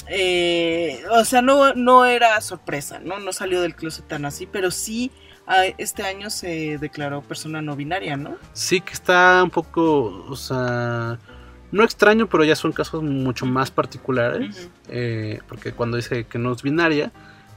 eh, 0.07 1.03
o 1.11 1.23
sea, 1.23 1.41
no, 1.41 1.73
no 1.73 2.05
era 2.05 2.39
sorpresa, 2.41 2.99
¿no? 2.99 3.19
No 3.19 3.31
salió 3.31 3.61
del 3.61 3.75
closet 3.75 4.07
tan 4.07 4.25
así, 4.25 4.45
pero 4.45 4.71
sí 4.71 5.11
este 5.77 6.03
año 6.03 6.29
se 6.29 6.77
declaró 6.77 7.21
persona 7.21 7.61
no 7.61 7.75
binaria, 7.75 8.17
¿no? 8.17 8.35
Sí 8.53 8.81
que 8.81 8.93
está 8.93 9.41
un 9.43 9.49
poco, 9.49 10.25
o 10.29 10.35
sea, 10.35 11.19
no 11.71 11.83
extraño, 11.83 12.27
pero 12.27 12.43
ya 12.43 12.55
son 12.55 12.71
casos 12.71 13.03
mucho 13.03 13.45
más 13.45 13.71
particulares, 13.71 14.69
eh, 14.89 15.39
porque 15.47 15.71
cuando 15.73 15.97
dice 15.97 16.25
que 16.25 16.37
no 16.39 16.51
es 16.53 16.61
binaria, 16.63 17.11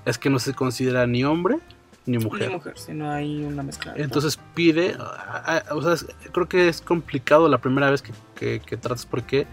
es 0.05 0.19
que 0.19 0.31
no 0.31 0.39
se 0.39 0.55
considera 0.55 1.07
ni 1.07 1.25
hombre 1.25 1.59
ni 2.07 2.19
mujer. 2.19 2.49
Ni 2.49 2.55
mujer, 2.57 2.79
si 2.79 2.93
no 2.93 3.11
hay 3.11 3.43
una 3.45 3.63
mezcla. 3.63 3.95
Entonces 3.97 4.39
pide, 4.55 4.95
a- 5.01 5.63
a- 5.69 5.75
o 5.75 5.81
sea, 5.81 6.07
creo 6.33 6.47
que 6.49 6.69
es 6.69 6.83
complicado 6.83 7.49
la 7.49 7.59
primera 7.59 7.91
vez 7.91 8.03
que, 8.03 8.13
que, 8.35 8.61
que 8.61 8.77
tratas 8.77 9.07
porque 9.07 9.47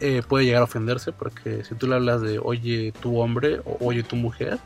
eh, 0.00 0.22
puede 0.26 0.46
llegar 0.46 0.62
a 0.62 0.64
ofenderse, 0.64 1.12
porque 1.12 1.62
si 1.64 1.74
tú 1.74 1.86
le 1.86 1.96
hablas 1.96 2.22
de 2.22 2.38
oye 2.42 2.92
tu 3.02 3.18
hombre 3.20 3.60
o 3.66 3.76
oye 3.86 4.02
tu 4.02 4.16
mujer, 4.16 4.58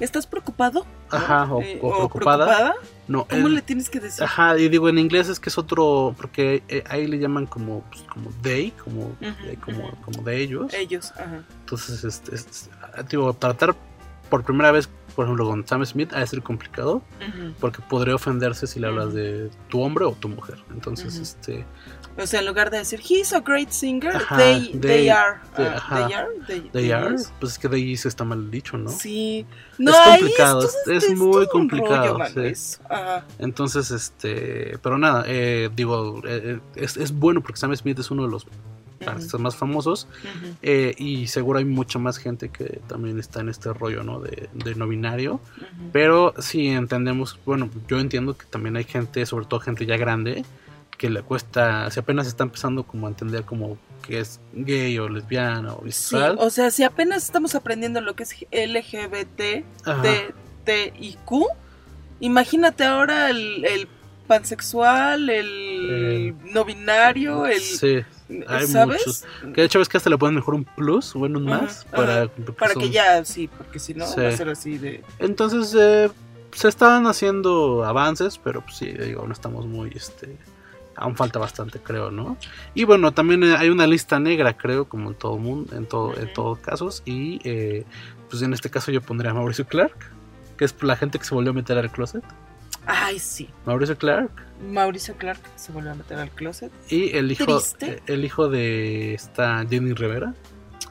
¿Estás 0.00 0.26
preocupado? 0.26 0.84
ajá, 1.10 1.44
o, 1.54 1.62
Eh, 1.62 1.78
o 1.82 1.86
o 1.88 1.96
preocupada, 2.08 2.44
preocupada, 2.46 2.74
no, 3.08 3.24
¿Cómo 3.26 3.48
le 3.48 3.62
tienes 3.62 3.88
que 3.88 4.00
decir? 4.00 4.24
Ajá, 4.24 4.58
y 4.58 4.68
digo 4.68 4.88
en 4.88 4.98
inglés 4.98 5.28
es 5.28 5.38
que 5.40 5.48
es 5.48 5.56
otro, 5.58 6.14
porque 6.16 6.62
eh, 6.68 6.82
ahí 6.88 7.06
le 7.06 7.18
llaman 7.18 7.46
como, 7.46 7.82
pues, 7.90 8.02
como 8.02 8.30
they, 8.42 8.72
como, 8.72 9.16
eh, 9.20 9.56
como, 9.64 9.90
como 10.04 10.22
de 10.22 10.40
ellos. 10.42 10.74
Ellos, 10.74 11.12
ajá. 11.12 11.42
Entonces, 11.60 12.04
este, 12.04 12.34
es- 12.34 12.68
digo, 13.08 13.32
tratar 13.34 13.74
por 14.28 14.42
primera 14.44 14.72
vez, 14.72 14.88
por 15.14 15.24
ejemplo, 15.24 15.46
con 15.46 15.66
Sam 15.66 15.86
Smith, 15.86 16.12
ha 16.12 16.18
de 16.20 16.26
ser 16.26 16.42
complicado, 16.42 17.00
porque 17.60 17.80
podría 17.88 18.16
ofenderse 18.16 18.66
si 18.66 18.80
le 18.80 18.88
hablas 18.88 19.14
de 19.14 19.50
tu 19.68 19.80
hombre 19.80 20.04
o 20.04 20.12
tu 20.12 20.28
mujer. 20.28 20.58
Entonces, 20.74 21.16
este, 21.16 21.64
O 22.18 22.26
sea, 22.26 22.40
en 22.40 22.46
lugar 22.46 22.70
de 22.70 22.78
decir, 22.78 23.00
he's 23.08 23.32
a 23.34 23.40
great 23.40 23.68
singer, 23.70 24.16
Ajá, 24.16 24.36
they, 24.38 24.68
they, 24.72 24.80
they- 24.80 25.10
are. 25.10 25.38
they- 25.56 25.66
ah, 25.66 25.74
ajá. 25.76 26.06
they 26.06 26.14
are. 26.14 26.28
They, 26.72 26.92
are, 26.92 27.14
is. 27.14 27.32
pues 27.38 27.52
es 27.52 27.58
que 27.58 27.68
they 27.68 27.90
is 27.92 28.06
está 28.06 28.24
mal 28.24 28.50
dicho, 28.50 28.78
¿no? 28.78 28.88
Sí. 28.90 29.44
Es 29.72 29.78
No, 29.78 29.92
ahí 29.94 30.20
complicado, 30.20 30.62
es- 30.64 31.04
es 31.04 31.16
muy 31.16 31.46
complicado, 31.48 32.18
rollo, 32.18 32.54
sí. 32.54 32.78
Ajá. 32.88 33.24
Entonces, 33.38 33.90
este, 33.90 34.78
pero 34.82 34.96
nada, 34.96 35.24
eh, 35.26 35.68
digo, 35.76 36.22
eh, 36.26 36.58
es, 36.74 36.96
es 36.96 37.12
bueno 37.12 37.42
porque 37.42 37.58
Sam 37.60 37.76
Smith 37.76 37.98
es 37.98 38.10
uno 38.10 38.24
de 38.24 38.30
los 38.30 38.46
artistas 39.06 39.38
más 39.38 39.54
famosos 39.54 40.08
eh, 40.62 40.94
y 40.96 41.26
seguro 41.26 41.58
hay 41.58 41.66
mucha 41.66 41.98
más 41.98 42.16
gente 42.16 42.48
que 42.48 42.80
también 42.88 43.20
está 43.20 43.40
en 43.40 43.50
este 43.50 43.72
rollo, 43.74 44.02
¿no? 44.02 44.20
De, 44.20 44.48
de 44.54 44.74
no 44.74 44.88
binario. 44.88 45.38
Pero 45.92 46.32
sí 46.38 46.68
entendemos, 46.68 47.38
bueno, 47.44 47.68
yo 47.88 47.98
entiendo 48.00 48.36
que 48.38 48.46
también 48.46 48.74
hay 48.76 48.84
gente, 48.84 49.26
sobre 49.26 49.44
todo 49.44 49.60
gente 49.60 49.84
ya 49.84 49.98
grande, 49.98 50.44
que 50.98 51.10
le 51.10 51.22
cuesta, 51.22 51.90
si 51.90 52.00
apenas 52.00 52.26
está 52.26 52.44
empezando 52.44 52.84
como 52.84 53.06
a 53.06 53.10
entender 53.10 53.44
como 53.44 53.78
que 54.02 54.20
es 54.20 54.40
gay 54.52 54.98
o 54.98 55.08
lesbiana 55.08 55.74
o 55.74 55.78
Sí, 55.80 55.84
bisexual. 55.86 56.36
o 56.38 56.48
sea, 56.50 56.70
si 56.70 56.84
apenas 56.84 57.24
estamos 57.24 57.54
aprendiendo 57.54 58.00
lo 58.00 58.14
que 58.16 58.22
es 58.22 58.34
LGBT. 58.50 59.36
T, 60.02 60.34
T 60.64 60.92
y 60.98 61.14
Q, 61.24 61.46
imagínate 62.20 62.84
ahora 62.84 63.30
el, 63.30 63.64
el 63.64 63.88
pansexual, 64.26 65.28
el 65.30 66.34
no 66.52 66.64
binario, 66.64 67.46
el... 67.46 67.60
sí, 67.60 67.98
hay 68.48 68.66
¿sabes? 68.66 69.02
muchos. 69.06 69.24
Que 69.54 69.60
de 69.60 69.64
hecho 69.64 69.80
es 69.80 69.88
que 69.88 69.96
hasta 69.98 70.10
le 70.10 70.18
ponen 70.18 70.34
mejor 70.36 70.54
un 70.54 70.64
plus, 70.64 71.14
bueno, 71.14 71.38
un 71.38 71.44
más, 71.44 71.84
para, 71.90 72.28
Para 72.58 72.74
que 72.74 72.90
ya, 72.90 73.24
sí, 73.24 73.48
porque 73.48 73.78
si 73.78 73.94
no 73.94 74.06
Sí. 74.06 74.20
va 74.20 74.28
a 74.28 74.32
ser 74.36 74.48
así 74.48 74.78
de... 74.78 75.02
Entonces, 75.18 75.74
eh, 75.78 76.10
se 76.52 76.68
están 76.68 77.06
haciendo 77.06 77.84
avances, 77.84 78.38
pero 78.42 78.62
pues 78.62 78.76
sí, 78.76 78.86
digo, 78.86 79.26
no 79.26 79.32
estamos 79.32 79.66
muy, 79.66 79.90
este, 79.94 80.36
aún 80.96 81.14
falta 81.16 81.38
bastante, 81.38 81.78
creo, 81.78 82.10
¿no? 82.10 82.36
Y 82.74 82.84
bueno, 82.84 83.12
también 83.12 83.44
eh, 83.44 83.54
hay 83.56 83.68
una 83.68 83.86
lista 83.86 84.18
negra, 84.18 84.56
creo, 84.56 84.88
como 84.88 85.10
en 85.10 85.16
todo 85.16 85.36
mundo, 85.38 85.76
en 85.76 85.86
todo, 85.86 86.16
en 86.18 86.32
todos 86.32 86.58
casos, 86.58 87.02
y 87.04 87.40
eh, 87.44 87.84
pues 88.30 88.42
en 88.42 88.52
este 88.54 88.70
caso 88.70 88.90
yo 88.90 89.00
pondría 89.02 89.30
a 89.30 89.34
Mauricio 89.34 89.66
Clark, 89.66 89.96
que 90.56 90.64
es 90.64 90.74
la 90.82 90.96
gente 90.96 91.18
que 91.18 91.24
se 91.24 91.34
volvió 91.34 91.50
a 91.50 91.54
meter 91.54 91.76
al 91.78 91.90
closet. 91.90 92.24
Ay, 92.86 93.18
sí. 93.18 93.48
Mauricio 93.64 93.98
Clark 93.98 94.30
Mauricio 94.72 95.16
Clark 95.16 95.40
se 95.56 95.72
volvió 95.72 95.90
a 95.90 95.94
meter 95.96 96.18
al 96.18 96.30
closet. 96.30 96.70
y 96.88 97.16
el 97.16 97.30
hijo, 97.32 97.44
Triste. 97.44 97.86
eh, 97.94 98.02
el 98.06 98.24
hijo 98.24 98.48
de 98.48 99.14
esta 99.14 99.64
Jenny 99.68 99.92
Rivera, 99.92 100.34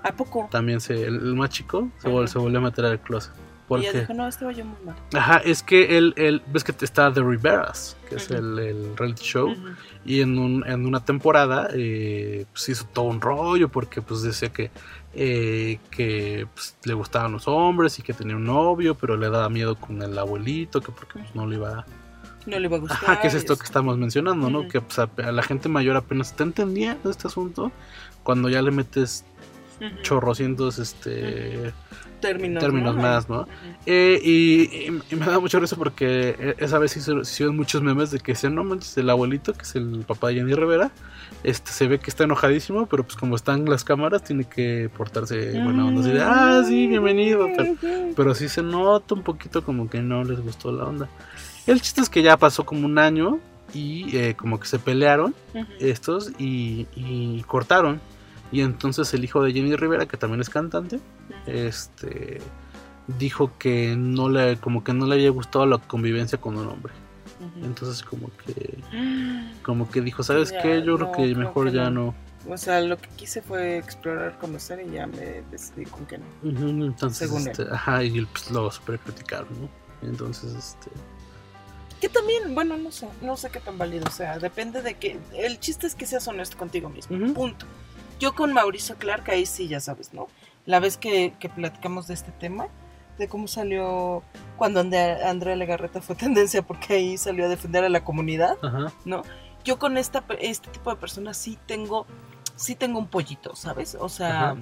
¿A 0.03 0.11
poco? 0.11 0.47
también 0.51 0.81
se, 0.81 0.93
el, 1.05 1.15
el 1.15 1.35
más 1.35 1.49
chico, 1.49 1.89
se, 1.99 2.09
vol- 2.09 2.27
se 2.27 2.37
volvió 2.37 2.59
a 2.59 2.61
meter 2.61 2.85
al 2.85 2.99
closet. 2.99 3.31
Y 3.65 3.67
Porque, 3.67 3.87
ella 3.89 3.99
dijo, 4.01 4.13
no, 4.13 4.27
este 4.27 4.45
yo 4.53 4.63
muy 4.63 4.77
mal. 4.85 4.95
Ajá, 5.13 5.37
es 5.37 5.63
que 5.63 5.97
él, 5.97 6.13
él 6.17 6.43
ves 6.53 6.63
que 6.63 6.71
está 6.85 7.11
The 7.11 7.21
Riveras, 7.21 7.97
que 8.07 8.15
es 8.17 8.29
el, 8.29 8.59
el 8.59 8.95
reality 8.95 9.23
show, 9.23 9.55
y 10.05 10.21
en, 10.21 10.37
un- 10.37 10.63
en 10.67 10.85
una 10.85 11.03
temporada 11.03 11.69
eh, 11.73 12.45
pues 12.51 12.69
hizo 12.69 12.85
todo 12.85 13.05
un 13.05 13.19
rollo 13.21 13.69
porque 13.69 14.01
pues 14.03 14.21
decía 14.21 14.49
que 14.49 14.69
eh, 15.15 15.79
que 15.89 16.45
pues, 16.53 16.75
le 16.83 16.93
gustaban 16.93 17.31
los 17.31 17.47
hombres 17.47 17.97
y 17.97 18.03
que 18.03 18.13
tenía 18.13 18.35
un 18.35 18.43
novio, 18.43 18.93
pero 18.95 19.17
le 19.17 19.29
daba 19.29 19.49
miedo 19.49 19.75
con 19.77 20.01
el 20.03 20.15
abuelito, 20.19 20.79
que 20.81 20.91
porque 20.91 21.19
pues, 21.19 21.33
no 21.33 21.47
le 21.47 21.55
iba 21.55 21.85
No 22.45 22.59
le 22.59 22.67
va 22.67 22.75
a 22.77 22.79
gustar. 22.81 22.99
Ajá, 23.03 23.21
que 23.21 23.27
es 23.29 23.33
esto 23.33 23.53
y 23.53 23.57
que 23.57 23.63
estamos 23.63 23.97
mencionando, 23.97 24.49
¿no? 24.51 24.67
Que 24.67 24.79
pues, 24.81 24.99
a, 24.99 25.09
a 25.23 25.31
la 25.31 25.41
gente 25.41 25.69
mayor 25.69 25.95
apenas 25.95 26.29
está 26.31 26.43
entendiendo 26.43 27.09
este 27.09 27.27
asunto. 27.27 27.71
Cuando 28.21 28.47
ya 28.49 28.61
le 28.61 28.69
metes 28.71 29.25
chorrocientos 30.03 30.79
este, 30.79 31.73
Términos, 32.19 32.63
términos 32.63 32.95
¿no? 32.95 33.01
más, 33.01 33.29
¿no? 33.29 33.47
Eh, 33.85 34.19
y, 34.23 34.63
y- 34.63 35.01
y 35.11 35.15
me 35.15 35.25
da 35.25 35.39
mucho 35.39 35.59
risa 35.59 35.75
porque 35.75 36.55
esa 36.57 36.79
vez 36.79 36.95
hicieron 36.97 37.55
muchos 37.55 37.81
memes 37.83 38.11
de 38.11 38.19
que 38.19 38.31
decían, 38.31 38.55
no 38.55 38.63
manches, 38.63 38.97
el 38.97 39.09
abuelito, 39.09 39.53
que 39.53 39.61
es 39.63 39.75
el 39.75 40.03
papá 40.07 40.29
de 40.29 40.35
Jenny 40.35 40.53
Rivera, 40.53 40.91
este, 41.43 41.71
se 41.71 41.87
ve 41.87 41.99
que 41.99 42.09
está 42.09 42.23
enojadísimo, 42.23 42.85
pero 42.87 43.03
pues 43.03 43.15
como 43.15 43.35
están 43.35 43.65
las 43.65 43.83
cámaras, 43.83 44.23
tiene 44.23 44.45
que 44.45 44.89
portarse 44.97 45.51
buena 45.61 45.85
onda. 45.85 46.01
Así 46.01 46.11
de, 46.11 46.21
ah, 46.23 46.63
sí, 46.67 46.87
bienvenido. 46.87 47.47
Pero, 47.55 47.75
pero 48.15 48.33
sí 48.35 48.49
se 48.49 48.63
nota 48.63 49.13
un 49.13 49.21
poquito 49.21 49.63
como 49.63 49.89
que 49.89 50.01
no 50.01 50.23
les 50.23 50.39
gustó 50.41 50.71
la 50.71 50.85
onda. 50.85 51.09
El 51.67 51.81
chiste 51.81 52.01
es 52.01 52.09
que 52.09 52.21
ya 52.23 52.37
pasó 52.37 52.65
como 52.65 52.85
un 52.85 52.97
año 52.97 53.39
y 53.73 54.15
eh, 54.15 54.35
como 54.35 54.59
que 54.59 54.67
se 54.67 54.79
pelearon 54.79 55.35
Ujú. 55.53 55.65
estos 55.79 56.31
y, 56.39 56.87
y 56.95 57.43
cortaron. 57.47 57.99
Y 58.51 58.61
entonces 58.61 59.13
el 59.13 59.23
hijo 59.23 59.41
de 59.43 59.51
Jenny 59.53 59.75
Rivera, 59.75 60.05
que 60.05 60.17
también 60.17 60.41
es 60.41 60.49
cantante, 60.49 60.99
este 61.45 62.41
dijo 63.19 63.51
que 63.59 63.95
no 63.95 64.29
le 64.29 64.57
como 64.57 64.83
que 64.83 64.91
no 64.93 65.05
le 65.05 65.15
había 65.15 65.29
gustado 65.29 65.65
la 65.65 65.77
convivencia 65.77 66.39
con 66.39 66.57
un 66.57 66.67
hombre. 66.67 66.93
Ujú. 67.39 67.65
Entonces 67.65 68.03
como 68.03 68.29
que 68.45 68.77
como 69.63 69.89
que 69.89 70.01
dijo, 70.01 70.23
¿sabes 70.23 70.51
Ya, 70.51 70.61
qué? 70.61 70.83
Yo 70.83 70.95
creo 70.95 71.07
no, 71.07 71.11
que 71.11 71.23
creo 71.23 71.37
mejor 71.37 71.67
que 71.67 71.75
ya 71.75 71.89
no. 71.89 72.15
no. 72.47 72.53
O 72.53 72.57
sea, 72.57 72.79
lo 72.81 72.97
que 72.97 73.09
quise 73.15 73.41
fue 73.41 73.77
explorar, 73.77 74.37
conocer 74.37 74.79
y 74.87 74.91
ya 74.91 75.07
me 75.07 75.41
decidí 75.49 75.85
con 75.85 76.05
que 76.05 76.19
no. 76.19 76.25
Ujú, 76.43 76.85
Entonces, 76.85 77.27
Según 77.27 77.41
él. 77.41 77.47
este, 77.49 77.65
ajá, 77.73 78.03
y 78.03 78.23
pues 78.25 78.51
lo 78.51 78.69
super 78.69 78.99
criticaron, 78.99 79.47
¿no? 79.59 80.07
Entonces, 80.07 80.53
este 80.53 80.91
Que 81.99 82.07
también, 82.07 82.53
bueno, 82.53 82.77
no 82.77 82.91
sé, 82.91 83.07
no 83.23 83.35
sé 83.35 83.49
qué 83.49 83.59
tan 83.59 83.79
válido 83.79 84.11
sea, 84.11 84.37
depende 84.37 84.83
de 84.83 84.93
que, 84.93 85.17
el 85.33 85.59
chiste 85.59 85.87
es 85.87 85.95
que 85.95 86.05
seas 86.05 86.27
honesto 86.27 86.55
contigo 86.55 86.87
mismo, 86.87 87.17
Ujú. 87.17 87.33
punto. 87.33 87.65
Yo 88.19 88.33
con 88.33 88.53
Mauricio 88.53 88.95
Clark, 88.97 89.29
ahí 89.29 89.45
sí, 89.45 89.67
ya 89.67 89.79
sabes, 89.79 90.13
¿no? 90.13 90.27
La 90.65 90.79
vez 90.79 90.97
que, 90.97 91.33
que 91.39 91.49
platicamos 91.49 92.07
de 92.07 92.13
este 92.13 92.31
tema, 92.31 92.67
de 93.17 93.27
cómo 93.27 93.47
salió 93.47 94.23
cuando 94.57 94.79
Andrea 94.79 95.55
Legarreta 95.55 96.01
fue 96.01 96.15
tendencia 96.15 96.61
porque 96.61 96.93
ahí 96.95 97.17
salió 97.17 97.45
a 97.45 97.49
defender 97.49 97.83
a 97.83 97.89
la 97.89 98.03
comunidad, 98.03 98.57
Ajá. 98.61 98.91
¿no? 99.05 99.23
Yo 99.63 99.79
con 99.79 99.97
esta, 99.97 100.23
este 100.39 100.69
tipo 100.69 100.91
de 100.91 100.97
personas 100.97 101.37
sí 101.37 101.57
tengo, 101.65 102.05
sí 102.55 102.75
tengo 102.75 102.99
un 102.99 103.07
pollito, 103.07 103.55
¿sabes? 103.55 103.97
O 103.99 104.09
sea, 104.09 104.57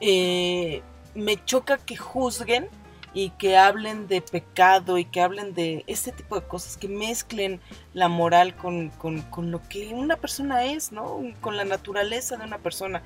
eh, 0.00 0.82
me 1.14 1.42
choca 1.44 1.78
que 1.78 1.96
juzguen 1.96 2.68
y 3.16 3.30
que 3.30 3.56
hablen 3.56 4.08
de 4.08 4.20
pecado 4.20 4.98
y 4.98 5.06
que 5.06 5.22
hablen 5.22 5.54
de 5.54 5.84
ese 5.86 6.12
tipo 6.12 6.38
de 6.38 6.46
cosas, 6.46 6.76
que 6.76 6.86
mezclen 6.86 7.62
la 7.94 8.08
moral 8.08 8.54
con, 8.54 8.90
con- 8.90 9.22
con 9.22 9.50
lo 9.50 9.66
que 9.70 9.88
una 9.94 10.16
persona 10.16 10.66
es, 10.66 10.92
¿no? 10.92 11.22
Con 11.40 11.56
la 11.56 11.64
naturaleza 11.64 12.36
de 12.36 12.44
una 12.44 12.58
persona. 12.58 13.02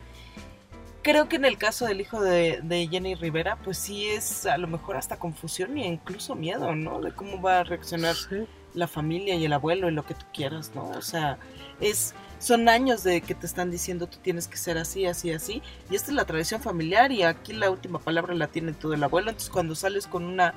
Creo 1.02 1.28
que 1.28 1.36
en 1.36 1.44
el 1.44 1.56
caso 1.58 1.86
del 1.86 2.00
hijo 2.00 2.20
de, 2.20 2.58
de 2.60 2.88
Jenny 2.88 3.14
Rivera, 3.14 3.54
pues 3.62 3.78
sí 3.78 4.08
es 4.08 4.46
a 4.46 4.58
lo 4.58 4.66
mejor 4.66 4.96
hasta 4.96 5.16
confusión 5.18 5.78
e 5.78 5.86
incluso 5.86 6.34
miedo, 6.34 6.74
¿no? 6.74 7.00
De 7.00 7.12
cómo 7.12 7.40
va 7.40 7.60
a 7.60 7.64
reaccionar 7.64 8.16
Sí. 8.16 8.46
La 8.74 8.86
familia 8.88 9.34
y 9.34 9.44
el 9.44 9.52
abuelo 9.52 9.88
y 9.88 9.92
lo 9.92 10.04
que 10.04 10.14
tú 10.14 10.26
quieras, 10.32 10.72
¿no? 10.74 10.88
O 10.90 11.02
sea, 11.02 11.38
es 11.80 12.14
son 12.38 12.70
años 12.70 13.02
de 13.02 13.20
que 13.20 13.34
te 13.34 13.46
están 13.46 13.70
diciendo 13.70 14.06
tú 14.06 14.16
tienes 14.22 14.48
que 14.48 14.56
ser 14.56 14.78
así, 14.78 15.04
así, 15.06 15.30
así, 15.30 15.62
y 15.90 15.96
esta 15.96 16.10
es 16.10 16.14
la 16.14 16.24
tradición 16.24 16.62
familiar 16.62 17.12
y 17.12 17.22
aquí 17.22 17.52
la 17.52 17.70
última 17.70 17.98
palabra 17.98 18.34
la 18.34 18.46
tiene 18.46 18.72
todo 18.72 18.94
el 18.94 19.04
abuelo, 19.04 19.28
entonces 19.28 19.50
cuando 19.50 19.74
sales 19.74 20.06
con 20.06 20.24
una 20.24 20.54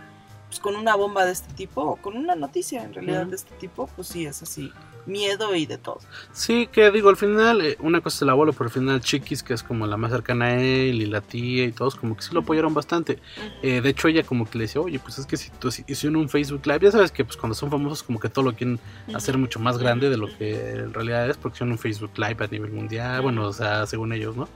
pues 0.47 0.59
con 0.59 0.75
una 0.75 0.95
bomba 0.95 1.25
de 1.25 1.31
este 1.31 1.51
tipo 1.55 1.81
o 1.81 1.95
con 1.95 2.15
una 2.15 2.35
noticia 2.35 2.83
en 2.83 2.93
realidad 2.93 3.25
de 3.25 3.35
este 3.35 3.53
tipo, 3.55 3.87
pues 3.87 4.07
sí 4.07 4.25
es 4.25 4.41
así, 4.43 4.71
miedo 5.05 5.55
y 5.55 5.65
de 5.65 5.77
todo. 5.77 5.99
Sí, 6.31 6.67
que 6.71 6.89
digo, 6.91 7.09
al 7.09 7.17
final, 7.17 7.61
eh, 7.61 7.77
una 7.79 8.01
cosa 8.01 8.17
es 8.17 8.21
el 8.23 8.29
abuelo, 8.29 8.53
pero 8.53 8.65
al 8.65 8.71
final 8.71 9.01
Chiquis, 9.01 9.43
que 9.43 9.53
es 9.53 9.63
como 9.63 9.85
la 9.87 9.97
más 9.97 10.11
cercana 10.11 10.45
a 10.45 10.59
él, 10.61 11.01
y 11.01 11.05
la 11.05 11.21
tía 11.21 11.65
y 11.65 11.71
todos, 11.71 11.95
como 11.95 12.15
que 12.15 12.23
sí 12.23 12.33
lo 12.33 12.39
apoyaron 12.41 12.73
bastante. 12.73 13.19
Eh, 13.61 13.81
de 13.81 13.89
hecho, 13.89 14.07
ella 14.07 14.23
como 14.23 14.49
que 14.49 14.57
le 14.57 14.63
decía, 14.65 14.81
oye, 14.81 14.99
pues 14.99 15.17
es 15.19 15.25
que 15.25 15.37
si 15.37 15.49
tú 15.51 15.71
si- 15.71 15.83
hicieron 15.87 16.15
un 16.17 16.29
Facebook 16.29 16.61
Live, 16.65 16.79
ya 16.81 16.91
sabes 16.91 17.11
que 17.11 17.23
pues 17.25 17.37
cuando 17.37 17.53
son 17.55 17.69
famosos 17.69 18.03
como 18.03 18.19
que 18.19 18.29
todo 18.29 18.45
lo 18.45 18.53
quieren 18.55 18.79
hacer 19.13 19.37
mucho 19.37 19.59
más 19.59 19.77
grande 19.77 20.09
de 20.09 20.17
lo 20.17 20.27
que 20.37 20.71
en 20.71 20.93
realidad 20.93 21.29
es, 21.29 21.37
porque 21.37 21.55
hicieron 21.57 21.71
un 21.73 21.77
Facebook 21.79 22.11
Live 22.17 22.37
a 22.43 22.47
nivel 22.47 22.71
mundial, 22.71 23.21
bueno, 23.21 23.47
o 23.47 23.53
sea, 23.53 23.85
según 23.85 24.13
ellos, 24.13 24.35
¿no? 24.35 24.47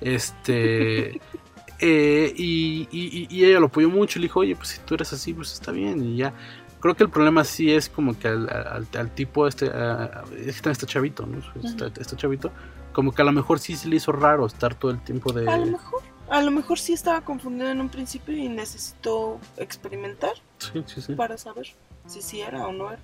Este... 0.00 1.20
eh, 1.82 2.34
y, 2.36 2.88
y- 2.90 3.26
y 3.30 3.44
ella 3.46 3.58
lo 3.60 3.66
apoyó 3.66 3.88
mucho 3.88 4.18
y 4.18 4.22
le 4.22 4.26
dijo, 4.26 4.40
oye, 4.40 4.54
pues 4.56 4.68
si 4.68 4.80
tú 4.80 4.94
eres 4.94 5.12
así, 5.12 5.32
pues 5.32 5.52
está 5.52 5.72
bien, 5.72 6.04
y 6.04 6.16
ya. 6.18 6.34
Creo 6.80 6.94
que 6.96 7.02
el 7.04 7.10
problema 7.10 7.44
sí 7.44 7.72
es 7.72 7.88
como 7.88 8.18
que 8.18 8.28
al, 8.28 8.48
al- 8.48 8.86
al 8.98 9.10
tipo 9.14 9.46
este, 9.46 9.68
a- 9.68 10.04
a- 10.04 10.24
es 10.36 10.56
que 10.56 10.62
también 10.62 10.72
está 10.72 10.86
chavito, 10.86 11.26
¿no? 11.26 11.38
Está, 11.62 11.86
está 12.00 12.16
chavito, 12.16 12.50
como 12.92 13.12
que 13.12 13.22
a 13.22 13.24
lo 13.24 13.32
mejor 13.32 13.58
sí 13.58 13.76
se 13.76 13.88
le 13.88 13.96
hizo 13.96 14.12
raro 14.12 14.46
estar 14.46 14.74
todo 14.74 14.90
el 14.90 15.00
tiempo 15.00 15.32
de... 15.32 15.48
A 15.50 15.58
lo 15.58 15.66
mejor, 15.66 16.02
a 16.30 16.40
lo 16.42 16.50
mejor 16.50 16.78
sí 16.78 16.92
estaba 16.94 17.20
confundido 17.20 17.70
en 17.70 17.80
un 17.80 17.88
principio 17.90 18.34
y 18.36 18.48
necesitó 18.48 19.38
experimentar 19.58 20.32
Sí, 20.58 20.82
sí, 20.86 21.00
sí. 21.02 21.14
para 21.14 21.36
saber 21.38 21.66
si 22.06 22.22
sí 22.22 22.40
era 22.40 22.66
o 22.66 22.72
no 22.72 22.90
era. 22.90 23.00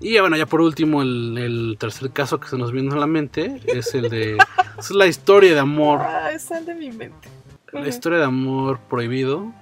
Y 0.00 0.12
ya, 0.14 0.20
bueno, 0.20 0.36
ya 0.36 0.46
por 0.46 0.60
último, 0.60 1.02
el, 1.02 1.36
el 1.38 1.76
tercer 1.78 2.10
caso 2.12 2.38
que 2.38 2.46
se 2.46 2.56
nos 2.56 2.70
viene 2.70 2.94
a 2.94 2.98
la 2.98 3.06
mente 3.08 3.60
es 3.66 3.94
el 3.96 4.08
de... 4.08 4.38
es 4.78 4.90
la 4.92 5.06
historia 5.08 5.54
de 5.54 5.58
amor, 5.60 6.00
Ah, 6.02 6.30
sal 6.38 6.64
de 6.64 6.74
mi 6.76 6.92
mente. 6.92 7.28
la 7.72 7.88
historia 7.88 8.18
de 8.18 8.24
amor 8.24 8.78
prohibido 8.88 9.52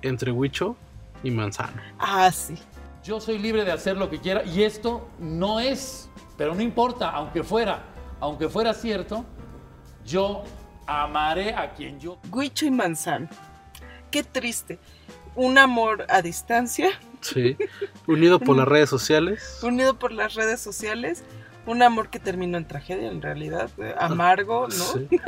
entre 0.00 0.32
Huicho 0.32 0.76
y 1.24 1.30
Manzano. 1.30 1.82
Ah, 1.98 2.30
sí. 2.30 2.54
Yo 3.02 3.20
soy 3.20 3.38
libre 3.38 3.64
de 3.64 3.72
hacer 3.72 3.96
lo 3.96 4.08
que 4.08 4.20
quiera 4.20 4.44
y 4.44 4.62
esto 4.62 5.08
no 5.18 5.58
es, 5.60 6.08
pero 6.38 6.54
no 6.54 6.62
importa, 6.62 7.10
aunque 7.10 7.42
fuera, 7.42 7.82
aunque 8.20 8.48
fuera 8.48 8.72
cierto, 8.72 9.24
yo 10.06 10.44
amaré 10.86 11.54
a 11.54 11.72
quien 11.74 11.98
yo 12.00 12.18
Guicho 12.32 12.64
y 12.66 12.70
Manzano. 12.70 13.28
Qué 14.10 14.22
triste. 14.22 14.78
Un 15.34 15.58
amor 15.58 16.06
a 16.08 16.22
distancia, 16.22 16.90
Sí, 17.20 17.56
unido 18.06 18.38
por 18.38 18.56
las 18.58 18.68
redes 18.68 18.88
sociales. 18.90 19.58
unido 19.62 19.98
por 19.98 20.12
las 20.12 20.34
redes 20.34 20.60
sociales. 20.60 21.24
Un 21.66 21.82
amor 21.82 22.10
que 22.10 22.20
terminó 22.20 22.58
en 22.58 22.68
tragedia, 22.68 23.10
en 23.10 23.22
realidad. 23.22 23.70
eh, 23.78 23.94
Amargo, 23.98 24.68
¿no? 24.68 24.74
Sí. 24.84 25.08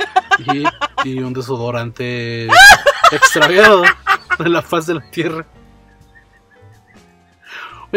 Y, 1.03 1.09
y 1.09 1.17
un 1.19 1.33
desodorante 1.33 2.45
extraviado 3.11 3.81
de 4.37 4.49
la 4.49 4.61
faz 4.61 4.85
de 4.85 4.93
la 4.93 5.09
tierra. 5.09 5.47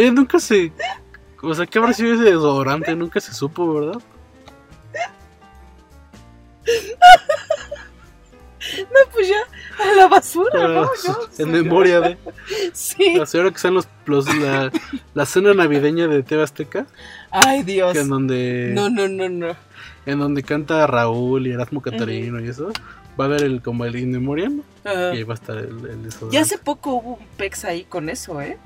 Oye, 0.01 0.11
nunca 0.12 0.38
se. 0.40 0.72
O 1.42 1.55
sea, 1.55 1.66
¿qué 1.66 1.78
habrá 1.78 1.92
sido 1.92 2.14
ese 2.14 2.24
desodorante? 2.24 2.94
Nunca 2.96 3.20
se 3.20 3.32
supo, 3.34 3.74
¿verdad? 3.74 4.01
No, 8.78 9.11
pues 9.12 9.26
ya, 9.28 9.40
a 9.82 9.94
la 9.96 10.07
basura, 10.07 10.68
¿no? 10.68 10.82
Ah, 10.82 10.88
Yo, 11.05 11.28
en 11.44 11.51
memoria 11.51 12.01
de. 12.01 12.18
Sí. 12.72 13.14
La 13.16 13.24
señora 13.26 13.51
que 13.51 13.57
están 13.57 13.74
los, 13.74 13.88
los- 14.05 14.32
la, 14.36 14.70
la 15.14 15.26
cena 15.26 15.55
navideña 15.55 16.07
de 16.09 16.22
TV 16.22 16.42
Azteca. 16.42 16.86
Ay, 17.30 17.62
Dios. 17.62 17.92
Que 17.94 18.01
en 18.01 18.09
donde. 18.11 18.72
No, 18.74 18.90
no, 18.90 19.09
no, 19.09 19.28
no. 19.28 19.57
En 20.07 20.18
donde 20.18 20.42
canta 20.42 20.86
Raúl 20.86 21.46
y 21.46 21.53
Erasmo 21.53 21.80
Catarino 21.80 22.38
y 22.40 22.48
eso. 22.48 22.70
Va 23.18 23.24
a 23.24 23.28
haber 23.28 23.42
el 23.44 23.61
como 23.62 23.84
el 23.86 23.96
in 23.96 24.12
memoriam. 24.12 24.62
Y 24.85 24.89
ahí 24.89 25.22
va 25.24 25.35
a 25.35 25.36
estar 25.36 25.56
el, 25.56 25.66
el 25.86 26.02
desodorante. 26.05 26.35
Ya 26.36 26.40
hace 26.43 26.59
poco 26.59 26.94
hubo 26.94 27.14
un 27.14 27.27
pex 27.36 27.64
ahí 27.64 27.85
con 27.85 28.09
eso, 28.09 28.40
¿eh? 28.40 28.59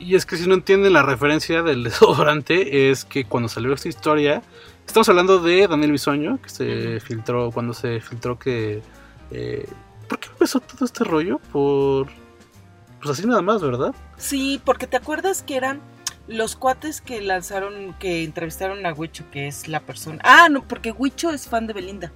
Y 0.00 0.14
es 0.16 0.26
que 0.26 0.36
si 0.36 0.48
no 0.48 0.54
entienden 0.54 0.94
la 0.94 1.02
referencia 1.02 1.62
del 1.62 1.84
desodorante, 1.84 2.90
es 2.90 3.04
que 3.04 3.24
cuando 3.24 3.48
salió 3.48 3.72
esta 3.74 3.88
historia, 3.88 4.42
estamos 4.86 5.08
hablando 5.08 5.38
de 5.38 5.68
Daniel 5.68 5.92
Bisoño, 5.92 6.40
que 6.42 6.48
se 6.48 7.00
filtró, 7.00 7.50
cuando 7.52 7.74
se 7.74 8.00
filtró 8.00 8.38
que... 8.38 8.82
eh, 9.30 9.68
¿Por 10.08 10.18
qué 10.18 10.28
empezó 10.28 10.58
todo 10.58 10.84
este 10.84 11.04
rollo? 11.04 11.38
Por... 11.52 12.08
Pues 12.98 13.10
así 13.10 13.26
nada 13.26 13.42
más, 13.42 13.62
¿verdad? 13.62 13.94
Sí, 14.16 14.60
porque 14.64 14.86
te 14.86 14.96
acuerdas 14.96 15.42
que 15.42 15.56
eran 15.56 15.80
los 16.26 16.56
cuates 16.56 17.00
que 17.00 17.20
lanzaron, 17.22 17.94
que 17.98 18.24
entrevistaron 18.24 18.84
a 18.86 18.92
Huicho, 18.92 19.24
que 19.30 19.46
es 19.46 19.68
la 19.68 19.80
persona. 19.80 20.20
Ah, 20.24 20.48
no, 20.50 20.66
porque 20.66 20.92
Huicho 20.92 21.30
es 21.30 21.46
fan 21.46 21.66
de 21.66 21.72
Belinda. 21.72 22.12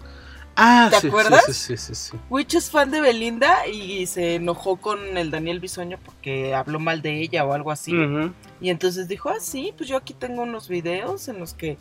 Ah, 0.57 0.89
¿Te 0.91 1.01
sí, 1.01 1.09
acuerdas? 1.09 1.45
Sí, 1.47 1.53
sí, 1.53 1.77
sí, 1.77 1.95
sí. 1.95 2.57
Es 2.57 2.71
fan 2.71 2.91
de 2.91 3.01
Belinda 3.01 3.67
y 3.67 4.07
se 4.07 4.37
enojó 4.37 4.77
con 4.77 5.19
el 5.19 5.31
Daniel 5.31 5.61
Bisoño 5.61 5.99
porque 6.05 6.55
habló 6.55 6.79
mal 6.79 7.03
de 7.03 7.21
ella 7.21 7.45
o 7.45 7.53
algo 7.53 7.71
así. 7.71 7.93
Y 8.61 8.71
entonces 8.71 9.09
dijo, 9.09 9.31
ah, 9.31 9.41
sí, 9.41 9.73
pues 9.77 9.89
yo 9.89 9.97
aquí 9.97 10.15
tengo 10.15 10.43
unos 10.43 10.69
videos 10.69 11.29
en 11.29 11.39
los 11.41 11.55
que 11.55 11.77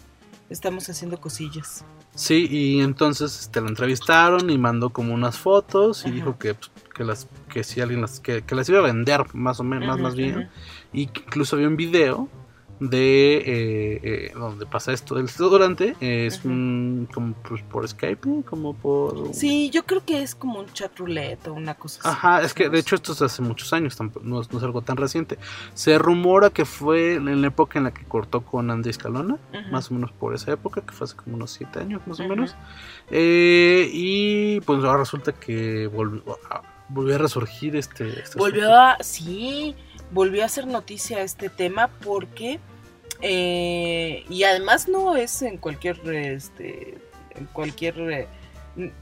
estamos 0.50 0.90
haciendo 0.90 1.20
cosillas. 1.22 1.86
Sí, 2.16 2.48
y 2.50 2.82
entonces 2.82 3.40
este, 3.40 3.60
la 3.62 3.70
entrevistaron 3.70 4.50
y 4.50 4.58
mandó 4.58 4.92
como 4.92 5.14
unas 5.14 5.38
fotos 5.38 6.06
y 6.06 6.12
dijo 6.12 6.38
que, 6.38 6.54
pues, 6.54 6.72
que 6.96 7.04
las 7.04 7.28
que 7.50 7.64
si 7.64 7.82
alguien 7.82 8.02
las 8.02 8.20
que, 8.20 8.44
que 8.44 8.54
las 8.54 8.70
iba 8.70 8.80
a 8.80 8.84
vender 8.84 9.34
más 9.34 9.60
o 9.60 9.64
menos 9.64 9.88
más, 9.88 10.00
más 10.00 10.16
bien 10.16 10.50
y 10.92 11.08
que 11.08 11.22
incluso 11.22 11.56
había 11.56 11.68
un 11.68 11.76
video 11.76 12.30
de 12.90 13.38
eh, 13.38 14.00
eh, 14.04 14.32
donde 14.36 14.66
pasa 14.66 14.92
esto 14.92 15.16
del 15.16 15.28
durante 15.38 15.96
es 16.02 16.44
un- 16.44 17.08
como 17.14 17.34
pues, 17.36 17.62
por 17.64 17.88
Skype, 17.88 18.44
como 18.46 18.74
por... 18.74 19.34
Sí, 19.34 19.70
yo 19.70 19.86
creo 19.86 20.04
que 20.06 20.22
es 20.22 20.36
como 20.36 20.60
un 20.60 20.66
chat 20.74 20.98
roulette 20.98 21.48
o 21.48 21.54
una 21.54 21.76
cosa 21.76 22.00
así. 22.02 22.10
Ajá, 22.10 22.42
es 22.42 22.54
que 22.54 22.70
de 22.70 22.80
hecho 22.80 22.96
esto 22.96 23.14
es 23.14 23.22
hace 23.22 23.42
muchos 23.42 23.72
años, 23.74 23.96
tampoco- 23.96 24.26
no, 24.26 24.42
es- 24.42 24.52
no 24.52 24.58
es 24.58 24.64
algo 24.64 24.82
tan 24.82 24.98
reciente. 24.98 25.38
Se 25.74 25.98
rumora 25.98 26.50
que 26.50 26.66
fue 26.66 27.14
en 27.16 27.42
la 27.42 27.48
época 27.48 27.78
en 27.80 27.86
la 27.86 27.94
que 27.94 28.04
cortó 28.04 28.42
con 28.42 28.70
Andy 28.70 28.90
Escalona, 28.90 29.38
más 29.72 29.90
o 29.90 29.94
menos 29.94 30.12
por 30.12 30.36
esa 30.36 30.52
época, 30.52 30.82
que 30.82 30.92
fue 30.92 31.06
hace 31.06 31.16
como 31.16 31.36
unos 31.38 31.52
7 31.52 31.80
años 31.80 32.02
más 32.06 32.20
o 32.20 32.28
menos. 32.28 32.56
Eh, 33.12 33.90
y 33.94 34.60
pues 34.62 34.84
ahora 34.84 35.00
resulta 35.00 35.32
que 35.34 35.88
volvió 35.88 36.22
a, 36.50 36.62
volvió 36.90 37.16
a 37.16 37.18
resurgir 37.20 37.76
este... 37.76 38.20
este 38.20 38.38
Volvió 38.38 38.74
a, 38.78 38.98
sí, 39.02 39.76
volvió 40.12 40.44
a 40.44 40.46
hacer 40.46 40.68
noticia 40.68 41.22
este 41.22 41.50
tema 41.50 41.88
porque, 42.04 42.60
eh, 43.26 44.26
y 44.30 44.44
además 44.44 44.90
no 44.90 45.16
es 45.16 45.42
en 45.42 45.58
cualquier, 45.58 45.98
este, 46.14 46.98
en 47.36 47.46
cualquier 47.46 48.00
eh, 48.12 48.28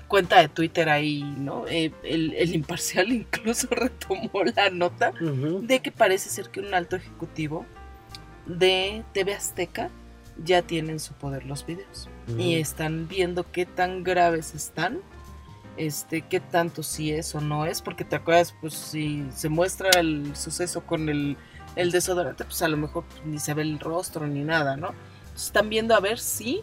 cuenta 0.07 0.39
de 0.39 0.48
Twitter 0.48 0.89
ahí, 0.89 1.23
¿no? 1.23 1.65
Eh, 1.68 1.91
el, 2.03 2.35
el 2.35 2.53
imparcial 2.53 3.11
incluso 3.11 3.68
retomó 3.72 4.43
la 4.56 4.69
nota 4.69 5.11
de 5.11 5.80
que 5.80 5.91
parece 5.91 6.30
ser 6.30 6.49
que 6.49 6.60
un 6.60 6.72
alto 6.76 6.98
ejecutivo 6.98 7.65
de 8.45 9.03
TV 9.11 9.34
Azteca 9.34 9.89
ya 10.43 10.61
tiene 10.61 10.91
en 10.91 10.99
su 10.99 11.14
poder 11.15 11.45
los 11.48 11.65
videos. 11.65 12.07
Y 12.38 12.56
están 12.56 13.07
viendo 13.07 13.52
qué 13.52 13.65
tan 13.65 14.03
graves 14.03 14.53
están 14.56 14.99
este 15.77 16.22
qué 16.22 16.39
tanto 16.39 16.84
sí 16.84 17.11
es 17.11 17.34
o 17.34 17.41
no 17.41 17.65
es 17.65 17.81
porque 17.81 18.03
te 18.03 18.18
acuerdas 18.18 18.53
pues 18.61 18.73
si 18.73 19.26
se 19.34 19.49
muestra 19.49 19.89
el 19.99 20.35
suceso 20.35 20.81
con 20.85 21.10
el, 21.10 21.38
el 21.76 21.91
desodorante 21.91 22.43
pues 22.45 22.61
a 22.61 22.68
lo 22.68 22.77
mejor 22.77 23.03
pues, 23.06 23.26
ni 23.26 23.39
se 23.39 23.53
ve 23.53 23.61
el 23.64 23.80
rostro 23.80 24.27
ni 24.27 24.43
nada 24.43 24.76
no 24.76 24.88
Entonces, 24.89 25.45
están 25.45 25.69
viendo 25.69 25.95
a 25.95 25.99
ver 25.99 26.19
si 26.19 26.61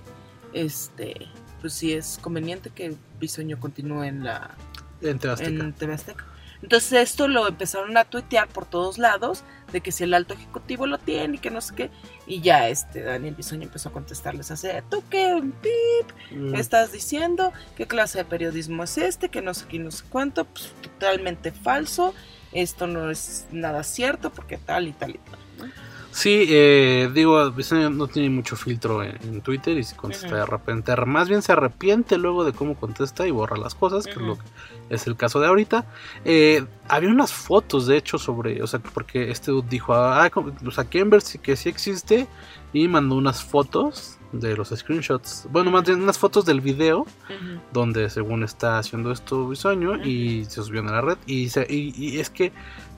este 0.53 1.27
pues 1.61 1.73
si 1.75 1.93
es 1.93 2.19
conveniente 2.21 2.71
que 2.71 2.95
Bisoño 3.19 3.59
continúe 3.59 4.05
en 4.05 4.25
la 4.25 4.51
En 5.03 5.19
TV 5.19 5.33
Azteca. 5.33 5.51
en 5.51 5.73
TV 5.73 5.95
Azteca. 5.95 6.25
Entonces 6.63 6.93
esto 6.93 7.29
lo 7.29 7.47
empezaron 7.47 7.97
a 7.97 8.05
tuitear 8.05 8.49
por 8.49 8.65
todos 8.67 8.99
lados 8.99 9.45
de 9.73 9.81
que 9.81 9.93
si 9.93 10.03
el 10.05 10.13
alto 10.15 10.35
ejecutivo 10.35 10.87
lo 10.87 10.99
tiene 10.99 11.37
y 11.37 11.39
que 11.39 11.51
no 11.51 11.61
sé 11.61 11.75
qué 11.75 11.91
y 12.27 12.41
ya 12.41 12.69
este 12.69 13.03
Daniel 13.03 13.35
Bisoño 13.37 13.63
empezó 13.63 13.91
a 13.91 13.93
contestarles 13.93 14.51
así, 14.51 14.69
tú 14.91 15.03
qué 15.11 15.41
pip 15.63 16.37
Mm. 16.37 16.55
estás 16.57 16.93
diciendo, 16.93 17.53
qué 17.77 17.87
clase 17.87 18.19
de 18.19 18.25
periodismo 18.25 18.83
es 18.85 18.99
este, 18.99 19.29
que 19.31 19.41
no 19.41 19.55
sé 19.55 19.67
qué 19.69 19.79
no 19.79 19.91
sé 19.91 20.05
cuánto, 20.11 20.45
pues 20.45 20.73
totalmente 20.83 21.53
falso, 21.53 22.13
esto 22.53 22.87
no 22.87 23.11
es 23.11 23.47
nada 23.53 23.83
cierto 23.83 24.31
porque 24.31 24.59
tal 24.59 24.89
y 24.89 24.93
tal 24.93 25.11
y 25.11 25.19
tal. 25.19 25.39
¿no? 25.59 25.89
Sí, 26.11 26.47
eh, 26.49 27.09
digo, 27.15 27.53
no 27.91 28.09
tiene 28.09 28.31
mucho 28.31 28.57
filtro 28.57 29.05
en, 29.05 29.17
en 29.23 29.41
Twitter 29.41 29.79
y 29.79 29.85
si 29.85 29.95
contesta 29.95 30.35
de 30.35 30.47
repente, 30.47 30.97
más 31.07 31.29
bien 31.29 31.43
se 31.43 31.53
arrepiente 31.53 32.19
luego 32.19 32.45
de 32.45 32.53
cómo 32.53 32.75
contesta 32.75 33.27
y 33.27 33.31
borra 33.31 33.57
las 33.57 33.77
cosas, 33.77 34.05
que 34.05 34.13
es 34.13 34.17
lo 34.17 34.37
que 34.37 34.45
es 34.91 35.07
el 35.07 35.17
caso 35.17 35.39
de 35.39 35.47
ahorita. 35.47 35.85
Eh, 36.25 36.65
había 36.89 37.11
unas 37.11 37.33
fotos, 37.33 37.87
de 37.87 37.99
hecho, 37.99 38.19
sobre, 38.19 38.61
o 38.63 38.67
sea, 38.67 38.81
porque 38.81 39.31
este 39.31 39.53
dude 39.53 39.69
dijo, 39.69 39.95
ah, 39.95 40.29
o 40.67 40.71
sea, 40.73 40.85
Kimber 40.85 41.21
sí 41.21 41.39
que 41.39 41.55
sí 41.55 41.69
existe 41.69 42.27
y 42.73 42.89
mandó 42.89 43.15
unas 43.15 43.45
fotos 43.45 44.18
de 44.33 44.57
los 44.57 44.69
screenshots, 44.69 45.47
bueno, 45.51 45.71
más 45.71 45.85
bien 45.85 46.03
unas 46.03 46.19
fotos 46.19 46.45
del 46.45 46.61
video 46.61 47.07
donde 47.73 48.11
según 48.11 48.43
está 48.45 48.79
haciendo 48.79 49.11
esto 49.11 49.49
Bisoño 49.49 50.05
y 50.05 50.45
se 50.45 50.63
subió 50.63 50.81
a 50.83 50.85
la 50.85 51.01
red 51.01 51.17
y, 51.27 51.49
se- 51.49 51.67
y, 51.69 51.95
y 51.97 52.21
es 52.21 52.29
que 52.29 52.53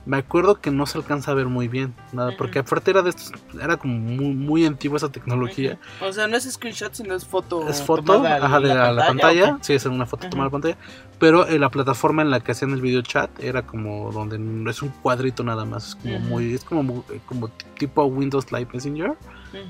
me 0.05 0.17
acuerdo 0.17 0.55
que 0.59 0.71
no 0.71 0.87
se 0.87 0.97
alcanza 0.97 1.31
a 1.31 1.35
ver 1.35 1.45
muy 1.45 1.67
bien 1.67 1.93
nada 2.11 2.31
porque 2.37 2.57
aparte 2.59 2.89
era 2.91 3.01
de 3.03 3.11
estos 3.11 3.31
era 3.61 3.77
como 3.77 3.97
muy, 3.99 4.33
muy 4.33 4.65
antigua 4.65 4.97
esa 4.97 5.09
tecnología. 5.11 5.77
O 6.01 6.11
sea, 6.11 6.27
no 6.27 6.35
es 6.35 6.51
screenshot, 6.51 6.91
sino 6.95 7.13
es 7.15 7.23
foto. 7.23 7.69
es 7.69 7.81
foto 7.83 8.25
ajá, 8.25 8.59
de 8.59 8.69
la, 8.73 8.91
la 8.91 9.07
pantalla, 9.07 9.53
¿o 9.53 9.57
qué? 9.59 9.63
sí 9.63 9.73
es 9.73 9.85
una 9.85 10.07
foto 10.07 10.27
tomada 10.27 10.47
en 10.47 10.51
pantalla. 10.51 10.77
Pero 11.19 11.45
eh, 11.47 11.59
la 11.59 11.69
plataforma 11.69 12.23
en 12.23 12.31
la 12.31 12.39
que 12.39 12.51
hacían 12.51 12.71
el 12.71 12.81
video 12.81 13.03
chat 13.03 13.29
era 13.43 13.61
como 13.61 14.11
donde 14.11 14.37
es 14.71 14.81
un 14.81 14.89
cuadrito 14.89 15.43
nada 15.43 15.65
más 15.65 15.89
es 15.89 15.95
como 15.95 16.19
muy 16.19 16.53
es 16.55 16.63
como 16.63 17.05
eh, 17.11 17.19
como 17.27 17.49
tipo 17.77 18.03
Windows 18.05 18.51
Live 18.51 18.69
Messenger 18.73 19.13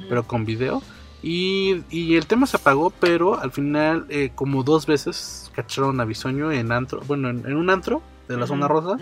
pero 0.07 0.23
con 0.23 0.45
video. 0.45 0.81
Y, 1.23 1.83
y 1.89 2.15
el 2.15 2.25
tema 2.25 2.47
se 2.47 2.57
apagó, 2.57 2.89
pero 2.89 3.39
al 3.39 3.51
final, 3.51 4.05
eh, 4.09 4.31
como 4.33 4.63
dos 4.63 4.85
veces, 4.85 5.51
cacharon 5.55 5.99
a 6.01 6.05
Bisoño 6.05 6.51
en 6.51 6.71
antro, 6.71 7.01
bueno, 7.07 7.29
en, 7.29 7.45
en 7.45 7.55
un 7.55 7.69
antro 7.69 8.01
de 8.27 8.37
la 8.37 8.47
zona 8.47 8.67
rosa, 8.67 8.97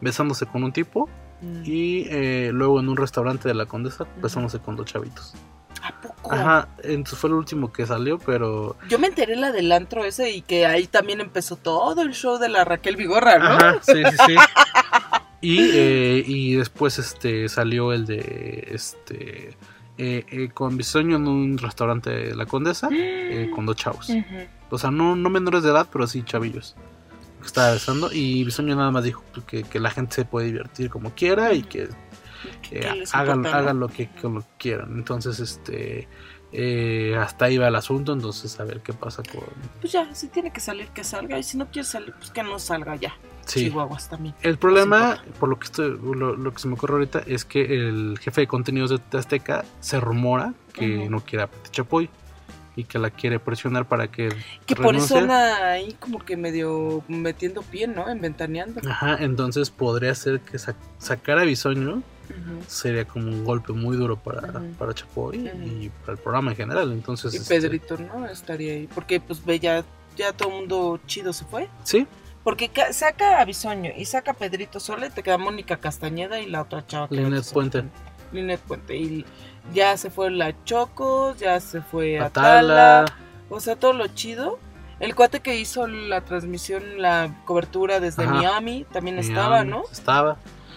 besándose 0.00 0.46
con 0.46 0.64
un 0.64 0.72
tipo, 0.72 1.08
Mm. 1.42 1.62
y 1.64 2.06
eh, 2.08 2.50
luego 2.52 2.78
en 2.78 2.88
un 2.88 2.96
restaurante 2.96 3.48
de 3.48 3.54
la 3.54 3.66
Condesa, 3.66 4.06
besándose 4.22 4.60
con 4.60 4.76
dos 4.76 4.86
chavitos. 4.86 5.34
¿A 5.82 6.00
poco? 6.00 6.32
Ajá, 6.32 6.68
entonces 6.84 7.18
fue 7.18 7.30
el 7.30 7.34
último 7.34 7.72
que 7.72 7.84
salió, 7.84 8.18
pero... 8.20 8.76
Yo 8.88 9.00
me 9.00 9.08
enteré 9.08 9.34
la 9.34 9.50
del 9.50 9.72
antro 9.72 10.04
ese 10.04 10.30
y 10.30 10.42
que 10.42 10.66
ahí 10.66 10.86
también 10.86 11.20
empezó 11.20 11.56
todo 11.56 12.02
el 12.02 12.12
show 12.12 12.38
de 12.38 12.48
la 12.48 12.64
Raquel 12.64 12.94
Vigorra, 12.94 13.38
¿no? 13.40 13.46
Ajá, 13.46 13.78
sí, 13.82 14.04
sí, 14.10 14.16
sí. 14.26 14.36
Y, 15.44 15.58
eh, 15.72 16.22
y 16.24 16.54
después 16.54 17.00
este 17.00 17.48
salió 17.48 17.92
el 17.92 18.06
de 18.06 18.68
este 18.70 19.56
eh, 19.98 20.24
eh, 20.30 20.48
con 20.52 20.76
Bisoño 20.76 21.16
en 21.16 21.28
un 21.28 21.58
restaurante 21.58 22.10
de 22.10 22.34
la 22.34 22.46
Condesa 22.46 22.88
eh, 22.90 23.50
con 23.54 23.66
dos 23.66 23.76
chavos. 23.76 24.10
O 24.70 24.78
sea, 24.78 24.90
no, 24.90 25.16
no 25.16 25.28
menores 25.28 25.62
de 25.62 25.70
edad, 25.70 25.86
pero 25.92 26.06
sí 26.06 26.22
chavillos. 26.22 26.76
Que 27.40 27.46
estaba 27.46 27.72
besando. 27.72 28.10
Y 28.12 28.42
Bisoño 28.44 28.74
nada 28.74 28.90
más 28.90 29.04
dijo 29.04 29.22
que, 29.46 29.64
que 29.64 29.80
la 29.80 29.90
gente 29.90 30.14
se 30.14 30.24
puede 30.24 30.46
divertir 30.46 30.88
como 30.88 31.14
quiera 31.14 31.52
y 31.52 31.62
que, 31.62 31.88
que 32.62 32.80
¿Qué 32.80 32.92
les 32.94 33.14
hagan, 33.14 33.44
hagan 33.46 33.80
lo 33.80 33.88
que, 33.88 34.08
quieran. 34.58 34.94
Entonces, 34.94 35.40
este 35.40 36.08
eh, 36.52 37.16
hasta 37.18 37.46
ahí 37.46 37.58
va 37.58 37.68
el 37.68 37.76
asunto. 37.76 38.12
Entonces, 38.12 38.58
a 38.60 38.64
ver 38.64 38.80
qué 38.80 38.92
pasa 38.92 39.22
con. 39.22 39.42
Pues 39.80 39.92
ya, 39.92 40.14
si 40.14 40.28
tiene 40.28 40.52
que 40.52 40.60
salir, 40.60 40.88
que 40.88 41.04
salga. 41.04 41.38
Y 41.38 41.42
si 41.42 41.56
no 41.56 41.66
quiere 41.70 41.86
salir, 41.86 42.12
pues 42.18 42.30
que 42.30 42.42
no 42.42 42.58
salga 42.58 42.96
ya. 42.96 43.14
Sí. 43.46 43.64
Chihuahuas 43.64 44.08
también. 44.08 44.34
El 44.42 44.56
problema, 44.56 45.22
por 45.40 45.48
lo 45.48 45.58
que 45.58 45.64
estoy, 45.64 45.98
lo, 46.00 46.36
lo 46.36 46.52
que 46.54 46.60
se 46.60 46.68
me 46.68 46.74
ocurre 46.74 46.94
ahorita, 46.94 47.22
es 47.26 47.44
que 47.44 47.60
el 47.88 48.16
jefe 48.20 48.42
de 48.42 48.46
contenidos 48.46 48.90
de 49.10 49.18
Azteca 49.18 49.64
se 49.80 49.98
rumora 49.98 50.54
que 50.72 51.08
no 51.08 51.20
quiere 51.20 51.42
a 51.44 51.46
Pati 51.48 51.70
Chapoy 51.70 52.08
y 52.76 52.84
que 52.84 52.98
la 52.98 53.10
quiere 53.10 53.38
presionar 53.40 53.86
para 53.86 54.06
que. 54.10 54.28
Que 54.64 54.76
por 54.76 54.94
eso 54.94 55.18
anda 55.18 55.72
ahí 55.72 55.94
como 55.98 56.20
que 56.24 56.36
medio 56.36 57.02
metiendo 57.08 57.62
pie, 57.62 57.86
¿no? 57.88 58.08
En 58.08 58.20
ventaneando. 58.20 58.80
Ajá, 58.88 59.16
entonces 59.20 59.70
podría 59.70 60.14
ser 60.14 60.40
que 60.40 60.58
sa- 60.58 60.76
sacar 60.98 61.38
a 61.38 61.42
Bisoño 61.42 62.02
Sería 62.66 63.04
como 63.04 63.26
un 63.26 63.44
golpe 63.44 63.72
muy 63.72 63.96
duro 63.96 64.16
para, 64.16 64.62
para 64.78 64.94
Chapoy 64.94 65.36
y 65.38 65.90
para 66.00 66.12
el 66.12 66.18
programa 66.18 66.50
en 66.52 66.56
general. 66.56 66.92
Entonces, 66.92 67.34
Y 67.34 67.36
este, 67.38 67.54
Pedrito, 67.60 67.96
¿no? 67.98 68.26
Estaría 68.26 68.72
ahí. 68.74 68.88
Porque 68.94 69.20
pues 69.20 69.44
ve 69.44 69.58
ya, 69.60 69.84
ya 70.16 70.32
todo 70.32 70.48
el 70.50 70.54
mundo 70.56 71.00
chido 71.06 71.32
se 71.32 71.44
fue. 71.44 71.68
sí, 71.84 72.06
Porque 72.44 72.68
ca- 72.68 72.92
saca 72.92 73.40
a 73.40 73.44
Bisoño 73.44 73.90
y 73.96 74.04
saca 74.04 74.32
a 74.32 74.34
Pedrito 74.34 74.80
sola 74.80 75.06
y 75.06 75.10
te 75.10 75.22
queda 75.22 75.38
Mónica 75.38 75.76
Castañeda 75.76 76.40
y 76.40 76.46
la 76.46 76.62
otra 76.62 76.86
chava 76.86 77.06
Linet 77.10 77.44
Puente. 77.52 77.84
Linet 78.32 78.60
Puente. 78.60 78.96
Y 78.96 79.24
ya 79.74 79.96
se 79.96 80.10
fue 80.10 80.30
la 80.30 80.52
Choco, 80.64 81.34
ya 81.36 81.60
se 81.60 81.80
fue 81.82 82.18
Atala. 82.18 83.02
Atala. 83.02 83.16
O 83.48 83.60
sea, 83.60 83.76
todo 83.76 83.92
lo 83.92 84.06
chido. 84.08 84.58
El 85.00 85.14
cuate 85.16 85.40
que 85.40 85.56
hizo 85.58 85.86
la 85.88 86.20
transmisión, 86.20 86.82
la 87.02 87.42
cobertura 87.44 87.98
desde 87.98 88.22
Ajá. 88.22 88.34
Miami, 88.34 88.86
también 88.92 89.16
Miami, 89.16 89.28
estaba, 89.32 89.64
¿no? 89.64 89.82
Estaba. 89.90 90.36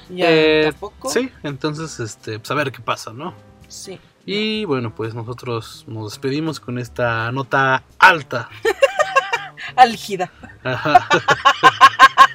Ya 0.09 0.25
Eh, 0.29 0.67
tampoco. 0.71 1.09
Sí, 1.09 1.31
entonces, 1.43 1.99
este, 1.99 2.39
pues 2.39 2.51
a 2.51 2.53
ver 2.55 2.71
qué 2.71 2.79
pasa, 2.81 3.11
¿no? 3.13 3.33
Sí. 3.67 3.99
Y 4.25 4.65
bueno, 4.65 4.93
pues 4.93 5.13
nosotros 5.13 5.85
nos 5.87 6.11
despedimos 6.11 6.59
con 6.59 6.79
esta 6.79 7.31
nota 7.31 7.83
alta. 7.99 8.49
Álgida. 9.75 10.31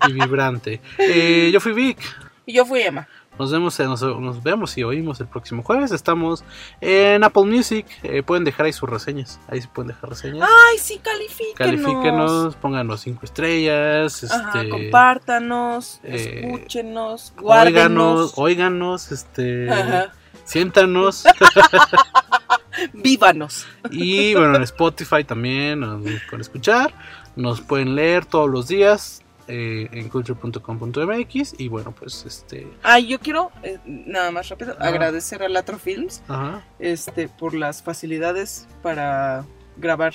Y 0.08 0.12
vibrante. 0.14 0.80
Eh, 0.96 1.50
yo 1.52 1.60
fui 1.60 1.72
Vic. 1.74 1.98
Y 2.46 2.54
yo 2.54 2.64
fui 2.64 2.80
Emma. 2.80 3.06
Nos 3.38 3.50
vemos, 3.50 3.80
eh, 3.80 3.84
nos, 3.84 4.02
nos 4.02 4.42
vemos 4.42 4.76
y 4.76 4.84
oímos 4.84 5.18
el 5.20 5.26
próximo 5.26 5.62
jueves. 5.62 5.92
Estamos 5.92 6.44
en 6.80 7.24
Apple 7.24 7.44
Music. 7.44 7.86
Eh, 8.02 8.22
pueden 8.22 8.44
dejar 8.44 8.66
ahí 8.66 8.72
sus 8.72 8.88
reseñas. 8.88 9.40
Ahí 9.48 9.62
sí 9.62 9.68
pueden 9.72 9.88
dejar 9.88 10.10
reseñas. 10.10 10.46
Ay, 10.46 10.78
sí, 10.78 10.98
califíquenos. 10.98 11.56
Califíquenos, 11.56 12.56
pónganos 12.56 13.00
cinco 13.00 13.20
estrellas. 13.24 14.24
Ajá, 14.30 14.60
este, 14.60 14.68
compártanos, 14.68 16.00
eh, 16.04 16.42
escúchenos, 16.44 17.32
Óiganos, 17.38 17.42
guárdenos. 17.42 18.32
óiganos, 18.36 19.12
este. 19.12 19.70
Ajá. 19.70 20.12
Siéntanos. 20.44 21.24
Vívanos. 22.92 23.66
y 23.90 24.34
bueno, 24.34 24.56
en 24.56 24.62
Spotify 24.62 25.24
también 25.24 25.80
nos 25.80 26.02
pueden 26.02 26.40
escuchar. 26.40 26.92
Nos 27.36 27.60
pueden 27.60 27.94
leer 27.94 28.26
todos 28.26 28.50
los 28.50 28.68
días 28.68 29.22
eh, 29.50 29.88
en 29.92 30.08
culture.com.mx. 30.08 31.54
Y 31.58 31.68
bueno, 31.68 31.92
pues 31.92 32.24
este. 32.26 32.66
Ay, 32.82 33.06
yo 33.08 33.18
quiero, 33.18 33.50
eh, 33.62 33.78
nada 33.84 34.30
más 34.30 34.48
rápido, 34.48 34.74
Ajá. 34.78 34.88
agradecer 34.88 35.42
a 35.42 35.48
Latro 35.48 35.78
Films 35.78 36.22
Ajá. 36.28 36.64
este, 36.78 37.28
por 37.28 37.54
las 37.54 37.82
facilidades 37.82 38.66
para 38.82 39.44
grabar 39.76 40.14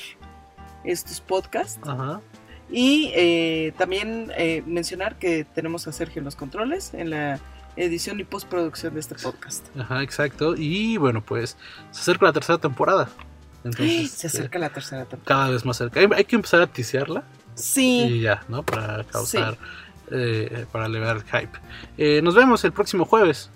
estos 0.84 1.20
podcasts. 1.22 1.80
Ajá. 1.88 2.22
Y 2.72 3.12
eh, 3.14 3.74
también 3.78 4.32
eh, 4.38 4.64
mencionar 4.66 5.20
que 5.20 5.46
tenemos 5.46 5.88
a 5.88 5.92
Sergio 5.92 6.20
en 6.20 6.26
los 6.26 6.36
controles, 6.36 6.94
en 6.94 7.12
la 7.12 7.40
edición 7.76 8.20
y 8.20 8.24
postproducción 8.24 8.94
de 8.94 9.02
este 9.02 9.16
podcast. 9.16 9.68
Ajá, 9.78 10.02
exacto. 10.02 10.56
Y 10.58 10.98
bueno, 10.98 11.22
pues 11.24 11.58
se 11.92 12.02
acerca 12.02 12.26
la 12.26 12.34
tercera 12.34 12.58
temporada. 12.58 13.10
Entonces, 13.64 14.12
Se 14.12 14.28
acerca 14.28 14.60
la 14.60 14.70
tercera 14.70 15.06
temporada. 15.06 15.26
cada 15.42 15.50
vez 15.52 15.66
más 15.66 15.78
cerca. 15.78 16.00
Hay, 16.00 16.08
hay 16.16 16.26
que 16.26 16.36
empezar 16.36 16.62
a 16.62 16.68
tisearla 16.68 17.24
Sí. 17.56 18.02
y 18.04 18.22
ya, 18.22 18.44
¿no? 18.48 18.64
Para 18.64 19.04
causar, 19.06 19.58
eh, 20.12 20.66
para 20.72 20.86
elevar 20.86 21.18
el 21.18 21.24
hype. 21.24 21.58
Eh, 21.98 22.22
nos 22.22 22.36
vemos 22.36 22.64
el 22.64 22.74
próximo 22.74 23.06
jueves. 23.06 23.50